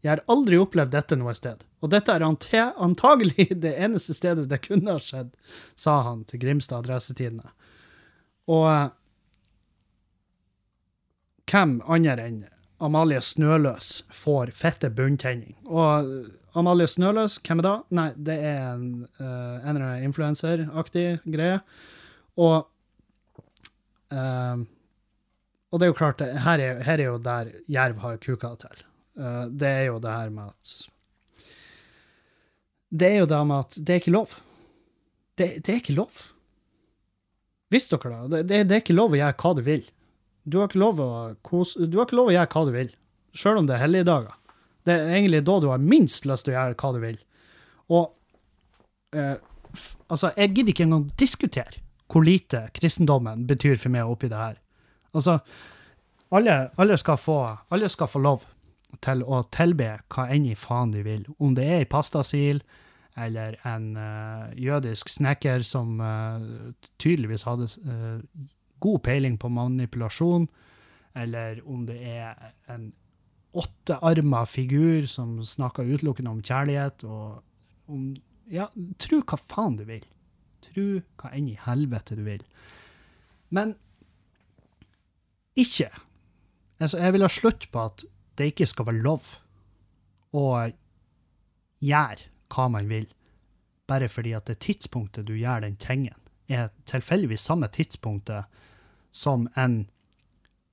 Jeg 0.00 0.14
har 0.14 0.22
aldri 0.32 0.56
opplevd 0.56 0.94
dette 0.94 1.16
noe 1.20 1.34
sted, 1.36 1.64
og 1.84 1.90
dette 1.92 2.12
er 2.14 2.24
antagelig 2.24 3.48
det 3.64 3.74
eneste 3.76 4.16
stedet 4.16 4.48
det 4.48 4.62
kunne 4.64 4.96
ha 4.96 5.02
skjedd, 5.02 5.34
sa 5.76 6.00
han 6.06 6.24
til 6.28 6.40
Grimstad 6.40 6.86
Adressetidende. 6.86 7.52
Og 8.50 8.64
eh, 8.70 8.88
hvem 11.50 11.80
andre 11.84 12.24
enn 12.24 12.40
Amalie 12.80 13.20
Snøløs 13.20 14.00
får 14.14 14.52
fette 14.56 14.88
bunntenning? 14.96 15.54
Og 15.68 16.08
eh, 16.08 16.28
Amalie 16.58 16.88
Snøløs, 16.90 17.38
hvem 17.44 17.60
er 17.62 17.66
da? 17.66 17.76
Nei, 17.94 18.08
det 18.16 18.36
er 18.42 18.60
en, 18.72 18.86
uh, 19.20 19.60
en 19.60 19.76
eller 19.76 19.86
annen 19.86 20.08
influenseraktig 20.08 21.06
greie. 21.30 21.60
Og 22.40 22.64
uh, 24.14 24.64
og 25.70 25.78
det 25.78 25.86
er 25.86 25.92
jo 25.92 25.98
klart, 25.98 26.22
her, 26.44 26.62
er, 26.62 26.80
her 26.82 26.98
er 26.98 27.06
jo 27.06 27.18
der 27.22 27.52
jerv 27.70 28.00
har 28.02 28.18
kuka 28.22 28.54
til. 28.58 28.82
Uh, 29.14 29.46
det 29.46 29.70
er 29.70 29.84
jo 29.86 30.00
det 30.02 30.10
her 30.10 30.32
med 30.34 30.50
at 30.50 30.72
Det 32.90 33.06
er 33.06 33.18
jo 33.20 33.30
det 33.30 33.40
med 33.46 33.68
at 33.68 33.76
det 33.78 33.94
er 33.94 34.02
ikke 34.02 34.16
lov. 34.16 34.34
Det, 35.38 35.46
det 35.62 35.72
er 35.72 35.78
ikke 35.78 35.94
lov. 35.94 36.24
Visste 37.70 38.00
dere 38.02 38.16
da? 38.16 38.26
Det, 38.32 38.42
det? 38.48 38.64
det 38.66 38.76
er 38.76 38.82
ikke 38.82 38.98
lov 38.98 39.14
å 39.14 39.20
gjøre 39.20 39.38
hva 39.38 39.54
du 39.54 39.62
vil. 39.62 39.86
Du 40.44 40.58
har 40.58 40.70
ikke 40.70 40.80
lov 40.80 41.00
å, 41.02 41.10
kose, 41.46 41.86
du 41.86 41.98
har 41.98 42.08
ikke 42.08 42.18
lov 42.18 42.30
å 42.30 42.34
gjøre 42.34 42.52
hva 42.54 42.64
du 42.66 42.72
vil, 42.74 42.94
sjøl 43.36 43.60
om 43.60 43.68
det 43.68 43.76
er 43.76 43.84
helligdager. 43.84 44.36
Det 44.88 44.96
er 44.96 45.12
egentlig 45.18 45.42
da 45.46 45.58
du 45.60 45.68
har 45.70 45.82
minst 45.82 46.26
lyst 46.28 46.46
til 46.46 46.54
å 46.54 46.58
gjøre 46.58 46.78
hva 46.80 46.92
du 46.96 47.00
vil. 47.02 47.18
Og 47.90 49.16
eh, 49.16 49.36
f, 49.74 49.84
altså, 50.08 50.32
jeg 50.36 50.54
gidder 50.54 50.74
ikke 50.74 50.86
engang 50.88 51.06
diskutere 51.20 51.84
hvor 52.10 52.24
lite 52.26 52.64
kristendommen 52.74 53.44
betyr 53.46 53.76
for 53.78 53.92
meg 53.94 54.08
oppi 54.10 54.30
det 54.30 54.40
her. 54.40 54.56
Altså, 55.14 55.38
alle, 56.34 56.56
alle, 56.80 56.96
skal 56.98 57.18
få, 57.18 57.38
alle 57.70 57.90
skal 57.90 58.10
få 58.10 58.22
lov 58.22 58.46
til 59.02 59.22
å 59.22 59.42
tilbe 59.54 59.92
hva 60.10 60.26
enn 60.34 60.48
i 60.50 60.56
faen 60.58 60.94
de 60.94 61.04
vil. 61.06 61.26
Om 61.38 61.54
det 61.58 61.66
er 61.66 61.82
ei 61.84 61.90
pastasil 61.90 62.62
eller 63.20 63.56
en 63.66 63.92
uh, 63.98 64.50
jødisk 64.58 65.10
snekker 65.10 65.62
som 65.66 66.00
uh, 66.02 66.72
tydeligvis 67.02 67.46
hadde 67.46 67.68
uh, 67.86 68.18
god 68.80 69.02
peiling 69.06 69.36
på 69.40 69.50
manipulasjon, 69.52 70.48
eller 71.18 71.60
om 71.68 71.84
det 71.88 71.98
er 72.06 72.52
en 72.70 72.90
åttearma 73.50 74.44
figur 74.46 75.06
som 75.10 75.40
snakker 75.46 75.88
utelukkende 75.88 76.30
om 76.30 76.42
kjærlighet, 76.42 77.04
og 77.04 77.42
om 77.90 78.10
Ja, 78.50 78.64
tro 78.98 79.20
hva 79.22 79.36
faen 79.38 79.76
du 79.78 79.84
vil. 79.86 80.02
Tro 80.64 80.82
hva 81.20 81.28
enn 81.36 81.52
i 81.52 81.58
helvete 81.68 82.16
du 82.18 82.24
vil. 82.26 82.42
Men 83.54 83.76
ikke 85.54 85.86
altså, 86.80 86.98
Jeg 86.98 87.12
vil 87.12 87.22
ha 87.22 87.28
slutt 87.30 87.68
på 87.70 87.84
at 87.84 88.04
det 88.38 88.50
ikke 88.50 88.66
skal 88.66 88.88
være 88.88 89.04
lov 89.04 89.36
å 90.34 90.44
gjøre 91.84 92.28
hva 92.50 92.66
man 92.72 92.88
vil, 92.90 93.06
bare 93.86 94.08
fordi 94.10 94.32
at 94.34 94.46
det 94.50 94.60
tidspunktet 94.64 95.26
du 95.28 95.34
gjør 95.36 95.62
den 95.66 95.76
tingen, 95.76 96.16
er 96.48 96.70
tilfeldigvis 96.90 97.44
samme 97.46 97.68
tidspunktet 97.70 98.48
som 99.12 99.48
en 99.58 99.84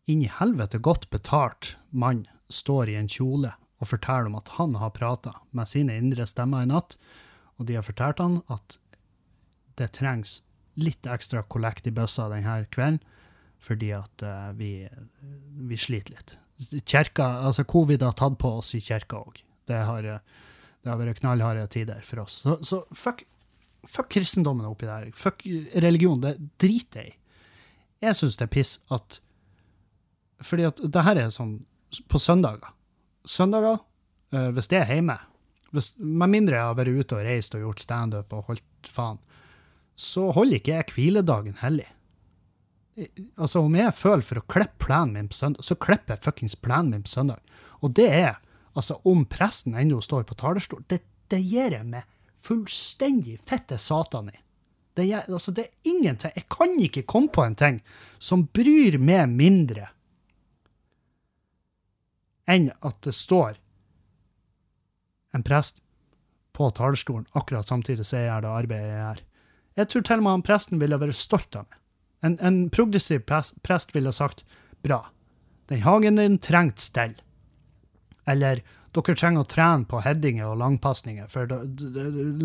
inn 0.07 0.23
i 0.23 0.31
helvete 0.31 0.79
godt 0.79 1.09
betalt 1.11 1.75
mann 1.89 2.25
står 2.49 2.89
i 2.89 2.97
en 2.99 3.09
kjole 3.11 3.51
og 3.77 3.91
forteller 3.91 4.29
om 4.29 4.37
at 4.39 4.53
han 4.57 4.75
har 4.79 4.95
prata 4.95 5.33
med 5.55 5.69
sine 5.69 5.97
indre 5.99 6.25
stemmer 6.29 6.65
i 6.65 6.69
natt, 6.69 6.95
og 7.57 7.67
de 7.67 7.77
har 7.77 7.85
fortalt 7.85 8.21
han 8.23 8.39
at 8.53 8.77
det 9.77 9.91
trengs 9.97 10.41
litt 10.77 11.09
ekstra 11.09 11.43
kollekt 11.49 11.89
i 11.89 11.93
bøssa 11.93 12.27
denne 12.31 12.59
kvelden, 12.73 12.99
fordi 13.61 13.91
at 13.97 14.23
uh, 14.25 14.51
vi, 14.57 14.71
vi, 15.69 15.77
sliter 15.81 16.13
litt. 16.13 16.35
Kjerka, 16.85 17.25
altså 17.45 17.65
Covid 17.69 18.05
har 18.05 18.13
tatt 18.17 18.37
på 18.41 18.51
oss 18.59 18.73
i 18.77 18.81
kirka 18.81 19.19
òg. 19.19 19.41
Det, 19.67 19.79
har, 19.89 20.05
det 20.05 20.89
har 20.89 20.99
vært 21.01 21.21
knallharde 21.21 21.65
tider 21.73 22.05
for 22.05 22.23
oss. 22.23 22.41
Så, 22.45 22.57
så 22.65 22.81
fuck, 22.95 23.23
fuck, 23.85 24.09
kristendommen 24.13 24.69
oppi 24.69 24.89
der. 24.89 25.09
Fuck 25.17 25.43
religion. 25.73 26.21
Det 26.23 26.37
driter 26.61 27.03
jeg 27.03 27.13
i. 27.13 27.17
Jeg 28.03 28.17
syns 28.17 28.37
det 28.37 28.47
er 28.47 28.53
piss 28.53 28.77
at 28.93 29.19
Fordi 30.45 30.67
at 30.69 30.81
det 30.83 31.03
her 31.03 31.17
er 31.17 31.33
sånn 31.33 31.59
på 32.11 32.19
søndager. 32.21 32.73
Søndager, 33.25 33.79
uh, 34.35 34.49
hvis 34.53 34.69
det 34.69 34.81
er 34.81 34.91
hjemme 34.91 35.15
hvis, 35.75 35.93
Med 35.97 36.29
mindre 36.31 36.55
jeg 36.59 36.69
har 36.69 36.77
vært 36.77 36.93
ute 36.93 37.17
og 37.17 37.25
reist 37.27 37.55
og 37.57 37.63
gjort 37.65 37.83
standup 37.83 38.33
og 38.35 38.51
holdt 38.51 38.91
faen, 38.91 39.19
så 39.97 40.29
holder 40.31 40.59
ikke 40.59 40.75
jeg 40.75 40.93
hviledagen 40.93 41.57
hellig. 41.59 41.87
Altså, 43.37 43.61
om 43.65 43.75
jeg 43.77 43.93
føler 43.97 44.25
for 44.25 44.39
å 44.39 44.45
klippe 44.49 44.85
plenen 44.85 45.13
min 45.13 45.29
på 45.29 45.37
søndag, 45.37 45.65
så 45.65 45.77
klipper 45.77 46.15
jeg 46.15 46.23
fuckings 46.23 46.55
plenen 46.55 46.93
min 46.93 47.03
på 47.05 47.11
søndag. 47.11 47.41
Og 47.81 47.93
det 47.97 48.07
er, 48.13 48.37
altså, 48.77 48.99
om 49.09 49.25
presten 49.29 49.75
ennå 49.77 49.99
står 50.05 50.23
på 50.29 50.37
talerstol, 50.39 50.85
det, 50.89 51.01
det 51.33 51.41
gir 51.43 51.75
jeg 51.75 51.85
meg 51.89 52.07
fullstendig 52.41 53.37
fette 53.49 53.77
satan 53.81 54.31
i. 54.31 54.37
Det, 54.97 55.05
er 55.05 55.27
altså, 55.29 55.53
det 55.53 55.67
er 55.67 55.91
ingenting 55.91 56.33
Jeg 56.35 56.47
kan 56.49 56.73
ikke 56.81 57.05
komme 57.05 57.29
på 57.29 57.43
en 57.45 57.55
ting 57.57 57.79
som 58.17 58.47
bryr 58.53 58.97
meg 58.97 59.29
mindre 59.29 59.91
enn 62.47 62.71
at 62.87 62.97
det 63.03 63.13
står 63.13 63.59
en 65.35 65.43
prest 65.45 65.81
på 66.57 66.69
talerstolen 66.73 67.27
akkurat 67.37 67.67
samtidig 67.67 68.07
som 68.07 68.21
jeg 68.21 68.29
gjør 68.31 68.45
det 68.45 68.53
arbeidet 68.61 68.87
jeg 68.87 69.01
gjør. 69.01 69.19
Jeg 69.77 69.89
tror 69.91 70.05
til 70.07 70.21
og 70.21 70.25
med 70.25 70.33
han 70.33 70.45
presten 70.47 70.81
ville 70.81 70.99
vært 71.01 71.19
stolt 71.19 71.57
av 71.59 71.67
meg. 71.67 71.81
En, 72.25 72.37
en 72.41 72.57
progressiv 72.73 73.27
prest 73.27 73.93
ville 73.93 74.13
sagt 74.15 74.41
bra, 74.81 75.03
den 75.69 75.83
hagen 75.85 76.17
din 76.17 76.39
trengte 76.41 76.81
stell. 76.81 77.13
Eller 78.25 78.63
dere 78.97 79.17
trenger 79.19 79.43
å 79.43 79.49
trene 79.49 79.87
på 79.89 80.01
headinger 80.03 80.51
og 80.51 80.59
langpasninger, 80.61 81.27
for 81.31 81.49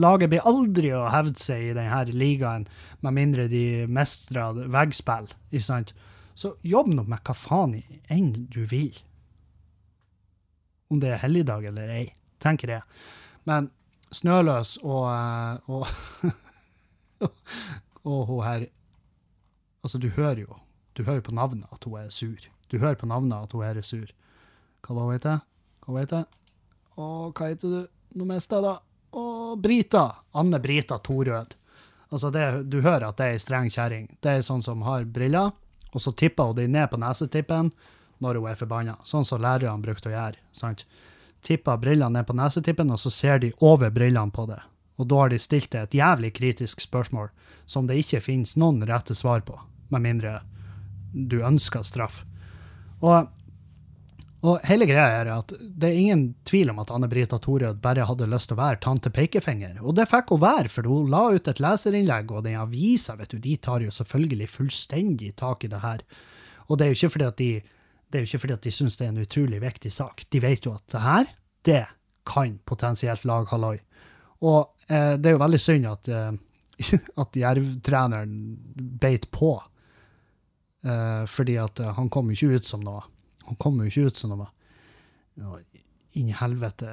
laget 0.05 0.33
blir 0.33 0.49
aldri 0.49 0.93
å 0.97 1.07
hevde 1.13 1.41
seg 1.41 1.69
i 1.71 1.77
denne 1.77 2.03
ligaen 2.13 2.67
med 3.05 3.17
mindre 3.17 3.49
de 3.51 3.87
mestrer 3.89 4.63
veggspill. 4.73 5.31
ikke 5.51 5.69
sant? 5.69 5.95
Så 6.35 6.55
jobb 6.65 6.89
nå 6.93 7.05
med 7.05 7.21
hva 7.25 7.37
faen 7.37 7.77
enn 8.11 8.33
du 8.53 8.65
vil. 8.69 8.97
Om 10.93 11.01
det 11.01 11.15
er 11.15 11.23
helligdag 11.25 11.69
eller 11.71 11.93
ei, 11.93 12.07
tenker 12.41 12.77
jeg. 12.77 12.83
Men 13.49 13.71
Snøløs 14.13 14.77
og, 14.85 15.07
eh, 15.09 15.73
og, 15.73 15.87
og 18.13 18.27
hun 18.29 18.45
her 18.45 18.69
Altså, 19.83 19.99
du 19.99 20.13
hører 20.15 20.45
jo 20.45 20.61
du 20.97 21.03
hører 21.03 21.25
på 21.25 21.33
navnet 21.35 21.67
at 21.73 21.85
hun 21.85 21.97
er 21.97 22.11
sur. 22.13 22.37
Du 22.71 22.79
hører 22.79 22.95
på 23.01 23.07
navnet 23.09 23.49
at 23.49 23.53
hun 23.53 23.65
er 23.65 23.81
sur. 23.81 24.13
Hva 24.85 24.95
var 24.95 25.09
hun 25.09 25.17
heter 25.17 25.39
Hva 25.87 26.01
heter 26.01 26.25
Å, 26.97 27.33
hva 27.33 27.49
heter 27.49 27.73
du? 27.73 27.83
Nå 28.19 28.27
jeg 28.35 28.63
da. 28.65 28.77
Og 29.17 29.59
Brita. 29.61 30.05
Anne 30.33 30.61
Brita 30.61 30.99
Torød. 30.99 31.55
Altså, 32.13 32.31
det, 32.31 32.45
du 32.69 32.83
hører 32.85 33.09
at 33.09 33.17
det 33.17 33.27
er 33.27 33.37
ei 33.37 33.41
streng 33.41 33.71
kjerring. 33.73 34.11
Det 34.21 34.37
er 34.37 34.45
sånn 34.45 34.65
som 34.65 34.83
har 34.85 35.07
briller, 35.09 35.55
og 35.93 36.01
så 36.01 36.13
tipper 36.13 36.51
hun 36.51 36.59
de 36.59 36.67
ned 36.69 36.91
på 36.93 37.01
nesetippen 37.01 37.71
når 38.23 38.39
hun 38.39 38.51
er 38.51 38.59
forbanna. 38.61 38.99
Sånn 39.09 39.25
som 39.25 39.41
lærerne 39.41 39.81
brukte 39.85 40.11
å 40.11 40.13
gjøre. 40.13 40.41
sant? 40.53 40.85
Tipper 41.43 41.81
brillene 41.81 42.19
ned 42.19 42.29
på 42.29 42.37
nesetippen, 42.37 42.93
og 42.93 43.01
så 43.01 43.11
ser 43.11 43.41
de 43.41 43.53
over 43.65 43.91
brillene 43.91 44.31
på 44.31 44.45
det. 44.51 44.61
Og 45.01 45.09
da 45.09 45.23
har 45.25 45.33
de 45.33 45.41
stilt 45.41 45.73
det 45.73 45.81
et 45.81 45.97
jævlig 45.99 46.35
kritisk 46.37 46.85
spørsmål 46.85 47.33
som 47.67 47.89
det 47.89 47.97
ikke 48.03 48.21
finnes 48.21 48.55
noen 48.61 48.85
rette 48.87 49.17
svar 49.17 49.41
på 49.47 49.57
med 49.93 50.05
mindre 50.05 50.41
du 51.13 51.41
ønsker 51.45 51.85
straff. 51.85 52.23
Og, 53.01 53.29
og 54.43 54.65
hele 54.67 54.89
greia 54.91 55.21
er 55.21 55.29
at 55.31 55.53
det 55.55 55.87
er 55.87 55.99
ingen 56.01 56.23
tvil 56.49 56.73
om 56.73 56.81
at 56.83 56.91
Anne 56.91 57.07
Brita 57.11 57.39
Torød 57.39 57.79
bare 57.83 58.09
hadde 58.09 58.27
lyst 58.27 58.51
til 58.51 58.57
å 58.57 58.63
være 58.63 58.81
tante 58.83 59.13
pekefinger. 59.15 59.77
Og 59.79 59.95
det 59.95 60.09
fikk 60.11 60.33
hun 60.35 60.43
være, 60.43 60.73
for 60.73 60.89
hun 60.91 61.13
la 61.13 61.29
ut 61.31 61.51
et 61.51 61.63
leserinnlegg, 61.63 62.33
og 62.35 62.43
den 62.49 62.59
avisa 62.59 63.15
vet 63.21 63.31
du, 63.31 63.39
de 63.39 63.55
tar 63.63 63.85
jo 63.87 63.95
selvfølgelig 63.95 64.51
fullstendig 64.51 65.31
tak 65.39 65.63
i 65.63 65.71
det 65.71 65.83
her. 65.85 66.03
Og 66.67 66.79
det 66.79 66.85
er 66.85 66.91
jo 66.91 66.99
ikke 66.99 67.15
fordi 67.15 67.31
at 67.31 67.39
de 67.39 67.53
det 68.13 68.61
de 68.63 68.73
syns 68.73 68.99
det 68.99 69.07
er 69.07 69.13
en 69.13 69.23
utrolig 69.23 69.61
viktig 69.63 69.93
sak. 69.93 70.27
De 70.29 70.41
vet 70.41 70.67
jo 70.67 70.75
at 70.75 70.85
det 70.93 71.01
her, 71.01 71.29
det 71.65 71.85
kan 72.29 72.59
potensielt 72.69 73.25
lage 73.25 73.49
halloi. 73.51 73.79
Og 74.45 74.69
eh, 74.89 75.15
det 75.17 75.31
er 75.31 75.37
jo 75.37 75.43
veldig 75.43 75.61
synd 75.61 75.89
at, 75.89 76.09
eh, 76.09 76.33
at 77.23 77.39
jervtreneren 77.41 78.35
beit 78.77 79.31
på 79.31 79.55
eh, 80.85 81.25
fordi 81.31 81.57
at 81.63 81.81
uh, 81.81 81.93
han 81.97 82.11
kom 82.13 82.31
jo 82.31 82.37
ikke 82.37 82.61
ut 82.61 82.69
som 82.69 82.85
noe. 82.85 83.05
Han 83.49 83.59
kom 83.61 83.81
jo 83.81 83.91
ikke 83.91 84.11
ut 84.11 84.19
som 84.21 84.35
noe, 84.35 84.51
inn 86.13 86.29
i 86.29 86.37
helvete 86.37 86.91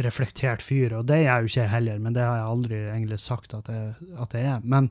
reflektert 0.00 0.64
fyr, 0.64 0.94
og 0.96 1.08
det 1.10 1.18
er 1.20 1.26
jeg 1.26 1.42
jo 1.42 1.50
ikke 1.50 1.68
heller, 1.68 1.98
men 2.00 2.14
det 2.16 2.24
har 2.24 2.38
jeg 2.38 2.48
aldri 2.48 2.78
egentlig 2.86 3.18
sagt 3.20 3.52
at 3.56 3.68
jeg, 3.68 3.92
at 4.24 4.36
jeg 4.36 4.48
er. 4.48 4.64
Men 4.64 4.88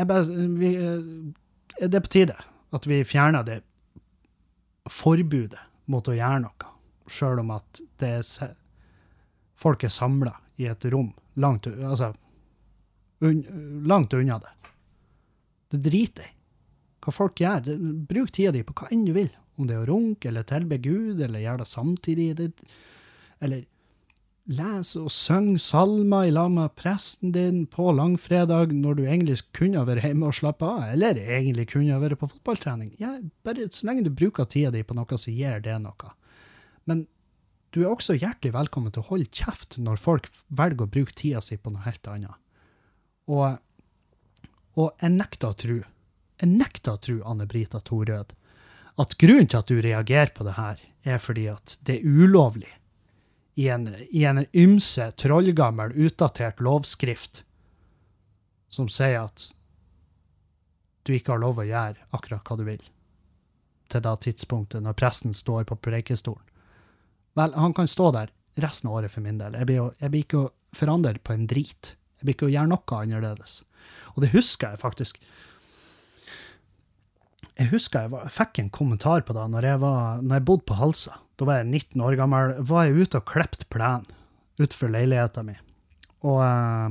bare, 0.00 0.24
vi, 0.58 0.72
er 0.80 1.92
det 1.92 2.02
på 2.06 2.12
tide 2.16 2.38
at 2.74 2.88
vi 2.88 3.02
fjerner 3.06 3.44
det 3.46 3.60
forbudet 4.90 5.60
mot 5.92 6.08
å 6.08 6.16
gjøre 6.16 6.46
noe, 6.46 6.72
sjøl 7.12 7.42
om 7.44 7.52
at 7.54 7.82
det 8.00 8.12
er 8.22 8.54
folk 9.54 9.84
er 9.84 9.92
samla 9.92 10.32
i 10.60 10.66
et 10.70 10.84
rom 10.92 11.12
langt, 11.40 11.66
altså, 11.66 12.12
un, 13.24 13.42
langt 13.86 14.14
unna 14.16 14.38
det. 14.42 14.52
Det 15.74 15.80
driter 15.84 16.26
jeg 16.26 16.32
hva 17.04 17.14
folk 17.14 17.40
gjør. 17.40 17.70
Bruk 18.08 18.32
tida 18.34 18.54
di 18.54 18.64
på 18.66 18.76
hva 18.80 18.90
enn 18.94 19.06
du 19.06 19.14
vil. 19.16 19.30
Om 19.58 19.68
det 19.68 19.76
er 19.76 19.84
å 19.84 19.92
runke, 19.92 20.30
eller 20.30 20.46
tilbe 20.48 20.80
Gud, 20.82 21.20
eller 21.22 21.42
gjøre 21.42 21.62
det 21.62 21.70
samtidig. 21.70 22.28
Det, 22.40 22.74
eller 23.44 23.62
lese 24.50 25.00
og 25.00 25.12
synge 25.12 25.56
salmer 25.62 26.28
i 26.28 26.32
lag 26.34 26.50
med 26.52 26.74
presten 26.76 27.32
din 27.32 27.62
på 27.70 27.88
langfredag, 27.96 28.74
når 28.76 28.98
du 28.98 29.02
egentlig 29.06 29.38
kunne 29.56 29.80
ha 29.80 29.88
vært 29.88 30.04
hjemme 30.04 30.28
og 30.28 30.36
slappe 30.36 30.68
av, 30.68 30.84
eller 30.92 31.20
egentlig 31.22 31.70
kunne 31.72 31.94
ha 31.94 32.02
vært 32.02 32.20
på 32.20 32.28
fotballtrening. 32.34 32.92
Ja, 33.00 33.16
bare 33.46 33.70
så 33.72 33.88
lenge 33.88 34.04
du 34.04 34.12
bruker 34.12 34.48
tida 34.48 34.74
di 34.74 34.84
på 34.84 34.96
noe, 34.98 35.20
så 35.20 35.32
gir 35.32 35.64
det 35.64 35.78
noe. 35.80 36.12
Men 36.84 37.06
du 37.72 37.82
er 37.82 37.90
også 37.90 38.18
hjertelig 38.18 38.52
velkommen 38.54 38.92
til 38.94 39.02
å 39.02 39.08
holde 39.08 39.32
kjeft 39.32 39.78
når 39.82 40.02
folk 40.02 40.28
velger 40.52 40.84
å 40.84 40.92
bruke 40.92 41.16
tida 41.16 41.40
si 41.42 41.56
på 41.58 41.72
noe 41.72 41.86
helt 41.86 42.10
annet. 42.12 42.36
Og, 43.32 43.56
og 44.76 44.92
jeg 45.00 45.16
nekter 45.16 45.50
å 45.50 45.58
tro, 45.58 45.80
jeg 46.40 46.50
nekter 46.50 46.96
å 46.96 47.02
tro, 47.02 47.20
Anne 47.28 47.46
Brita 47.50 47.80
Torød, 47.80 48.34
at 49.00 49.16
grunnen 49.18 49.50
til 49.50 49.60
at 49.60 49.70
du 49.70 49.80
reagerer 49.82 50.32
på 50.34 50.46
det 50.46 50.56
her, 50.58 50.80
er 51.04 51.20
fordi 51.20 51.48
at 51.52 51.76
det 51.84 51.98
er 51.98 52.06
ulovlig 52.06 52.70
i 53.60 53.68
en, 53.70 53.88
i 54.10 54.24
en 54.26 54.44
ymse, 54.52 55.10
trollgammel, 55.20 55.92
utdatert 55.94 56.62
lovskrift 56.64 57.44
som 58.72 58.88
sier 58.90 59.20
at 59.20 59.50
du 61.04 61.12
ikke 61.14 61.34
har 61.34 61.42
lov 61.42 61.60
å 61.60 61.68
gjøre 61.68 62.08
akkurat 62.16 62.42
hva 62.48 62.58
du 62.58 62.64
vil 62.66 62.82
til 63.92 64.02
det 64.02 64.14
tidspunktet 64.24 64.82
når 64.82 64.96
presten 64.98 65.34
står 65.36 65.68
på 65.68 65.76
preikestolen. 65.84 66.42
Vel, 67.38 67.54
han 67.54 67.74
kan 67.76 67.90
stå 67.90 68.10
der 68.14 68.32
resten 68.62 68.88
av 68.88 69.00
året 69.00 69.12
for 69.12 69.22
min 69.22 69.38
del. 69.38 69.56
Jeg 69.58 69.68
blir, 69.68 69.90
jeg 70.00 70.10
blir 70.10 70.24
ikke 70.24 70.40
å 70.40 70.50
forandre 70.74 71.18
på 71.22 71.34
en 71.34 71.46
drit. 71.50 71.94
Jeg 72.18 72.26
blir 72.26 72.36
ikke 72.36 72.48
å 72.48 72.54
gjøre 72.54 72.70
noe 72.70 73.00
annerledes. 73.00 73.60
Og 74.14 74.22
det 74.24 74.32
husker 74.34 74.72
jeg 74.74 74.82
faktisk. 74.82 75.18
Jeg 77.60 77.70
husker 77.70 78.06
jeg, 78.06 78.10
var, 78.10 78.24
jeg 78.26 78.34
fikk 78.34 78.58
en 78.60 78.70
kommentar 78.74 79.22
på 79.26 79.34
det 79.36 79.44
når 79.52 79.68
jeg, 79.68 79.80
var, 79.84 80.22
når 80.22 80.40
jeg 80.40 80.46
bodde 80.48 80.66
på 80.66 80.78
Halsa. 80.78 81.20
Da 81.38 81.46
var 81.48 81.60
jeg 81.60 81.70
19 81.70 82.02
år 82.02 82.16
gammel. 82.18 82.54
var 82.66 82.86
jeg 82.86 83.04
ute 83.04 83.20
og 83.20 83.28
klept 83.30 83.62
plen 83.70 84.04
utenfor 84.58 84.88
leiligheten 84.90 85.50
min. 85.50 85.62
Og 86.24 86.38
uh, 86.42 86.88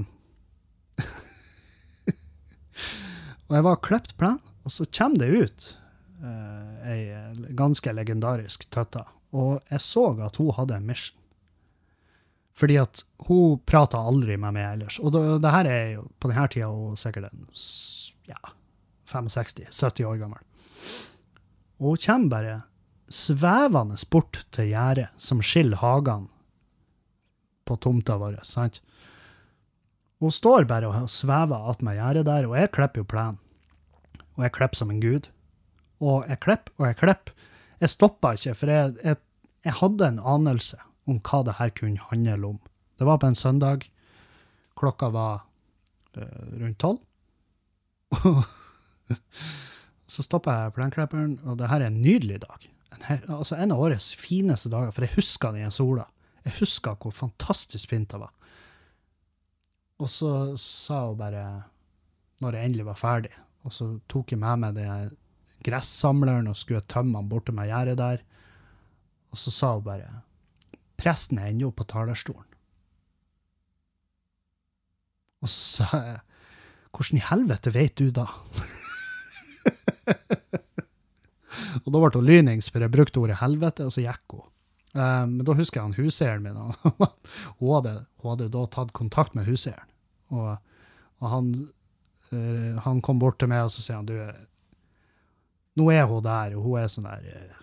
Og 3.47 3.57
jeg 3.57 3.65
var 3.65 3.75
og 3.75 3.85
klept 3.85 4.15
plen, 4.19 4.39
og 4.63 4.71
så 4.71 4.85
kommer 4.87 5.23
det 5.23 5.43
ut 5.43 5.77
uh, 6.23 6.89
ei 6.89 7.01
ganske 7.57 7.93
legendarisk 7.93 8.59
tøtte. 8.71 9.03
Og 9.33 9.59
jeg 9.71 9.81
så 9.83 10.05
at 10.23 10.37
hun 10.39 10.55
hadde 10.55 10.75
en 10.79 10.87
mission. 10.87 11.17
Fordi 12.53 12.75
at 12.77 13.01
hun 13.27 13.59
prata 13.65 13.97
aldri 13.97 14.37
med 14.37 14.53
meg 14.53 14.75
ellers. 14.75 14.99
Og 15.01 15.11
det, 15.15 15.21
det 15.41 15.53
her 15.55 15.65
er 15.69 15.87
jo 15.95 16.03
på 16.21 16.29
denne 16.29 16.47
tida 16.53 16.67
hun 16.69 16.99
sikkert 16.99 17.31
en 17.31 17.47
ja, 18.29 18.37
65-70 19.09 20.05
år 20.05 20.17
gammel. 20.21 20.41
Og 21.81 21.93
hun 21.93 22.01
kommer 22.05 22.29
bare 22.31 22.55
svevende 23.13 23.97
bort 24.11 24.41
til 24.55 24.71
gjerdet 24.71 25.09
som 25.21 25.41
skiller 25.43 25.81
hagene 25.81 26.29
på 27.67 27.77
tomta 27.79 28.17
vår. 28.19 28.39
sant? 28.43 28.81
Hun 30.23 30.31
står 30.31 30.67
bare 30.67 30.87
og 30.87 31.09
svever 31.11 31.69
attmed 31.69 31.97
gjerdet 31.97 32.25
der, 32.27 32.47
og 32.47 32.55
jeg 32.57 32.71
klipper 32.75 33.03
jo 33.03 33.09
plenen. 33.11 33.39
Og 34.35 34.45
jeg 34.45 34.53
klipper 34.55 34.79
som 34.79 34.91
en 34.91 35.01
gud. 35.03 35.29
Og 35.99 36.23
jeg 36.29 36.39
klipper 36.43 36.71
og 36.79 36.87
jeg 36.87 36.99
klipper. 36.99 37.33
Jeg 37.83 37.91
stoppa 37.91 38.33
ikke, 38.37 38.55
for 38.55 38.71
jeg, 38.71 38.95
jeg, 39.03 39.19
jeg 39.65 39.73
hadde 39.79 40.07
en 40.07 40.19
anelse 40.19 40.79
om 41.07 41.19
hva 41.19 41.41
det 41.43 41.57
her 41.59 41.73
kunne 41.75 42.07
handle 42.09 42.53
om. 42.53 42.59
Det 42.99 43.07
var 43.07 43.19
på 43.19 43.27
en 43.27 43.35
søndag. 43.35 43.83
Klokka 44.79 45.09
var 45.11 45.43
uh, 46.17 46.23
rundt 46.61 46.79
tolv. 46.79 47.01
Så 50.13 50.25
stoppa 50.25 50.53
jeg 50.59 50.75
plenklipperen, 50.75 51.39
og 51.47 51.57
det 51.57 51.71
her 51.71 51.81
er 51.81 51.89
en 51.89 52.01
nydelig 52.03 52.43
dag. 52.43 52.67
En, 52.93 53.23
altså 53.39 53.57
en 53.57 53.73
av 53.73 53.81
årets 53.81 54.11
fineste 54.19 54.69
dager, 54.69 54.93
for 54.93 55.05
jeg 55.07 55.15
husker 55.15 55.55
den 55.55 55.65
i 55.65 55.73
sola. 55.73 56.05
Jeg 56.45 56.59
husker 56.59 56.99
hvor 57.01 57.15
fantastisk 57.15 57.89
fint 57.89 58.11
det 58.11 58.19
var. 58.21 58.33
Og 60.03 60.11
så 60.11 60.29
sa 60.59 61.05
hun 61.07 61.17
bare, 61.17 61.45
når 62.43 62.57
jeg 62.57 62.69
endelig 62.69 62.85
var 62.91 62.99
ferdig, 62.99 63.33
og 63.63 63.73
så 63.73 63.89
tok 64.11 64.35
jeg 64.35 64.41
med 64.43 64.61
meg 64.61 64.77
den 64.77 65.17
gressamleren 65.63 66.49
og 66.51 66.57
skulle 66.59 66.83
tømme 66.91 67.21
den 67.21 67.31
borte 67.31 67.55
med 67.55 67.69
gjerdet 67.71 67.97
der, 68.01 68.23
og 69.31 69.39
så 69.39 69.53
sa 69.55 69.71
hun 69.77 69.85
bare, 69.87 70.09
presten 70.99 71.39
er 71.39 71.49
ennå 71.49 71.71
på 71.73 71.87
talerstolen. 71.89 72.45
Og 75.43 75.49
så 75.49 75.87
sa 75.87 76.03
jeg, 76.05 76.19
hvordan 76.93 77.17
i 77.17 77.25
helvete 77.31 77.73
vet 77.73 77.97
du 77.99 78.11
da? 78.13 78.27
og 81.83 81.89
da 81.89 82.01
ble 82.01 82.11
hun 82.15 82.27
lynings, 82.27 82.69
for 82.71 82.83
jeg 82.83 82.93
brukte 82.93 83.21
ordet 83.21 83.39
helvete, 83.41 83.87
og 83.87 83.95
så 83.95 84.03
gikk 84.05 84.37
hun. 84.37 84.47
Eh, 84.93 85.23
men 85.29 85.41
da 85.47 85.55
husker 85.57 85.79
jeg 85.79 85.89
han 85.89 85.97
huseieren 85.97 86.45
min, 86.45 86.59
hun 87.59 87.73
hadde, 87.77 87.95
hun 88.21 88.33
hadde 88.33 88.51
da 88.53 88.65
tatt 88.71 88.93
kontakt 88.97 89.37
med 89.37 89.47
huseieren. 89.49 89.89
Og, 90.33 90.53
og 91.21 91.31
han, 91.31 91.51
eh, 92.31 92.79
han 92.85 93.01
kom 93.05 93.21
bort 93.21 93.39
til 93.41 93.51
meg, 93.51 93.65
og 93.65 93.73
så 93.73 93.85
sier 93.85 94.01
han, 94.01 94.09
du, 94.09 94.17
nå 95.79 95.89
er 95.93 96.07
hun 96.09 96.23
der, 96.25 96.57
og 96.57 96.67
hun 96.67 96.79
er 96.81 96.91
sånn 96.93 97.09
der 97.09 97.27
eh, 97.33 97.59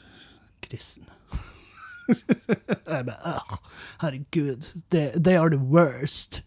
kristen. 0.67 1.09
jeg 2.11 3.07
bare, 3.07 3.37
«Åh, 3.37 3.59
herregud, 4.03 4.67
they, 4.91 5.13
they 5.15 5.39
are 5.39 5.51
the 5.53 5.61
worst. 5.61 6.43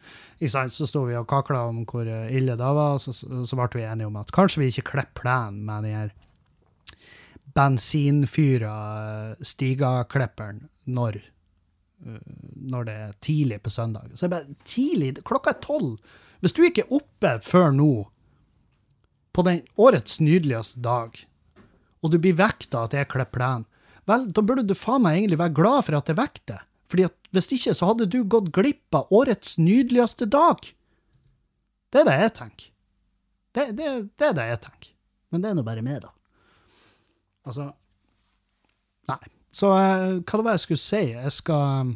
Så 0.49 0.87
sto 0.89 1.05
vi 1.07 1.15
og 1.15 1.27
kakla 1.29 1.65
om 1.69 1.83
hvor 1.89 2.07
ille 2.07 2.57
det 2.59 2.69
var, 2.77 2.97
så, 2.99 3.13
så 3.13 3.57
ble 3.57 3.69
vi 3.73 3.87
enige 3.87 4.09
om 4.09 4.19
at 4.21 4.31
kanskje 4.35 4.63
vi 4.63 4.69
ikke 4.71 4.89
klipper 4.93 5.23
plenen 5.23 5.63
med 5.67 5.87
den 5.87 5.97
her 5.97 6.13
bensinfyra 7.53 8.75
eh, 9.29 9.43
stigaklipperen 9.45 10.63
når, 10.83 11.19
eh, 12.05 12.31
når 12.55 12.87
det 12.87 12.95
er 13.05 13.13
tidlig 13.19 13.61
på 13.63 13.69
søndag. 13.69 14.09
Så 14.13 14.25
jeg 14.25 14.33
bare, 14.33 14.57
tidlig? 14.65 15.13
Klokka 15.25 15.53
er 15.53 15.61
tolv. 15.63 15.97
Hvis 16.43 16.55
du 16.55 16.63
ikke 16.65 16.85
er 16.87 16.97
oppe 16.97 17.37
før 17.45 17.71
nå, 17.75 17.91
på 19.33 19.45
den 19.47 19.63
årets 19.81 20.19
nydeligste 20.21 20.81
dag, 20.85 21.15
og 22.03 22.11
du 22.11 22.19
blir 22.21 22.35
vekta 22.37 22.83
at 22.85 22.93
jeg 22.93 23.09
klipper 23.09 23.39
plenen, 23.39 23.69
vel, 24.09 24.27
da 24.35 24.43
burde 24.43 24.65
du 24.67 24.75
faen 24.75 25.05
meg 25.05 25.21
egentlig 25.21 25.39
være 25.39 25.57
glad 25.57 25.85
for 25.87 25.97
at 25.97 26.11
jeg 26.11 26.19
vekker 26.19 26.45
deg. 26.51 26.65
Fordi 26.93 27.07
at 27.07 27.15
hvis 27.33 27.47
ikke, 27.55 27.73
så 27.73 27.87
hadde 27.89 28.05
du 28.05 28.19
gått 28.29 28.51
glipp 28.53 28.93
av 28.93 29.09
årets 29.09 29.55
nydeligste 29.57 30.27
dag. 30.29 30.59
Det 31.89 32.03
er 32.03 32.05
det 32.05 32.17
jeg 32.19 32.33
tenker. 32.37 32.67
Det, 33.53 33.63
det, 33.79 33.87
det 34.21 34.27
er 34.27 34.35
det 34.37 34.45
jeg 34.51 34.59
tenker. 34.67 34.91
Men 35.33 35.41
det 35.41 35.49
er 35.49 35.55
nå 35.57 35.63
bare 35.65 35.81
meg, 35.85 36.03
da. 36.03 36.11
Altså 37.49 37.71
Nei. 39.09 39.17
Så 39.53 39.71
eh, 39.75 40.19
hva 40.21 40.37
det 40.37 40.45
var 40.45 40.55
jeg 40.55 40.63
skulle 40.63 40.81
si? 40.83 41.01
Jeg 41.11 41.33
skal 41.35 41.89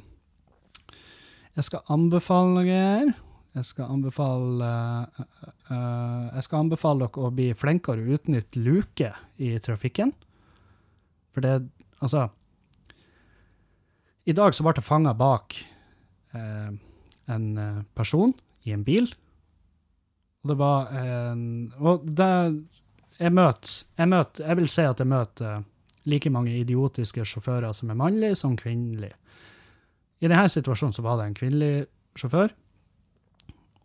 Jeg 1.56 1.70
skal 1.70 1.94
anbefale 1.94 2.58
noe 2.58 2.66
her. 2.66 3.14
Jeg 3.58 3.70
skal 3.70 3.94
anbefale 3.94 4.66
uh, 4.66 5.22
uh, 5.70 6.26
Jeg 6.36 6.44
skal 6.46 6.66
anbefale 6.66 7.06
dere 7.06 7.30
å 7.30 7.32
bli 7.34 7.48
flinkere 7.58 8.02
å 8.02 8.18
utnytte 8.18 8.66
luke 8.66 9.14
i 9.38 9.54
trafikken. 9.62 10.14
For 11.34 11.46
det 11.46 11.60
Altså 11.98 12.28
I 14.28 14.36
dag 14.36 14.56
så 14.56 14.66
ble 14.66 14.74
det 14.76 14.84
fanga 14.84 15.14
bak 15.16 15.56
eh, 16.36 16.72
en 17.32 17.46
eh, 17.58 17.84
person 17.96 18.34
i 18.68 18.74
en 18.76 18.84
bil. 18.84 19.08
Og 20.44 20.52
det 20.52 20.58
var 20.60 20.92
en 20.96 21.46
Og 21.80 22.04
det 22.04 22.28
Jeg 23.18 23.34
møter 23.34 23.72
Jeg 23.98 24.10
møter 24.12 24.46
Jeg 24.46 24.58
vil 24.60 24.70
si 24.70 24.84
at 24.86 25.00
jeg 25.00 25.10
møter 25.10 25.64
like 26.08 26.30
mange 26.32 26.54
idiotiske 26.56 27.26
sjåfører 27.28 27.74
som 27.76 27.90
er 27.92 27.98
mannlige, 28.00 28.38
som 28.40 28.54
kvinnelige. 28.56 29.16
I 30.24 30.30
denne 30.30 30.48
situasjonen 30.48 30.96
så 30.96 31.04
var 31.04 31.18
det 31.20 31.26
en 31.26 31.36
kvinnelig 31.36 31.88
sjåfør. 32.16 32.54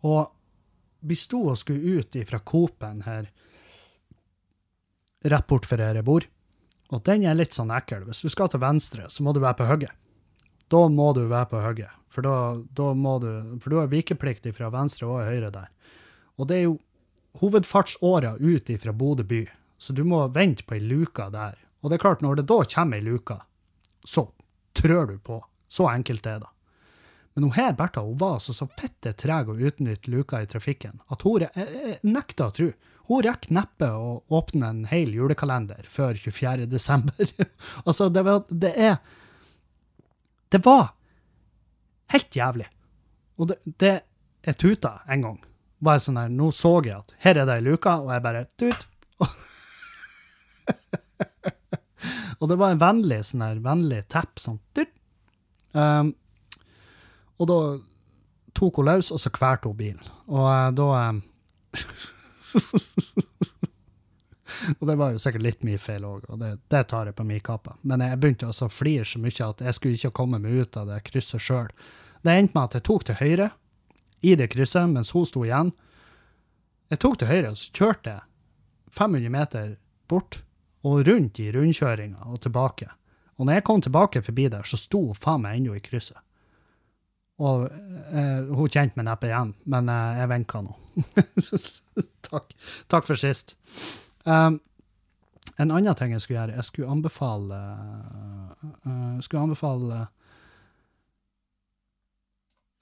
Og 0.07 0.31
vi 1.03 1.17
sto 1.19 1.41
og 1.51 1.59
skulle 1.59 1.99
ut 1.99 2.15
fra 2.29 2.39
Coop-en 2.39 3.03
her 3.03 3.27
rett 5.35 5.47
bort 5.51 5.67
for 5.67 5.83
her 5.83 5.99
jeg 5.99 6.07
bor. 6.07 6.23
Og 6.95 7.03
den 7.03 7.27
er 7.27 7.35
litt 7.35 7.51
sånn 7.51 7.75
ekkel. 7.75 8.07
Hvis 8.07 8.23
du 8.23 8.31
skal 8.31 8.47
til 8.47 8.63
venstre, 8.63 9.09
så 9.11 9.27
må 9.27 9.35
du 9.35 9.43
være 9.43 9.59
på 9.59 9.67
hugget. 9.67 9.91
Da 10.71 10.87
må 10.89 11.11
du 11.15 11.25
være 11.27 11.49
på 11.51 11.61
hugget, 11.63 11.91
for 12.13 12.25
da, 12.25 12.35
da 12.75 12.93
må 12.93 13.17
du 13.21 13.29
For 13.61 13.69
du 13.69 13.79
har 13.81 13.91
vikeplikt 13.91 14.47
fra 14.55 14.71
venstre 14.73 15.09
og 15.09 15.25
høyre 15.27 15.51
der. 15.53 15.69
Og 16.37 16.49
det 16.49 16.57
er 16.57 16.65
jo 16.67 16.77
hovedfartsåra 17.41 18.37
ut 18.39 18.71
fra 18.81 18.93
Bodø 18.93 19.23
by, 19.23 19.43
så 19.77 19.93
du 19.93 20.03
må 20.07 20.21
vente 20.33 20.65
på 20.65 20.77
ei 20.77 20.83
luke 20.85 21.25
der. 21.33 21.57
Og 21.81 21.89
det 21.89 21.97
er 21.97 22.05
klart, 22.05 22.21
når 22.21 22.39
det 22.39 22.47
da 22.49 22.61
kommer 22.63 22.97
ei 22.97 23.05
luke, 23.05 23.37
så 24.05 24.27
trør 24.77 25.13
du 25.13 25.17
på. 25.19 25.41
Så 25.69 25.89
enkelt 25.89 26.25
er 26.29 26.43
det. 26.43 26.49
Men 27.33 27.47
hun 27.47 27.55
her, 27.57 27.73
Bertha, 27.73 28.03
hun 28.05 28.17
var 28.21 28.37
altså 28.37 28.53
så 28.53 28.67
fitte 28.77 29.15
treg 29.17 29.49
å 29.49 29.57
utnytte 29.57 30.11
luka 30.13 30.43
i 30.43 30.49
trafikken 30.49 30.99
at 31.09 31.23
hun 31.25 31.41
jeg, 31.41 31.49
jeg 31.57 31.97
nekter 32.05 32.51
å 32.51 32.53
tro. 32.53 32.67
Hun 33.09 33.23
rekker 33.25 33.55
neppe 33.57 33.89
å 33.89 34.11
åpne 34.31 34.69
en 34.69 34.83
hel 34.87 35.11
julekalender 35.17 35.89
før 35.91 36.13
24. 36.13 36.69
desember. 36.71 37.33
altså, 37.87 38.07
det, 38.13 38.23
det 38.53 38.73
er 38.77 38.99
Det 40.53 40.61
var 40.65 40.91
helt 42.13 42.35
jævlig. 42.35 42.67
Og 43.41 43.49
det, 43.65 44.01
Jeg 44.45 44.57
tuta 44.59 44.99
en 45.07 45.21
gang. 45.23 45.37
Bare 45.83 45.99
sånn 46.03 46.17
her, 46.19 46.29
Nå 46.29 46.51
så 46.51 46.81
jeg 46.83 46.97
at 46.97 47.13
her 47.23 47.37
er 47.39 47.45
det 47.47 47.55
ei 47.55 47.63
luke, 47.63 47.89
og 47.89 48.11
jeg 48.11 48.23
bare 48.23 48.45
tut. 48.59 48.87
og 52.39 52.49
det 52.51 52.57
var 52.59 52.73
en 52.73 52.81
vennlig 52.81 53.21
sånn 53.29 53.45
her, 53.45 53.61
vennlig 53.63 54.01
tepp, 54.11 54.39
sånn. 54.43 54.59
Um, 55.73 56.11
og 57.39 57.49
da 57.49 57.59
tok 58.53 58.81
hun 58.81 58.89
løs, 58.91 59.11
og 59.15 59.19
så 59.23 59.31
kvalte 59.33 59.71
hun 59.71 59.79
bilen. 59.79 60.11
Og 60.27 60.43
uh, 60.43 60.69
da 60.75 60.87
um, 61.09 61.23
Og 64.79 64.87
det 64.89 64.95
var 64.99 65.13
jo 65.13 65.21
sikkert 65.21 65.45
litt 65.45 65.65
mye 65.67 65.81
feil 65.81 66.05
òg, 66.07 66.27
og 66.29 66.39
det, 66.41 66.51
det 66.73 66.83
tar 66.91 67.09
jeg 67.09 67.17
på 67.17 67.25
min 67.27 67.43
kappe. 67.43 67.75
Men 67.81 68.03
jeg 68.05 68.19
begynte 68.21 68.51
å 68.51 68.69
flire 68.71 69.05
så 69.07 69.21
mye 69.21 69.47
at 69.49 69.63
jeg 69.65 69.77
skulle 69.77 69.99
ikke 69.99 70.17
komme 70.21 70.39
meg 70.43 70.63
ut 70.63 70.79
av 70.79 70.89
det 70.91 71.01
krysset 71.07 71.43
sjøl. 71.43 71.69
Det 72.23 72.33
endte 72.33 72.55
med 72.55 72.63
at 72.69 72.77
jeg 72.77 72.87
tok 72.87 73.07
til 73.07 73.19
høyre 73.19 73.49
i 74.23 74.35
det 74.39 74.49
krysset 74.53 74.91
mens 74.91 75.11
hun 75.15 75.27
sto 75.27 75.43
igjen. 75.43 75.73
Jeg 76.93 77.01
tok 77.03 77.19
til 77.19 77.31
høyre, 77.31 77.53
og 77.53 77.59
så 77.59 77.71
kjørte 77.75 78.17
jeg 78.17 78.27
500 78.93 79.33
meter 79.33 79.71
bort 80.11 80.43
og 80.83 81.07
rundt 81.07 81.39
i 81.41 81.49
rundkjøringa 81.55 82.27
og 82.29 82.43
tilbake. 82.43 82.89
Og 83.39 83.47
når 83.47 83.59
jeg 83.59 83.65
kom 83.67 83.81
tilbake 83.81 84.21
forbi 84.23 84.47
der, 84.51 84.67
så 84.67 84.77
sto 84.77 85.01
hun 85.07 85.17
faen 85.17 85.43
meg 85.43 85.57
ennå 85.57 85.75
i 85.77 85.83
krysset. 85.83 86.19
Og 87.41 87.65
eh, 87.65 88.41
hun 88.53 88.69
kjente 88.69 88.99
meg 88.99 89.07
neppe 89.07 89.27
igjen, 89.27 89.55
men 89.65 89.89
eh, 89.89 90.19
jeg 90.21 90.29
vinka 90.31 90.61
nå. 90.63 90.75
takk. 92.29 92.53
takk 92.91 93.07
for 93.09 93.19
sist. 93.19 93.55
Um, 94.23 94.59
en 95.57 95.71
annen 95.71 95.95
ting 95.99 96.13
jeg 96.15 96.23
skulle 96.23 96.39
gjøre, 96.39 96.55
jeg 96.55 96.67
skulle 96.67 96.91
anbefale 96.91 97.57
uh, 98.87 99.19
skulle 99.21 99.43
anbefale 99.43 100.05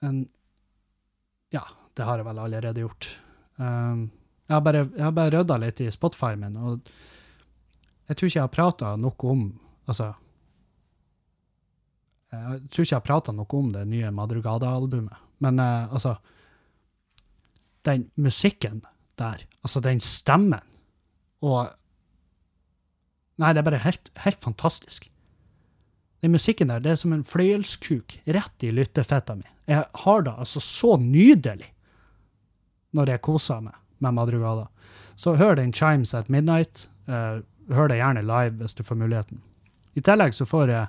en 0.05 0.23
Ja, 1.51 1.63
det 1.97 2.05
har 2.07 2.21
jeg 2.21 2.25
vel 2.25 2.39
allerede 2.39 2.81
gjort. 2.81 3.07
Um, 3.57 4.11
jeg 4.47 4.55
har 4.55 4.61
bare, 4.61 4.85
jeg 4.95 5.03
har 5.03 5.11
bare 5.11 5.33
rydda 5.33 5.57
litt 5.59 5.81
i 5.83 5.91
Spotify 5.91 6.35
min, 6.39 6.55
og 6.57 6.89
jeg 8.07 8.17
tror 8.17 8.27
ikke 8.27 8.37
jeg 8.37 8.45
har 8.45 8.55
prata 8.55 8.95
noe 8.99 9.31
om 9.31 9.43
Altså 9.89 10.11
Jeg 12.31 12.59
tror 12.69 12.83
ikke 12.83 12.93
jeg 12.93 12.97
har 12.99 13.05
prata 13.05 13.33
noe 13.35 13.57
om 13.57 13.71
det 13.73 13.81
nye 13.89 14.11
Madrugada-albumet, 14.15 15.17
men 15.43 15.59
uh, 15.59 15.91
altså 15.91 16.15
Den 17.83 18.11
musikken 18.15 18.83
der, 19.19 19.43
altså 19.63 19.81
den 19.81 19.99
stemmen 19.99 20.70
og 21.41 21.77
Nei, 23.41 23.55
det 23.55 23.61
er 23.61 23.65
bare 23.65 23.81
helt, 23.81 24.11
helt 24.21 24.43
fantastisk. 24.43 25.07
Den 26.21 26.35
musikken 26.35 26.69
der, 26.69 26.81
det 26.83 26.91
er 26.91 26.99
som 27.01 27.13
en 27.15 27.23
fløyelskuk 27.25 28.19
rett 28.29 28.65
i 28.65 28.69
lyttefetta 28.69 29.33
mi. 29.39 29.47
Jeg 29.65 29.87
har 30.03 30.25
det 30.27 30.35
altså 30.37 30.61
så 30.61 30.97
nydelig 31.01 31.71
når 32.93 33.15
jeg 33.15 33.23
koser 33.25 33.63
meg 33.65 33.79
med 34.03 34.13
Madrugada. 34.17 34.67
Så 35.15 35.35
hør 35.39 35.55
den 35.57 35.73
Chimes 35.73 36.13
at 36.13 36.29
Midnight. 36.29 36.87
Uh, 37.07 37.41
hør 37.73 37.89
det 37.89 37.97
gjerne 37.97 38.25
live 38.25 38.61
hvis 38.61 38.77
du 38.77 38.83
får 38.83 38.99
muligheten. 38.99 39.41
I 39.95 40.03
tillegg 40.05 40.35
så 40.37 40.45
får 40.45 40.69
jeg 40.69 40.87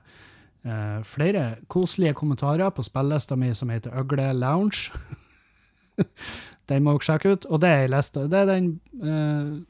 uh, 0.69 1.01
flere 1.09 1.47
koselige 1.73 2.15
kommentarer 2.19 2.71
på 2.71 2.85
spillelista 2.85 3.37
mi 3.37 3.55
som 3.55 3.73
heter 3.73 3.97
Øgle 3.99 4.33
Lounge. 4.37 4.93
den 6.69 6.85
må 6.85 6.99
dere 6.99 7.09
sjekke 7.09 7.33
ut. 7.33 7.49
Og 7.49 7.63
det 7.65 7.73
er, 7.73 7.93
liste, 7.93 8.29
det 8.29 8.45
er 8.45 8.51
den 8.53 8.75
uh, 9.01 9.63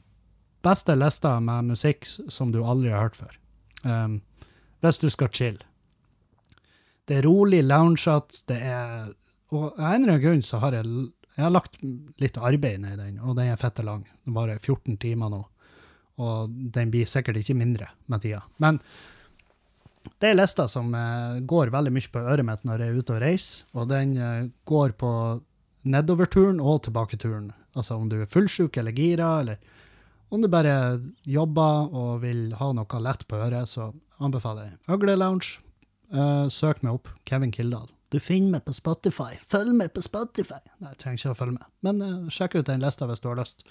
beste 0.63 0.95
lista 0.95 1.37
med 1.43 1.73
musikk 1.73 2.07
som 2.07 2.51
du 2.53 2.61
aldri 2.63 2.91
har 2.93 3.07
hørt 3.07 3.19
før. 3.19 3.37
Um, 3.83 4.21
hvis 4.83 4.99
du 5.01 5.09
skal 5.11 5.31
chill. 5.35 5.59
Det 7.07 7.19
er 7.19 7.27
rolig 7.27 7.63
loungeat, 7.65 8.43
det 8.47 8.61
er 8.63 9.11
Og 9.53 9.75
av 9.77 9.91
en 9.93 10.01
eller 10.01 10.15
annen 10.15 10.21
grunn 10.23 10.39
så 10.41 10.57
har 10.63 10.73
jeg, 10.73 10.87
jeg 11.35 11.43
har 11.43 11.51
lagt 11.53 11.75
litt 12.17 12.37
arbeid 12.41 12.79
ned 12.81 12.95
i 12.95 13.03
den, 13.03 13.19
og 13.21 13.35
den 13.37 13.51
er 13.51 13.59
fette 13.61 13.83
lang. 13.85 14.07
Den 14.25 14.33
varer 14.33 14.57
14 14.57 14.95
timer 14.97 15.29
nå. 15.29 15.43
Og 16.25 16.55
den 16.73 16.89
blir 16.89 17.05
sikkert 17.05 17.37
ikke 17.37 17.53
mindre 17.59 17.91
med 18.09 18.23
tida. 18.23 18.39
Men 18.57 18.79
det 20.17 20.31
er 20.31 20.39
lista 20.39 20.65
som 20.71 20.89
eh, 20.97 21.43
går 21.45 21.69
veldig 21.73 21.93
mye 21.93 22.11
på 22.15 22.23
øret 22.23 22.47
mitt 22.47 22.65
når 22.65 22.81
jeg 22.81 22.89
er 22.89 22.97
ute 22.97 23.13
og 23.13 23.21
reiser, 23.21 23.67
og 23.77 23.91
den 23.91 24.17
eh, 24.17 24.49
går 24.65 24.95
på 24.97 25.11
nedoverturen 25.83 26.57
og 26.57 26.83
tilbaketuren. 26.87 27.51
Altså 27.77 27.99
om 27.99 28.09
du 28.09 28.19
er 28.21 28.29
fullsjuk 28.31 28.77
eller 28.81 28.95
gira, 28.95 29.35
eller 29.43 29.61
om 30.33 30.41
du 30.41 30.49
bare 30.49 30.99
jobber 31.29 31.91
og 31.93 32.23
vil 32.23 32.47
ha 32.57 32.71
noe 32.73 33.01
lett 33.05 33.27
på 33.29 33.37
øret, 33.37 33.69
så 33.69 33.91
anbefaler 34.23 34.71
jeg 34.71 34.95
Øgle 34.95 35.17
Lounge. 35.19 35.59
Uh, 36.13 36.49
søk 36.49 36.81
meg 36.85 36.97
opp. 36.97 37.11
Kevin 37.29 37.53
Kildahl. 37.53 37.89
Du 38.13 38.19
finner 38.21 38.57
meg 38.57 38.65
på 38.65 38.73
Spotify. 38.73 39.37
Følg 39.49 39.73
med 39.77 39.93
på 39.93 40.01
Spotify! 40.05 40.59
Nei, 40.77 40.91
jeg 40.91 40.99
trenger 41.01 41.21
ikke 41.21 41.33
å 41.33 41.37
følge 41.37 41.55
med. 41.57 41.69
Men 41.85 42.01
uh, 42.01 42.31
sjekk 42.33 42.59
ut 42.59 42.69
den 42.69 42.83
lista 42.83 43.07
hvis 43.09 43.21
du 43.21 43.29
har 43.31 43.39
lyst. 43.41 43.65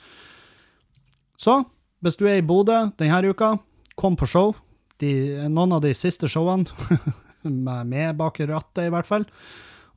Så, 1.39 1.60
hvis 2.02 2.18
du 2.18 2.26
er 2.30 2.40
i 2.40 2.47
Bodø 2.47 2.78
denne 2.98 3.20
uka, 3.30 3.56
kom 3.98 4.18
på 4.18 4.30
show. 4.30 4.55
De, 5.02 5.12
noen 5.51 5.74
av 5.78 5.82
de 5.82 5.93
siste 5.98 6.30
showene, 6.30 6.70
med 7.66 7.90
meg 7.90 8.14
bak 8.18 8.39
rattet 8.47 8.86
i 8.86 8.93
hvert 8.94 9.09
fall. 9.09 9.26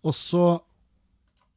Og 0.06 0.18
så 0.18 0.48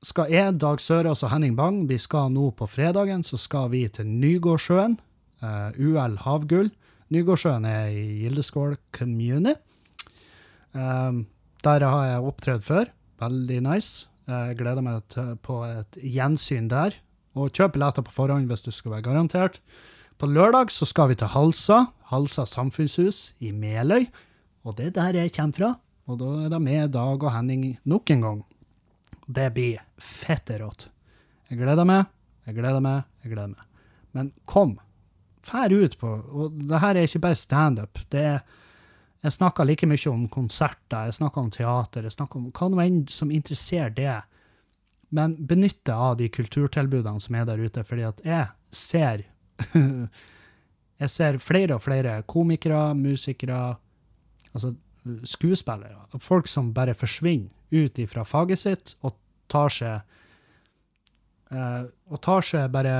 skal 0.05 0.31
jeg, 0.31 0.59
Dag 0.63 0.81
Sørås 0.81 1.25
og 1.27 1.33
Henning 1.33 1.57
Bang, 1.59 1.83
vi 1.89 1.99
skal 1.99 2.31
nå 2.31 2.53
på 2.57 2.69
fredagen, 2.71 3.25
så 3.27 3.39
skal 3.41 3.71
vi 3.73 3.87
til 3.91 4.07
Nygårdsjøen. 4.07 4.99
Uh, 5.43 5.75
UL 5.75 6.19
Havgull. 6.23 6.71
Nygårdsjøen 7.15 7.67
er 7.67 7.91
i 7.95 8.05
Gildeskål 8.23 8.77
kommune. 8.95 9.57
Um, 10.73 11.27
der 11.65 11.85
har 11.87 12.07
jeg 12.07 12.31
opptredd 12.31 12.63
før. 12.67 12.93
Veldig 13.19 13.61
nice. 13.67 14.07
Jeg 14.29 14.59
gleder 14.59 14.85
meg 14.85 15.03
til, 15.11 15.35
på 15.43 15.63
et 15.67 15.99
gjensyn 15.99 16.69
der. 16.71 16.99
Og 17.39 17.51
kjøp 17.55 17.75
billetter 17.75 18.05
på 18.05 18.15
forhånd 18.15 18.51
hvis 18.51 18.67
du 18.67 18.71
skal 18.75 18.99
være 18.99 19.07
garantert. 19.09 19.59
På 20.19 20.29
lørdag 20.31 20.71
så 20.75 20.87
skal 20.87 21.11
vi 21.11 21.19
til 21.19 21.31
Halsa. 21.33 21.87
Halsa 22.13 22.45
samfunnshus 22.47 23.33
i 23.43 23.51
Meløy. 23.55 24.07
Og 24.67 24.77
det 24.79 24.91
er 24.91 24.97
der 24.99 25.23
jeg 25.23 25.35
kommer 25.35 25.59
fra. 25.59 25.73
Og 26.09 26.21
da 26.21 26.31
er 26.45 26.53
det 26.53 26.63
med 26.63 26.95
Dag 26.95 27.25
og 27.25 27.33
Henning 27.35 27.79
nok 27.89 28.11
en 28.15 28.25
gang. 28.25 28.41
Det 29.29 29.51
blir 29.53 29.81
fette 30.01 30.57
rått. 30.61 30.87
Jeg 31.49 31.61
gleder 31.61 31.85
meg, 31.89 32.07
jeg 32.49 32.57
gleder 32.57 32.81
meg, 32.85 33.03
jeg 33.25 33.33
gleder 33.35 33.51
meg. 33.53 33.65
Men 34.17 34.31
kom, 34.49 34.79
fær 35.45 35.73
ut 35.73 35.97
på 36.01 36.09
Og 36.09 36.57
det 36.69 36.81
her 36.81 36.97
er 36.97 37.09
ikke 37.09 37.27
bare 37.27 37.37
standup. 37.37 38.01
Jeg 38.13 39.35
snakker 39.35 39.69
like 39.69 39.89
mye 39.89 40.13
om 40.13 40.25
konserter, 40.33 41.11
jeg 41.11 41.19
snakker 41.19 41.45
om 41.45 41.53
teater, 41.53 42.09
jeg 42.09 42.17
snakker 42.17 42.41
om 42.41 42.49
hva 42.55 42.71
nå 42.73 42.81
enn 42.85 43.03
som 43.13 43.33
interesserer 43.35 43.93
det. 43.97 44.17
Men 45.13 45.37
benytt 45.49 45.83
deg 45.89 46.09
av 46.09 46.17
de 46.21 46.29
kulturtilbudene 46.33 47.21
som 47.21 47.37
er 47.37 47.47
der 47.49 47.61
ute, 47.61 47.85
fordi 47.85 48.09
at 48.09 48.25
jeg 48.25 48.49
ser 48.73 49.27
Jeg 50.99 51.11
ser 51.15 51.37
flere 51.39 51.77
og 51.77 51.83
flere 51.85 52.17
komikere, 52.27 52.91
musikere, 52.99 53.77
altså 54.51 54.73
skuespillere, 55.31 56.09
folk 56.19 56.49
som 56.51 56.73
bare 56.75 56.97
forsvinner 56.99 57.53
ut 57.71 57.99
ifra 58.01 58.25
faget 58.25 58.63
sitt 58.63 58.95
og 59.05 59.17
tar 59.53 59.73
seg 59.73 60.01
eh, 61.53 61.85
og 62.09 62.23
tar 62.25 62.45
seg 62.45 62.71
bare 62.73 62.95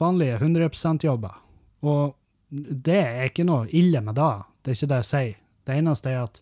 vanlige 0.00 0.38
100 0.40 0.68
%-jobber. 0.70 1.40
Og 1.84 2.14
det 2.50 3.00
er 3.00 3.24
ikke 3.28 3.46
noe 3.46 3.68
ille 3.74 4.00
med 4.04 4.16
det, 4.18 4.34
det 4.62 4.72
er 4.72 4.78
ikke 4.78 4.92
det 4.92 5.00
jeg 5.02 5.10
sier. 5.10 5.40
Det 5.64 5.78
eneste 5.80 6.12
er 6.12 6.26
at 6.26 6.40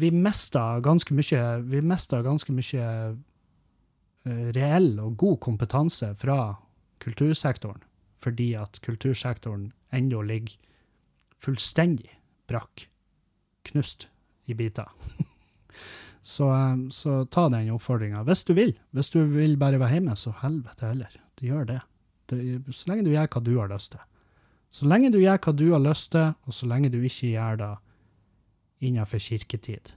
vi 0.00 0.10
mister 0.10 0.80
ganske 0.82 1.14
mye, 1.14 1.42
vi 1.70 1.80
mister 1.84 2.24
ganske 2.26 2.52
mye 2.54 2.86
eh, 4.26 4.46
reell 4.56 4.94
og 5.02 5.18
god 5.20 5.38
kompetanse 5.44 6.10
fra 6.18 6.56
kultursektoren, 7.04 7.82
fordi 8.22 8.54
at 8.58 8.80
kultursektoren 8.82 9.68
ennå 9.94 10.22
ligger 10.26 10.56
fullstendig 11.44 12.10
brakk, 12.48 12.88
knust 13.68 14.08
i 14.48 14.56
biter. 14.56 14.88
Så, 16.24 16.48
eh, 16.48 16.88
så 16.90 17.24
ta 17.28 17.48
den 17.52 17.70
oppfordringa. 17.74 18.24
Hvis 18.24 18.44
du 18.44 18.54
vil. 18.56 18.74
Hvis 18.96 19.12
du 19.12 19.22
vil 19.28 19.58
bare 19.60 19.78
være 19.78 19.98
hjemme, 19.98 20.16
så 20.16 20.32
helvete 20.40 20.88
heller. 20.88 21.20
Du 21.36 21.46
gjør 21.46 21.64
det. 21.68 21.80
det. 22.30 22.64
Så 22.72 22.88
lenge 22.90 23.04
du 23.04 23.12
gjør 23.12 23.28
hva 23.28 23.44
du 23.44 23.58
har 23.58 23.72
lyst 23.72 23.92
til. 23.92 24.00
Så 24.70 24.88
lenge 24.90 25.12
du 25.12 25.20
gjør 25.20 25.38
hva 25.38 25.52
du 25.54 25.66
har 25.72 25.82
lyst 25.84 26.10
til, 26.12 26.32
og 26.46 26.54
så 26.54 26.66
lenge 26.66 26.90
du 26.90 26.98
ikke 26.98 27.34
gjør 27.34 27.60
det 27.60 27.74
innenfor 28.80 29.20
kirketid. 29.22 29.92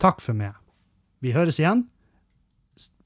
Takk 0.00 0.20
for 0.20 0.36
meg. 0.36 0.54
Vi 1.20 1.32
høres 1.32 1.58
igjen 1.60 1.88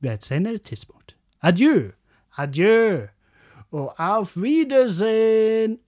ved 0.01 0.13
et 0.13 0.27
senere 0.27 0.59
tidspunkt. 0.59 1.17
Adjø, 1.43 1.93
adjø, 2.39 3.09
og 3.75 3.95
auf 3.99 4.37
Wiedersehen. 4.37 5.79